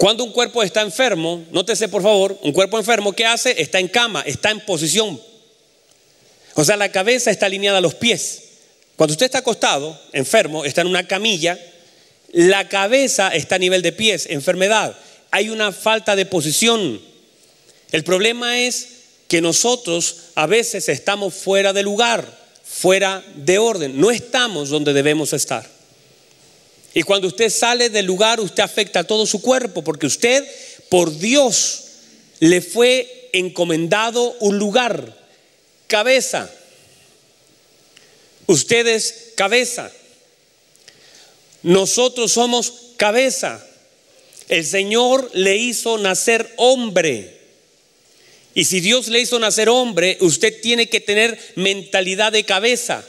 Cuando 0.00 0.24
un 0.24 0.32
cuerpo 0.32 0.62
está 0.62 0.80
enfermo, 0.80 1.44
nótese 1.52 1.86
por 1.86 2.02
favor, 2.02 2.36
un 2.42 2.52
cuerpo 2.52 2.78
enfermo, 2.78 3.12
¿qué 3.12 3.26
hace? 3.26 3.60
Está 3.60 3.78
en 3.78 3.88
cama, 3.88 4.22
está 4.26 4.50
en 4.50 4.60
posición 4.64 5.20
o 6.54 6.64
sea, 6.64 6.76
la 6.76 6.92
cabeza 6.92 7.30
está 7.30 7.46
alineada 7.46 7.78
a 7.78 7.80
los 7.80 7.94
pies. 7.94 8.42
Cuando 8.96 9.12
usted 9.12 9.26
está 9.26 9.38
acostado, 9.38 9.98
enfermo, 10.12 10.64
está 10.64 10.82
en 10.82 10.88
una 10.88 11.06
camilla, 11.06 11.58
la 12.32 12.68
cabeza 12.68 13.28
está 13.28 13.54
a 13.54 13.58
nivel 13.58 13.82
de 13.82 13.92
pies, 13.92 14.26
enfermedad. 14.28 14.94
Hay 15.30 15.48
una 15.48 15.72
falta 15.72 16.16
de 16.16 16.26
posición. 16.26 17.00
El 17.92 18.04
problema 18.04 18.60
es 18.60 18.88
que 19.28 19.40
nosotros 19.40 20.16
a 20.34 20.46
veces 20.46 20.88
estamos 20.88 21.34
fuera 21.34 21.72
de 21.72 21.82
lugar, 21.82 22.26
fuera 22.62 23.24
de 23.36 23.58
orden. 23.58 23.98
No 23.98 24.10
estamos 24.10 24.68
donde 24.68 24.92
debemos 24.92 25.32
estar. 25.32 25.79
Y 26.94 27.02
cuando 27.02 27.28
usted 27.28 27.50
sale 27.50 27.88
del 27.90 28.06
lugar, 28.06 28.40
usted 28.40 28.62
afecta 28.62 29.00
a 29.00 29.04
todo 29.04 29.26
su 29.26 29.40
cuerpo, 29.40 29.84
porque 29.84 30.06
usted, 30.06 30.44
por 30.88 31.16
Dios, 31.18 31.84
le 32.40 32.60
fue 32.60 33.28
encomendado 33.32 34.36
un 34.40 34.58
lugar 34.58 35.16
cabeza. 35.86 36.50
Ustedes 38.46 39.32
cabeza. 39.36 39.92
Nosotros 41.62 42.32
somos 42.32 42.72
cabeza. 42.96 43.64
El 44.48 44.66
Señor 44.66 45.30
le 45.34 45.56
hizo 45.56 45.98
nacer 45.98 46.52
hombre. 46.56 47.38
Y 48.54 48.64
si 48.64 48.80
Dios 48.80 49.06
le 49.06 49.20
hizo 49.20 49.38
nacer 49.38 49.68
hombre, 49.68 50.18
usted 50.20 50.60
tiene 50.60 50.88
que 50.88 51.00
tener 51.00 51.38
mentalidad 51.54 52.32
de 52.32 52.44
cabeza. 52.44 53.04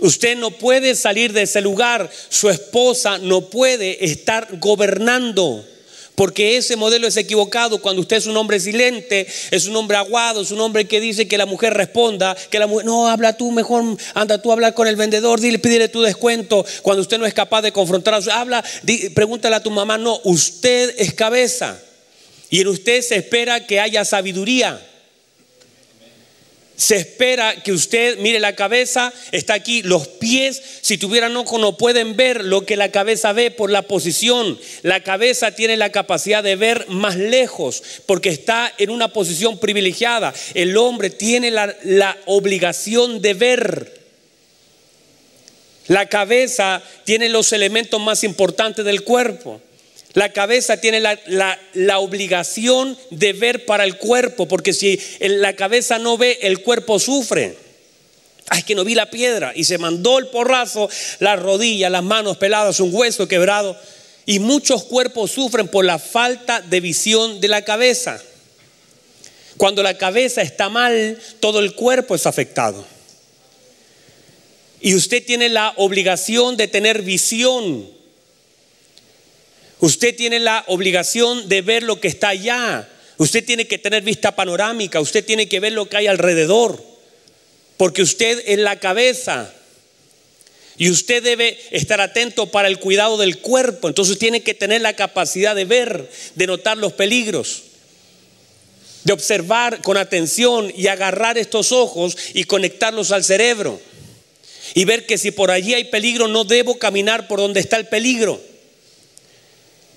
Usted 0.00 0.36
no 0.36 0.50
puede 0.50 0.94
salir 0.94 1.32
de 1.32 1.42
ese 1.42 1.60
lugar. 1.60 2.10
Su 2.28 2.48
esposa 2.48 3.18
no 3.18 3.42
puede 3.42 4.04
estar 4.04 4.48
gobernando. 4.58 5.64
Porque 6.20 6.58
ese 6.58 6.76
modelo 6.76 7.06
es 7.06 7.16
equivocado 7.16 7.80
cuando 7.80 8.02
usted 8.02 8.18
es 8.18 8.26
un 8.26 8.36
hombre 8.36 8.60
silente, 8.60 9.26
es 9.50 9.66
un 9.66 9.74
hombre 9.76 9.96
aguado, 9.96 10.42
es 10.42 10.50
un 10.50 10.60
hombre 10.60 10.86
que 10.86 11.00
dice 11.00 11.26
que 11.26 11.38
la 11.38 11.46
mujer 11.46 11.72
responda, 11.72 12.36
que 12.50 12.58
la 12.58 12.66
mujer, 12.66 12.84
no, 12.84 13.08
habla 13.08 13.38
tú 13.38 13.50
mejor, 13.52 13.96
anda 14.12 14.42
tú 14.42 14.50
a 14.50 14.52
hablar 14.52 14.74
con 14.74 14.86
el 14.86 14.96
vendedor, 14.96 15.40
dile, 15.40 15.58
pídele 15.58 15.88
tu 15.88 16.02
descuento. 16.02 16.62
Cuando 16.82 17.00
usted 17.00 17.16
no 17.16 17.24
es 17.24 17.32
capaz 17.32 17.62
de 17.62 17.72
confrontar 17.72 18.12
a 18.12 18.20
su, 18.20 18.30
habla, 18.30 18.62
pregúntale 19.14 19.56
a 19.56 19.62
tu 19.62 19.70
mamá, 19.70 19.96
no, 19.96 20.20
usted 20.24 20.94
es 20.98 21.14
cabeza. 21.14 21.80
Y 22.50 22.60
en 22.60 22.68
usted 22.68 23.00
se 23.00 23.16
espera 23.16 23.66
que 23.66 23.80
haya 23.80 24.04
sabiduría. 24.04 24.78
Se 26.80 26.96
espera 26.96 27.62
que 27.62 27.72
usted 27.72 28.16
mire 28.20 28.40
la 28.40 28.56
cabeza, 28.56 29.12
está 29.32 29.52
aquí, 29.52 29.82
los 29.82 30.08
pies, 30.08 30.62
si 30.80 30.96
tuvieran 30.96 31.36
ojo 31.36 31.58
no 31.58 31.76
pueden 31.76 32.16
ver 32.16 32.42
lo 32.42 32.64
que 32.64 32.78
la 32.78 32.90
cabeza 32.90 33.34
ve 33.34 33.50
por 33.50 33.68
la 33.70 33.82
posición. 33.82 34.58
La 34.80 35.02
cabeza 35.02 35.50
tiene 35.54 35.76
la 35.76 35.92
capacidad 35.92 36.42
de 36.42 36.56
ver 36.56 36.86
más 36.88 37.16
lejos 37.16 37.82
porque 38.06 38.30
está 38.30 38.72
en 38.78 38.88
una 38.88 39.08
posición 39.12 39.58
privilegiada. 39.58 40.32
El 40.54 40.74
hombre 40.78 41.10
tiene 41.10 41.50
la, 41.50 41.76
la 41.84 42.16
obligación 42.24 43.20
de 43.20 43.34
ver. 43.34 44.00
La 45.86 46.08
cabeza 46.08 46.82
tiene 47.04 47.28
los 47.28 47.52
elementos 47.52 48.00
más 48.00 48.24
importantes 48.24 48.86
del 48.86 49.04
cuerpo. 49.04 49.60
La 50.14 50.32
cabeza 50.32 50.78
tiene 50.78 51.00
la, 51.00 51.98
obligación 51.98 52.98
de 53.10 53.32
ver 53.32 53.64
para 53.64 53.84
el 53.84 53.96
cuerpo, 53.96 54.48
porque 54.48 54.72
si 54.72 54.98
la 55.20 55.54
cabeza 55.54 55.98
no 55.98 56.18
ve, 56.18 56.38
el 56.42 56.62
cuerpo 56.62 56.98
sufre. 56.98 57.56
Ay, 58.48 58.64
que 58.64 58.74
no 58.74 58.84
vi 58.84 58.96
la 58.96 59.10
piedra 59.10 59.52
y 59.54 59.62
se 59.62 59.78
mandó 59.78 60.18
el 60.18 60.26
porrazo, 60.26 60.90
las 61.20 61.38
rodillas, 61.38 61.90
las 61.92 62.02
manos 62.02 62.36
peladas, 62.36 62.80
un 62.80 62.92
hueso 62.92 63.28
quebrado. 63.28 63.76
Y 64.26 64.40
muchos 64.40 64.82
cuerpos 64.84 65.30
sufren 65.30 65.68
por 65.68 65.84
la 65.84 66.00
falta 66.00 66.60
de 66.60 66.80
visión 66.80 67.40
de 67.40 67.46
la 67.46 67.62
cabeza. 67.62 68.20
Cuando 69.56 69.84
la 69.84 69.96
cabeza 69.96 70.42
está 70.42 70.68
mal, 70.68 71.18
todo 71.38 71.60
el 71.60 71.74
cuerpo 71.74 72.16
es 72.16 72.26
afectado. 72.26 72.84
Y 74.80 74.94
usted 74.94 75.24
tiene 75.24 75.48
la 75.48 75.72
obligación 75.76 76.56
de 76.56 76.66
tener 76.66 77.02
visión 77.02 77.99
Usted 79.80 80.14
tiene 80.14 80.40
la 80.40 80.64
obligación 80.66 81.48
de 81.48 81.62
ver 81.62 81.82
lo 81.82 82.00
que 82.00 82.08
está 82.08 82.28
allá. 82.28 82.88
Usted 83.16 83.44
tiene 83.44 83.66
que 83.66 83.78
tener 83.78 84.02
vista 84.02 84.36
panorámica. 84.36 85.00
Usted 85.00 85.24
tiene 85.24 85.48
que 85.48 85.60
ver 85.60 85.72
lo 85.72 85.88
que 85.88 85.96
hay 85.96 86.06
alrededor. 86.06 86.82
Porque 87.78 88.02
usted 88.02 88.42
es 88.46 88.58
la 88.58 88.78
cabeza. 88.78 89.52
Y 90.76 90.90
usted 90.90 91.22
debe 91.22 91.58
estar 91.70 92.00
atento 92.00 92.46
para 92.50 92.68
el 92.68 92.78
cuidado 92.78 93.16
del 93.16 93.38
cuerpo. 93.38 93.88
Entonces 93.88 94.18
tiene 94.18 94.42
que 94.42 94.54
tener 94.54 94.82
la 94.82 94.96
capacidad 94.96 95.54
de 95.54 95.64
ver, 95.64 96.10
de 96.34 96.46
notar 96.46 96.76
los 96.76 96.92
peligros, 96.92 97.62
de 99.04 99.14
observar 99.14 99.80
con 99.80 99.96
atención 99.96 100.72
y 100.76 100.88
agarrar 100.88 101.38
estos 101.38 101.72
ojos 101.72 102.16
y 102.34 102.44
conectarlos 102.44 103.12
al 103.12 103.24
cerebro. 103.24 103.80
Y 104.74 104.84
ver 104.84 105.06
que 105.06 105.18
si 105.18 105.30
por 105.30 105.50
allí 105.50 105.72
hay 105.72 105.84
peligro, 105.84 106.28
no 106.28 106.44
debo 106.44 106.78
caminar 106.78 107.28
por 107.28 107.40
donde 107.40 107.60
está 107.60 107.76
el 107.76 107.88
peligro. 107.88 108.49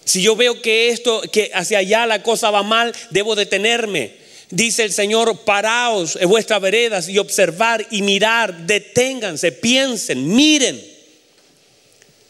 Si 0.06 0.22
yo 0.22 0.36
veo 0.36 0.62
que 0.62 0.90
esto, 0.90 1.22
que 1.32 1.52
hacia 1.54 1.80
allá 1.80 2.06
la 2.06 2.24
cosa 2.24 2.52
va 2.52 2.64
mal, 2.64 2.94
debo 3.10 3.36
detenerme. 3.36 4.24
Dice 4.50 4.84
el 4.84 4.92
Señor, 4.92 5.40
paraos 5.40 6.18
en 6.20 6.30
vuestras 6.30 6.62
veredas 6.62 7.10
y 7.10 7.18
observar 7.18 7.88
y 7.90 8.02
mirar, 8.02 8.68
deténganse, 8.68 9.52
piensen, 9.52 10.28
miren. 10.28 10.84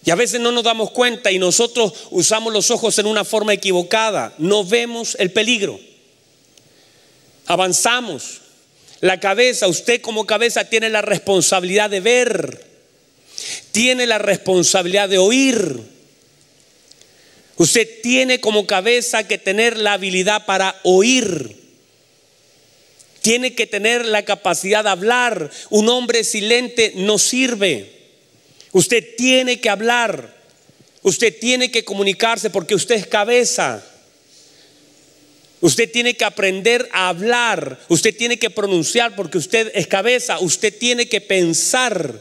Y 0.05 0.11
a 0.11 0.15
veces 0.15 0.39
no 0.39 0.51
nos 0.51 0.63
damos 0.63 0.91
cuenta 0.91 1.31
y 1.31 1.39
nosotros 1.39 1.93
usamos 2.11 2.53
los 2.53 2.71
ojos 2.71 2.97
en 2.99 3.07
una 3.07 3.23
forma 3.23 3.53
equivocada. 3.53 4.33
No 4.37 4.63
vemos 4.63 5.15
el 5.19 5.31
peligro. 5.31 5.79
Avanzamos. 7.45 8.41
La 8.99 9.19
cabeza, 9.19 9.67
usted 9.67 10.01
como 10.01 10.25
cabeza 10.25 10.65
tiene 10.65 10.89
la 10.89 11.01
responsabilidad 11.01 11.89
de 11.89 11.99
ver. 11.99 12.65
Tiene 13.71 14.05
la 14.05 14.17
responsabilidad 14.17 15.09
de 15.09 15.17
oír 15.17 15.92
Usted 17.57 18.01
tiene 18.01 18.39
como 18.39 18.65
cabeza 18.65 19.27
que 19.27 19.37
tener 19.37 19.77
la 19.77 19.93
habilidad 19.93 20.45
para 20.45 20.79
oír. 20.83 21.55
Tiene 23.21 23.53
que 23.55 23.67
tener 23.67 24.05
la 24.05 24.25
capacidad 24.25 24.83
de 24.83 24.89
hablar. 24.89 25.49
Un 25.69 25.87
hombre 25.89 26.23
silente 26.23 26.93
no 26.95 27.19
sirve. 27.19 27.91
Usted 28.71 29.15
tiene 29.15 29.61
que 29.61 29.69
hablar. 29.69 30.35
Usted 31.03 31.37
tiene 31.39 31.69
que 31.69 31.85
comunicarse 31.85 32.49
porque 32.49 32.75
usted 32.75 32.95
es 32.95 33.07
cabeza. 33.07 33.83
Usted 35.61 35.89
tiene 35.91 36.15
que 36.15 36.25
aprender 36.25 36.89
a 36.91 37.07
hablar. 37.07 37.79
Usted 37.87 38.17
tiene 38.17 38.39
que 38.39 38.49
pronunciar 38.49 39.15
porque 39.15 39.37
usted 39.37 39.71
es 39.75 39.87
cabeza. 39.87 40.39
Usted 40.39 40.77
tiene 40.77 41.07
que 41.07 41.21
pensar. 41.21 42.19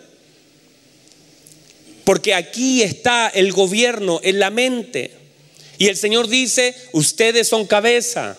Porque 2.05 2.35
aquí 2.35 2.83
está 2.83 3.29
el 3.29 3.53
gobierno 3.53 4.21
en 4.23 4.39
la 4.39 4.51
mente. 4.51 5.22
Y 5.79 5.89
el 5.89 5.97
Señor 5.97 6.29
dice, 6.29 6.75
ustedes 6.93 7.49
son 7.49 7.67
cabeza. 7.67 8.37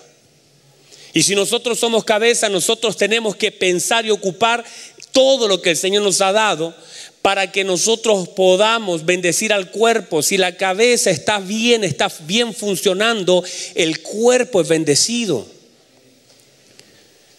Y 1.14 1.24
si 1.24 1.36
nosotros 1.36 1.80
somos 1.80 2.04
cabeza, 2.04 2.50
nosotros 2.50 2.98
tenemos 2.98 3.36
que 3.36 3.52
pensar 3.52 4.06
y 4.06 4.12
ocupar 4.12 4.64
todo 5.12 5.48
lo 5.48 5.62
que 5.62 5.72
el 5.72 5.78
Señor 5.78 6.04
nos 6.04 6.22
ha 6.22 6.32
dado 6.32 6.76
para 7.22 7.52
que 7.52 7.64
nosotros 7.64 8.28
podamos 8.30 9.06
bendecir 9.06 9.54
al 9.54 9.72
cuerpo. 9.72 10.22
Si 10.22 10.38
la 10.38 10.58
cabeza 10.58 11.10
está 11.10 11.40
bien, 11.40 11.84
está 11.84 12.12
bien 12.26 12.54
funcionando, 12.54 13.44
el 13.76 14.02
cuerpo 14.02 14.62
es 14.62 14.68
bendecido. 14.68 15.48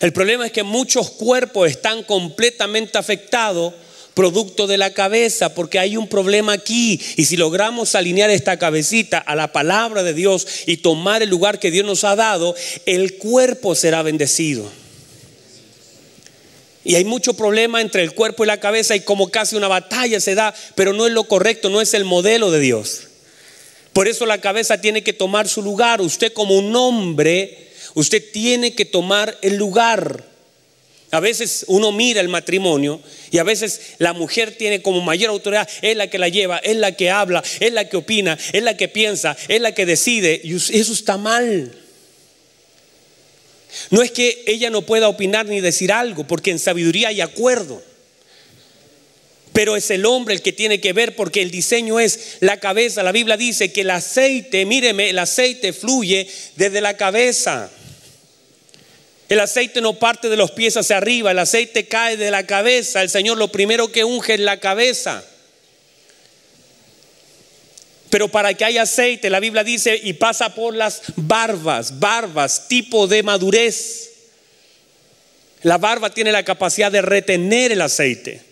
El 0.01 0.13
problema 0.13 0.47
es 0.47 0.53
que 0.53 0.63
muchos 0.63 1.11
cuerpos 1.11 1.69
están 1.71 2.03
completamente 2.05 2.97
afectados 2.97 3.75
producto 4.15 4.67
de 4.67 4.79
la 4.79 4.95
cabeza, 4.95 5.55
porque 5.55 5.79
hay 5.79 5.97
un 5.97 6.09
problema 6.09 6.53
aquí. 6.53 7.01
Y 7.17 7.25
si 7.27 7.37
logramos 7.37 7.95
alinear 7.95 8.31
esta 8.31 8.59
cabecita 8.59 9.19
a 9.19 9.35
la 9.35 9.53
palabra 9.53 10.03
de 10.03 10.15
Dios 10.15 10.47
y 10.67 10.79
tomar 10.79 11.23
el 11.23 11.31
lugar 11.31 11.59
que 11.59 11.71
Dios 11.71 11.85
nos 11.85 12.05
ha 12.05 12.17
dado, 12.17 12.55
el 12.87 13.19
cuerpo 13.19 13.75
será 13.75 14.03
bendecido. 14.03 14.71
Y 16.85 16.97
hay 16.97 17.05
mucho 17.05 17.35
problema 17.35 17.81
entre 17.81 18.03
el 18.03 18.13
cuerpo 18.13 18.45
y 18.45 18.47
la 18.47 18.61
cabeza 18.61 18.95
y 18.95 19.01
como 19.01 19.31
casi 19.31 19.57
una 19.57 19.69
batalla 19.69 20.21
se 20.21 20.35
da, 20.35 20.55
pero 20.75 20.93
no 20.93 21.07
es 21.07 21.13
lo 21.13 21.25
correcto, 21.25 21.71
no 21.71 21.81
es 21.81 21.95
el 21.95 22.05
modelo 22.05 22.51
de 22.51 22.61
Dios. 22.61 23.09
Por 23.95 24.07
eso 24.07 24.27
la 24.27 24.41
cabeza 24.41 24.81
tiene 24.81 25.03
que 25.03 25.13
tomar 25.13 25.49
su 25.49 25.63
lugar. 25.63 26.03
Usted 26.03 26.33
como 26.33 26.59
un 26.59 26.77
hombre, 26.77 27.71
usted 27.95 28.23
tiene 28.33 28.75
que 28.75 28.85
tomar 28.85 29.39
el 29.41 29.57
lugar. 29.57 30.34
A 31.15 31.21
veces 31.21 31.65
uno 31.69 31.93
mira 31.93 32.21
el 32.21 32.29
matrimonio 32.29 33.01
y 33.31 33.39
a 33.39 33.45
veces 33.45 33.81
la 33.99 34.13
mujer 34.13 34.57
tiene 34.57 34.83
como 34.83 35.01
mayor 35.01 35.31
autoridad, 35.31 35.69
es 35.81 35.97
la 35.97 36.09
que 36.09 36.19
la 36.19 36.29
lleva, 36.29 36.59
es 36.59 36.77
la 36.77 36.91
que 36.91 37.09
habla, 37.09 37.41
es 37.61 37.73
la 37.73 37.89
que 37.89 37.97
opina, 37.97 38.37
es 38.53 38.63
la 38.65 38.77
que 38.77 38.89
piensa, 38.89 39.37
es 39.47 39.61
la 39.61 39.73
que 39.73 39.87
decide. 39.87 40.41
Y 40.43 40.57
eso 40.57 40.93
está 40.93 41.17
mal. 41.17 41.73
No 43.91 44.03
es 44.03 44.11
que 44.11 44.43
ella 44.49 44.71
no 44.71 44.83
pueda 44.83 45.09
opinar 45.09 45.47
ni 45.47 45.61
decir 45.61 45.93
algo, 45.93 46.27
porque 46.27 46.51
en 46.51 46.59
sabiduría 46.59 47.09
hay 47.09 47.21
acuerdo. 47.21 47.81
Pero 49.53 49.77
es 49.77 49.89
el 49.93 50.07
hombre 50.07 50.35
el 50.35 50.43
que 50.43 50.53
tiene 50.53 50.81
que 50.81 50.93
ver 50.93 51.15
porque 51.15 51.43
el 51.43 51.53
diseño 51.53 52.01
es 52.01 52.39
la 52.41 52.59
cabeza. 52.59 53.05
La 53.05 53.13
Biblia 53.13 53.37
dice 53.37 53.71
que 53.71 53.83
el 53.83 53.91
aceite, 53.91 54.67
míreme, 54.67 55.11
el 55.11 55.19
aceite 55.21 55.73
fluye 55.73 56.27
desde 56.57 56.81
la 56.81 56.97
cabeza. 56.97 57.71
El 59.29 59.41
aceite 59.41 59.81
no 59.81 59.95
parte 59.99 60.29
de 60.29 60.37
los 60.37 60.51
pies 60.51 60.77
hacia 60.77 60.99
arriba, 60.99 61.31
el 61.31 61.39
aceite 61.39 61.87
cae 61.87 62.17
de 62.17 62.31
la 62.31 62.47
cabeza. 62.47 63.03
El 63.03 63.09
Señor 63.09 63.39
lo 63.39 63.49
primero 63.49 63.91
que 63.91 64.05
unge 64.05 64.35
es 64.35 64.41
la 64.41 64.61
cabeza. 64.61 65.25
Pero 68.11 68.29
para 68.29 68.55
que 68.55 68.65
haya 68.65 68.83
aceite, 68.83 69.31
la 69.31 69.41
Biblia 69.41 69.65
dice, 69.65 69.99
y 70.01 70.13
pasa 70.13 70.55
por 70.55 70.75
las 70.75 71.03
barbas, 71.17 71.99
barbas, 71.99 72.69
tipo 72.69 73.07
de 73.07 73.23
madurez. 73.23 74.11
La 75.63 75.79
barba 75.79 76.11
tiene 76.11 76.31
la 76.31 76.45
capacidad 76.45 76.93
de 76.93 77.03
retener 77.03 77.73
el 77.73 77.81
aceite. 77.81 78.43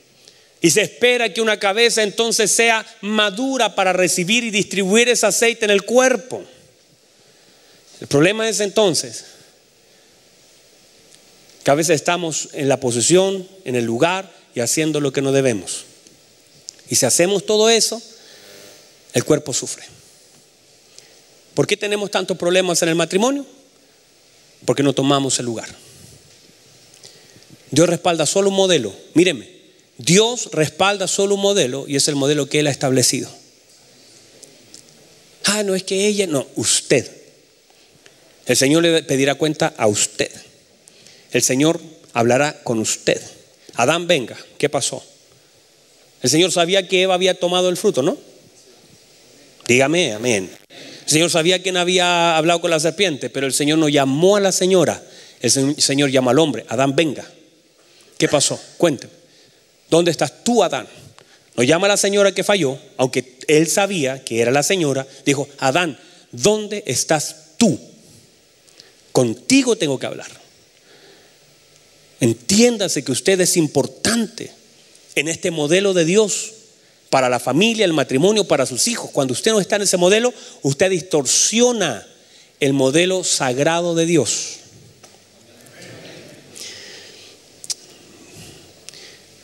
Y 0.63 0.71
se 0.71 0.81
espera 0.81 1.33
que 1.33 1.43
una 1.43 1.59
cabeza 1.59 2.03
entonces 2.03 2.51
sea 2.51 2.87
madura 3.03 3.75
para 3.75 3.93
recibir 3.93 4.43
y 4.45 4.51
distribuir 4.51 5.09
ese 5.11 5.27
aceite 5.27 5.67
en 5.67 5.71
el 5.71 5.83
cuerpo. 5.83 6.43
El 8.01 8.07
problema 8.07 8.49
es 8.49 8.61
entonces 8.61 9.27
que 11.65 11.71
a 11.71 11.75
veces 11.75 11.97
estamos 11.97 12.49
en 12.53 12.69
la 12.69 12.81
posición, 12.81 13.47
en 13.65 13.77
el 13.77 13.85
lugar 13.85 14.31
y 14.55 14.61
haciendo 14.61 15.01
lo 15.01 15.13
que 15.13 15.23
no 15.23 15.33
debemos. 15.33 15.85
Y 16.89 16.97
si 16.97 17.07
hacemos 17.07 17.47
todo 17.47 17.71
eso, 17.71 18.03
el 19.13 19.25
cuerpo 19.25 19.53
sufre. 19.53 19.85
¿Por 21.55 21.67
qué 21.67 21.77
tenemos 21.77 22.11
tantos 22.11 22.37
problemas 22.37 22.83
en 22.83 22.89
el 22.89 22.95
matrimonio? 22.95 23.47
Porque 24.65 24.83
no 24.83 24.93
tomamos 24.93 25.39
el 25.39 25.47
lugar. 25.47 25.69
Dios 27.71 27.89
respalda 27.89 28.27
solo 28.27 28.51
un 28.51 28.57
modelo. 28.57 28.95
Míreme, 29.15 29.49
Dios 29.99 30.51
respalda 30.53 31.07
solo 31.07 31.37
un 31.37 31.41
modelo 31.41 31.87
y 31.87 31.97
es 31.97 32.09
el 32.09 32.17
modelo 32.17 32.49
que 32.49 32.61
Él 32.61 32.67
ha 32.67 32.71
establecido. 32.71 33.31
Ah, 35.45 35.63
no 35.63 35.75
es 35.75 35.83
que 35.83 36.07
ella, 36.07 36.27
no, 36.27 36.47
usted. 36.57 37.11
El 38.47 38.57
Señor 38.57 38.83
le 38.83 39.03
pedirá 39.03 39.35
cuenta 39.35 39.75
a 39.77 39.87
usted. 39.87 40.31
El 41.33 41.43
Señor 41.43 41.81
hablará 42.13 42.63
con 42.63 42.79
usted. 42.79 43.21
Adán, 43.75 44.07
venga, 44.07 44.37
¿qué 44.59 44.69
pasó? 44.69 45.03
El 46.23 46.31
Señor 46.31 46.53
sabía 46.53 46.87
que 46.87 47.03
Eva 47.03 47.15
había 47.15 47.39
tomado 47.39 47.69
el 47.69 47.77
fruto, 47.77 48.03
¿no? 48.03 48.17
Dígame, 49.67 50.13
amén. 50.13 50.51
El 50.69 51.11
Señor 51.11 51.31
sabía 51.31 51.63
quién 51.63 51.77
había 51.77 52.37
hablado 52.37 52.61
con 52.61 52.71
la 52.71 52.79
serpiente, 52.79 53.31
pero 53.31 53.47
el 53.47 53.53
Señor 53.53 53.79
no 53.79 53.89
llamó 53.89 54.37
a 54.37 54.41
la 54.41 54.53
señora. 54.53 55.03
El 55.41 55.51
Señor 55.81 56.11
llama 56.11 56.31
al 56.31 56.39
hombre, 56.39 56.65
Adán, 56.69 56.95
venga. 56.95 57.29
¿Qué 58.19 58.29
pasó? 58.29 58.61
Cuénteme. 58.77 59.13
¿Dónde 59.91 60.11
estás 60.11 60.45
tú, 60.45 60.63
Adán? 60.63 60.87
No 61.57 61.63
llama 61.63 61.87
a 61.87 61.89
la 61.89 61.97
señora 61.97 62.33
que 62.33 62.45
falló, 62.45 62.79
aunque 62.97 63.39
él 63.49 63.67
sabía 63.67 64.25
que 64.25 64.41
era 64.41 64.51
la 64.51 64.63
señora. 64.63 65.07
Dijo, 65.27 65.49
Adán, 65.59 65.99
¿dónde 66.31 66.85
estás 66.87 67.57
tú? 67.59 67.79
Contigo 69.13 69.77
tengo 69.77 69.99
que 69.99 70.07
hablar. 70.07 70.42
Entiéndase 72.23 73.03
que 73.03 73.11
usted 73.11 73.41
es 73.41 73.57
importante 73.57 74.53
en 75.17 75.27
este 75.27 75.51
modelo 75.51 75.93
de 75.93 76.05
Dios 76.05 76.53
para 77.11 77.29
la 77.29 77.41
familia, 77.41 77.85
el 77.85 77.95
matrimonio, 77.95 78.45
para 78.45 78.65
sus 78.65 78.87
hijos. 78.87 79.11
Cuando 79.11 79.33
usted 79.33 79.51
no 79.51 79.59
está 79.59 79.75
en 79.75 79.83
ese 79.83 79.97
modelo, 79.97 80.33
usted 80.63 80.89
distorsiona 80.89 82.07
el 82.61 82.75
modelo 82.75 83.25
sagrado 83.25 83.97
de 83.97 84.07
Dios. 84.07 84.59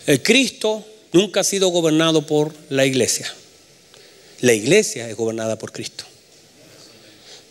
El 0.06 0.22
Cristo 0.22 0.86
nunca 1.12 1.40
ha 1.40 1.44
sido 1.44 1.70
gobernado 1.70 2.28
por 2.28 2.54
la 2.68 2.86
iglesia. 2.86 3.34
La 4.40 4.52
iglesia 4.52 5.10
es 5.10 5.16
gobernada 5.16 5.58
por 5.58 5.72
Cristo. 5.72 6.04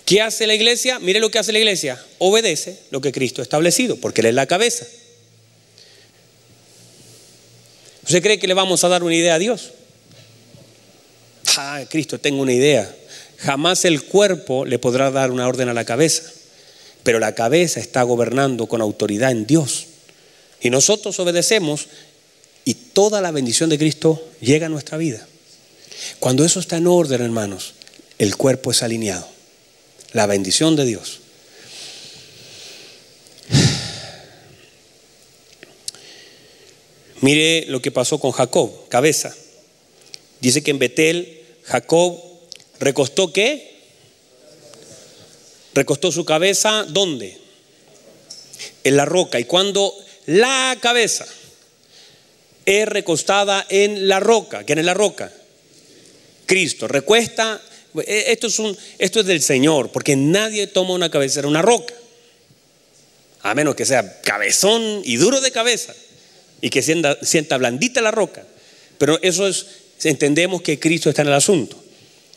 ¿Qué 0.05 0.21
hace 0.21 0.47
la 0.47 0.55
iglesia? 0.55 0.99
Mire 0.99 1.19
lo 1.19 1.29
que 1.29 1.39
hace 1.39 1.51
la 1.51 1.59
iglesia. 1.59 2.01
Obedece 2.17 2.79
lo 2.91 3.01
que 3.01 3.11
Cristo 3.11 3.41
ha 3.41 3.43
establecido, 3.43 3.97
porque 3.97 4.21
Él 4.21 4.27
es 4.27 4.35
la 4.35 4.45
cabeza. 4.45 4.87
¿Usted 8.07 8.23
cree 8.23 8.39
que 8.39 8.47
le 8.47 8.53
vamos 8.53 8.83
a 8.83 8.87
dar 8.87 9.03
una 9.03 9.13
idea 9.13 9.35
a 9.35 9.39
Dios? 9.39 9.73
Ah, 11.57 11.83
Cristo, 11.89 12.19
tengo 12.19 12.41
una 12.41 12.53
idea. 12.53 12.89
Jamás 13.39 13.83
el 13.83 14.03
cuerpo 14.03 14.65
le 14.65 14.79
podrá 14.79 15.11
dar 15.11 15.29
una 15.29 15.45
orden 15.45 15.67
a 15.67 15.73
la 15.73 15.83
cabeza, 15.83 16.23
pero 17.03 17.19
la 17.19 17.35
cabeza 17.35 17.81
está 17.81 18.03
gobernando 18.03 18.67
con 18.67 18.81
autoridad 18.81 19.31
en 19.31 19.45
Dios. 19.45 19.87
Y 20.61 20.69
nosotros 20.69 21.19
obedecemos 21.19 21.87
y 22.63 22.73
toda 22.73 23.19
la 23.19 23.31
bendición 23.31 23.69
de 23.69 23.77
Cristo 23.77 24.25
llega 24.39 24.67
a 24.67 24.69
nuestra 24.69 24.97
vida. 24.97 25.27
Cuando 26.19 26.45
eso 26.45 26.61
está 26.61 26.77
en 26.77 26.87
orden, 26.87 27.21
hermanos, 27.21 27.73
el 28.19 28.37
cuerpo 28.37 28.71
es 28.71 28.83
alineado 28.83 29.27
la 30.13 30.25
bendición 30.25 30.75
de 30.75 30.85
Dios. 30.85 31.19
Mire 37.21 37.65
lo 37.67 37.81
que 37.81 37.91
pasó 37.91 38.19
con 38.19 38.31
Jacob, 38.31 38.87
cabeza. 38.89 39.35
Dice 40.39 40.61
que 40.61 40.71
en 40.71 40.79
Betel 40.79 41.41
Jacob 41.63 42.21
recostó 42.79 43.33
qué? 43.33 43.75
Recostó 45.73 46.11
su 46.11 46.25
cabeza 46.25 46.85
¿dónde? 46.87 47.37
En 48.83 48.97
la 48.97 49.05
roca. 49.05 49.39
Y 49.39 49.45
cuando 49.45 49.93
la 50.27 50.77
cabeza 50.79 51.25
es 52.65 52.87
recostada 52.87 53.65
en 53.69 54.07
la 54.07 54.19
roca, 54.19 54.63
¿quién 54.63 54.79
es 54.79 54.85
la 54.85 54.93
roca? 54.93 55.31
Cristo. 56.45 56.87
Recuesta 56.87 57.61
eh, 58.05 58.25
esto 58.27 58.47
es, 58.47 58.59
un, 58.59 58.77
esto 58.99 59.21
es 59.21 59.25
del 59.25 59.41
Señor, 59.41 59.91
porque 59.91 60.15
nadie 60.15 60.67
toma 60.67 60.93
una 60.93 61.09
cabecera, 61.09 61.47
una 61.47 61.63
roca, 61.63 61.95
a 63.41 63.55
menos 63.55 63.75
que 63.75 63.85
sea 63.85 64.21
cabezón 64.21 65.01
y 65.03 65.15
duro 65.15 65.41
de 65.41 65.51
cabeza 65.51 65.95
y 66.61 66.69
que 66.69 66.81
sienta, 66.81 67.57
blandita 67.57 68.01
la 68.01 68.11
roca. 68.11 68.43
Pero 68.97 69.19
eso 69.21 69.47
es, 69.47 69.65
entendemos 70.03 70.61
que 70.61 70.79
Cristo 70.79 71.09
está 71.09 71.21
en 71.21 71.29
el 71.29 71.33
asunto. 71.33 71.77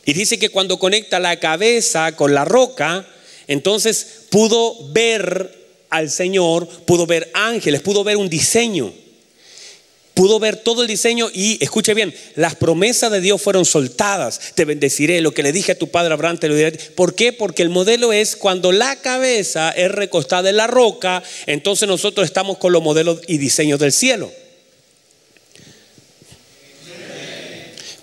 Y 0.05 0.13
dice 0.13 0.39
que 0.39 0.49
cuando 0.49 0.79
conecta 0.79 1.19
la 1.19 1.39
cabeza 1.39 2.17
con 2.17 2.35
la 2.35 2.45
roca, 2.45 3.07
entonces 3.47 4.25
pudo 4.31 4.91
ver 4.93 5.59
al 5.91 6.11
Señor, 6.11 6.69
pudo 6.87 7.07
ver 7.07 7.31
ángeles, 7.35 7.83
pudo 7.83 8.05
ver 8.05 8.17
un 8.17 8.29
diseño 8.29 8.93
pudo 10.21 10.39
ver 10.39 10.57
todo 10.57 10.83
el 10.83 10.87
diseño 10.87 11.31
y, 11.33 11.57
escuche 11.65 11.95
bien, 11.95 12.15
las 12.37 12.55
promesas 12.55 13.11
de 13.11 13.23
Dios 13.23 13.41
fueron 13.41 13.65
soltadas. 13.65 14.53
Te 14.55 14.67
bendeciré, 14.67 15.23
lo 15.23 15.33
que 15.33 15.43
le 15.43 15.51
dije 15.51 15.73
a 15.73 15.79
tu 15.79 15.89
padre 15.89 16.13
Abraham 16.13 16.37
te 16.37 16.47
lo 16.47 16.55
diré. 16.55 16.73
¿Por 16.73 17.15
qué? 17.15 17.33
Porque 17.33 17.63
el 17.63 17.71
modelo 17.71 18.13
es 18.13 18.37
cuando 18.37 18.71
la 18.71 18.97
cabeza 18.97 19.71
es 19.71 19.91
recostada 19.91 20.51
en 20.51 20.59
la 20.59 20.67
roca, 20.67 21.23
entonces 21.47 21.89
nosotros 21.89 22.27
estamos 22.27 22.59
con 22.59 22.71
los 22.71 22.83
modelos 22.83 23.23
y 23.29 23.39
diseños 23.39 23.81
del 23.81 23.93
cielo. 23.93 24.31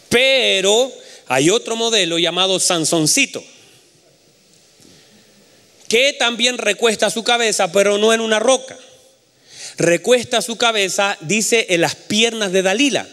Pero 0.09 0.91
hay 1.28 1.51
otro 1.51 1.76
modelo 1.76 2.18
llamado 2.18 2.59
Sansoncito, 2.59 3.43
que 5.88 6.13
también 6.13 6.57
recuesta 6.57 7.11
su 7.11 7.24
cabeza, 7.24 7.72
pero 7.72 7.99
no 7.99 8.11
en 8.11 8.22
una 8.22 8.39
roca 8.39 8.76
recuesta 9.78 10.41
su 10.41 10.57
cabeza, 10.57 11.17
dice, 11.21 11.67
en 11.69 11.82
las 11.82 11.95
piernas 11.95 12.51
de 12.51 12.61
Dalila. 12.61 13.07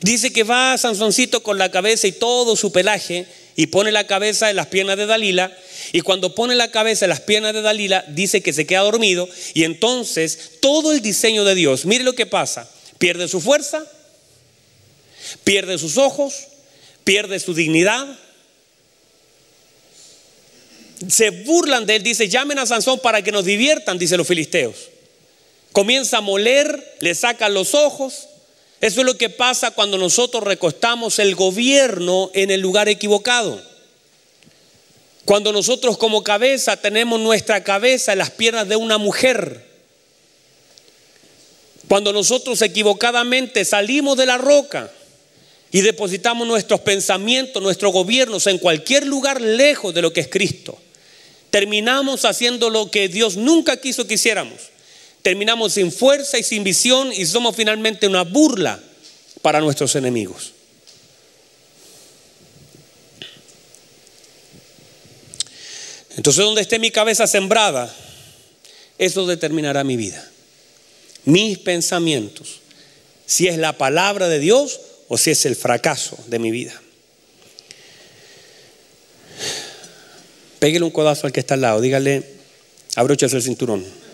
Dice 0.00 0.32
que 0.32 0.44
va 0.44 0.78
Sansoncito 0.78 1.42
con 1.42 1.58
la 1.58 1.70
cabeza 1.70 2.06
y 2.06 2.12
todo 2.12 2.54
su 2.54 2.70
pelaje 2.70 3.26
y 3.56 3.68
pone 3.68 3.90
la 3.90 4.06
cabeza 4.06 4.50
en 4.50 4.56
las 4.56 4.66
piernas 4.66 4.96
de 4.96 5.06
Dalila. 5.06 5.56
Y 5.92 6.02
cuando 6.02 6.34
pone 6.34 6.54
la 6.54 6.70
cabeza 6.70 7.06
en 7.06 7.10
las 7.10 7.20
piernas 7.20 7.54
de 7.54 7.62
Dalila, 7.62 8.04
dice 8.08 8.42
que 8.42 8.52
se 8.52 8.66
queda 8.66 8.80
dormido. 8.80 9.28
Y 9.54 9.64
entonces 9.64 10.52
todo 10.60 10.92
el 10.92 11.00
diseño 11.00 11.44
de 11.44 11.54
Dios, 11.54 11.86
mire 11.86 12.04
lo 12.04 12.14
que 12.14 12.26
pasa, 12.26 12.70
pierde 12.98 13.26
su 13.26 13.40
fuerza, 13.40 13.84
pierde 15.44 15.78
sus 15.78 15.96
ojos, 15.96 16.48
pierde 17.04 17.40
su 17.40 17.54
dignidad. 17.54 18.06
Se 21.08 21.30
burlan 21.30 21.86
de 21.86 21.96
él, 21.96 22.02
dice, 22.02 22.28
llamen 22.28 22.58
a 22.58 22.66
Sansón 22.66 23.00
para 23.00 23.22
que 23.22 23.32
nos 23.32 23.44
diviertan, 23.44 23.98
dice 23.98 24.16
los 24.16 24.26
filisteos 24.26 24.90
comienza 25.76 26.16
a 26.16 26.20
moler, 26.22 26.96
le 27.00 27.14
sacan 27.14 27.52
los 27.52 27.74
ojos. 27.74 28.28
Eso 28.80 29.00
es 29.00 29.06
lo 29.06 29.18
que 29.18 29.28
pasa 29.28 29.72
cuando 29.72 29.98
nosotros 29.98 30.42
recostamos 30.42 31.18
el 31.18 31.34
gobierno 31.34 32.30
en 32.32 32.50
el 32.50 32.62
lugar 32.62 32.88
equivocado. 32.88 33.60
Cuando 35.26 35.52
nosotros 35.52 35.98
como 35.98 36.24
cabeza 36.24 36.78
tenemos 36.78 37.20
nuestra 37.20 37.62
cabeza 37.62 38.12
en 38.12 38.20
las 38.20 38.30
piernas 38.30 38.66
de 38.66 38.76
una 38.76 38.96
mujer. 38.96 39.66
Cuando 41.88 42.10
nosotros 42.10 42.62
equivocadamente 42.62 43.62
salimos 43.66 44.16
de 44.16 44.24
la 44.24 44.38
roca 44.38 44.90
y 45.72 45.82
depositamos 45.82 46.48
nuestros 46.48 46.80
pensamientos, 46.80 47.62
nuestros 47.62 47.92
gobiernos 47.92 48.46
en 48.46 48.56
cualquier 48.56 49.06
lugar 49.06 49.42
lejos 49.42 49.92
de 49.92 50.00
lo 50.00 50.14
que 50.14 50.20
es 50.20 50.28
Cristo. 50.28 50.78
Terminamos 51.50 52.24
haciendo 52.24 52.70
lo 52.70 52.90
que 52.90 53.08
Dios 53.08 53.36
nunca 53.36 53.76
quiso 53.76 54.06
que 54.06 54.14
hiciéramos 54.14 54.70
terminamos 55.26 55.72
sin 55.72 55.90
fuerza 55.90 56.38
y 56.38 56.44
sin 56.44 56.62
visión 56.62 57.12
y 57.12 57.26
somos 57.26 57.56
finalmente 57.56 58.06
una 58.06 58.22
burla 58.22 58.78
para 59.42 59.60
nuestros 59.60 59.96
enemigos. 59.96 60.52
Entonces, 66.16 66.44
donde 66.44 66.60
esté 66.60 66.78
mi 66.78 66.92
cabeza 66.92 67.26
sembrada, 67.26 67.92
eso 68.98 69.26
determinará 69.26 69.82
mi 69.82 69.96
vida. 69.96 70.30
Mis 71.24 71.58
pensamientos, 71.58 72.60
si 73.26 73.48
es 73.48 73.58
la 73.58 73.76
palabra 73.76 74.28
de 74.28 74.38
Dios 74.38 74.78
o 75.08 75.18
si 75.18 75.32
es 75.32 75.44
el 75.44 75.56
fracaso 75.56 76.16
de 76.28 76.38
mi 76.38 76.52
vida. 76.52 76.80
Pégale 80.60 80.84
un 80.84 80.92
codazo 80.92 81.26
al 81.26 81.32
que 81.32 81.40
está 81.40 81.54
al 81.54 81.62
lado, 81.62 81.80
dígale, 81.80 82.22
abróchese 82.94 83.34
el 83.34 83.42
cinturón. 83.42 84.05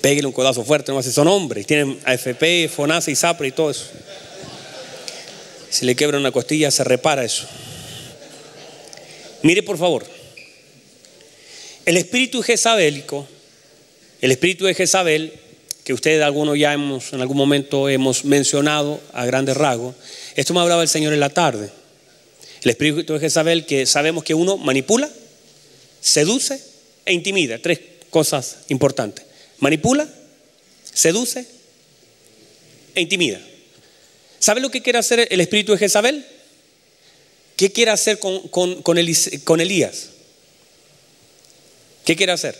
Pégale 0.00 0.26
un 0.26 0.32
codazo 0.32 0.64
fuerte, 0.64 0.92
no 0.92 1.02
si 1.02 1.10
son 1.10 1.28
hombres, 1.28 1.66
tienen 1.66 1.98
AFP, 2.04 2.68
FONASA 2.68 3.10
y 3.10 3.16
SAPRE 3.16 3.48
y 3.48 3.52
todo 3.52 3.70
eso. 3.70 3.86
Si 5.70 5.84
le 5.84 5.96
quebra 5.96 6.18
una 6.18 6.32
costilla, 6.32 6.70
se 6.70 6.84
repara 6.84 7.24
eso. 7.24 7.46
Mire 9.42 9.62
por 9.62 9.78
favor, 9.78 10.06
el 11.84 11.96
espíritu 11.96 12.42
jezabélico, 12.42 13.28
el 14.20 14.30
espíritu 14.30 14.64
de 14.64 14.74
Jezabel, 14.74 15.32
que 15.84 15.92
ustedes 15.92 16.22
algunos 16.22 16.58
ya 16.58 16.72
hemos, 16.72 17.12
en 17.12 17.20
algún 17.20 17.36
momento 17.36 17.88
hemos 17.88 18.24
mencionado 18.24 19.00
a 19.12 19.24
grandes 19.26 19.56
rasgos, 19.56 19.94
esto 20.34 20.54
me 20.54 20.60
hablaba 20.60 20.82
el 20.82 20.88
Señor 20.88 21.12
en 21.12 21.20
la 21.20 21.30
tarde. 21.30 21.70
El 22.62 22.70
espíritu 22.70 23.12
de 23.12 23.20
Jezabel 23.20 23.66
que 23.66 23.86
sabemos 23.86 24.24
que 24.24 24.34
uno 24.34 24.56
manipula, 24.56 25.08
seduce 26.00 26.60
e 27.04 27.12
intimida, 27.12 27.58
tres 27.58 27.80
cosas 28.10 28.58
importantes 28.68 29.25
manipula, 29.58 30.08
seduce 30.92 31.46
e 32.94 33.00
intimida. 33.00 33.40
¿Sabe 34.38 34.60
lo 34.60 34.70
que 34.70 34.82
quiere 34.82 34.98
hacer 34.98 35.28
el 35.30 35.40
espíritu 35.40 35.72
de 35.72 35.78
Jezabel? 35.78 36.26
¿Qué 37.56 37.72
quiere 37.72 37.90
hacer 37.90 38.18
con, 38.18 38.48
con, 38.48 38.98
Elías? 38.98 40.08
¿Qué 42.04 42.14
quiere 42.14 42.32
hacer? 42.32 42.56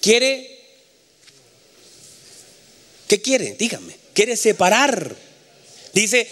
Quiere, 0.00 0.58
¿qué 3.06 3.20
quiere? 3.20 3.54
Dígame, 3.58 3.94
quiere 4.14 4.36
separar. 4.36 5.14
Dice, 5.92 6.26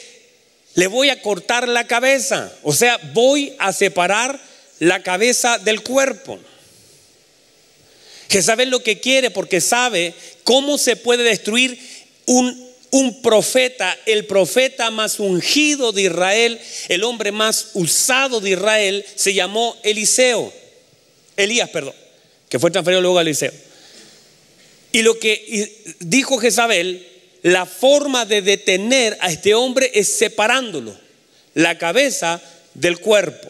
le 0.74 0.86
voy 0.86 1.10
a 1.10 1.20
cortar 1.20 1.68
la 1.68 1.86
cabeza, 1.86 2.52
o 2.62 2.72
sea, 2.72 2.98
voy 3.12 3.54
a 3.58 3.72
separar 3.72 4.40
la 4.78 5.02
cabeza 5.02 5.58
del 5.58 5.82
cuerpo. 5.82 6.40
Jezabel 8.30 8.70
lo 8.70 8.82
que 8.82 9.00
quiere 9.00 9.30
porque 9.30 9.60
sabe 9.60 10.14
cómo 10.44 10.78
se 10.78 10.94
puede 10.94 11.24
destruir 11.24 11.78
un, 12.26 12.70
un 12.90 13.22
profeta, 13.22 13.96
el 14.06 14.24
profeta 14.24 14.90
más 14.90 15.18
ungido 15.18 15.90
de 15.90 16.02
Israel, 16.02 16.60
el 16.88 17.02
hombre 17.02 17.32
más 17.32 17.70
usado 17.74 18.40
de 18.40 18.50
Israel, 18.50 19.04
se 19.16 19.34
llamó 19.34 19.76
Eliseo. 19.82 20.52
Elías, 21.36 21.70
perdón, 21.70 21.94
que 22.48 22.60
fue 22.60 22.70
transferido 22.70 23.00
luego 23.00 23.18
a 23.18 23.22
Eliseo. 23.22 23.52
Y 24.92 25.02
lo 25.02 25.18
que 25.18 25.96
dijo 25.98 26.38
Jezabel, 26.38 27.06
la 27.42 27.66
forma 27.66 28.26
de 28.26 28.42
detener 28.42 29.16
a 29.20 29.32
este 29.32 29.54
hombre 29.54 29.90
es 29.94 30.08
separándolo, 30.08 30.96
la 31.54 31.78
cabeza 31.78 32.40
del 32.74 32.98
cuerpo. 32.98 33.48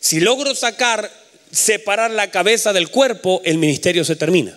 Si 0.00 0.20
logro 0.20 0.54
sacar, 0.54 1.10
separar 1.50 2.10
la 2.10 2.30
cabeza 2.30 2.72
del 2.72 2.90
cuerpo, 2.90 3.40
el 3.44 3.58
ministerio 3.58 4.04
se 4.04 4.16
termina. 4.16 4.56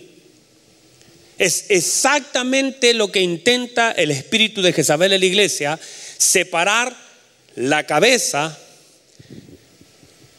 Es 1.37 1.65
exactamente 1.69 2.93
lo 2.93 3.11
que 3.11 3.21
intenta 3.21 3.91
el 3.91 4.11
espíritu 4.11 4.61
de 4.61 4.73
Jezabel 4.73 5.13
en 5.13 5.21
la 5.21 5.25
iglesia, 5.25 5.79
separar 6.17 6.95
la 7.55 7.85
cabeza 7.85 8.57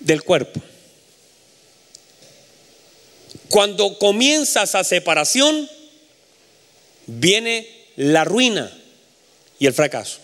del 0.00 0.22
cuerpo. 0.22 0.60
Cuando 3.48 3.98
comienzas 3.98 4.74
a 4.74 4.84
separación, 4.84 5.68
viene 7.06 7.68
la 7.96 8.24
ruina 8.24 8.72
y 9.58 9.66
el 9.66 9.74
fracaso. 9.74 10.18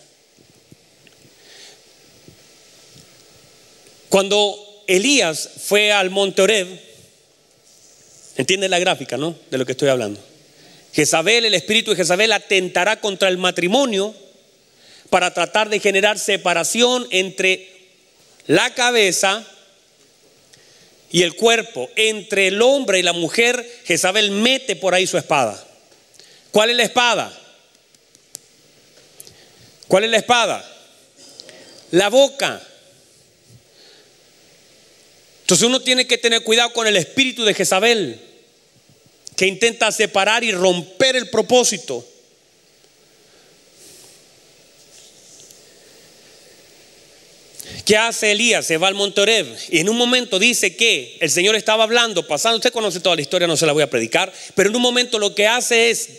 Cuando 4.09 4.68
Elías 4.89 5.49
fue 5.67 5.91
al 5.91 6.09
monte 6.09 6.41
Oreb, 6.41 6.67
entiende 8.35 8.67
la 8.67 8.79
gráfica, 8.79 9.17
¿no? 9.17 9.35
De 9.51 9.57
lo 9.59 9.65
que 9.65 9.73
estoy 9.73 9.89
hablando. 9.89 10.19
Jezabel, 10.93 11.45
el 11.45 11.53
espíritu 11.53 11.91
de 11.91 11.97
Jezabel 11.97 12.31
atentará 12.31 12.99
contra 12.99 13.29
el 13.29 13.37
matrimonio 13.37 14.15
para 15.11 15.31
tratar 15.31 15.69
de 15.69 15.79
generar 15.79 16.17
separación 16.17 17.07
entre 17.11 17.69
la 18.47 18.73
cabeza 18.73 19.45
y 21.11 21.21
el 21.21 21.35
cuerpo, 21.35 21.87
entre 21.95 22.47
el 22.47 22.59
hombre 22.61 22.97
y 22.97 23.03
la 23.03 23.13
mujer, 23.13 23.63
Jezabel 23.85 24.31
mete 24.31 24.75
por 24.75 24.95
ahí 24.95 25.05
su 25.05 25.19
espada. 25.19 25.63
¿Cuál 26.49 26.71
es 26.71 26.77
la 26.77 26.83
espada? 26.83 27.39
¿Cuál 29.87 30.05
es 30.05 30.09
la 30.09 30.17
espada? 30.17 30.67
La 31.91 32.09
boca. 32.09 32.59
Entonces 35.49 35.65
uno 35.65 35.81
tiene 35.81 36.05
que 36.05 36.19
tener 36.19 36.43
cuidado 36.43 36.71
con 36.73 36.85
el 36.85 36.95
espíritu 36.95 37.43
de 37.43 37.55
Jezabel, 37.55 38.21
que 39.35 39.47
intenta 39.47 39.91
separar 39.91 40.43
y 40.43 40.51
romper 40.51 41.15
el 41.15 41.27
propósito. 41.31 42.07
¿Qué 47.83 47.97
hace 47.97 48.33
Elías? 48.33 48.63
Se 48.67 48.77
va 48.77 48.89
al 48.89 48.93
monte 48.93 49.21
Oreb 49.21 49.47
y 49.71 49.79
en 49.79 49.89
un 49.89 49.97
momento 49.97 50.37
dice 50.37 50.75
que 50.75 51.17
el 51.19 51.31
Señor 51.31 51.55
estaba 51.55 51.83
hablando, 51.83 52.27
pasando, 52.27 52.57
usted 52.57 52.71
conoce 52.71 52.99
toda 52.99 53.15
la 53.15 53.23
historia, 53.23 53.47
no 53.47 53.57
se 53.57 53.65
la 53.65 53.73
voy 53.73 53.81
a 53.81 53.89
predicar, 53.89 54.31
pero 54.53 54.69
en 54.69 54.75
un 54.75 54.83
momento 54.83 55.17
lo 55.17 55.33
que 55.33 55.47
hace 55.47 55.89
es, 55.89 56.09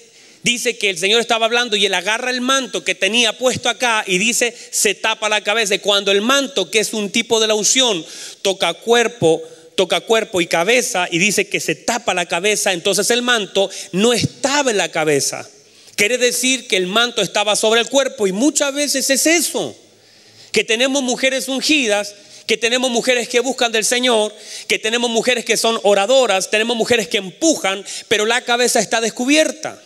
dice 0.42 0.78
que 0.78 0.90
el 0.90 0.98
Señor 0.98 1.20
estaba 1.20 1.46
hablando 1.46 1.76
y 1.76 1.86
él 1.86 1.94
agarra 1.94 2.30
el 2.30 2.40
manto 2.40 2.84
que 2.84 2.94
tenía 2.94 3.36
puesto 3.36 3.68
acá 3.68 4.04
y 4.06 4.18
dice, 4.18 4.54
se 4.70 4.94
tapa 4.94 5.28
la 5.28 5.42
cabeza. 5.42 5.74
Y 5.74 5.80
cuando 5.80 6.10
el 6.10 6.22
manto, 6.22 6.70
que 6.70 6.80
es 6.80 6.92
un 6.92 7.10
tipo 7.10 7.40
de 7.40 7.46
la 7.46 7.54
unción, 7.54 8.04
toca 8.42 8.74
cuerpo, 8.74 9.42
toca 9.74 10.00
cuerpo 10.00 10.40
y 10.40 10.46
cabeza 10.46 11.08
y 11.10 11.18
dice 11.18 11.48
que 11.48 11.60
se 11.60 11.74
tapa 11.74 12.14
la 12.14 12.26
cabeza, 12.26 12.72
entonces 12.72 13.10
el 13.10 13.22
manto 13.22 13.70
no 13.92 14.12
estaba 14.12 14.70
en 14.70 14.76
la 14.76 14.90
cabeza. 14.90 15.48
Quiere 15.96 16.18
decir 16.18 16.66
que 16.66 16.76
el 16.76 16.86
manto 16.86 17.20
estaba 17.20 17.56
sobre 17.56 17.80
el 17.80 17.88
cuerpo 17.88 18.26
y 18.26 18.32
muchas 18.32 18.72
veces 18.74 19.10
es 19.10 19.26
eso 19.26 19.76
que 20.52 20.64
tenemos 20.64 21.02
mujeres 21.02 21.48
ungidas, 21.48 22.14
que 22.46 22.56
tenemos 22.56 22.90
mujeres 22.90 23.28
que 23.28 23.40
buscan 23.40 23.70
del 23.70 23.84
Señor, 23.84 24.34
que 24.66 24.78
tenemos 24.78 25.10
mujeres 25.10 25.44
que 25.44 25.56
son 25.56 25.78
oradoras, 25.82 26.50
tenemos 26.50 26.76
mujeres 26.76 27.06
que 27.06 27.18
empujan, 27.18 27.84
pero 28.08 28.26
la 28.26 28.40
cabeza 28.42 28.80
está 28.80 29.00
descubierta. 29.00 29.80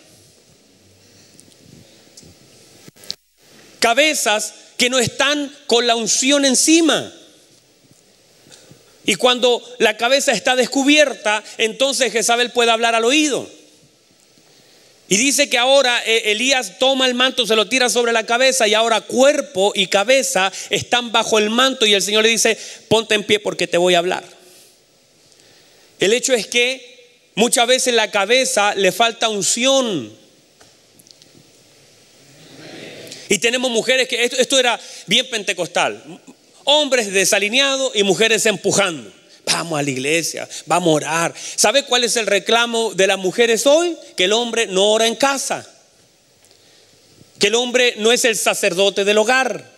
Cabezas 3.84 4.54
que 4.78 4.88
no 4.88 4.98
están 4.98 5.54
con 5.66 5.86
la 5.86 5.94
unción 5.94 6.46
encima. 6.46 7.12
Y 9.04 9.16
cuando 9.16 9.62
la 9.78 9.98
cabeza 9.98 10.32
está 10.32 10.56
descubierta, 10.56 11.44
entonces 11.58 12.10
Jezabel 12.10 12.50
puede 12.50 12.70
hablar 12.70 12.94
al 12.94 13.04
oído. 13.04 13.46
Y 15.06 15.18
dice 15.18 15.50
que 15.50 15.58
ahora 15.58 16.02
eh, 16.06 16.32
Elías 16.32 16.78
toma 16.78 17.06
el 17.06 17.12
manto, 17.12 17.46
se 17.46 17.56
lo 17.56 17.68
tira 17.68 17.90
sobre 17.90 18.14
la 18.14 18.24
cabeza 18.24 18.66
y 18.66 18.72
ahora 18.72 19.02
cuerpo 19.02 19.72
y 19.74 19.88
cabeza 19.88 20.50
están 20.70 21.12
bajo 21.12 21.38
el 21.38 21.50
manto 21.50 21.84
y 21.84 21.92
el 21.92 22.00
Señor 22.00 22.22
le 22.22 22.30
dice, 22.30 22.56
ponte 22.88 23.14
en 23.14 23.24
pie 23.24 23.38
porque 23.38 23.66
te 23.66 23.76
voy 23.76 23.96
a 23.96 23.98
hablar. 23.98 24.24
El 26.00 26.14
hecho 26.14 26.32
es 26.32 26.46
que 26.46 27.28
muchas 27.34 27.66
veces 27.66 27.92
la 27.92 28.10
cabeza 28.10 28.74
le 28.76 28.92
falta 28.92 29.28
unción. 29.28 30.23
Y 33.28 33.38
tenemos 33.38 33.70
mujeres 33.70 34.08
que 34.08 34.24
esto, 34.24 34.36
esto 34.36 34.58
era 34.58 34.78
bien 35.06 35.28
pentecostal, 35.30 36.20
hombres 36.64 37.12
desalineados 37.12 37.92
y 37.94 38.02
mujeres 38.02 38.46
empujando. 38.46 39.12
Vamos 39.46 39.78
a 39.78 39.82
la 39.82 39.90
iglesia, 39.90 40.48
vamos 40.66 40.88
a 40.88 40.94
orar. 40.94 41.34
¿Sabe 41.56 41.84
cuál 41.84 42.04
es 42.04 42.16
el 42.16 42.26
reclamo 42.26 42.94
de 42.94 43.06
las 43.06 43.18
mujeres 43.18 43.66
hoy? 43.66 43.96
Que 44.16 44.24
el 44.24 44.32
hombre 44.32 44.66
no 44.66 44.90
ora 44.90 45.06
en 45.06 45.16
casa. 45.16 45.68
Que 47.38 47.48
el 47.48 47.54
hombre 47.54 47.94
no 47.98 48.10
es 48.10 48.24
el 48.24 48.36
sacerdote 48.36 49.04
del 49.04 49.18
hogar. 49.18 49.70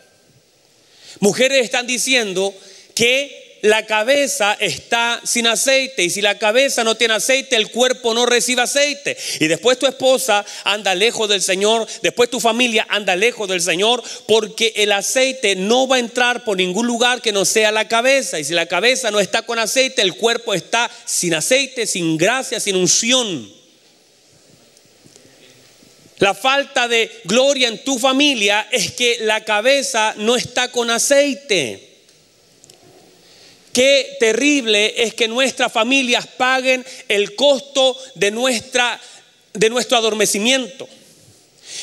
Mujeres 1.21 1.65
están 1.65 1.87
diciendo 1.87 2.55
que 2.95 3.46
la 3.63 3.87
cabeza 3.87 4.57
está 4.61 5.21
sin 5.25 5.47
aceite 5.47 6.05
y 6.05 6.11
si 6.11 6.21
la 6.21 6.39
cabeza 6.39 6.85
no 6.85 6.95
tiene 6.95 7.15
aceite, 7.15 7.57
el 7.57 7.71
cuerpo 7.71 8.15
no 8.15 8.27
recibe 8.27 8.63
aceite. 8.63 9.17
Y 9.41 9.47
después 9.47 9.79
tu 9.79 9.87
esposa 9.87 10.45
anda 10.65 10.95
lejos 10.95 11.29
del 11.29 11.43
Señor, 11.43 11.87
después 12.03 12.31
tu 12.31 12.41
familia 12.41 12.87
anda 12.89 13.17
lejos 13.17 13.49
del 13.49 13.61
Señor, 13.61 14.03
porque 14.27 14.73
el 14.77 14.93
aceite 14.93 15.57
no 15.57 15.89
va 15.89 15.97
a 15.97 16.01
entrar 16.01 16.45
por 16.45 16.57
ningún 16.57 16.87
lugar 16.87 17.23
que 17.23 17.33
no 17.33 17.45
sea 17.45 17.73
la 17.73 17.89
cabeza. 17.89 18.39
Y 18.39 18.45
si 18.45 18.53
la 18.53 18.67
cabeza 18.67 19.11
no 19.11 19.21
está 19.21 19.43
con 19.43 19.59
aceite, 19.59 20.03
el 20.03 20.15
cuerpo 20.15 20.55
está 20.55 20.91
sin 21.05 21.35
aceite, 21.35 21.87
sin 21.87 22.17
gracia, 22.17 22.61
sin 22.61 22.77
unción. 22.77 23.57
La 26.19 26.35
falta 26.35 26.89
de 26.89 27.11
gloria 27.25 27.69
en 27.69 27.85
tu 27.85 27.99
familia 27.99 28.69
es 28.71 28.93
que 28.93 29.19
la 29.21 29.45
cabeza 29.45 30.15
no 30.17 30.37
está 30.37 30.71
con 30.71 30.91
aceite. 30.91 31.96
Qué 33.77 34.17
terrible 34.19 35.03
es 35.03 35.13
que 35.13 35.29
nuestras 35.29 35.71
familias 35.71 36.27
paguen 36.27 36.83
el 37.09 37.35
costo 37.35 37.95
de, 38.15 38.31
nuestra, 38.31 38.99
de 39.53 39.69
nuestro 39.69 39.99
adormecimiento. 39.99 40.89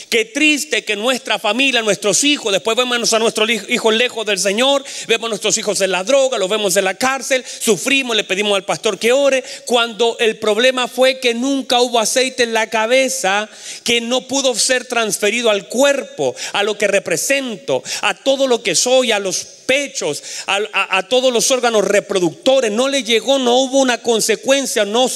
Qué 0.10 0.26
triste 0.26 0.84
que 0.84 0.96
nuestra 0.96 1.40
familia, 1.40 1.82
nuestros 1.82 2.24
hijos, 2.24 2.52
después 2.52 2.78
vemos 2.78 3.14
a 3.14 3.20
nuestros 3.20 3.50
hijos 3.50 3.94
lejos 3.94 4.26
del 4.26 4.40
Señor, 4.40 4.84
vemos 5.08 5.28
a 5.28 5.30
nuestros 5.30 5.58
hijos 5.58 5.82
en 5.82 5.92
la 5.92 6.04
droga, 6.04 6.38
los 6.38 6.50
vemos 6.50 6.76
en 6.78 6.86
la 6.86 6.96
cárcel, 6.96 7.44
sufrimos, 7.60 8.16
le 8.16 8.24
pedimos 8.24 8.56
al 8.56 8.64
pastor 8.64 8.98
que 8.98 9.12
ore, 9.12 9.44
cuando 9.66 10.18
el 10.20 10.38
problema 10.38 10.88
fue 10.88 11.20
que 11.20 11.34
nunca 11.34 11.82
hubo 11.82 12.00
aceite 12.00 12.44
en 12.44 12.54
la 12.54 12.70
cabeza, 12.70 13.50
que 13.84 14.02
no 14.02 14.28
pudo 14.28 14.56
ser 14.56 14.86
transferido 14.86 15.50
al 15.50 15.68
cuerpo, 15.68 16.36
a 16.54 16.64
lo 16.64 16.78
que 16.78 16.88
represento, 16.88 17.84
a 18.02 18.14
todo 18.14 18.48
lo 18.48 18.62
que 18.62 18.76
soy, 18.76 19.12
a 19.12 19.20
los 19.20 19.46
pechos, 19.66 20.22
a, 20.46 21.04
todos 21.04 21.34
los 21.34 21.50
órganos 21.52 21.86
reproductores, 21.86 22.72
no 22.72 22.88
le 22.88 23.04
llegó, 23.04 23.40
no 23.40 23.58
hubo 23.58 23.80
una 23.80 23.98
consecuencia, 24.00 24.86
no, 24.86 25.08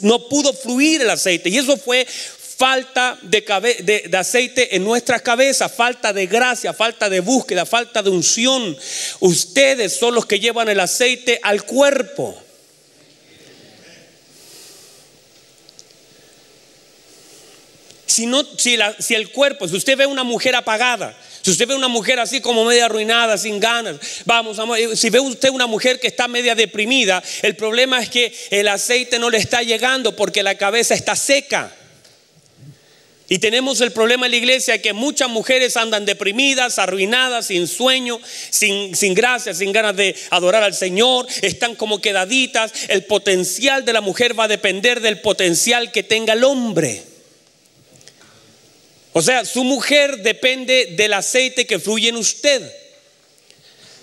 no 0.00 0.28
pudo 0.28 0.52
fluir 0.52 1.02
el 1.02 1.10
aceite. 1.10 1.50
Y 1.50 1.58
eso 1.58 1.76
fue 1.76 2.06
falta 2.56 3.18
de, 3.22 4.10
aceite 4.18 4.76
en 4.76 4.84
nuestras 4.84 5.20
cabezas, 5.20 5.70
falta 5.70 6.12
de 6.12 6.26
gracia, 6.26 6.72
falta 6.72 7.10
de 7.10 7.20
búsqueda, 7.20 7.66
falta 7.66 8.02
de 8.02 8.08
unción. 8.08 8.76
Ustedes 9.20 9.98
son 9.98 10.14
los 10.14 10.24
que 10.24 10.40
llevan 10.40 10.68
el 10.68 10.80
aceite 10.80 11.38
al 11.42 11.64
cuerpo. 11.64 12.42
Si, 18.06 18.24
no, 18.24 18.42
si, 18.56 18.78
el 19.14 19.30
cuerpo, 19.30 19.68
si 19.68 19.76
usted 19.76 19.98
ve 19.98 20.06
una 20.06 20.24
mujer 20.24 20.54
apagada, 20.54 21.14
Si 21.42 21.50
usted 21.50 21.68
ve 21.68 21.74
una 21.74 21.88
mujer 21.88 22.18
así 22.18 22.40
como 22.40 22.64
media 22.64 22.86
arruinada, 22.86 23.36
sin 23.36 23.60
ganas, 23.60 23.98
vamos, 24.24 24.58
amor, 24.58 24.78
si 24.96 25.10
ve 25.10 25.20
usted 25.20 25.50
una 25.50 25.66
mujer 25.66 26.00
que 26.00 26.06
está 26.06 26.26
media 26.26 26.54
deprimida, 26.54 27.22
el 27.42 27.54
problema 27.54 28.00
es 28.00 28.08
que 28.08 28.34
el 28.50 28.66
aceite 28.68 29.18
no 29.18 29.28
le 29.28 29.38
está 29.38 29.62
llegando 29.62 30.16
porque 30.16 30.42
la 30.42 30.56
cabeza 30.56 30.94
está 30.94 31.14
seca. 31.14 31.72
Y 33.28 33.38
tenemos 33.40 33.80
el 33.80 33.90
problema 33.90 34.26
en 34.26 34.32
la 34.32 34.38
iglesia 34.38 34.80
que 34.80 34.92
muchas 34.92 35.28
mujeres 35.28 35.76
andan 35.76 36.04
deprimidas, 36.04 36.78
arruinadas, 36.78 37.46
sin 37.46 37.66
sueño, 37.66 38.20
sin, 38.50 38.94
sin 38.94 39.14
gracia, 39.14 39.52
sin 39.52 39.72
ganas 39.72 39.96
de 39.96 40.14
adorar 40.30 40.62
al 40.62 40.74
Señor, 40.74 41.26
están 41.42 41.74
como 41.74 42.00
quedaditas. 42.00 42.72
El 42.88 43.04
potencial 43.04 43.84
de 43.84 43.92
la 43.92 44.00
mujer 44.00 44.38
va 44.38 44.44
a 44.44 44.48
depender 44.48 45.00
del 45.00 45.20
potencial 45.20 45.90
que 45.90 46.04
tenga 46.04 46.34
el 46.34 46.44
hombre. 46.44 47.02
O 49.12 49.22
sea, 49.22 49.44
su 49.44 49.64
mujer 49.64 50.18
depende 50.18 50.94
del 50.96 51.12
aceite 51.14 51.66
que 51.66 51.80
fluye 51.80 52.10
en 52.10 52.16
usted. 52.16 52.62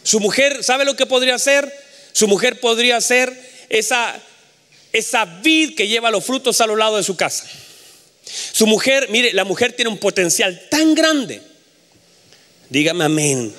Su 0.03 0.19
mujer, 0.19 0.65
¿sabe 0.65 0.84
lo 0.84 0.97
que 0.97 1.05
podría 1.05 1.36
hacer? 1.36 1.71
Su 2.11 2.28
mujer 2.28 2.59
podría 2.59 2.99
ser 2.99 3.32
esa, 3.69 4.19
esa 4.91 5.24
vid 5.24 5.76
que 5.76 5.88
lleva 5.88 6.11
los 6.11 6.26
frutos 6.26 6.59
a 6.59 6.67
los 6.67 6.78
lados 6.78 6.97
de 6.97 7.03
su 7.03 7.15
casa. 7.15 7.45
Su 8.26 8.67
mujer, 8.67 9.07
mire, 9.09 9.34
la 9.34 9.43
mujer 9.43 9.74
tiene 9.74 9.89
un 9.91 9.97
potencial 9.97 10.67
tan 10.69 10.95
grande. 10.95 11.41
Dígame 12.69 13.03
amén. 13.03 13.53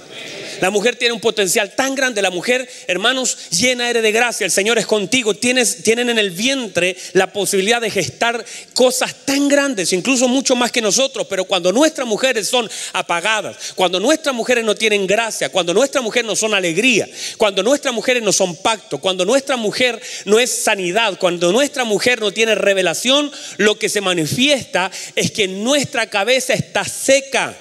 La 0.60 0.70
mujer 0.70 0.96
tiene 0.96 1.14
un 1.14 1.20
potencial 1.20 1.74
tan 1.74 1.94
grande. 1.94 2.22
La 2.22 2.30
mujer, 2.30 2.68
hermanos, 2.86 3.50
llena 3.50 3.88
eres 3.88 4.02
de 4.02 4.12
gracia. 4.12 4.44
El 4.44 4.50
Señor 4.50 4.78
es 4.78 4.86
contigo. 4.86 5.34
Tienes, 5.34 5.82
tienen 5.82 6.10
en 6.10 6.18
el 6.18 6.30
vientre 6.30 6.96
la 7.12 7.32
posibilidad 7.32 7.80
de 7.80 7.90
gestar 7.90 8.44
cosas 8.72 9.14
tan 9.24 9.48
grandes, 9.48 9.92
incluso 9.92 10.28
mucho 10.28 10.56
más 10.56 10.72
que 10.72 10.80
nosotros. 10.80 11.26
Pero 11.28 11.44
cuando 11.44 11.72
nuestras 11.72 12.06
mujeres 12.06 12.48
son 12.48 12.68
apagadas, 12.92 13.72
cuando 13.74 14.00
nuestras 14.00 14.34
mujeres 14.34 14.64
no 14.64 14.74
tienen 14.74 15.06
gracia, 15.06 15.48
cuando 15.48 15.74
nuestras 15.74 16.02
mujeres 16.02 16.26
no 16.26 16.36
son 16.36 16.54
alegría, 16.54 17.08
cuando 17.36 17.62
nuestras 17.62 17.94
mujeres 17.94 18.22
no 18.22 18.32
son 18.32 18.56
pacto, 18.56 18.98
cuando 18.98 19.24
nuestra 19.24 19.56
mujer 19.56 20.00
no 20.24 20.38
es 20.38 20.50
sanidad, 20.50 21.18
cuando 21.18 21.52
nuestra 21.52 21.84
mujer 21.84 22.20
no 22.20 22.32
tiene 22.32 22.54
revelación, 22.54 23.30
lo 23.58 23.78
que 23.78 23.88
se 23.88 24.00
manifiesta 24.00 24.90
es 25.14 25.30
que 25.30 25.48
nuestra 25.48 26.08
cabeza 26.08 26.54
está 26.54 26.84
seca. 26.84 27.56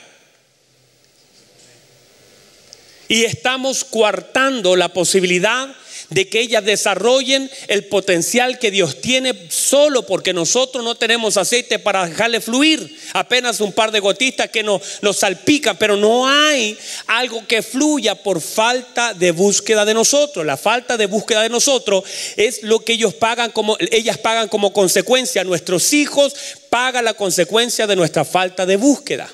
Y 3.07 3.23
estamos 3.23 3.83
coartando 3.83 4.75
la 4.75 4.89
posibilidad 4.89 5.75
de 6.13 6.29
que 6.29 6.39
ellas 6.39 6.63
desarrollen 6.63 7.49
el 7.67 7.85
potencial 7.85 8.59
que 8.59 8.71
Dios 8.71 9.01
tiene 9.01 9.33
solo 9.49 10.05
porque 10.05 10.33
nosotros 10.33 10.83
no 10.83 10.95
tenemos 10.95 11.37
aceite 11.37 11.79
para 11.79 12.07
dejarle 12.07 12.39
fluir. 12.39 12.97
Apenas 13.13 13.59
un 13.61 13.71
par 13.71 13.91
de 13.91 13.99
gotitas 13.99 14.49
que 14.49 14.63
nos, 14.63 14.81
nos 15.01 15.17
salpican, 15.17 15.77
pero 15.77 15.97
no 15.97 16.27
hay 16.27 16.77
algo 17.07 17.45
que 17.47 17.61
fluya 17.61 18.15
por 18.15 18.41
falta 18.41 19.13
de 19.13 19.31
búsqueda 19.31 19.85
de 19.85 19.93
nosotros. 19.93 20.45
La 20.45 20.57
falta 20.57 20.97
de 20.97 21.07
búsqueda 21.07 21.41
de 21.41 21.49
nosotros 21.49 22.03
es 22.37 22.63
lo 22.63 22.79
que 22.79 22.93
ellos 22.93 23.13
pagan 23.13 23.51
como, 23.51 23.77
ellas 23.79 24.17
pagan 24.17 24.47
como 24.47 24.73
consecuencia. 24.73 25.43
Nuestros 25.43 25.93
hijos 25.93 26.33
pagan 26.69 27.05
la 27.05 27.13
consecuencia 27.13 27.87
de 27.87 27.95
nuestra 27.95 28.25
falta 28.25 28.65
de 28.65 28.77
búsqueda. 28.77 29.29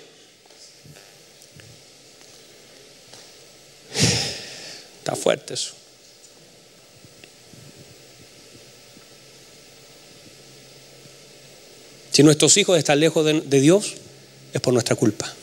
Fuerte 5.15 5.53
eso. 5.53 5.73
Si 12.11 12.23
nuestros 12.23 12.57
hijos 12.57 12.77
están 12.77 12.99
lejos 12.99 13.25
de, 13.25 13.41
de, 13.41 13.61
Dios, 13.61 13.93
es 14.53 14.59
por 14.61 14.73
nuestra 14.73 14.95
culpa. 14.95 15.33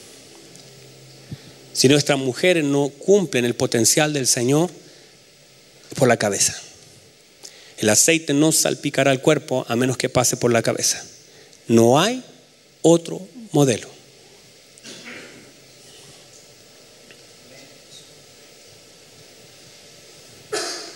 Si 1.73 1.89
nuestras 1.89 2.19
mujeres 2.19 2.65
no 2.65 2.89
cumplen 2.89 3.45
el 3.45 3.55
potencial 3.55 4.13
del 4.13 4.27
Señor, 4.27 4.71
es 5.91 5.99
por 5.99 6.09
la 6.09 6.17
cabeza. 6.17 6.55
El 7.79 7.89
aceite 7.89 8.33
no 8.33 8.53
salpicará 8.53 9.13
el 9.13 9.21
cuerpo 9.21 9.65
a 9.69 9.77
menos 9.77 9.97
que 9.97 10.09
pase 10.09 10.37
por 10.37 10.53
la 10.53 10.63
cabeza. 10.63 11.05
No 11.69 12.01
hay 12.01 12.23
otro 12.83 13.27
modelo. 13.53 13.96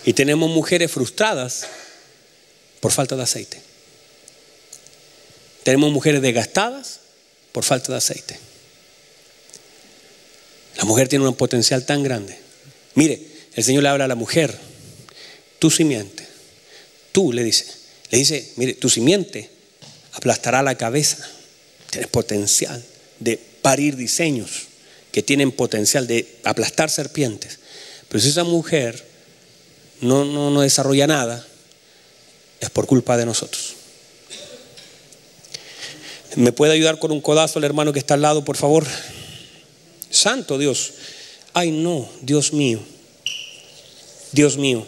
Y 0.05 0.13
tenemos 0.13 0.49
mujeres 0.49 0.91
frustradas 0.91 1.65
por 2.79 2.91
falta 2.91 3.15
de 3.15 3.23
aceite. 3.23 3.61
Tenemos 5.63 5.91
mujeres 5.91 6.21
desgastadas 6.21 6.99
por 7.51 7.63
falta 7.63 7.91
de 7.91 7.97
aceite. 7.97 8.39
La 10.77 10.85
mujer 10.85 11.07
tiene 11.07 11.27
un 11.27 11.35
potencial 11.35 11.85
tan 11.85 12.01
grande. 12.01 12.37
Mire, 12.95 13.21
el 13.53 13.63
Señor 13.63 13.83
le 13.83 13.89
habla 13.89 14.05
a 14.05 14.07
la 14.07 14.15
mujer, 14.15 14.57
tu 15.59 15.69
simiente, 15.69 16.25
tú 17.11 17.31
le 17.31 17.43
dice, 17.43 17.65
le 18.09 18.17
dice, 18.17 18.53
mire, 18.55 18.73
tu 18.73 18.89
simiente 18.89 19.49
aplastará 20.13 20.63
la 20.63 20.75
cabeza. 20.75 21.17
Tienes 21.89 22.09
potencial 22.09 22.83
de 23.19 23.37
parir 23.61 23.95
diseños 23.95 24.67
que 25.11 25.21
tienen 25.21 25.51
potencial 25.51 26.07
de 26.07 26.39
aplastar 26.43 26.89
serpientes. 26.89 27.59
Pero 28.07 28.21
si 28.21 28.29
esa 28.29 28.43
mujer 28.43 29.10
no, 30.01 30.25
no, 30.25 30.49
no 30.49 30.61
desarrolla 30.61 31.07
nada, 31.07 31.45
es 32.59 32.69
por 32.69 32.85
culpa 32.87 33.17
de 33.17 33.25
nosotros. 33.25 33.75
¿Me 36.35 36.51
puede 36.51 36.73
ayudar 36.73 36.97
con 36.99 37.11
un 37.11 37.21
codazo 37.21 37.59
el 37.59 37.65
hermano 37.65 37.91
que 37.91 37.99
está 37.99 38.13
al 38.13 38.21
lado, 38.21 38.45
por 38.45 38.55
favor? 38.55 38.85
Santo 40.09 40.57
Dios. 40.57 40.93
Ay, 41.53 41.71
no, 41.71 42.09
Dios 42.21 42.53
mío. 42.53 42.79
Dios 44.31 44.57
mío. 44.57 44.85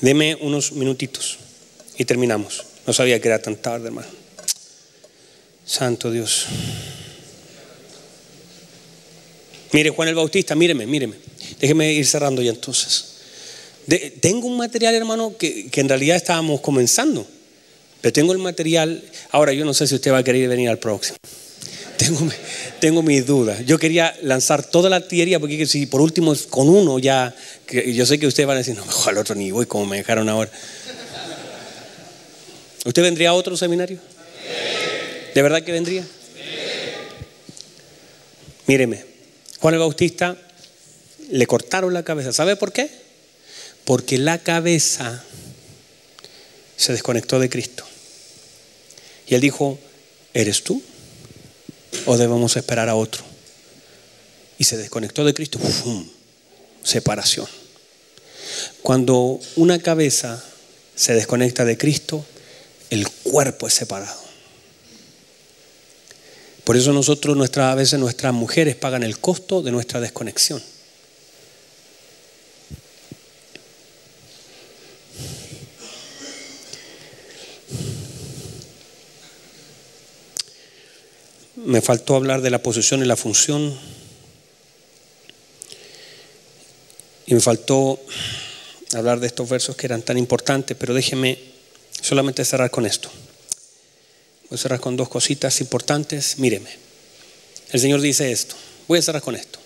Deme 0.00 0.36
unos 0.40 0.72
minutitos 0.72 1.38
y 1.96 2.04
terminamos. 2.04 2.64
No 2.86 2.92
sabía 2.92 3.20
que 3.20 3.28
era 3.28 3.40
tan 3.40 3.56
tarde, 3.56 3.86
hermano. 3.86 4.08
Santo 5.64 6.10
Dios. 6.10 6.46
Mire, 9.72 9.90
Juan 9.90 10.08
el 10.08 10.14
Bautista, 10.14 10.54
míreme, 10.54 10.86
míreme. 10.86 11.14
Déjeme 11.58 11.92
ir 11.92 12.06
cerrando 12.06 12.42
ya 12.42 12.50
entonces. 12.50 13.06
tengo 14.20 14.46
un 14.46 14.58
material, 14.58 14.94
hermano, 14.94 15.36
que, 15.36 15.70
en 15.72 15.88
realidad 15.88 16.16
estábamos 16.16 16.60
comenzando. 16.60 17.26
Pero 18.00 18.12
tengo 18.12 18.32
el 18.32 18.38
material. 18.38 19.02
Ahora, 19.30 19.52
yo 19.52 19.64
no 19.64 19.72
sé 19.72 19.86
si 19.86 19.94
usted 19.94 20.12
va 20.12 20.18
a 20.18 20.24
querer 20.24 20.48
venir 20.48 20.68
al 20.68 20.78
próximo. 20.78 21.16
Tengo, 21.96 22.28
tengo 22.80 23.02
mis 23.02 23.24
dudas. 23.24 23.64
Yo 23.64 23.78
quería 23.78 24.14
lanzar 24.22 24.64
toda 24.64 24.90
la 24.90 24.96
artillería, 24.96 25.40
porque 25.40 25.66
si 25.66 25.86
por 25.86 26.00
último 26.00 26.34
con 26.50 26.68
uno 26.68 26.98
ya. 26.98 27.34
Yo 27.70 28.04
sé 28.04 28.18
que 28.18 28.26
ustedes 28.26 28.46
van 28.46 28.56
a 28.56 28.58
decir, 28.58 28.74
no, 28.76 28.84
mejor 28.84 29.10
al 29.10 29.18
otro 29.18 29.34
ni 29.34 29.52
voy, 29.52 29.66
como 29.66 29.86
me 29.86 29.98
dejaron 29.98 30.28
ahora. 30.28 30.50
¿Usted 32.84 33.02
vendría 33.02 33.30
a 33.30 33.34
otro 33.34 33.56
seminario? 33.56 33.98
¿De 35.34 35.40
verdad 35.40 35.62
que 35.62 35.72
vendría? 35.72 36.04
Míreme, 38.66 39.11
Juan 39.62 39.74
el 39.74 39.80
Bautista 39.80 40.36
le 41.30 41.46
cortaron 41.46 41.94
la 41.94 42.02
cabeza. 42.02 42.32
¿Sabe 42.32 42.56
por 42.56 42.72
qué? 42.72 42.90
Porque 43.84 44.18
la 44.18 44.38
cabeza 44.38 45.22
se 46.76 46.90
desconectó 46.90 47.38
de 47.38 47.48
Cristo. 47.48 47.84
Y 49.28 49.36
él 49.36 49.40
dijo, 49.40 49.78
¿eres 50.34 50.64
tú? 50.64 50.82
¿O 52.06 52.16
debemos 52.16 52.56
esperar 52.56 52.88
a 52.88 52.96
otro? 52.96 53.22
Y 54.58 54.64
se 54.64 54.76
desconectó 54.76 55.24
de 55.24 55.32
Cristo. 55.32 55.60
¡Fum! 55.60 56.08
Separación. 56.82 57.46
Cuando 58.82 59.38
una 59.54 59.78
cabeza 59.78 60.42
se 60.96 61.14
desconecta 61.14 61.64
de 61.64 61.78
Cristo, 61.78 62.26
el 62.90 63.08
cuerpo 63.08 63.68
es 63.68 63.74
separado. 63.74 64.21
Por 66.64 66.76
eso 66.76 66.92
nosotros 66.92 67.36
nuestras, 67.36 67.72
a 67.72 67.74
veces 67.74 67.98
nuestras 67.98 68.32
mujeres 68.32 68.76
pagan 68.76 69.02
el 69.02 69.18
costo 69.18 69.62
de 69.62 69.72
nuestra 69.72 70.00
desconexión. 70.00 70.62
Me 81.56 81.80
faltó 81.80 82.16
hablar 82.16 82.42
de 82.42 82.50
la 82.50 82.62
posición 82.62 83.02
y 83.02 83.06
la 83.06 83.16
función. 83.16 83.76
Y 87.26 87.34
me 87.34 87.40
faltó 87.40 88.00
hablar 88.94 89.20
de 89.20 89.26
estos 89.26 89.48
versos 89.48 89.76
que 89.76 89.86
eran 89.86 90.02
tan 90.02 90.18
importantes, 90.18 90.76
pero 90.78 90.92
déjeme 90.94 91.38
solamente 92.00 92.44
cerrar 92.44 92.70
con 92.70 92.84
esto. 92.84 93.10
Voy 94.52 94.58
a 94.58 94.60
cerrar 94.60 94.80
con 94.80 94.98
dos 94.98 95.08
cositas 95.08 95.62
importantes. 95.62 96.38
Míreme. 96.38 96.68
El 97.70 97.80
Señor 97.80 98.02
dice 98.02 98.30
esto. 98.30 98.54
Voy 98.86 98.98
a 98.98 99.02
cerrar 99.02 99.22
con 99.22 99.34
esto. 99.34 99.58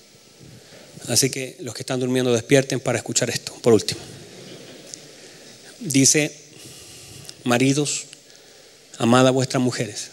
Así 1.08 1.28
que 1.28 1.56
los 1.58 1.74
que 1.74 1.82
están 1.82 1.98
durmiendo 1.98 2.32
despierten 2.32 2.78
para 2.78 2.98
escuchar 2.98 3.28
esto. 3.28 3.52
Por 3.62 3.72
último. 3.72 4.00
Dice, 5.80 6.32
maridos, 7.42 8.04
amad 8.98 9.26
a 9.26 9.32
vuestras 9.32 9.60
mujeres, 9.60 10.10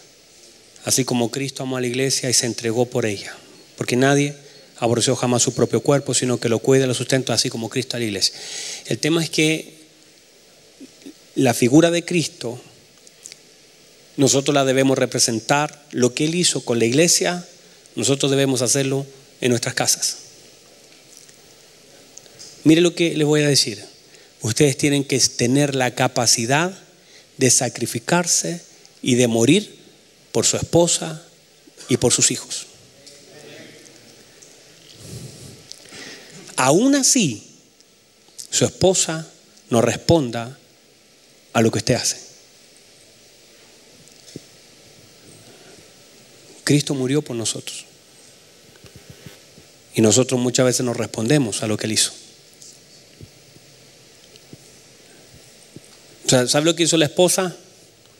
así 0.84 1.04
como 1.04 1.30
Cristo 1.30 1.62
amó 1.62 1.76
a 1.76 1.80
la 1.80 1.86
iglesia 1.86 2.28
y 2.28 2.32
se 2.32 2.46
entregó 2.46 2.86
por 2.86 3.06
ella. 3.06 3.32
Porque 3.76 3.94
nadie 3.94 4.34
aborreció 4.78 5.14
jamás 5.14 5.44
su 5.44 5.54
propio 5.54 5.82
cuerpo, 5.82 6.14
sino 6.14 6.40
que 6.40 6.48
lo 6.48 6.58
cuida 6.58 6.88
lo 6.88 6.94
sustenta, 6.94 7.32
así 7.32 7.48
como 7.48 7.68
Cristo 7.68 7.96
a 7.96 8.00
la 8.00 8.06
iglesia. 8.06 8.34
El 8.86 8.98
tema 8.98 9.22
es 9.22 9.30
que 9.30 9.72
la 11.36 11.54
figura 11.54 11.92
de 11.92 12.04
Cristo, 12.04 12.60
nosotros 14.16 14.54
la 14.54 14.64
debemos 14.64 14.98
representar, 14.98 15.84
lo 15.90 16.14
que 16.14 16.24
Él 16.24 16.34
hizo 16.34 16.64
con 16.64 16.78
la 16.78 16.84
iglesia, 16.84 17.46
nosotros 17.96 18.30
debemos 18.30 18.62
hacerlo 18.62 19.06
en 19.40 19.50
nuestras 19.50 19.74
casas. 19.74 20.16
Mire 22.64 22.80
lo 22.80 22.94
que 22.94 23.16
le 23.16 23.24
voy 23.24 23.42
a 23.42 23.48
decir. 23.48 23.84
Ustedes 24.40 24.76
tienen 24.76 25.04
que 25.04 25.18
tener 25.20 25.74
la 25.74 25.94
capacidad 25.94 26.76
de 27.36 27.50
sacrificarse 27.50 28.60
y 29.02 29.14
de 29.16 29.28
morir 29.28 29.76
por 30.32 30.46
su 30.46 30.56
esposa 30.56 31.22
y 31.88 31.96
por 31.96 32.12
sus 32.12 32.30
hijos. 32.30 32.66
Aún 36.56 36.94
así, 36.94 37.46
su 38.50 38.64
esposa 38.64 39.28
no 39.70 39.80
responda 39.80 40.58
a 41.52 41.60
lo 41.60 41.70
que 41.70 41.78
usted 41.78 41.94
hace. 41.94 42.23
Cristo 46.64 46.94
murió 46.94 47.22
por 47.22 47.36
nosotros. 47.36 47.84
Y 49.94 50.00
nosotros 50.00 50.40
muchas 50.40 50.66
veces 50.66 50.84
nos 50.84 50.96
respondemos 50.96 51.62
a 51.62 51.66
lo 51.66 51.76
que 51.76 51.86
Él 51.86 51.92
hizo. 51.92 52.12
¿Sabe 56.26 56.64
lo 56.64 56.74
que 56.74 56.82
hizo 56.82 56.96
la 56.96 57.04
esposa? 57.04 57.54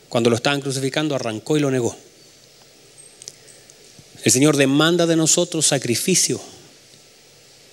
Cuando 0.08 0.30
lo 0.30 0.36
estaban 0.36 0.60
crucificando, 0.60 1.14
arrancó 1.14 1.56
y 1.56 1.60
lo 1.60 1.70
negó. 1.70 1.96
El 4.22 4.30
Señor 4.30 4.56
demanda 4.56 5.06
de 5.06 5.16
nosotros 5.16 5.66
sacrificio. 5.66 6.40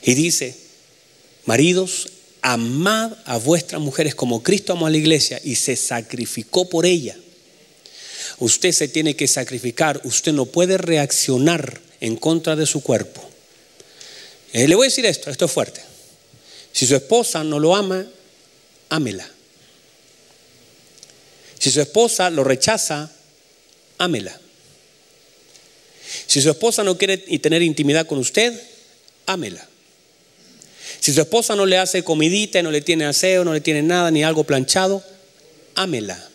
Y 0.03 0.15
dice, 0.15 0.57
maridos, 1.45 2.09
amad 2.41 3.13
a 3.25 3.37
vuestras 3.37 3.81
mujeres 3.81 4.15
como 4.15 4.41
Cristo 4.41 4.73
amó 4.73 4.87
a 4.87 4.89
la 4.89 4.97
iglesia 4.97 5.39
y 5.43 5.55
se 5.55 5.75
sacrificó 5.75 6.67
por 6.67 6.85
ella. 6.85 7.15
Usted 8.41 8.71
se 8.71 8.87
tiene 8.87 9.15
que 9.15 9.27
sacrificar, 9.27 10.01
usted 10.03 10.33
no 10.33 10.47
puede 10.47 10.79
reaccionar 10.79 11.79
en 11.99 12.15
contra 12.15 12.55
de 12.55 12.65
su 12.65 12.81
cuerpo. 12.81 13.21
Eh, 14.51 14.67
le 14.67 14.73
voy 14.73 14.85
a 14.85 14.89
decir 14.89 15.05
esto, 15.05 15.29
esto 15.29 15.45
es 15.45 15.51
fuerte. 15.51 15.79
Si 16.71 16.87
su 16.87 16.95
esposa 16.95 17.43
no 17.43 17.59
lo 17.59 17.75
ama, 17.75 18.03
ámela. 18.89 19.29
Si 21.59 21.69
su 21.69 21.81
esposa 21.81 22.31
lo 22.31 22.43
rechaza, 22.43 23.11
ámela. 23.99 24.41
Si 26.25 26.41
su 26.41 26.49
esposa 26.49 26.83
no 26.83 26.97
quiere 26.97 27.19
tener 27.19 27.61
intimidad 27.61 28.07
con 28.07 28.17
usted, 28.17 28.59
ámela. 29.27 29.69
Si 30.99 31.13
su 31.13 31.21
esposa 31.21 31.55
no 31.55 31.67
le 31.67 31.77
hace 31.77 32.03
comidita, 32.03 32.63
no 32.63 32.71
le 32.71 32.81
tiene 32.81 33.05
aseo, 33.05 33.45
no 33.45 33.53
le 33.53 33.61
tiene 33.61 33.83
nada, 33.83 34.09
ni 34.09 34.23
algo 34.23 34.45
planchado, 34.45 35.03
ámela. 35.75 36.27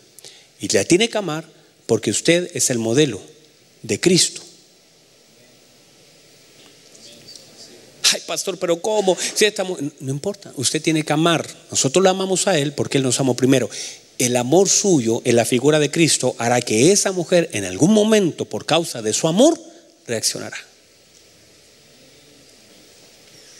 Y 0.60 0.68
la 0.68 0.84
tiene 0.84 1.08
que 1.08 1.18
amar 1.18 1.55
porque 1.86 2.10
usted 2.10 2.50
es 2.54 2.70
el 2.70 2.78
modelo 2.78 3.20
de 3.82 4.00
Cristo. 4.00 4.42
Ay, 8.12 8.20
pastor, 8.26 8.58
pero 8.58 8.80
¿cómo? 8.80 9.16
Si 9.34 9.44
estamos... 9.44 9.80
No 10.00 10.10
importa, 10.10 10.52
usted 10.56 10.80
tiene 10.80 11.04
que 11.04 11.12
amar. 11.12 11.46
Nosotros 11.70 12.02
lo 12.02 12.10
amamos 12.10 12.46
a 12.46 12.58
Él 12.58 12.72
porque 12.72 12.98
Él 12.98 13.04
nos 13.04 13.18
amó 13.18 13.34
primero 13.34 13.68
el 14.18 14.36
amor 14.36 14.68
suyo 14.68 15.20
en 15.24 15.36
la 15.36 15.44
figura 15.44 15.78
de 15.78 15.90
Cristo 15.90 16.34
hará 16.38 16.60
que 16.60 16.92
esa 16.92 17.12
mujer 17.12 17.50
en 17.52 17.64
algún 17.64 17.92
momento, 17.92 18.44
por 18.46 18.64
causa 18.64 19.02
de 19.02 19.12
su 19.12 19.28
amor, 19.28 19.58
reaccionará. 20.06 20.56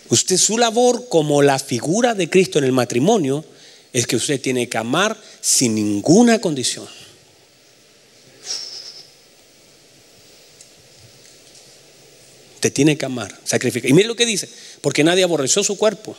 Usted 0.09 0.37
su 0.37 0.57
labor 0.57 1.09
como 1.09 1.43
la 1.43 1.59
figura 1.59 2.15
de 2.15 2.31
Cristo 2.31 2.59
en 2.59 2.65
el 2.65 2.73
matrimonio 2.73 3.45
es 3.93 4.07
que 4.07 4.17
usted 4.17 4.41
tiene 4.41 4.69
que 4.69 4.79
amar 4.79 5.21
sin 5.41 5.75
ninguna 5.75 6.41
condición. 6.41 6.87
Usted 12.57 12.73
tiene 12.73 12.97
que 12.97 13.05
amar, 13.05 13.39
sacrificar. 13.45 13.91
Y 13.91 13.93
mire 13.93 14.09
lo 14.09 14.17
que 14.17 14.25
dice, 14.25 14.49
porque 14.81 15.05
nadie 15.05 15.23
aborreció 15.23 15.63
su 15.63 15.77
cuerpo, 15.77 16.17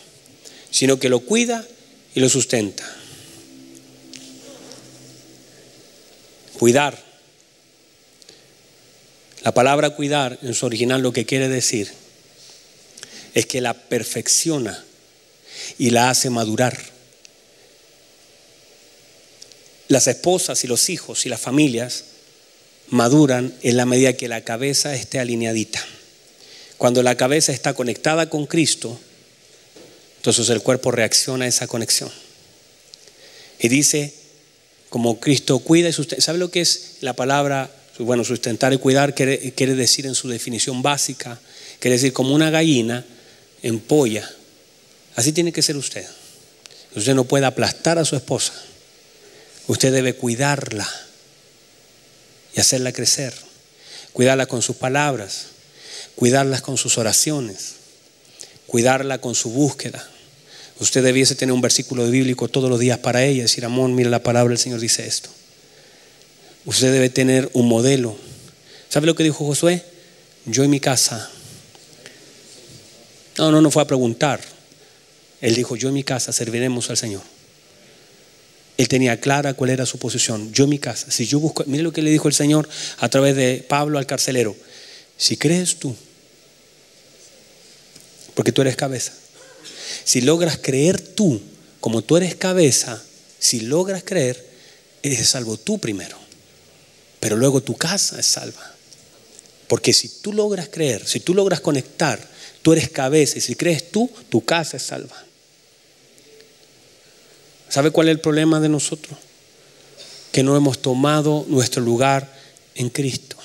sino 0.70 1.00
que 1.00 1.10
lo 1.10 1.20
cuida 1.22 1.66
y 2.14 2.20
lo 2.20 2.30
sustenta. 2.30 2.84
Cuidar. 6.60 7.04
La 9.44 9.52
palabra 9.52 9.92
cuidar 9.92 10.38
en 10.44 10.54
su 10.54 10.68
original 10.68 11.02
lo 11.02 11.12
que 11.12 11.26
quiere 11.26 11.50
decir 11.50 11.92
es 13.34 13.46
que 13.48 13.60
la 13.60 13.74
perfecciona 13.74 14.86
y 15.80 15.90
la 15.90 16.12
hace 16.12 16.30
madurar. 16.30 16.78
Las 19.88 20.08
esposas 20.08 20.64
y 20.64 20.68
los 20.68 20.90
hijos 20.90 21.26
y 21.26 21.30
las 21.30 21.42
familias 21.42 22.04
maduran 22.90 23.56
en 23.64 23.78
la 23.78 23.86
medida 23.86 24.14
que 24.14 24.28
la 24.28 24.44
cabeza 24.44 24.94
esté 24.94 25.20
alineadita. 25.20 25.84
Cuando 26.78 27.02
la 27.04 27.16
cabeza 27.16 27.52
está 27.52 27.74
conectada 27.74 28.30
con 28.30 28.46
Cristo, 28.46 29.00
entonces 30.18 30.50
el 30.50 30.62
cuerpo 30.62 30.92
reacciona 30.92 31.46
a 31.46 31.48
esa 31.48 31.68
conexión. 31.68 32.12
Y 33.60 33.70
dice, 33.70 34.14
como 34.90 35.20
Cristo 35.20 35.60
cuida 35.60 35.90
y 35.90 35.94
sustenta. 35.94 36.24
¿Sabe 36.24 36.38
lo 36.38 36.52
que 36.52 36.62
es 36.62 36.98
la 37.02 37.14
palabra? 37.14 37.72
Bueno, 38.00 38.24
sustentar 38.24 38.74
y 38.74 38.78
cuidar 38.78 39.16
quiere, 39.16 39.54
quiere 39.54 39.74
decir 39.74 40.06
en 40.06 40.16
su 40.16 40.30
definición 40.30 40.84
básica, 40.84 41.40
quiere 41.80 41.96
decir 41.96 42.14
como 42.14 42.34
una 42.34 42.52
gallina 42.52 43.04
en 43.64 43.80
polla. 43.80 44.30
Así 45.16 45.32
tiene 45.32 45.52
que 45.52 45.64
ser 45.64 45.78
usted. 45.78 46.06
Usted 46.96 47.16
no 47.16 47.24
puede 47.24 47.46
aplastar 47.46 47.98
a 47.98 48.06
su 48.06 48.16
esposa. 48.16 48.54
Usted 49.68 49.92
debe 49.92 50.14
cuidarla 50.14 50.88
y 52.56 52.60
hacerla 52.60 52.94
crecer. 52.94 53.34
Cuidarla 54.14 54.46
con 54.46 54.62
sus 54.62 54.76
palabras, 54.76 55.48
cuidarla 56.18 56.60
con 56.62 56.78
sus 56.78 56.98
oraciones, 56.98 57.76
cuidarla 58.66 59.22
con 59.22 59.36
su 59.36 59.52
búsqueda. 59.52 60.06
Usted 60.80 61.04
debiese 61.04 61.36
tener 61.36 61.54
un 61.54 61.62
versículo 61.62 62.10
bíblico 62.10 62.48
todos 62.48 62.72
los 62.72 62.80
días 62.80 62.98
para 62.98 63.24
ella, 63.24 63.44
decir, 63.44 63.64
amor, 63.64 63.92
mira 63.92 64.10
la 64.10 64.24
palabra 64.24 64.50
del 64.50 64.58
Señor 64.58 64.80
dice 64.80 65.06
esto. 65.06 65.30
Usted 66.66 66.92
debe 66.92 67.12
tener 67.12 67.50
un 67.54 67.68
modelo. 67.70 68.18
¿Sabe 68.90 69.06
lo 69.06 69.16
que 69.16 69.24
dijo 69.24 69.46
Josué? 69.46 69.84
Yo 70.46 70.64
en 70.64 70.72
mi 70.72 70.80
casa. 70.80 71.30
No, 73.38 73.52
no, 73.52 73.62
no 73.62 73.70
fue 73.70 73.84
a 73.84 73.88
preguntar. 73.88 74.42
Él 75.40 75.54
dijo, 75.54 75.76
yo 75.76 75.90
en 75.90 75.94
mi 75.94 76.04
casa 76.04 76.34
serviremos 76.34 76.90
al 76.90 76.98
Señor. 76.98 77.22
Él 78.78 78.88
tenía 78.88 79.20
clara 79.20 79.54
cuál 79.54 79.70
era 79.70 79.86
su 79.86 80.00
posición. 80.00 80.52
Yo 80.52 80.64
en 80.64 80.72
mi 80.72 80.80
casa, 80.80 81.12
si 81.12 81.28
yo 81.28 81.40
busco, 81.40 81.64
mire 81.68 81.84
lo 81.84 81.94
que 81.94 82.02
le 82.02 82.10
dijo 82.10 82.28
el 82.28 82.34
Señor 82.34 82.68
a 82.98 83.08
través 83.08 83.36
de 83.36 83.64
Pablo 83.68 84.00
al 84.00 84.08
carcelero. 84.08 84.56
Si 85.16 85.38
crees 85.38 85.78
tú, 85.78 85.96
porque 88.38 88.52
tú 88.52 88.62
eres 88.62 88.76
cabeza, 88.76 89.14
si 90.04 90.22
logras 90.22 90.60
creer 90.62 91.02
tú, 91.02 91.42
como 91.80 92.04
tú 92.04 92.18
eres 92.18 92.36
cabeza, 92.36 93.02
si 93.40 93.62
logras 93.62 94.04
creer, 94.06 94.48
eres 95.02 95.28
salvo 95.28 95.58
tú 95.58 95.80
primero. 95.80 96.16
Pero 97.20 97.36
luego 97.36 97.64
tu 97.64 97.76
casa 97.76 98.20
es 98.20 98.28
salva. 98.28 98.76
Porque 99.68 99.92
si 99.92 100.08
tú 100.08 100.34
logras 100.34 100.70
creer, 100.70 101.08
si 101.08 101.20
tú 101.20 101.34
logras 101.34 101.62
conectar, 101.62 102.24
tú 102.62 102.74
eres 102.74 102.90
cabeza 102.90 103.40
y 103.40 103.42
si 103.42 103.56
crees 103.56 103.90
tú, 103.90 104.08
tu 104.30 104.46
casa 104.46 104.78
es 104.78 104.84
salva. 104.84 105.18
¿Sabe 107.70 107.90
cuál 107.90 108.10
es 108.10 108.12
el 108.12 108.22
problema 108.22 108.60
de 108.60 108.70
nosotros? 108.70 109.18
Que 110.32 110.44
no 110.44 110.56
hemos 110.56 110.80
tomado 110.80 111.44
nuestro 111.50 111.82
lugar 111.82 112.32
en 112.76 112.92
Cristo. 112.92 113.36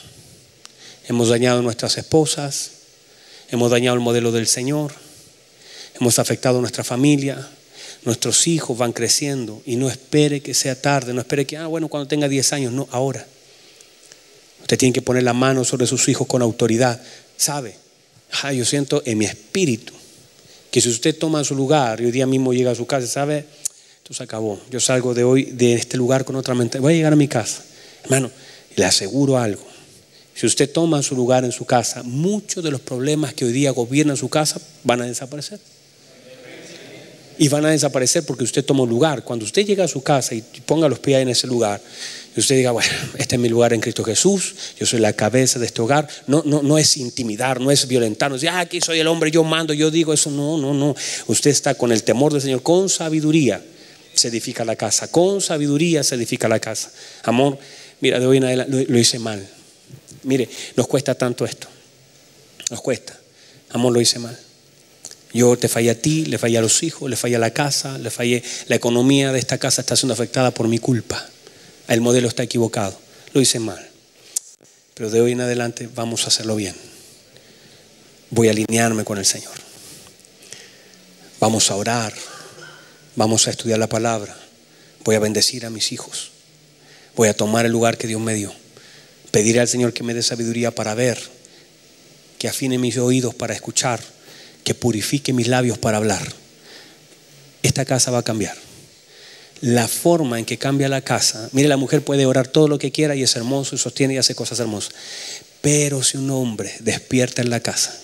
Hemos 1.09 1.31
dañado 1.31 1.63
nuestras 1.63 1.97
esposas, 1.97 2.72
hemos 3.53 3.71
dañado 3.71 3.95
el 3.95 4.03
modelo 4.03 4.33
del 4.33 4.49
Señor 4.49 4.93
hemos 6.03 6.19
afectado 6.19 6.59
a 6.59 6.61
nuestra 6.61 6.85
familia, 6.85 7.49
nuestros 8.05 8.47
hijos 8.47 8.77
van 8.77 8.93
creciendo 8.93 9.63
y 9.65 9.77
no 9.77 9.89
espere 9.89 10.41
que 10.41 10.55
sea 10.55 10.81
tarde, 10.81 11.13
no 11.15 11.21
espere 11.21 11.47
que, 11.47 11.57
ah, 11.57 11.67
bueno, 11.67 11.89
cuando 11.89 12.09
tenga 12.09 12.29
10 12.29 12.53
años, 12.53 12.73
no, 12.73 12.89
ahora. 12.91 13.25
Usted 14.61 14.79
tiene 14.79 14.93
que 14.93 15.03
poner 15.03 15.23
la 15.23 15.33
mano 15.33 15.65
sobre 15.65 15.87
sus 15.87 16.09
hijos 16.09 16.27
con 16.27 16.43
autoridad. 16.43 17.01
¿Sabe? 17.37 17.77
Ah, 18.43 18.53
yo 18.53 18.65
siento 18.65 19.03
en 19.05 19.19
mi 19.19 19.27
espíritu 19.27 19.93
que 20.71 20.81
si 20.81 20.89
usted 20.89 21.17
toma 21.17 21.45
su 21.45 21.55
lugar 21.55 22.01
y 22.01 22.07
hoy 22.07 22.13
día 22.13 22.27
mismo 22.27 22.53
llega 22.53 22.71
a 22.71 22.75
su 22.75 22.87
casa, 22.87 23.07
¿sabe? 23.07 23.45
Esto 23.99 24.15
se 24.15 24.23
acabó. 24.23 24.61
Yo 24.71 24.81
salgo 24.81 25.15
de 25.15 25.25
hoy 25.25 25.45
de 25.45 25.75
este 25.75 25.97
lugar 25.97 26.25
con 26.25 26.37
otra 26.37 26.55
mente. 26.55 26.79
Voy 26.79 26.95
a 26.95 26.97
llegar 26.97 27.13
a 27.13 27.17
mi 27.17 27.29
casa. 27.29 27.63
Hermano, 28.05 28.31
le 28.77 28.85
aseguro 28.85 29.37
algo. 29.39 29.65
Si 30.35 30.47
usted 30.47 30.71
toma 30.71 31.03
su 31.03 31.15
lugar 31.15 31.45
en 31.45 31.53
su 31.53 31.65
casa, 31.65 32.03
muchos 32.03 32.65
de 32.65 32.71
los 32.71 32.81
problemas 32.81 33.35
que 33.35 33.45
hoy 33.45 33.53
día 33.53 33.71
gobiernan 33.71 34.17
su 34.17 34.29
casa 34.29 34.61
van 34.83 35.03
a 35.03 35.07
desaparecer 35.07 35.61
y 37.39 37.49
van 37.49 37.65
a 37.65 37.71
desaparecer 37.71 38.25
porque 38.25 38.45
usted 38.45 38.65
tomó 38.65 38.87
lugar. 38.87 39.25
Cuando 39.25 39.45
usted 39.45 39.67
llega 39.67 39.85
a 39.85 39.89
su 39.89 40.03
casa 40.03 40.35
y 40.35 40.43
ponga 40.65 40.89
los 40.89 40.99
pies 40.99 41.21
en 41.21 41.29
ese 41.29 41.47
lugar 41.47 41.81
y 42.37 42.41
usted 42.41 42.57
diga, 42.57 42.71
bueno, 42.71 42.91
este 43.19 43.37
es 43.37 43.41
mi 43.41 43.49
lugar 43.49 43.73
en 43.73 43.81
Cristo 43.81 44.05
Jesús, 44.05 44.55
yo 44.79 44.87
soy 44.87 45.01
la 45.01 45.13
cabeza 45.13 45.59
de 45.59 45.67
este 45.67 45.83
hogar. 45.83 46.09
No, 46.27 46.43
no, 46.47 46.63
no 46.63 46.79
es 46.79 46.97
intimidar, 46.97 47.61
no 47.61 47.71
es 47.71 47.87
violentar, 47.87 48.31
no 48.31 48.37
es 48.37 48.43
decir, 48.43 48.55
ah, 48.55 48.61
aquí 48.61 48.81
soy 48.81 49.01
el 49.01 49.07
hombre, 49.07 49.31
yo 49.31 49.45
mando, 49.45 49.75
yo 49.75 49.91
digo 49.91 50.13
eso. 50.13 50.31
No, 50.31 50.57
no, 50.57 50.73
no. 50.73 50.95
Usted 51.27 51.51
está 51.51 51.75
con 51.75 51.93
el 51.93 52.03
temor 52.03 52.33
del 52.33 52.43
Señor, 52.43 52.63
con 52.63 52.89
sabiduría 52.89 53.63
se 54.15 54.29
edifica 54.29 54.65
la 54.65 54.77
casa, 54.77 55.09
con 55.09 55.41
sabiduría 55.41 56.03
se 56.03 56.15
edifica 56.15 56.49
la 56.49 56.61
casa. 56.61 56.91
Amor, 57.25 57.59
mira, 58.01 58.21
de 58.21 58.27
hoy 58.27 58.37
en 58.37 58.45
adelante 58.45 58.87
lo, 58.89 58.99
hice 58.99 59.19
mal. 59.19 59.47
Mire, 60.25 60.49
nos 60.77 60.87
cuesta 60.87 61.15
tanto 61.15 61.45
esto, 61.45 61.69
nos 62.71 62.81
cuesta. 62.81 63.19
Amor, 63.71 63.93
lo 63.93 64.01
hice 64.01 64.19
mal. 64.19 64.39
Yo 65.33 65.57
te 65.57 65.69
fallé 65.69 65.91
a 65.91 66.01
ti, 66.01 66.27
le 66.27 66.39
fallé 66.39 66.59
a 66.59 66.61
los 66.61 66.83
hijos, 66.83 67.09
le 67.09 67.17
fallé 67.17 67.37
a 67.37 67.39
la 67.39 67.53
casa, 67.53 67.97
le 67.99 68.11
fallé. 68.11 68.43
La 68.69 68.77
economía 68.77 69.33
de 69.33 69.39
esta 69.39 69.59
casa 69.59 69.81
está 69.81 69.97
siendo 69.97 70.13
afectada 70.13 70.53
por 70.53 70.69
mi 70.69 70.79
culpa 70.79 71.27
el 71.89 72.01
modelo 72.01 72.29
está 72.29 72.43
equivocado, 72.43 72.99
lo 73.33 73.41
hice 73.41 73.59
mal. 73.59 73.89
Pero 74.95 75.11
de 75.11 75.21
hoy 75.21 75.33
en 75.33 75.41
adelante 75.41 75.89
vamos 75.95 76.25
a 76.25 76.29
hacerlo 76.29 76.57
bien. 76.57 76.75
Voy 78.31 78.49
a 78.49 78.53
alinearme 78.53 79.05
con 79.05 79.19
el 79.19 79.27
Señor. 79.27 79.53
Vamos 81.41 81.71
a 81.71 81.77
orar, 81.77 82.15
vamos 83.17 83.47
a 83.47 83.51
estudiar 83.51 83.79
la 83.79 83.89
palabra, 83.89 84.37
voy 85.05 85.17
a 85.17 85.19
bendecir 85.19 85.67
a 85.67 85.71
mis 85.71 85.91
hijos, 85.93 86.31
voy 87.17 87.29
a 87.29 87.35
tomar 87.35 87.67
el 87.67 87.73
lugar 87.73 87.99
que 87.99 88.07
Dios 88.07 88.21
me 88.21 88.35
dio. 88.35 88.55
Pediré 89.33 89.59
al 89.59 89.69
Señor 89.69 89.93
que 89.93 90.05
me 90.05 90.15
dé 90.15 90.23
sabiduría 90.23 90.71
para 90.71 90.95
ver, 90.95 91.19
que 92.39 92.47
afine 92.47 92.79
mis 92.79 92.99
oídos 92.99 93.35
para 93.35 93.55
escuchar, 93.55 94.01
que 94.63 94.75
purifique 94.75 95.33
mis 95.33 95.49
labios 95.49 95.79
para 95.79 95.97
hablar. 95.97 96.33
Esta 97.65 97.85
casa 97.85 98.13
va 98.13 98.19
a 98.19 98.23
cambiar 98.23 98.57
la 99.63 99.87
forma 99.87 100.41
en 100.41 100.45
que 100.45 100.59
cambia 100.59 100.89
la 100.89 101.01
casa. 101.01 101.49
Mire, 101.53 101.69
la 101.69 101.77
mujer 101.77 102.03
puede 102.03 102.27
orar 102.27 102.49
todo 102.49 102.67
lo 102.67 102.79
que 102.79 102.91
quiera 102.91 103.15
y 103.15 103.23
es 103.23 103.35
hermoso 103.37 103.77
y 103.77 103.79
sostiene 103.79 104.15
y 104.15 104.17
hace 104.19 104.35
cosas 104.35 104.59
hermosas. 104.59 104.93
Pero 105.61 106.03
si 106.03 106.19
un 106.19 106.29
hombre 106.31 106.75
despierta 106.81 107.43
en 107.43 107.49
la 107.49 107.61
casa, 107.61 107.97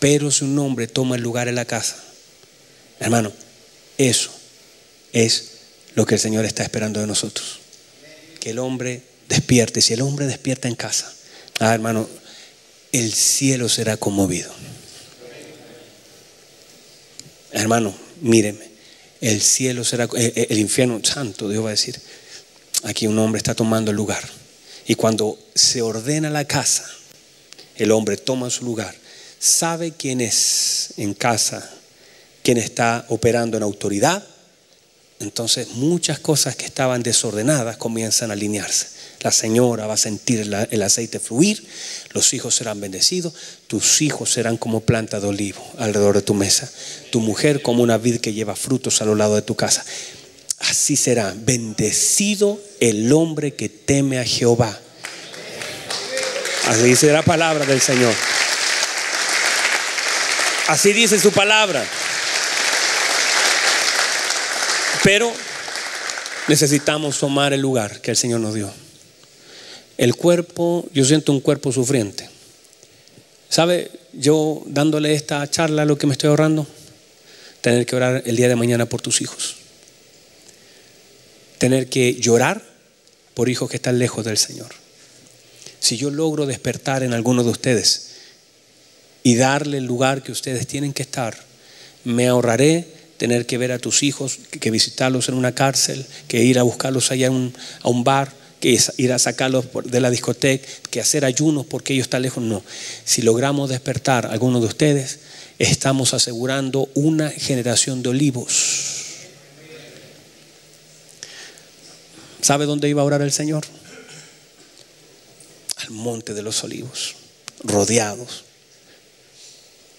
pero 0.00 0.32
si 0.32 0.44
un 0.44 0.58
hombre 0.58 0.88
toma 0.88 1.14
el 1.14 1.22
lugar 1.22 1.46
en 1.46 1.54
la 1.54 1.64
casa, 1.64 1.96
hermano, 2.98 3.32
eso 3.96 4.30
es 5.12 5.50
lo 5.94 6.04
que 6.04 6.16
el 6.16 6.20
Señor 6.20 6.44
está 6.44 6.64
esperando 6.64 7.00
de 7.00 7.06
nosotros. 7.06 7.60
Que 8.40 8.50
el 8.50 8.58
hombre 8.58 9.02
despierte. 9.28 9.80
Si 9.80 9.92
el 9.92 10.02
hombre 10.02 10.26
despierta 10.26 10.68
en 10.68 10.74
casa, 10.74 11.12
ah, 11.60 11.74
hermano, 11.74 12.08
el 12.92 13.12
cielo 13.12 13.68
será 13.68 13.96
conmovido. 13.96 14.52
Hermano, 17.52 17.94
míreme 18.20 18.72
el 19.22 19.40
cielo 19.40 19.84
será, 19.84 20.04
eh, 20.16 20.32
eh, 20.34 20.46
el 20.50 20.58
infierno 20.58 21.00
santo, 21.02 21.48
Dios 21.48 21.64
va 21.64 21.68
a 21.68 21.70
decir, 21.70 21.98
aquí 22.82 23.06
un 23.06 23.18
hombre 23.20 23.38
está 23.38 23.54
tomando 23.54 23.92
el 23.92 23.96
lugar. 23.96 24.22
Y 24.86 24.96
cuando 24.96 25.38
se 25.54 25.80
ordena 25.80 26.28
la 26.28 26.44
casa, 26.44 26.84
el 27.76 27.92
hombre 27.92 28.16
toma 28.16 28.50
su 28.50 28.64
lugar, 28.64 28.94
sabe 29.38 29.92
quién 29.92 30.20
es 30.20 30.94
en 30.96 31.14
casa, 31.14 31.70
quién 32.42 32.58
está 32.58 33.06
operando 33.10 33.56
en 33.56 33.62
autoridad, 33.62 34.26
entonces 35.20 35.68
muchas 35.68 36.18
cosas 36.18 36.56
que 36.56 36.66
estaban 36.66 37.04
desordenadas 37.04 37.76
comienzan 37.76 38.30
a 38.30 38.32
alinearse. 38.32 38.88
La 39.22 39.30
señora 39.30 39.86
va 39.86 39.94
a 39.94 39.98
sentir 39.98 40.40
el 40.40 40.82
aceite 40.82 41.20
fluir, 41.20 41.64
los 42.10 42.34
hijos 42.34 42.56
serán 42.56 42.80
bendecidos, 42.80 43.32
tus 43.68 44.02
hijos 44.02 44.32
serán 44.32 44.56
como 44.56 44.80
planta 44.80 45.20
de 45.20 45.28
olivo 45.28 45.64
alrededor 45.78 46.16
de 46.16 46.22
tu 46.22 46.34
mesa, 46.34 46.68
tu 47.10 47.20
mujer 47.20 47.62
como 47.62 47.84
una 47.84 47.98
vid 47.98 48.18
que 48.18 48.32
lleva 48.32 48.56
frutos 48.56 49.00
a 49.00 49.04
lo 49.04 49.14
lado 49.14 49.36
de 49.36 49.42
tu 49.42 49.54
casa. 49.54 49.84
Así 50.58 50.96
será, 50.96 51.34
bendecido 51.36 52.60
el 52.80 53.12
hombre 53.12 53.54
que 53.54 53.68
teme 53.68 54.18
a 54.18 54.24
Jehová. 54.24 54.78
Así 56.66 56.82
dice 56.82 57.12
la 57.12 57.22
palabra 57.22 57.64
del 57.64 57.80
Señor. 57.80 58.14
Así 60.68 60.92
dice 60.92 61.20
su 61.20 61.30
palabra. 61.32 61.84
Pero 65.02 65.32
necesitamos 66.48 67.18
tomar 67.18 67.52
el 67.52 67.60
lugar 67.60 68.00
que 68.00 68.12
el 68.12 68.16
Señor 68.16 68.40
nos 68.40 68.54
dio. 68.54 68.72
El 70.02 70.16
cuerpo, 70.16 70.84
yo 70.92 71.04
siento 71.04 71.30
un 71.30 71.38
cuerpo 71.38 71.70
sufriente. 71.70 72.28
¿Sabe? 73.48 73.88
Yo 74.12 74.60
dándole 74.66 75.14
esta 75.14 75.48
charla 75.48 75.84
lo 75.84 75.96
que 75.96 76.08
me 76.08 76.14
estoy 76.14 76.30
ahorrando, 76.30 76.66
tener 77.60 77.86
que 77.86 77.94
orar 77.94 78.24
el 78.26 78.34
día 78.34 78.48
de 78.48 78.56
mañana 78.56 78.86
por 78.86 79.00
tus 79.00 79.20
hijos. 79.20 79.58
Tener 81.58 81.88
que 81.88 82.14
llorar 82.14 82.64
por 83.34 83.48
hijos 83.48 83.70
que 83.70 83.76
están 83.76 84.00
lejos 84.00 84.24
del 84.24 84.38
Señor. 84.38 84.70
Si 85.78 85.96
yo 85.96 86.10
logro 86.10 86.46
despertar 86.46 87.04
en 87.04 87.12
alguno 87.12 87.44
de 87.44 87.50
ustedes 87.50 88.08
y 89.22 89.36
darle 89.36 89.78
el 89.78 89.84
lugar 89.84 90.24
que 90.24 90.32
ustedes 90.32 90.66
tienen 90.66 90.92
que 90.92 91.02
estar, 91.04 91.38
me 92.02 92.26
ahorraré 92.26 92.88
tener 93.18 93.46
que 93.46 93.56
ver 93.56 93.70
a 93.70 93.78
tus 93.78 94.02
hijos, 94.02 94.40
que 94.50 94.72
visitarlos 94.72 95.28
en 95.28 95.36
una 95.36 95.54
cárcel, 95.54 96.04
que 96.26 96.42
ir 96.42 96.58
a 96.58 96.64
buscarlos 96.64 97.12
allá 97.12 97.28
a 97.28 97.88
un 97.88 98.02
bar, 98.02 98.41
que 98.62 98.78
ir 98.96 99.12
a 99.12 99.18
sacarlos 99.18 99.66
de 99.84 100.00
la 100.00 100.08
discoteca, 100.08 100.64
que 100.88 101.00
hacer 101.00 101.24
ayunos 101.24 101.66
porque 101.66 101.94
ellos 101.94 102.04
están 102.04 102.22
lejos. 102.22 102.42
No. 102.42 102.62
Si 103.04 103.20
logramos 103.20 103.68
despertar 103.68 104.24
a 104.24 104.30
algunos 104.30 104.62
de 104.62 104.68
ustedes, 104.68 105.18
estamos 105.58 106.14
asegurando 106.14 106.88
una 106.94 107.28
generación 107.28 108.04
de 108.04 108.10
olivos. 108.10 108.50
¿Sabe 112.40 112.64
dónde 112.66 112.88
iba 112.88 113.02
a 113.02 113.04
orar 113.04 113.22
el 113.22 113.32
Señor? 113.32 113.66
Al 115.78 115.90
monte 115.90 116.32
de 116.32 116.42
los 116.42 116.62
olivos, 116.62 117.16
rodeados, 117.64 118.44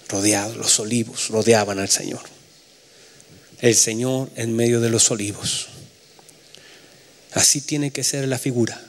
rodeados, 0.07 0.55
los 0.55 0.79
olivos 0.79 1.27
rodeaban 1.27 1.79
al 1.79 1.89
Señor 1.89 2.21
el 3.59 3.75
Señor 3.75 4.29
en 4.35 4.53
medio 4.53 4.81
de 4.81 4.89
los 4.89 5.09
olivos. 5.09 5.69
Así 7.33 7.61
tiene 7.61 7.91
que 7.91 8.03
ser 8.03 8.27
la 8.27 8.37
figura, 8.37 8.81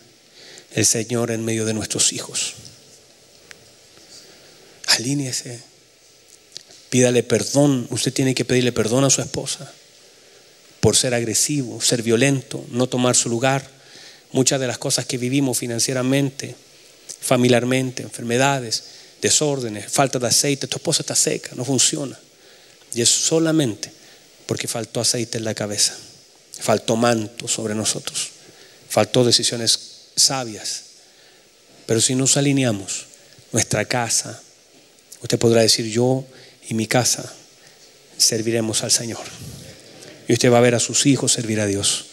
el 0.73 0.87
Señor 0.87 1.31
en 1.31 1.45
medio 1.45 1.65
de 1.65 1.75
nuestros 1.75 2.12
hijos. 2.12 2.55
Alíñese, 4.87 5.61
pídale 6.91 7.23
perdón, 7.23 7.87
usted 7.91 8.12
tiene 8.12 8.35
que 8.35 8.45
pedirle 8.45 8.73
perdón 8.73 9.05
a 9.05 9.11
su 9.11 9.23
esposa 9.23 9.73
por 10.85 10.97
ser 10.97 11.15
agresivo, 11.15 11.81
ser 11.81 12.03
violento, 12.03 12.62
no 12.71 12.87
tomar 12.87 13.16
su 13.16 13.31
lugar. 13.31 13.66
Muchas 14.33 14.61
de 14.61 14.66
las 14.66 14.77
cosas 14.77 15.07
que 15.07 15.16
vivimos 15.16 15.57
financieramente, 15.57 16.55
familiarmente, 17.21 18.03
enfermedades, 18.03 18.85
desórdenes, 19.23 19.91
falta 19.91 20.19
de 20.19 20.27
aceite, 20.27 20.66
tu 20.66 20.77
esposa 20.77 21.01
está 21.01 21.15
seca, 21.15 21.53
no 21.55 21.65
funciona. 21.65 22.19
Y 22.95 23.01
es 23.01 23.09
solamente 23.09 23.91
porque 24.45 24.69
faltó 24.69 25.01
aceite 25.01 25.39
en 25.39 25.45
la 25.45 25.55
cabeza, 25.55 25.97
faltó 26.61 26.97
manto 26.97 27.49
sobre 27.49 27.75
nosotros, 27.75 28.29
faltó 28.95 29.25
decisiones 29.25 29.81
sabias. 30.15 30.85
Pero 31.85 32.01
si 32.01 32.15
nos 32.15 32.37
alineamos, 32.37 33.07
nuestra 33.51 33.85
casa, 33.87 34.41
usted 35.21 35.37
podrá 35.37 35.62
decir 35.62 35.91
yo 35.91 36.25
y 36.69 36.75
mi 36.75 36.87
casa 36.87 37.35
serviremos 38.16 38.85
al 38.85 38.93
Señor. 38.93 39.25
Y 40.29 40.35
usted 40.35 40.53
va 40.53 40.59
a 40.59 40.61
ver 40.61 40.77
a 40.77 40.79
sus 40.79 41.07
hijos 41.07 41.33
servir 41.33 41.59
a 41.59 41.66
Dios. 41.66 42.05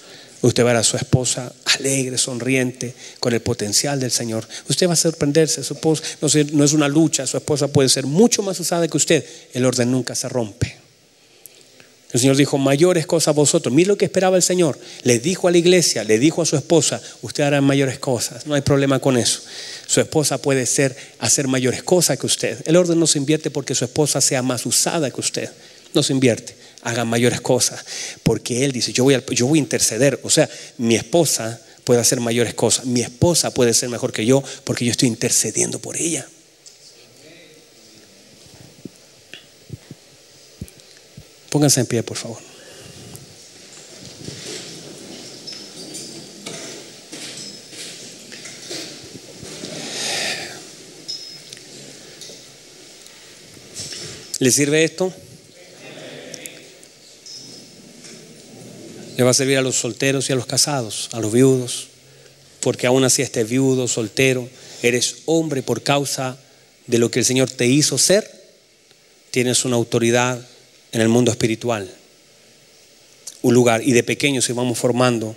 Usted 0.42 0.64
va 0.64 0.72
a 0.72 0.74
ver 0.74 0.82
a 0.82 0.84
su 0.84 0.98
esposa 0.98 1.54
alegre, 1.66 2.18
sonriente, 2.18 2.96
con 3.20 3.32
el 3.34 3.42
potencial 3.42 4.00
del 4.00 4.10
Señor. 4.10 4.48
Usted 4.68 4.90
va 4.90 4.94
a 4.94 4.96
sorprenderse. 4.96 5.64
Su 5.64 5.76
esposa 5.76 6.04
no 6.52 6.66
es 6.66 6.74
una 6.74 6.88
lucha. 6.88 7.28
Su 7.28 7.38
esposa 7.38 7.68
puede 7.68 7.90
ser 7.90 8.08
mucho 8.08 8.42
más 8.42 8.60
usada 8.60 8.88
que 8.88 8.98
usted. 8.98 9.24
El 9.54 9.66
orden 9.66 9.92
nunca 9.92 10.16
se 10.16 10.28
rompe. 10.30 10.81
El 12.14 12.20
Señor 12.20 12.36
dijo, 12.36 12.58
mayores 12.58 13.06
cosas 13.06 13.34
vosotros. 13.34 13.74
Mira 13.74 13.90
lo 13.90 13.98
que 13.98 14.06
esperaba 14.06 14.36
el 14.36 14.44
Señor. 14.44 14.78
Le 15.04 15.20
dijo 15.20 15.48
a 15.48 15.52
la 15.52 15.58
iglesia, 15.58 16.04
le 16.04 16.20
dijo 16.20 16.42
a 16.42 16.46
su 16.46 16.58
esposa, 16.58 17.02
usted 17.22 17.44
hará 17.44 17.62
mayores 17.62 18.00
cosas. 18.00 18.46
No 18.46 18.54
hay 18.54 18.62
problema 18.62 19.00
con 19.00 19.18
eso. 19.18 19.42
Su 19.88 20.02
esposa 20.02 20.38
puede 20.38 20.66
ser, 20.66 20.96
hacer 21.20 21.48
mayores 21.48 21.84
cosas 21.84 22.20
que 22.20 22.26
usted. 22.26 22.62
El 22.66 22.76
orden 22.76 23.00
no 23.00 23.08
se 23.08 23.18
invierte 23.18 23.50
porque 23.50 23.76
su 23.76 23.86
esposa 23.86 24.20
sea 24.20 24.42
más 24.42 24.66
usada 24.66 25.10
que 25.10 25.22
usted. 25.22 25.50
No 25.94 26.04
se 26.04 26.12
invierte. 26.12 26.56
Hagan 26.82 27.08
mayores 27.08 27.40
cosas. 27.40 27.86
Porque 28.24 28.66
Él 28.66 28.74
dice, 28.74 28.92
yo 28.92 29.10
yo 29.10 29.48
voy 29.48 29.60
a 29.60 29.62
interceder. 29.62 30.20
O 30.24 30.30
sea, 30.30 30.50
mi 30.78 30.96
esposa 30.96 31.62
puede 31.86 32.02
hacer 32.02 32.20
mayores 32.20 32.54
cosas. 32.54 32.86
Mi 32.86 33.02
esposa 33.02 33.54
puede 33.54 33.74
ser 33.74 33.88
mejor 33.88 34.12
que 34.12 34.26
yo 34.26 34.44
porque 34.66 34.84
yo 34.84 34.92
estoy 34.92 35.08
intercediendo 35.08 35.80
por 35.80 35.96
ella. 35.96 36.28
Pónganse 41.52 41.82
en 41.82 41.86
pie, 41.86 42.02
por 42.02 42.16
favor. 42.16 42.38
¿Le 54.40 54.50
sirve 54.50 54.86
esto? 54.86 55.14
Le 59.18 59.24
va 59.24 59.32
a 59.32 59.34
servir 59.34 59.58
a 59.58 59.62
los 59.62 59.76
solteros 59.76 60.30
y 60.30 60.32
a 60.32 60.38
los 60.38 60.46
casados, 60.46 61.10
a 61.12 61.20
los 61.20 61.34
viudos, 61.34 61.90
porque 62.62 62.88
aún 62.88 63.04
así 63.04 63.22
estés 63.22 63.50
viudo, 63.50 63.90
soltero, 63.90 64.48
eres 64.82 65.18
hombre 65.26 65.64
por 65.64 65.84
causa 65.84 66.40
de 66.88 66.98
lo 66.98 67.12
que 67.12 67.20
el 67.20 67.26
Señor 67.26 67.52
te 67.52 67.68
hizo 67.68 67.98
ser, 67.98 68.32
tienes 69.32 69.66
una 69.66 69.76
autoridad 69.76 70.48
en 70.92 71.02
el 71.02 71.08
mundo 71.08 71.32
espiritual, 71.32 71.90
un 73.42 73.54
lugar. 73.54 73.82
Y 73.84 73.94
de 73.94 74.04
pequeños 74.04 74.46
si 74.46 74.54
vamos 74.54 74.78
formando 74.78 75.36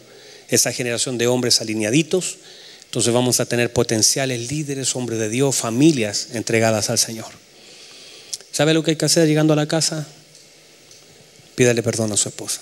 esa 0.48 0.72
generación 0.72 1.18
de 1.18 1.26
hombres 1.26 1.60
alineaditos, 1.60 2.38
entonces 2.84 3.12
vamos 3.12 3.40
a 3.40 3.46
tener 3.46 3.72
potenciales 3.72 4.50
líderes, 4.50 4.94
hombres 4.94 5.18
de 5.18 5.28
Dios, 5.28 5.56
familias 5.56 6.28
entregadas 6.32 6.90
al 6.90 6.98
Señor. 6.98 7.26
¿Sabe 8.52 8.72
lo 8.72 8.84
que 8.84 8.92
hay 8.92 8.96
que 8.96 9.04
hacer 9.04 9.26
llegando 9.26 9.52
a 9.52 9.56
la 9.56 9.66
casa? 9.66 10.06
Pídale 11.56 11.82
perdón 11.82 12.12
a 12.12 12.16
su 12.16 12.28
esposa. 12.28 12.60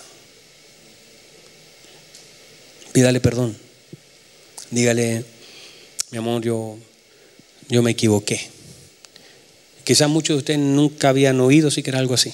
Pídale 2.92 3.20
perdón. 3.20 3.56
Dígale, 4.70 5.24
mi 6.10 6.18
amor, 6.18 6.42
yo, 6.42 6.78
yo 7.68 7.82
me 7.82 7.90
equivoqué. 7.90 8.40
Quizás 9.84 10.08
muchos 10.08 10.36
de 10.36 10.38
ustedes 10.38 10.60
nunca 10.60 11.10
habían 11.10 11.40
oído 11.40 11.70
siquiera 11.70 11.98
algo 11.98 12.14
así. 12.14 12.32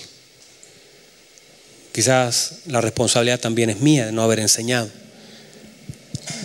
Quizás 1.93 2.61
la 2.67 2.81
responsabilidad 2.81 3.41
también 3.41 3.71
es 3.71 3.81
mía 3.81 4.07
de 4.07 4.13
no 4.13 4.23
haber 4.23 4.41
enseñado. 4.41 4.89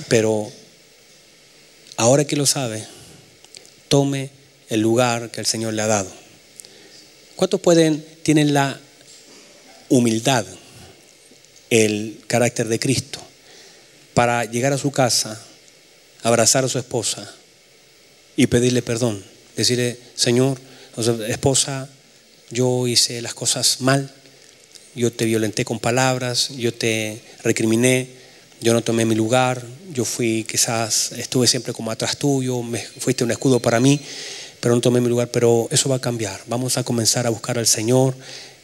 Pero 0.07 0.51
ahora 1.97 2.25
que 2.25 2.35
lo 2.35 2.45
sabe, 2.45 2.85
tome 3.87 4.29
el 4.69 4.81
lugar 4.81 5.29
que 5.31 5.39
el 5.39 5.45
Señor 5.45 5.73
le 5.73 5.81
ha 5.81 5.87
dado. 5.87 6.11
¿Cuántos 7.35 7.59
pueden, 7.61 8.05
tienen 8.23 8.53
la 8.53 8.79
humildad, 9.89 10.45
el 11.69 12.21
carácter 12.27 12.67
de 12.67 12.79
Cristo, 12.79 13.19
para 14.13 14.45
llegar 14.45 14.73
a 14.73 14.77
su 14.77 14.91
casa, 14.91 15.41
abrazar 16.23 16.63
a 16.65 16.69
su 16.69 16.79
esposa 16.79 17.31
y 18.35 18.47
pedirle 18.47 18.81
perdón? 18.81 19.23
Decirle, 19.55 19.99
Señor, 20.15 20.59
esposa, 21.27 21.89
yo 22.49 22.87
hice 22.87 23.21
las 23.21 23.33
cosas 23.33 23.81
mal, 23.81 24.11
yo 24.95 25.11
te 25.11 25.25
violenté 25.25 25.65
con 25.65 25.79
palabras, 25.79 26.49
yo 26.55 26.73
te 26.73 27.21
recriminé, 27.43 28.07
yo 28.61 28.73
no 28.73 28.81
tomé 28.81 29.05
mi 29.05 29.15
lugar, 29.15 29.61
yo 29.91 30.05
fui 30.05 30.45
quizás, 30.45 31.11
estuve 31.13 31.47
siempre 31.47 31.73
como 31.73 31.91
atrás 31.91 32.17
tuyo, 32.17 32.61
me, 32.61 32.79
fuiste 32.79 33.23
un 33.23 33.31
escudo 33.31 33.59
para 33.59 33.79
mí, 33.79 33.99
pero 34.59 34.73
no 34.75 34.81
tomé 34.81 35.01
mi 35.01 35.09
lugar, 35.09 35.29
pero 35.29 35.67
eso 35.71 35.89
va 35.89 35.97
a 35.97 36.01
cambiar. 36.01 36.41
Vamos 36.47 36.77
a 36.77 36.83
comenzar 36.83 37.27
a 37.27 37.29
buscar 37.29 37.57
al 37.57 37.67
Señor 37.67 38.15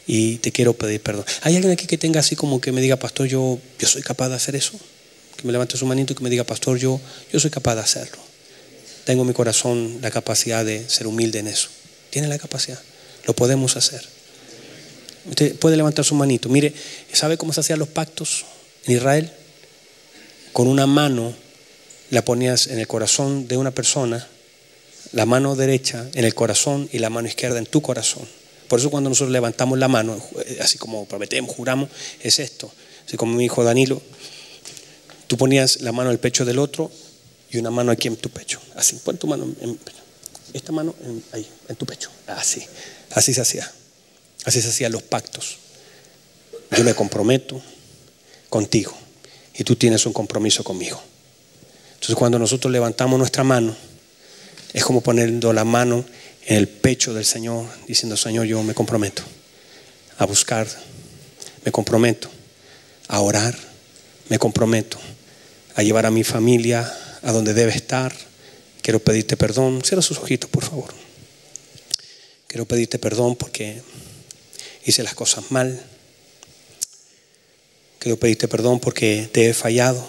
y 0.08 0.38
te 0.38 0.52
quiero 0.52 0.74
pedir 0.74 1.02
perdón. 1.02 1.26
¿Hay 1.42 1.56
alguien 1.56 1.74
aquí 1.74 1.86
que 1.86 1.98
tenga 1.98 2.22
así 2.22 2.36
como 2.36 2.62
que 2.62 2.72
me 2.72 2.82
diga, 2.82 2.96
pastor, 2.96 3.28
yo, 3.28 3.60
yo 3.80 3.88
soy 3.88 4.02
capaz 4.02 4.30
de 4.30 4.36
hacer 4.36 4.56
eso? 4.56 4.74
Que 5.36 5.46
me 5.46 5.52
levante 5.52 5.78
su 5.78 5.86
manito 5.86 6.14
y 6.14 6.16
que 6.16 6.24
me 6.24 6.30
diga, 6.30 6.46
pastor, 6.46 6.78
yo, 6.78 7.00
yo 7.32 7.40
soy 7.40 7.52
capaz 7.52 7.76
de 7.76 7.82
hacerlo. 7.82 8.18
Tengo 9.04 9.24
en 9.24 9.28
mi 9.28 9.34
corazón 9.34 10.00
la 10.02 10.12
capacidad 10.12 10.64
de 10.64 10.88
ser 10.88 11.08
humilde 11.08 11.40
en 11.40 11.48
eso. 11.48 11.70
Tiene 12.10 12.28
la 12.28 12.38
capacidad. 12.38 12.80
Lo 13.26 13.34
podemos 13.34 13.76
hacer. 13.76 14.19
Usted 15.28 15.56
puede 15.56 15.78
levantar 15.78 16.06
su 16.06 16.16
manito. 16.16 16.50
Mire, 16.50 16.74
¿sabe 17.12 17.38
cómo 17.38 17.54
se 17.54 17.60
hacían 17.60 17.80
los 17.80 17.90
pactos 17.90 18.46
en 18.86 18.96
Israel? 18.96 19.32
Con 20.54 20.68
una 20.68 20.88
mano 20.88 21.34
la 22.10 22.24
ponías 22.24 22.68
en 22.68 22.80
el 22.80 22.88
corazón 22.88 23.48
de 23.48 23.58
una 23.58 23.72
persona, 23.72 24.28
la 25.12 25.26
mano 25.26 25.56
derecha 25.56 26.08
en 26.14 26.26
el 26.26 26.34
corazón 26.34 26.90
y 26.92 27.00
la 27.00 27.10
mano 27.10 27.28
izquierda 27.28 27.60
en 27.60 27.66
tu 27.66 27.82
corazón. 27.82 28.28
Por 28.68 28.80
eso 28.80 28.90
cuando 28.92 29.10
nosotros 29.10 29.32
levantamos 29.32 29.80
la 29.80 29.88
mano, 29.88 30.22
así 30.62 30.78
como 30.78 31.06
prometemos, 31.06 31.56
juramos, 31.56 31.90
es 32.22 32.40
esto. 32.40 32.72
Así 33.06 33.18
como 33.18 33.36
mi 33.36 33.46
hijo 33.46 33.64
Danilo, 33.64 34.02
tú 35.28 35.38
ponías 35.38 35.82
la 35.82 35.92
mano 35.92 36.10
en 36.10 36.14
el 36.14 36.20
pecho 36.20 36.46
del 36.46 36.60
otro 36.60 36.92
y 37.50 37.58
una 37.58 37.72
mano 37.72 37.92
aquí 37.92 38.08
en 38.08 38.16
tu 38.16 38.30
pecho. 38.30 38.60
Así, 38.76 38.98
pon 38.98 39.18
tu 39.18 39.28
mano 39.28 39.48
en, 39.62 39.80
esta 40.54 40.72
mano 40.72 40.96
ahí, 41.32 41.48
en 41.68 41.76
tu 41.76 41.86
pecho. 41.86 42.12
Así, 42.28 42.64
así 43.12 43.34
se 43.34 43.42
hacía. 43.42 43.72
Así 44.46 44.62
se 44.62 44.70
hacían 44.70 44.92
los 44.92 45.04
pactos. 45.04 45.58
Yo 46.76 46.84
me 46.84 46.94
comprometo 46.94 47.62
contigo 48.50 48.96
y 49.56 49.64
tú 49.64 49.76
tienes 49.76 50.06
un 50.06 50.14
compromiso 50.14 50.64
conmigo. 50.64 51.02
Entonces 51.94 52.16
cuando 52.16 52.40
nosotros 52.40 52.72
levantamos 52.72 53.18
nuestra 53.20 53.44
mano, 53.44 53.76
es 54.74 54.84
como 54.84 55.02
poniendo 55.02 55.52
la 55.52 55.66
mano 55.66 56.06
en 56.46 56.58
el 56.58 56.68
pecho 56.68 57.14
del 57.14 57.26
Señor, 57.26 57.68
diciendo, 57.88 58.16
Señor, 58.16 58.46
yo 58.46 58.64
me 58.64 58.74
comprometo 58.74 59.24
a 60.18 60.26
buscar, 60.26 60.68
me 61.66 61.72
comprometo 61.72 62.30
a 63.08 63.20
orar, 63.20 63.58
me 64.30 64.40
comprometo 64.40 65.00
a 65.76 65.84
llevar 65.84 66.06
a 66.06 66.12
mi 66.12 66.24
familia 66.24 66.92
a 67.22 67.32
donde 67.32 67.54
debe 67.54 67.72
estar. 67.72 68.14
Quiero 68.82 69.00
pedirte 69.00 69.38
perdón. 69.38 69.82
Cierra 69.84 70.02
sus 70.02 70.20
ojitos, 70.20 70.50
por 70.50 70.64
favor. 70.64 70.94
Quiero 72.48 72.66
pedirte 72.66 73.00
perdón 73.00 73.36
porque 73.36 73.82
hice 74.90 75.04
las 75.04 75.14
cosas 75.14 75.52
mal. 75.52 75.82
Quiero 78.00 78.18
pedirte 78.18 78.48
perdón 78.48 78.80
porque 78.80 79.30
te 79.32 79.50
he 79.50 79.54
fallado, 79.54 80.08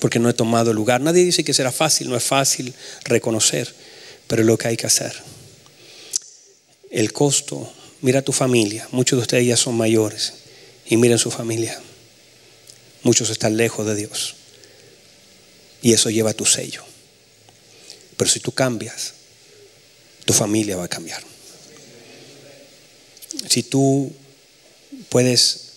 porque 0.00 0.18
no 0.18 0.28
he 0.28 0.34
tomado 0.34 0.72
lugar. 0.72 1.00
Nadie 1.00 1.24
dice 1.24 1.44
que 1.44 1.54
será 1.54 1.72
fácil, 1.72 2.08
no 2.08 2.16
es 2.16 2.24
fácil 2.24 2.74
reconocer, 3.04 3.72
pero 4.26 4.42
es 4.42 4.46
lo 4.46 4.58
que 4.58 4.68
hay 4.68 4.76
que 4.76 4.86
hacer. 4.86 5.14
El 6.90 7.12
costo, 7.12 7.72
mira 8.00 8.22
tu 8.22 8.32
familia, 8.32 8.88
muchos 8.90 9.18
de 9.18 9.22
ustedes 9.22 9.46
ya 9.46 9.56
son 9.56 9.76
mayores 9.76 10.34
y 10.86 10.96
miren 10.96 11.18
su 11.18 11.30
familia. 11.30 11.80
Muchos 13.02 13.30
están 13.30 13.56
lejos 13.56 13.86
de 13.86 13.94
Dios 13.94 14.36
y 15.82 15.92
eso 15.92 16.10
lleva 16.10 16.32
tu 16.32 16.46
sello. 16.46 16.84
Pero 18.16 18.30
si 18.30 18.40
tú 18.40 18.52
cambias, 18.52 19.14
tu 20.24 20.32
familia 20.32 20.76
va 20.76 20.84
a 20.84 20.88
cambiar 20.88 21.31
si 23.48 23.62
tú 23.62 24.12
puedes 25.08 25.72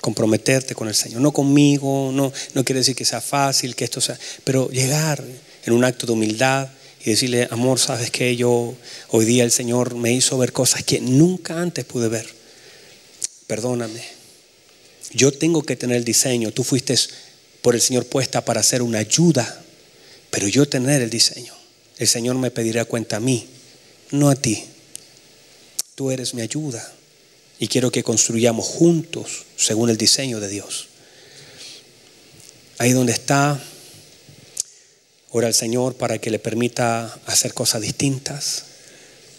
comprometerte 0.00 0.74
con 0.74 0.88
el 0.88 0.94
Señor, 0.94 1.20
no 1.20 1.32
conmigo, 1.32 2.10
no, 2.12 2.32
no 2.52 2.64
quiere 2.64 2.80
decir 2.80 2.94
que 2.94 3.04
sea 3.04 3.20
fácil, 3.20 3.74
que 3.74 3.84
esto 3.84 4.00
sea, 4.00 4.18
pero 4.44 4.68
llegar 4.68 5.24
en 5.64 5.72
un 5.72 5.84
acto 5.84 6.06
de 6.06 6.12
humildad 6.12 6.68
y 7.04 7.10
decirle, 7.10 7.48
amor, 7.50 7.78
sabes 7.78 8.10
que 8.10 8.36
yo 8.36 8.74
hoy 9.10 9.24
día 9.24 9.44
el 9.44 9.50
Señor 9.50 9.94
me 9.94 10.12
hizo 10.12 10.36
ver 10.38 10.52
cosas 10.52 10.84
que 10.84 11.00
nunca 11.00 11.60
antes 11.60 11.84
pude 11.84 12.08
ver. 12.08 12.26
Perdóname. 13.46 14.02
Yo 15.12 15.32
tengo 15.32 15.62
que 15.62 15.76
tener 15.76 15.98
el 15.98 16.04
diseño. 16.04 16.50
Tú 16.50 16.64
fuiste 16.64 16.94
por 17.62 17.74
el 17.74 17.80
Señor 17.80 18.06
puesta 18.06 18.44
para 18.44 18.60
hacer 18.60 18.82
una 18.82 18.98
ayuda, 18.98 19.62
pero 20.30 20.48
yo 20.48 20.66
tener 20.66 21.02
el 21.02 21.10
diseño. 21.10 21.54
El 21.98 22.08
Señor 22.08 22.36
me 22.36 22.50
pedirá 22.50 22.84
cuenta 22.84 23.16
a 23.16 23.20
mí, 23.20 23.46
no 24.10 24.30
a 24.30 24.34
ti 24.34 24.64
tú 25.94 26.10
eres 26.10 26.34
mi 26.34 26.42
ayuda 26.42 26.92
y 27.58 27.68
quiero 27.68 27.90
que 27.90 28.02
construyamos 28.02 28.66
juntos 28.66 29.44
según 29.56 29.90
el 29.90 29.96
diseño 29.96 30.40
de 30.40 30.48
Dios. 30.48 30.88
Ahí 32.78 32.92
donde 32.92 33.12
está, 33.12 33.60
ora 35.30 35.46
al 35.46 35.54
Señor 35.54 35.94
para 35.94 36.18
que 36.18 36.30
le 36.30 36.38
permita 36.38 37.16
hacer 37.26 37.54
cosas 37.54 37.82
distintas. 37.82 38.64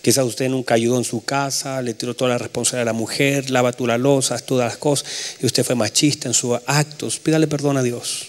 Quizás 0.02 0.24
usted 0.24 0.50
nunca 0.50 0.76
ayudó 0.76 0.98
en 0.98 1.04
su 1.04 1.26
casa, 1.26 1.82
le 1.82 1.94
tiró 1.94 2.16
toda 2.16 2.30
la 2.30 2.38
responsabilidad 2.38 2.84
a 2.84 2.94
la 2.94 2.98
mujer, 2.98 3.50
lava 3.50 3.74
tú 3.74 3.88
la 3.88 3.98
losa, 3.98 4.38
todas 4.40 4.70
las 4.70 4.78
cosas, 4.78 5.08
y 5.42 5.46
usted 5.46 5.66
fue 5.66 5.76
machista 5.76 6.28
en 6.28 6.34
sus 6.34 6.60
actos. 6.68 7.20
Pídale 7.20 7.48
perdón 7.48 7.78
a 7.78 7.84
Dios. 7.84 8.28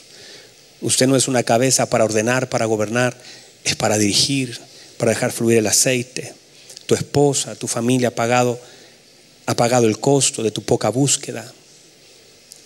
Usted 0.81 1.07
no 1.07 1.17
es 1.17 1.29
una 1.29 1.43
cabeza 1.43 1.89
para 1.89 2.05
ordenar, 2.05 2.49
para 2.49 2.65
gobernar, 2.65 3.17
es 3.63 3.77
para 3.77 3.99
dirigir, 3.99 4.59
para 4.97 5.11
dejar 5.11 5.33
fluir 5.33 5.59
el 5.59 5.67
aceite 5.67 6.35
tu 6.87 6.95
esposa, 6.95 7.55
tu 7.55 7.67
familia 7.67 8.09
ha 8.09 8.15
pagado, 8.15 8.59
ha 9.47 9.55
pagado 9.55 9.87
el 9.87 9.99
costo 9.99 10.43
de 10.43 10.51
tu 10.51 10.63
poca 10.63 10.89
búsqueda. 10.89 11.53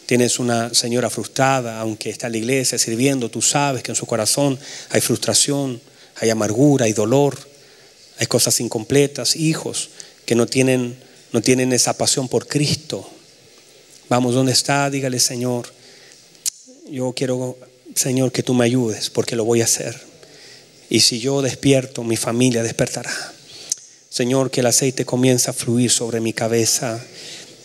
Tienes 0.07 0.39
una 0.39 0.75
señora 0.75 1.09
frustrada, 1.09 1.81
aunque 1.81 2.11
está 2.11 2.27
en 2.27 2.33
la 2.33 2.39
iglesia 2.39 2.79
sirviendo, 2.79 3.31
tú 3.31 3.43
sabes 3.43 3.83
que 3.83 3.93
en 3.93 3.97
su 3.97 4.07
corazón 4.07 4.59
hay 4.91 5.01
frustración, 5.01 5.81
hay 6.17 6.31
amargura, 6.31 6.87
hay 6.87 6.93
dolor, 6.93 7.39
hay 8.19 8.27
cosas 8.27 8.61
incompletas, 8.61 9.37
hijos 9.37 9.91
que 10.27 10.35
no 10.35 10.47
tienen, 10.47 10.97
no 11.33 11.41
tienen 11.41 11.73
esa 11.73 11.97
pasión 11.97 12.29
por 12.29 12.47
Cristo. 12.47 13.09
Vamos, 14.09 14.35
¿dónde 14.35 14.53
está? 14.53 14.91
Dígale, 14.91 15.21
Señor, 15.21 15.73
yo 16.91 17.13
quiero, 17.15 17.57
Señor, 17.95 18.33
que 18.33 18.43
tú 18.43 18.53
me 18.53 18.65
ayudes, 18.65 19.09
porque 19.11 19.37
lo 19.37 19.45
voy 19.45 19.61
a 19.61 19.65
hacer. 19.65 19.99
Y 20.91 21.01
si 21.01 21.21
yo 21.21 21.41
despierto, 21.41 22.03
mi 22.03 22.17
familia 22.17 22.65
despertará. 22.65 23.15
Señor, 24.11 24.51
que 24.51 24.59
el 24.59 24.67
aceite 24.67 25.05
comience 25.05 25.49
a 25.49 25.53
fluir 25.53 25.89
sobre 25.89 26.19
mi 26.21 26.33
cabeza, 26.33 27.01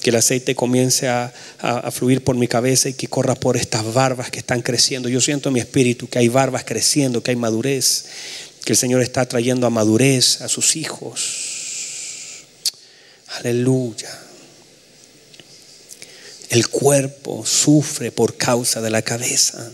que 0.03 0.11
el 0.11 0.15
aceite 0.17 0.53
comience 0.53 1.07
a, 1.07 1.33
fluir 1.91 2.23
por 2.23 2.35
mi 2.35 2.47
cabeza 2.47 2.87
y 2.87 2.93
que 2.93 3.07
corra 3.07 3.33
por 3.33 3.57
estas 3.57 3.91
barbas 3.91 4.29
que 4.29 4.37
están 4.37 4.61
creciendo. 4.61 5.09
Yo 5.09 5.19
siento 5.21 5.49
en 5.49 5.53
mi 5.53 5.59
espíritu 5.59 6.07
que 6.07 6.19
hay 6.19 6.27
barbas 6.27 6.63
creciendo, 6.63 7.23
que 7.23 7.31
hay 7.31 7.35
madurez, 7.35 8.05
que 8.63 8.73
el 8.73 8.77
Señor 8.77 9.01
está 9.01 9.25
trayendo 9.27 9.65
a 9.65 9.71
madurez 9.71 10.41
a 10.41 10.47
sus 10.47 10.75
hijos. 10.75 12.43
Aleluya. 13.39 14.15
El 16.49 16.67
cuerpo 16.67 17.43
sufre 17.43 18.11
por 18.11 18.37
causa 18.37 18.81
de 18.81 18.91
la 18.91 19.01
cabeza. 19.01 19.71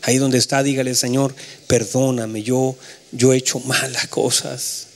Ahí 0.00 0.16
donde 0.16 0.38
está, 0.38 0.62
dígale, 0.62 0.94
Señor, 0.94 1.34
perdóname, 1.66 2.42
yo, 2.42 2.76
yo 3.12 3.34
he 3.34 3.36
hecho 3.36 3.60
malas 3.60 4.08
cosas. 4.08 4.87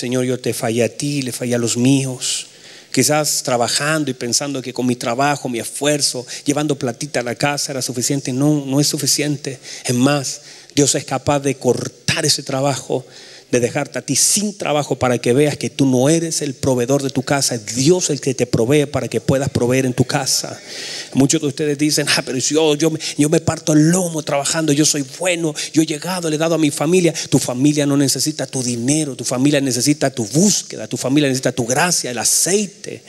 Señor, 0.00 0.24
yo 0.24 0.40
te 0.40 0.54
fallé 0.54 0.82
a 0.82 0.88
ti, 0.88 1.20
le 1.20 1.30
fallé 1.30 1.54
a 1.54 1.58
los 1.58 1.76
míos. 1.76 2.46
Quizás 2.90 3.42
trabajando 3.42 4.10
y 4.10 4.14
pensando 4.14 4.62
que 4.62 4.72
con 4.72 4.86
mi 4.86 4.96
trabajo, 4.96 5.50
mi 5.50 5.58
esfuerzo, 5.58 6.26
llevando 6.46 6.78
platita 6.78 7.20
a 7.20 7.22
la 7.22 7.34
casa 7.34 7.72
era 7.72 7.82
suficiente. 7.82 8.32
No, 8.32 8.64
no 8.64 8.80
es 8.80 8.86
suficiente. 8.86 9.58
Es 9.84 9.94
más, 9.94 10.40
Dios 10.74 10.94
es 10.94 11.04
capaz 11.04 11.40
de 11.40 11.54
cortar 11.56 12.24
ese 12.24 12.42
trabajo 12.42 13.04
de 13.50 13.60
dejarte 13.60 13.98
a 13.98 14.02
ti 14.02 14.16
sin 14.16 14.56
trabajo 14.56 14.96
para 14.96 15.18
que 15.18 15.32
veas 15.32 15.56
que 15.56 15.70
tú 15.70 15.86
no 15.86 16.08
eres 16.08 16.42
el 16.42 16.54
proveedor 16.54 17.02
de 17.02 17.10
tu 17.10 17.22
casa, 17.22 17.56
es 17.56 17.74
Dios 17.74 18.10
el 18.10 18.20
que 18.20 18.34
te 18.34 18.46
provee 18.46 18.86
para 18.86 19.08
que 19.08 19.20
puedas 19.20 19.48
proveer 19.48 19.86
en 19.86 19.92
tu 19.92 20.04
casa. 20.04 20.60
Muchos 21.14 21.40
de 21.40 21.48
ustedes 21.48 21.78
dicen, 21.78 22.06
ah, 22.16 22.22
pero 22.24 22.38
yo, 22.38 22.76
yo, 22.76 22.92
yo 23.18 23.28
me 23.28 23.40
parto 23.40 23.72
el 23.72 23.90
lomo 23.90 24.22
trabajando, 24.22 24.72
yo 24.72 24.84
soy 24.84 25.04
bueno, 25.18 25.54
yo 25.72 25.82
he 25.82 25.86
llegado, 25.86 26.30
le 26.30 26.36
he 26.36 26.38
dado 26.38 26.54
a 26.54 26.58
mi 26.58 26.70
familia. 26.70 27.12
Tu 27.28 27.38
familia 27.38 27.86
no 27.86 27.96
necesita 27.96 28.46
tu 28.46 28.62
dinero, 28.62 29.16
tu 29.16 29.24
familia 29.24 29.60
necesita 29.60 30.10
tu 30.10 30.24
búsqueda, 30.26 30.86
tu 30.86 30.96
familia 30.96 31.28
necesita 31.28 31.52
tu 31.52 31.66
gracia, 31.66 32.10
el 32.10 32.18
aceite. 32.18 33.02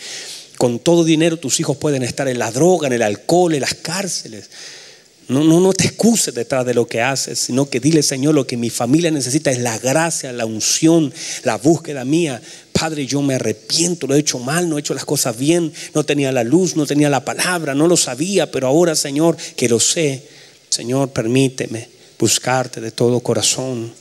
Con 0.57 0.79
todo 0.79 1.03
dinero 1.03 1.37
tus 1.37 1.59
hijos 1.59 1.77
pueden 1.77 2.03
estar 2.03 2.27
en 2.27 2.39
la 2.39 2.51
droga, 2.51 2.87
en 2.87 2.93
el 2.93 3.01
alcohol, 3.01 3.53
en 3.53 3.61
las 3.61 3.73
cárceles. 3.75 4.49
No, 5.31 5.45
no, 5.45 5.61
no 5.61 5.71
te 5.71 5.85
excuses 5.85 6.33
detrás 6.33 6.65
de 6.65 6.73
lo 6.73 6.85
que 6.85 7.01
haces, 7.01 7.39
sino 7.39 7.69
que 7.69 7.79
dile, 7.79 8.03
Señor, 8.03 8.35
lo 8.35 8.45
que 8.45 8.57
mi 8.57 8.69
familia 8.69 9.11
necesita 9.11 9.49
es 9.49 9.59
la 9.59 9.79
gracia, 9.79 10.33
la 10.33 10.45
unción, 10.45 11.13
la 11.43 11.57
búsqueda 11.57 12.03
mía. 12.03 12.41
Padre, 12.73 13.05
yo 13.05 13.21
me 13.21 13.35
arrepiento, 13.35 14.07
lo 14.07 14.15
he 14.15 14.19
hecho 14.19 14.39
mal, 14.39 14.67
no 14.67 14.75
he 14.75 14.81
hecho 14.81 14.93
las 14.93 15.05
cosas 15.05 15.37
bien, 15.37 15.71
no 15.93 16.03
tenía 16.03 16.33
la 16.33 16.43
luz, 16.43 16.75
no 16.75 16.85
tenía 16.85 17.09
la 17.09 17.23
palabra, 17.23 17.73
no 17.73 17.87
lo 17.87 17.95
sabía, 17.95 18.51
pero 18.51 18.67
ahora, 18.67 18.93
Señor, 18.93 19.37
que 19.55 19.69
lo 19.69 19.79
sé, 19.79 20.21
Señor, 20.67 21.11
permíteme 21.11 21.87
buscarte 22.19 22.81
de 22.81 22.91
todo 22.91 23.21
corazón. 23.21 23.93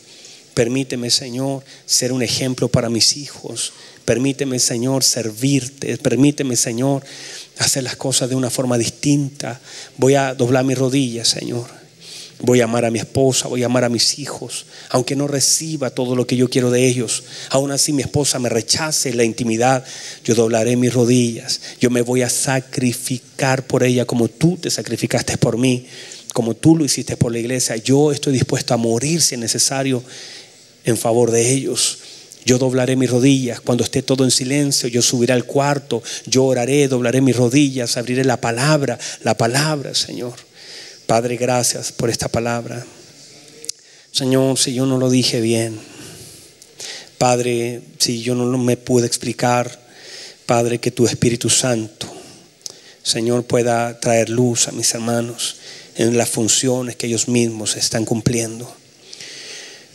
Permíteme, 0.53 1.11
Señor, 1.11 1.63
ser 1.87 2.13
un 2.13 2.23
ejemplo 2.23 2.67
para 2.67 2.91
mis 2.91 3.17
hijos. 3.17 3.73
Permíteme, 4.05 4.59
Señor, 4.59 5.05
servirte. 5.05 5.97
Permíteme, 5.97 6.57
Señor, 6.57 7.05
hacer 7.59 7.83
las 7.83 7.97
cosas 7.97 8.29
de 8.29 8.37
una 8.37 8.51
forma 8.51 8.79
distinta. 8.79 9.61
Voy 9.97 10.15
a 10.15 10.35
doblar 10.35 10.65
mis 10.65 10.79
rodillas, 10.79 11.29
Señor. 11.29 11.81
Voy 12.43 12.63
a 12.63 12.65
amar 12.65 12.87
a 12.87 12.91
mi 12.91 12.99
esposa, 12.99 13.49
voy 13.49 13.63
a 13.63 13.67
amar 13.67 13.85
a 13.85 13.91
mis 13.91 14.19
hijos, 14.19 14.65
aunque 14.89 15.15
no 15.15 15.29
reciba 15.29 15.91
todo 15.91 16.17
lo 16.17 16.27
que 16.27 16.37
yo 16.37 16.49
quiero 16.49 16.71
de 16.71 16.87
ellos. 16.87 17.23
Aún 17.51 17.71
así 17.71 17.93
mi 17.93 18.01
esposa 18.01 18.39
me 18.39 18.49
rechace 18.49 19.13
la 19.13 19.25
intimidad, 19.25 19.85
yo 20.25 20.35
doblaré 20.35 20.75
mis 20.77 20.95
rodillas. 20.95 21.61
Yo 21.81 21.91
me 21.91 22.01
voy 22.01 22.23
a 22.23 22.31
sacrificar 22.31 23.67
por 23.67 23.83
ella 23.83 24.07
como 24.07 24.29
tú 24.29 24.57
te 24.57 24.71
sacrificaste 24.71 25.37
por 25.37 25.59
mí, 25.59 25.87
como 26.33 26.55
tú 26.55 26.77
lo 26.77 26.85
hiciste 26.85 27.15
por 27.19 27.31
la 27.31 27.41
iglesia. 27.41 27.77
Yo 27.77 28.11
estoy 28.11 28.33
dispuesto 28.33 28.73
a 28.73 28.79
morir 28.79 29.21
si 29.21 29.35
es 29.35 29.41
necesario 29.41 30.03
en 30.85 30.97
favor 30.97 31.31
de 31.31 31.53
ellos. 31.53 31.99
Yo 32.45 32.59
doblaré 32.59 32.97
mis 32.97 33.11
rodillas 33.11 33.61
cuando 33.61 33.85
esté 33.85 34.03
todo 34.03 34.25
en 34.25 34.31
silencio. 34.31 34.89
Yo 34.89 35.03
subiré 35.03 35.33
al 35.33 35.45
cuarto, 35.45 36.03
yo 36.27 36.45
oraré, 36.45 36.89
doblaré 36.89 37.21
mis 37.21 37.37
rodillas, 37.37 37.97
abriré 37.97 38.25
la 38.25 38.41
palabra, 38.41 38.99
la 39.23 39.37
palabra, 39.37 39.95
Señor. 39.95 40.35
Padre, 41.07 41.37
gracias 41.37 41.93
por 41.93 42.09
esta 42.09 42.29
palabra. 42.29 42.85
Señor, 44.13 44.59
si 44.59 44.75
yo 44.75 44.87
no 44.87 44.99
lo 44.99 45.11
dije 45.11 45.41
bien, 45.41 45.79
Padre, 47.19 47.83
si 47.99 48.23
yo 48.23 48.35
no 48.35 48.47
me 48.59 48.77
pude 48.77 49.07
explicar, 49.07 49.79
Padre, 50.47 50.79
que 50.79 50.91
tu 50.91 51.07
Espíritu 51.07 51.51
Santo, 51.51 52.07
Señor, 53.03 53.45
pueda 53.45 54.01
traer 54.01 54.31
luz 54.31 54.69
a 54.69 54.73
mis 54.73 54.93
hermanos 54.95 55.57
en 55.97 56.17
las 56.17 56.31
funciones 56.31 56.97
que 56.97 57.07
ellos 57.07 57.29
mismos 57.29 57.77
están 57.77 58.05
cumpliendo. 58.05 58.80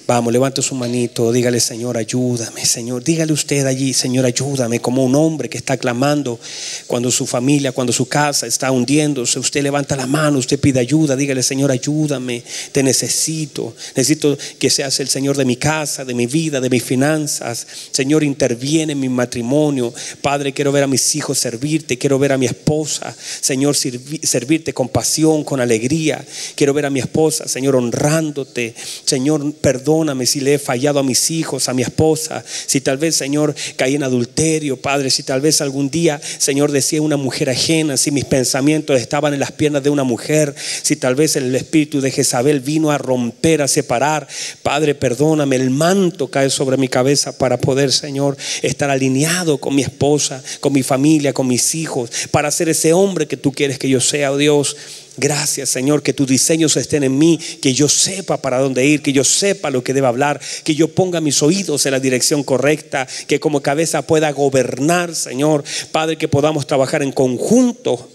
Vamos, 0.08 0.32
levante 0.32 0.62
su 0.62 0.76
manito, 0.76 1.32
dígale, 1.32 1.60
Señor, 1.60 1.98
ayúdame, 1.98 2.64
Señor. 2.64 3.04
Dígale 3.04 3.34
usted 3.34 3.66
allí, 3.66 3.92
Señor, 3.92 4.24
ayúdame, 4.26 4.80
como 4.80 5.04
un 5.04 5.16
hombre 5.16 5.50
que 5.50 5.58
está 5.58 5.78
clamando 5.78 6.40
cuando 6.86 7.10
su 7.10 7.26
familia, 7.26 7.72
cuando 7.72 7.92
su 7.92 8.08
casa 8.08 8.46
está 8.46 8.70
hundiéndose. 8.72 9.40
Usted 9.40 9.64
levanta 9.64 9.96
la 9.96 10.06
mano, 10.06 10.38
usted 10.38 10.60
pide 10.60 10.80
ayuda, 10.80 11.16
dígale, 11.16 11.42
Señor, 11.42 11.72
ayúdame, 11.72 12.44
te 12.72 12.84
necesito. 12.84 13.76
Necesito 13.96 14.38
que 14.60 14.70
seas 14.70 15.00
el 15.00 15.08
Señor 15.08 15.38
de 15.38 15.46
mi 15.46 15.56
casa, 15.56 16.06
de 16.06 16.14
mi 16.14 16.28
vida, 16.28 16.62
de 16.62 16.70
mis 16.70 16.84
finanzas. 16.84 17.66
Señor, 17.90 18.24
interviene 18.24 18.94
en 18.94 19.00
mi 19.00 19.10
matrimonio. 19.10 19.92
Padre, 20.22 20.54
quiero 20.54 20.72
ver 20.72 20.84
a 20.84 20.88
mis 20.88 21.16
hijos 21.16 21.40
servirte, 21.40 21.98
quiero 21.98 22.20
ver 22.20 22.32
a 22.32 22.38
mi 22.38 22.46
esposa, 22.46 23.16
Señor, 23.42 23.76
servirte 23.76 24.72
con 24.72 24.88
pasión, 24.88 25.44
con 25.44 25.62
alegría. 25.62 26.24
Quiero 26.54 26.76
ver 26.76 26.86
a 26.86 26.92
mi 26.92 27.00
esposa, 27.00 27.48
Señor, 27.48 27.76
honrándote. 27.76 28.76
Señor, 29.04 29.52
perdón 29.56 29.95
perdóname 29.96 30.26
si 30.26 30.42
le 30.42 30.56
he 30.56 30.60
fallado 30.60 31.00
a 31.00 31.04
mis 31.04 31.32
hijos, 31.32 31.70
a 31.70 31.74
mi 31.74 31.82
esposa, 31.82 32.44
si 32.46 32.82
tal 32.82 32.98
vez, 32.98 33.16
Señor, 33.16 33.56
caí 33.78 33.96
en 33.96 34.04
adulterio, 34.04 34.76
Padre, 34.76 35.10
si 35.10 35.24
tal 35.24 35.40
vez 35.40 35.62
algún 35.62 35.90
día, 35.90 36.20
Señor, 36.38 36.74
decía 36.74 37.02
una 37.02 37.16
mujer 37.16 37.50
ajena, 37.50 37.96
si 37.96 38.12
mis 38.12 38.26
pensamientos 38.26 39.00
estaban 39.00 39.34
en 39.34 39.40
las 39.40 39.54
piernas 39.54 39.84
de 39.84 39.90
una 39.90 40.04
mujer, 40.04 40.54
si 40.82 40.98
tal 40.98 41.16
vez 41.16 41.38
el 41.38 41.56
espíritu 41.56 42.02
de 42.02 42.12
Jezabel 42.12 42.60
vino 42.60 42.92
a 42.92 42.98
romper, 42.98 43.62
a 43.62 43.70
separar, 43.70 44.28
Padre, 44.64 44.96
perdóname, 44.96 45.56
el 45.56 45.70
manto 45.70 46.28
cae 46.28 46.50
sobre 46.50 46.76
mi 46.76 46.90
cabeza 46.90 47.38
para 47.38 47.58
poder, 47.58 47.94
Señor, 47.94 48.36
estar 48.64 48.90
alineado 48.90 49.60
con 49.60 49.76
mi 49.76 49.82
esposa, 49.82 50.44
con 50.60 50.74
mi 50.74 50.84
familia, 50.84 51.32
con 51.32 51.48
mis 51.48 51.74
hijos, 51.74 52.10
para 52.32 52.52
ser 52.52 52.68
ese 52.68 52.92
hombre 52.92 53.28
que 53.28 53.38
tú 53.38 53.54
quieres 53.54 53.80
que 53.80 53.88
yo 53.88 54.02
sea, 54.02 54.34
oh 54.34 54.38
Dios. 54.38 54.76
Gracias, 55.18 55.70
Señor, 55.70 56.04
que 56.04 56.14
tus 56.14 56.28
diseños 56.28 56.76
estén 56.76 57.04
en 57.04 57.18
mí, 57.18 57.40
que 57.62 57.74
yo 57.74 57.88
sepa 57.88 58.38
para 58.38 58.60
dónde 58.60 58.86
ir, 58.86 59.02
que 59.02 59.14
yo 59.14 59.24
sepa 59.24 59.70
lo 59.70 59.84
que 59.84 59.94
debo 59.94 60.08
hablar, 60.08 60.42
que 60.64 60.76
yo 60.76 60.90
ponga 60.90 61.22
mis 61.22 61.42
oídos 61.42 61.86
en 61.86 61.94
la 61.94 62.00
dirección 62.00 62.44
correcta, 62.44 63.08
que 63.28 63.40
como 63.40 63.62
cabeza 63.62 64.02
pueda 64.02 64.32
gobernar, 64.32 65.16
Señor. 65.16 65.64
Padre, 65.92 66.18
que 66.18 66.28
podamos 66.28 66.68
trabajar 66.68 67.02
en 67.02 67.14
conjunto. 67.14 68.10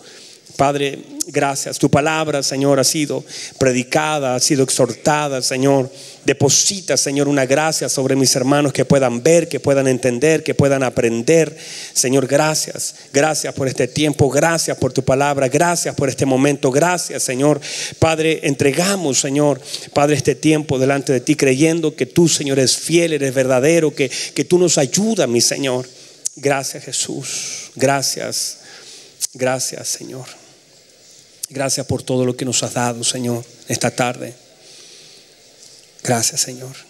Padre, 0.56 0.98
gracias. 1.30 1.78
Tu 1.78 1.90
palabra, 1.90 2.42
Señor, 2.42 2.78
ha 2.78 2.84
sido 2.84 3.24
predicada, 3.58 4.34
ha 4.34 4.40
sido 4.40 4.64
exhortada, 4.64 5.42
Señor. 5.42 5.90
Deposita, 6.24 6.96
Señor, 6.96 7.28
una 7.28 7.46
gracia 7.46 7.88
sobre 7.88 8.16
mis 8.16 8.34
hermanos 8.36 8.72
que 8.72 8.84
puedan 8.84 9.22
ver, 9.22 9.48
que 9.48 9.60
puedan 9.60 9.88
entender, 9.88 10.42
que 10.42 10.54
puedan 10.54 10.82
aprender. 10.82 11.56
Señor, 11.92 12.26
gracias. 12.26 12.94
Gracias 13.12 13.54
por 13.54 13.68
este 13.68 13.88
tiempo. 13.88 14.28
Gracias 14.28 14.76
por 14.76 14.92
tu 14.92 15.02
palabra. 15.02 15.48
Gracias 15.48 15.94
por 15.94 16.08
este 16.08 16.26
momento. 16.26 16.70
Gracias, 16.70 17.22
Señor. 17.22 17.60
Padre, 17.98 18.40
entregamos, 18.42 19.20
Señor, 19.20 19.60
Padre, 19.94 20.16
este 20.16 20.34
tiempo 20.34 20.78
delante 20.78 21.12
de 21.12 21.20
ti, 21.20 21.36
creyendo 21.36 21.94
que 21.96 22.06
tú, 22.06 22.28
Señor, 22.28 22.58
eres 22.58 22.76
fiel, 22.76 23.12
eres 23.12 23.34
verdadero, 23.34 23.94
que, 23.94 24.10
que 24.34 24.44
tú 24.44 24.58
nos 24.58 24.78
ayudas, 24.78 25.28
mi 25.28 25.40
Señor. 25.40 25.86
Gracias, 26.36 26.84
Jesús. 26.84 27.70
Gracias. 27.76 28.58
Gracias, 29.34 29.88
Señor. 29.88 30.39
Gracias 31.50 31.84
por 31.86 32.02
todo 32.02 32.24
lo 32.24 32.36
que 32.36 32.44
nos 32.44 32.62
has 32.62 32.74
dado, 32.74 33.02
Señor, 33.02 33.44
esta 33.68 33.90
tarde. 33.90 34.34
Gracias, 36.02 36.40
Señor. 36.40 36.89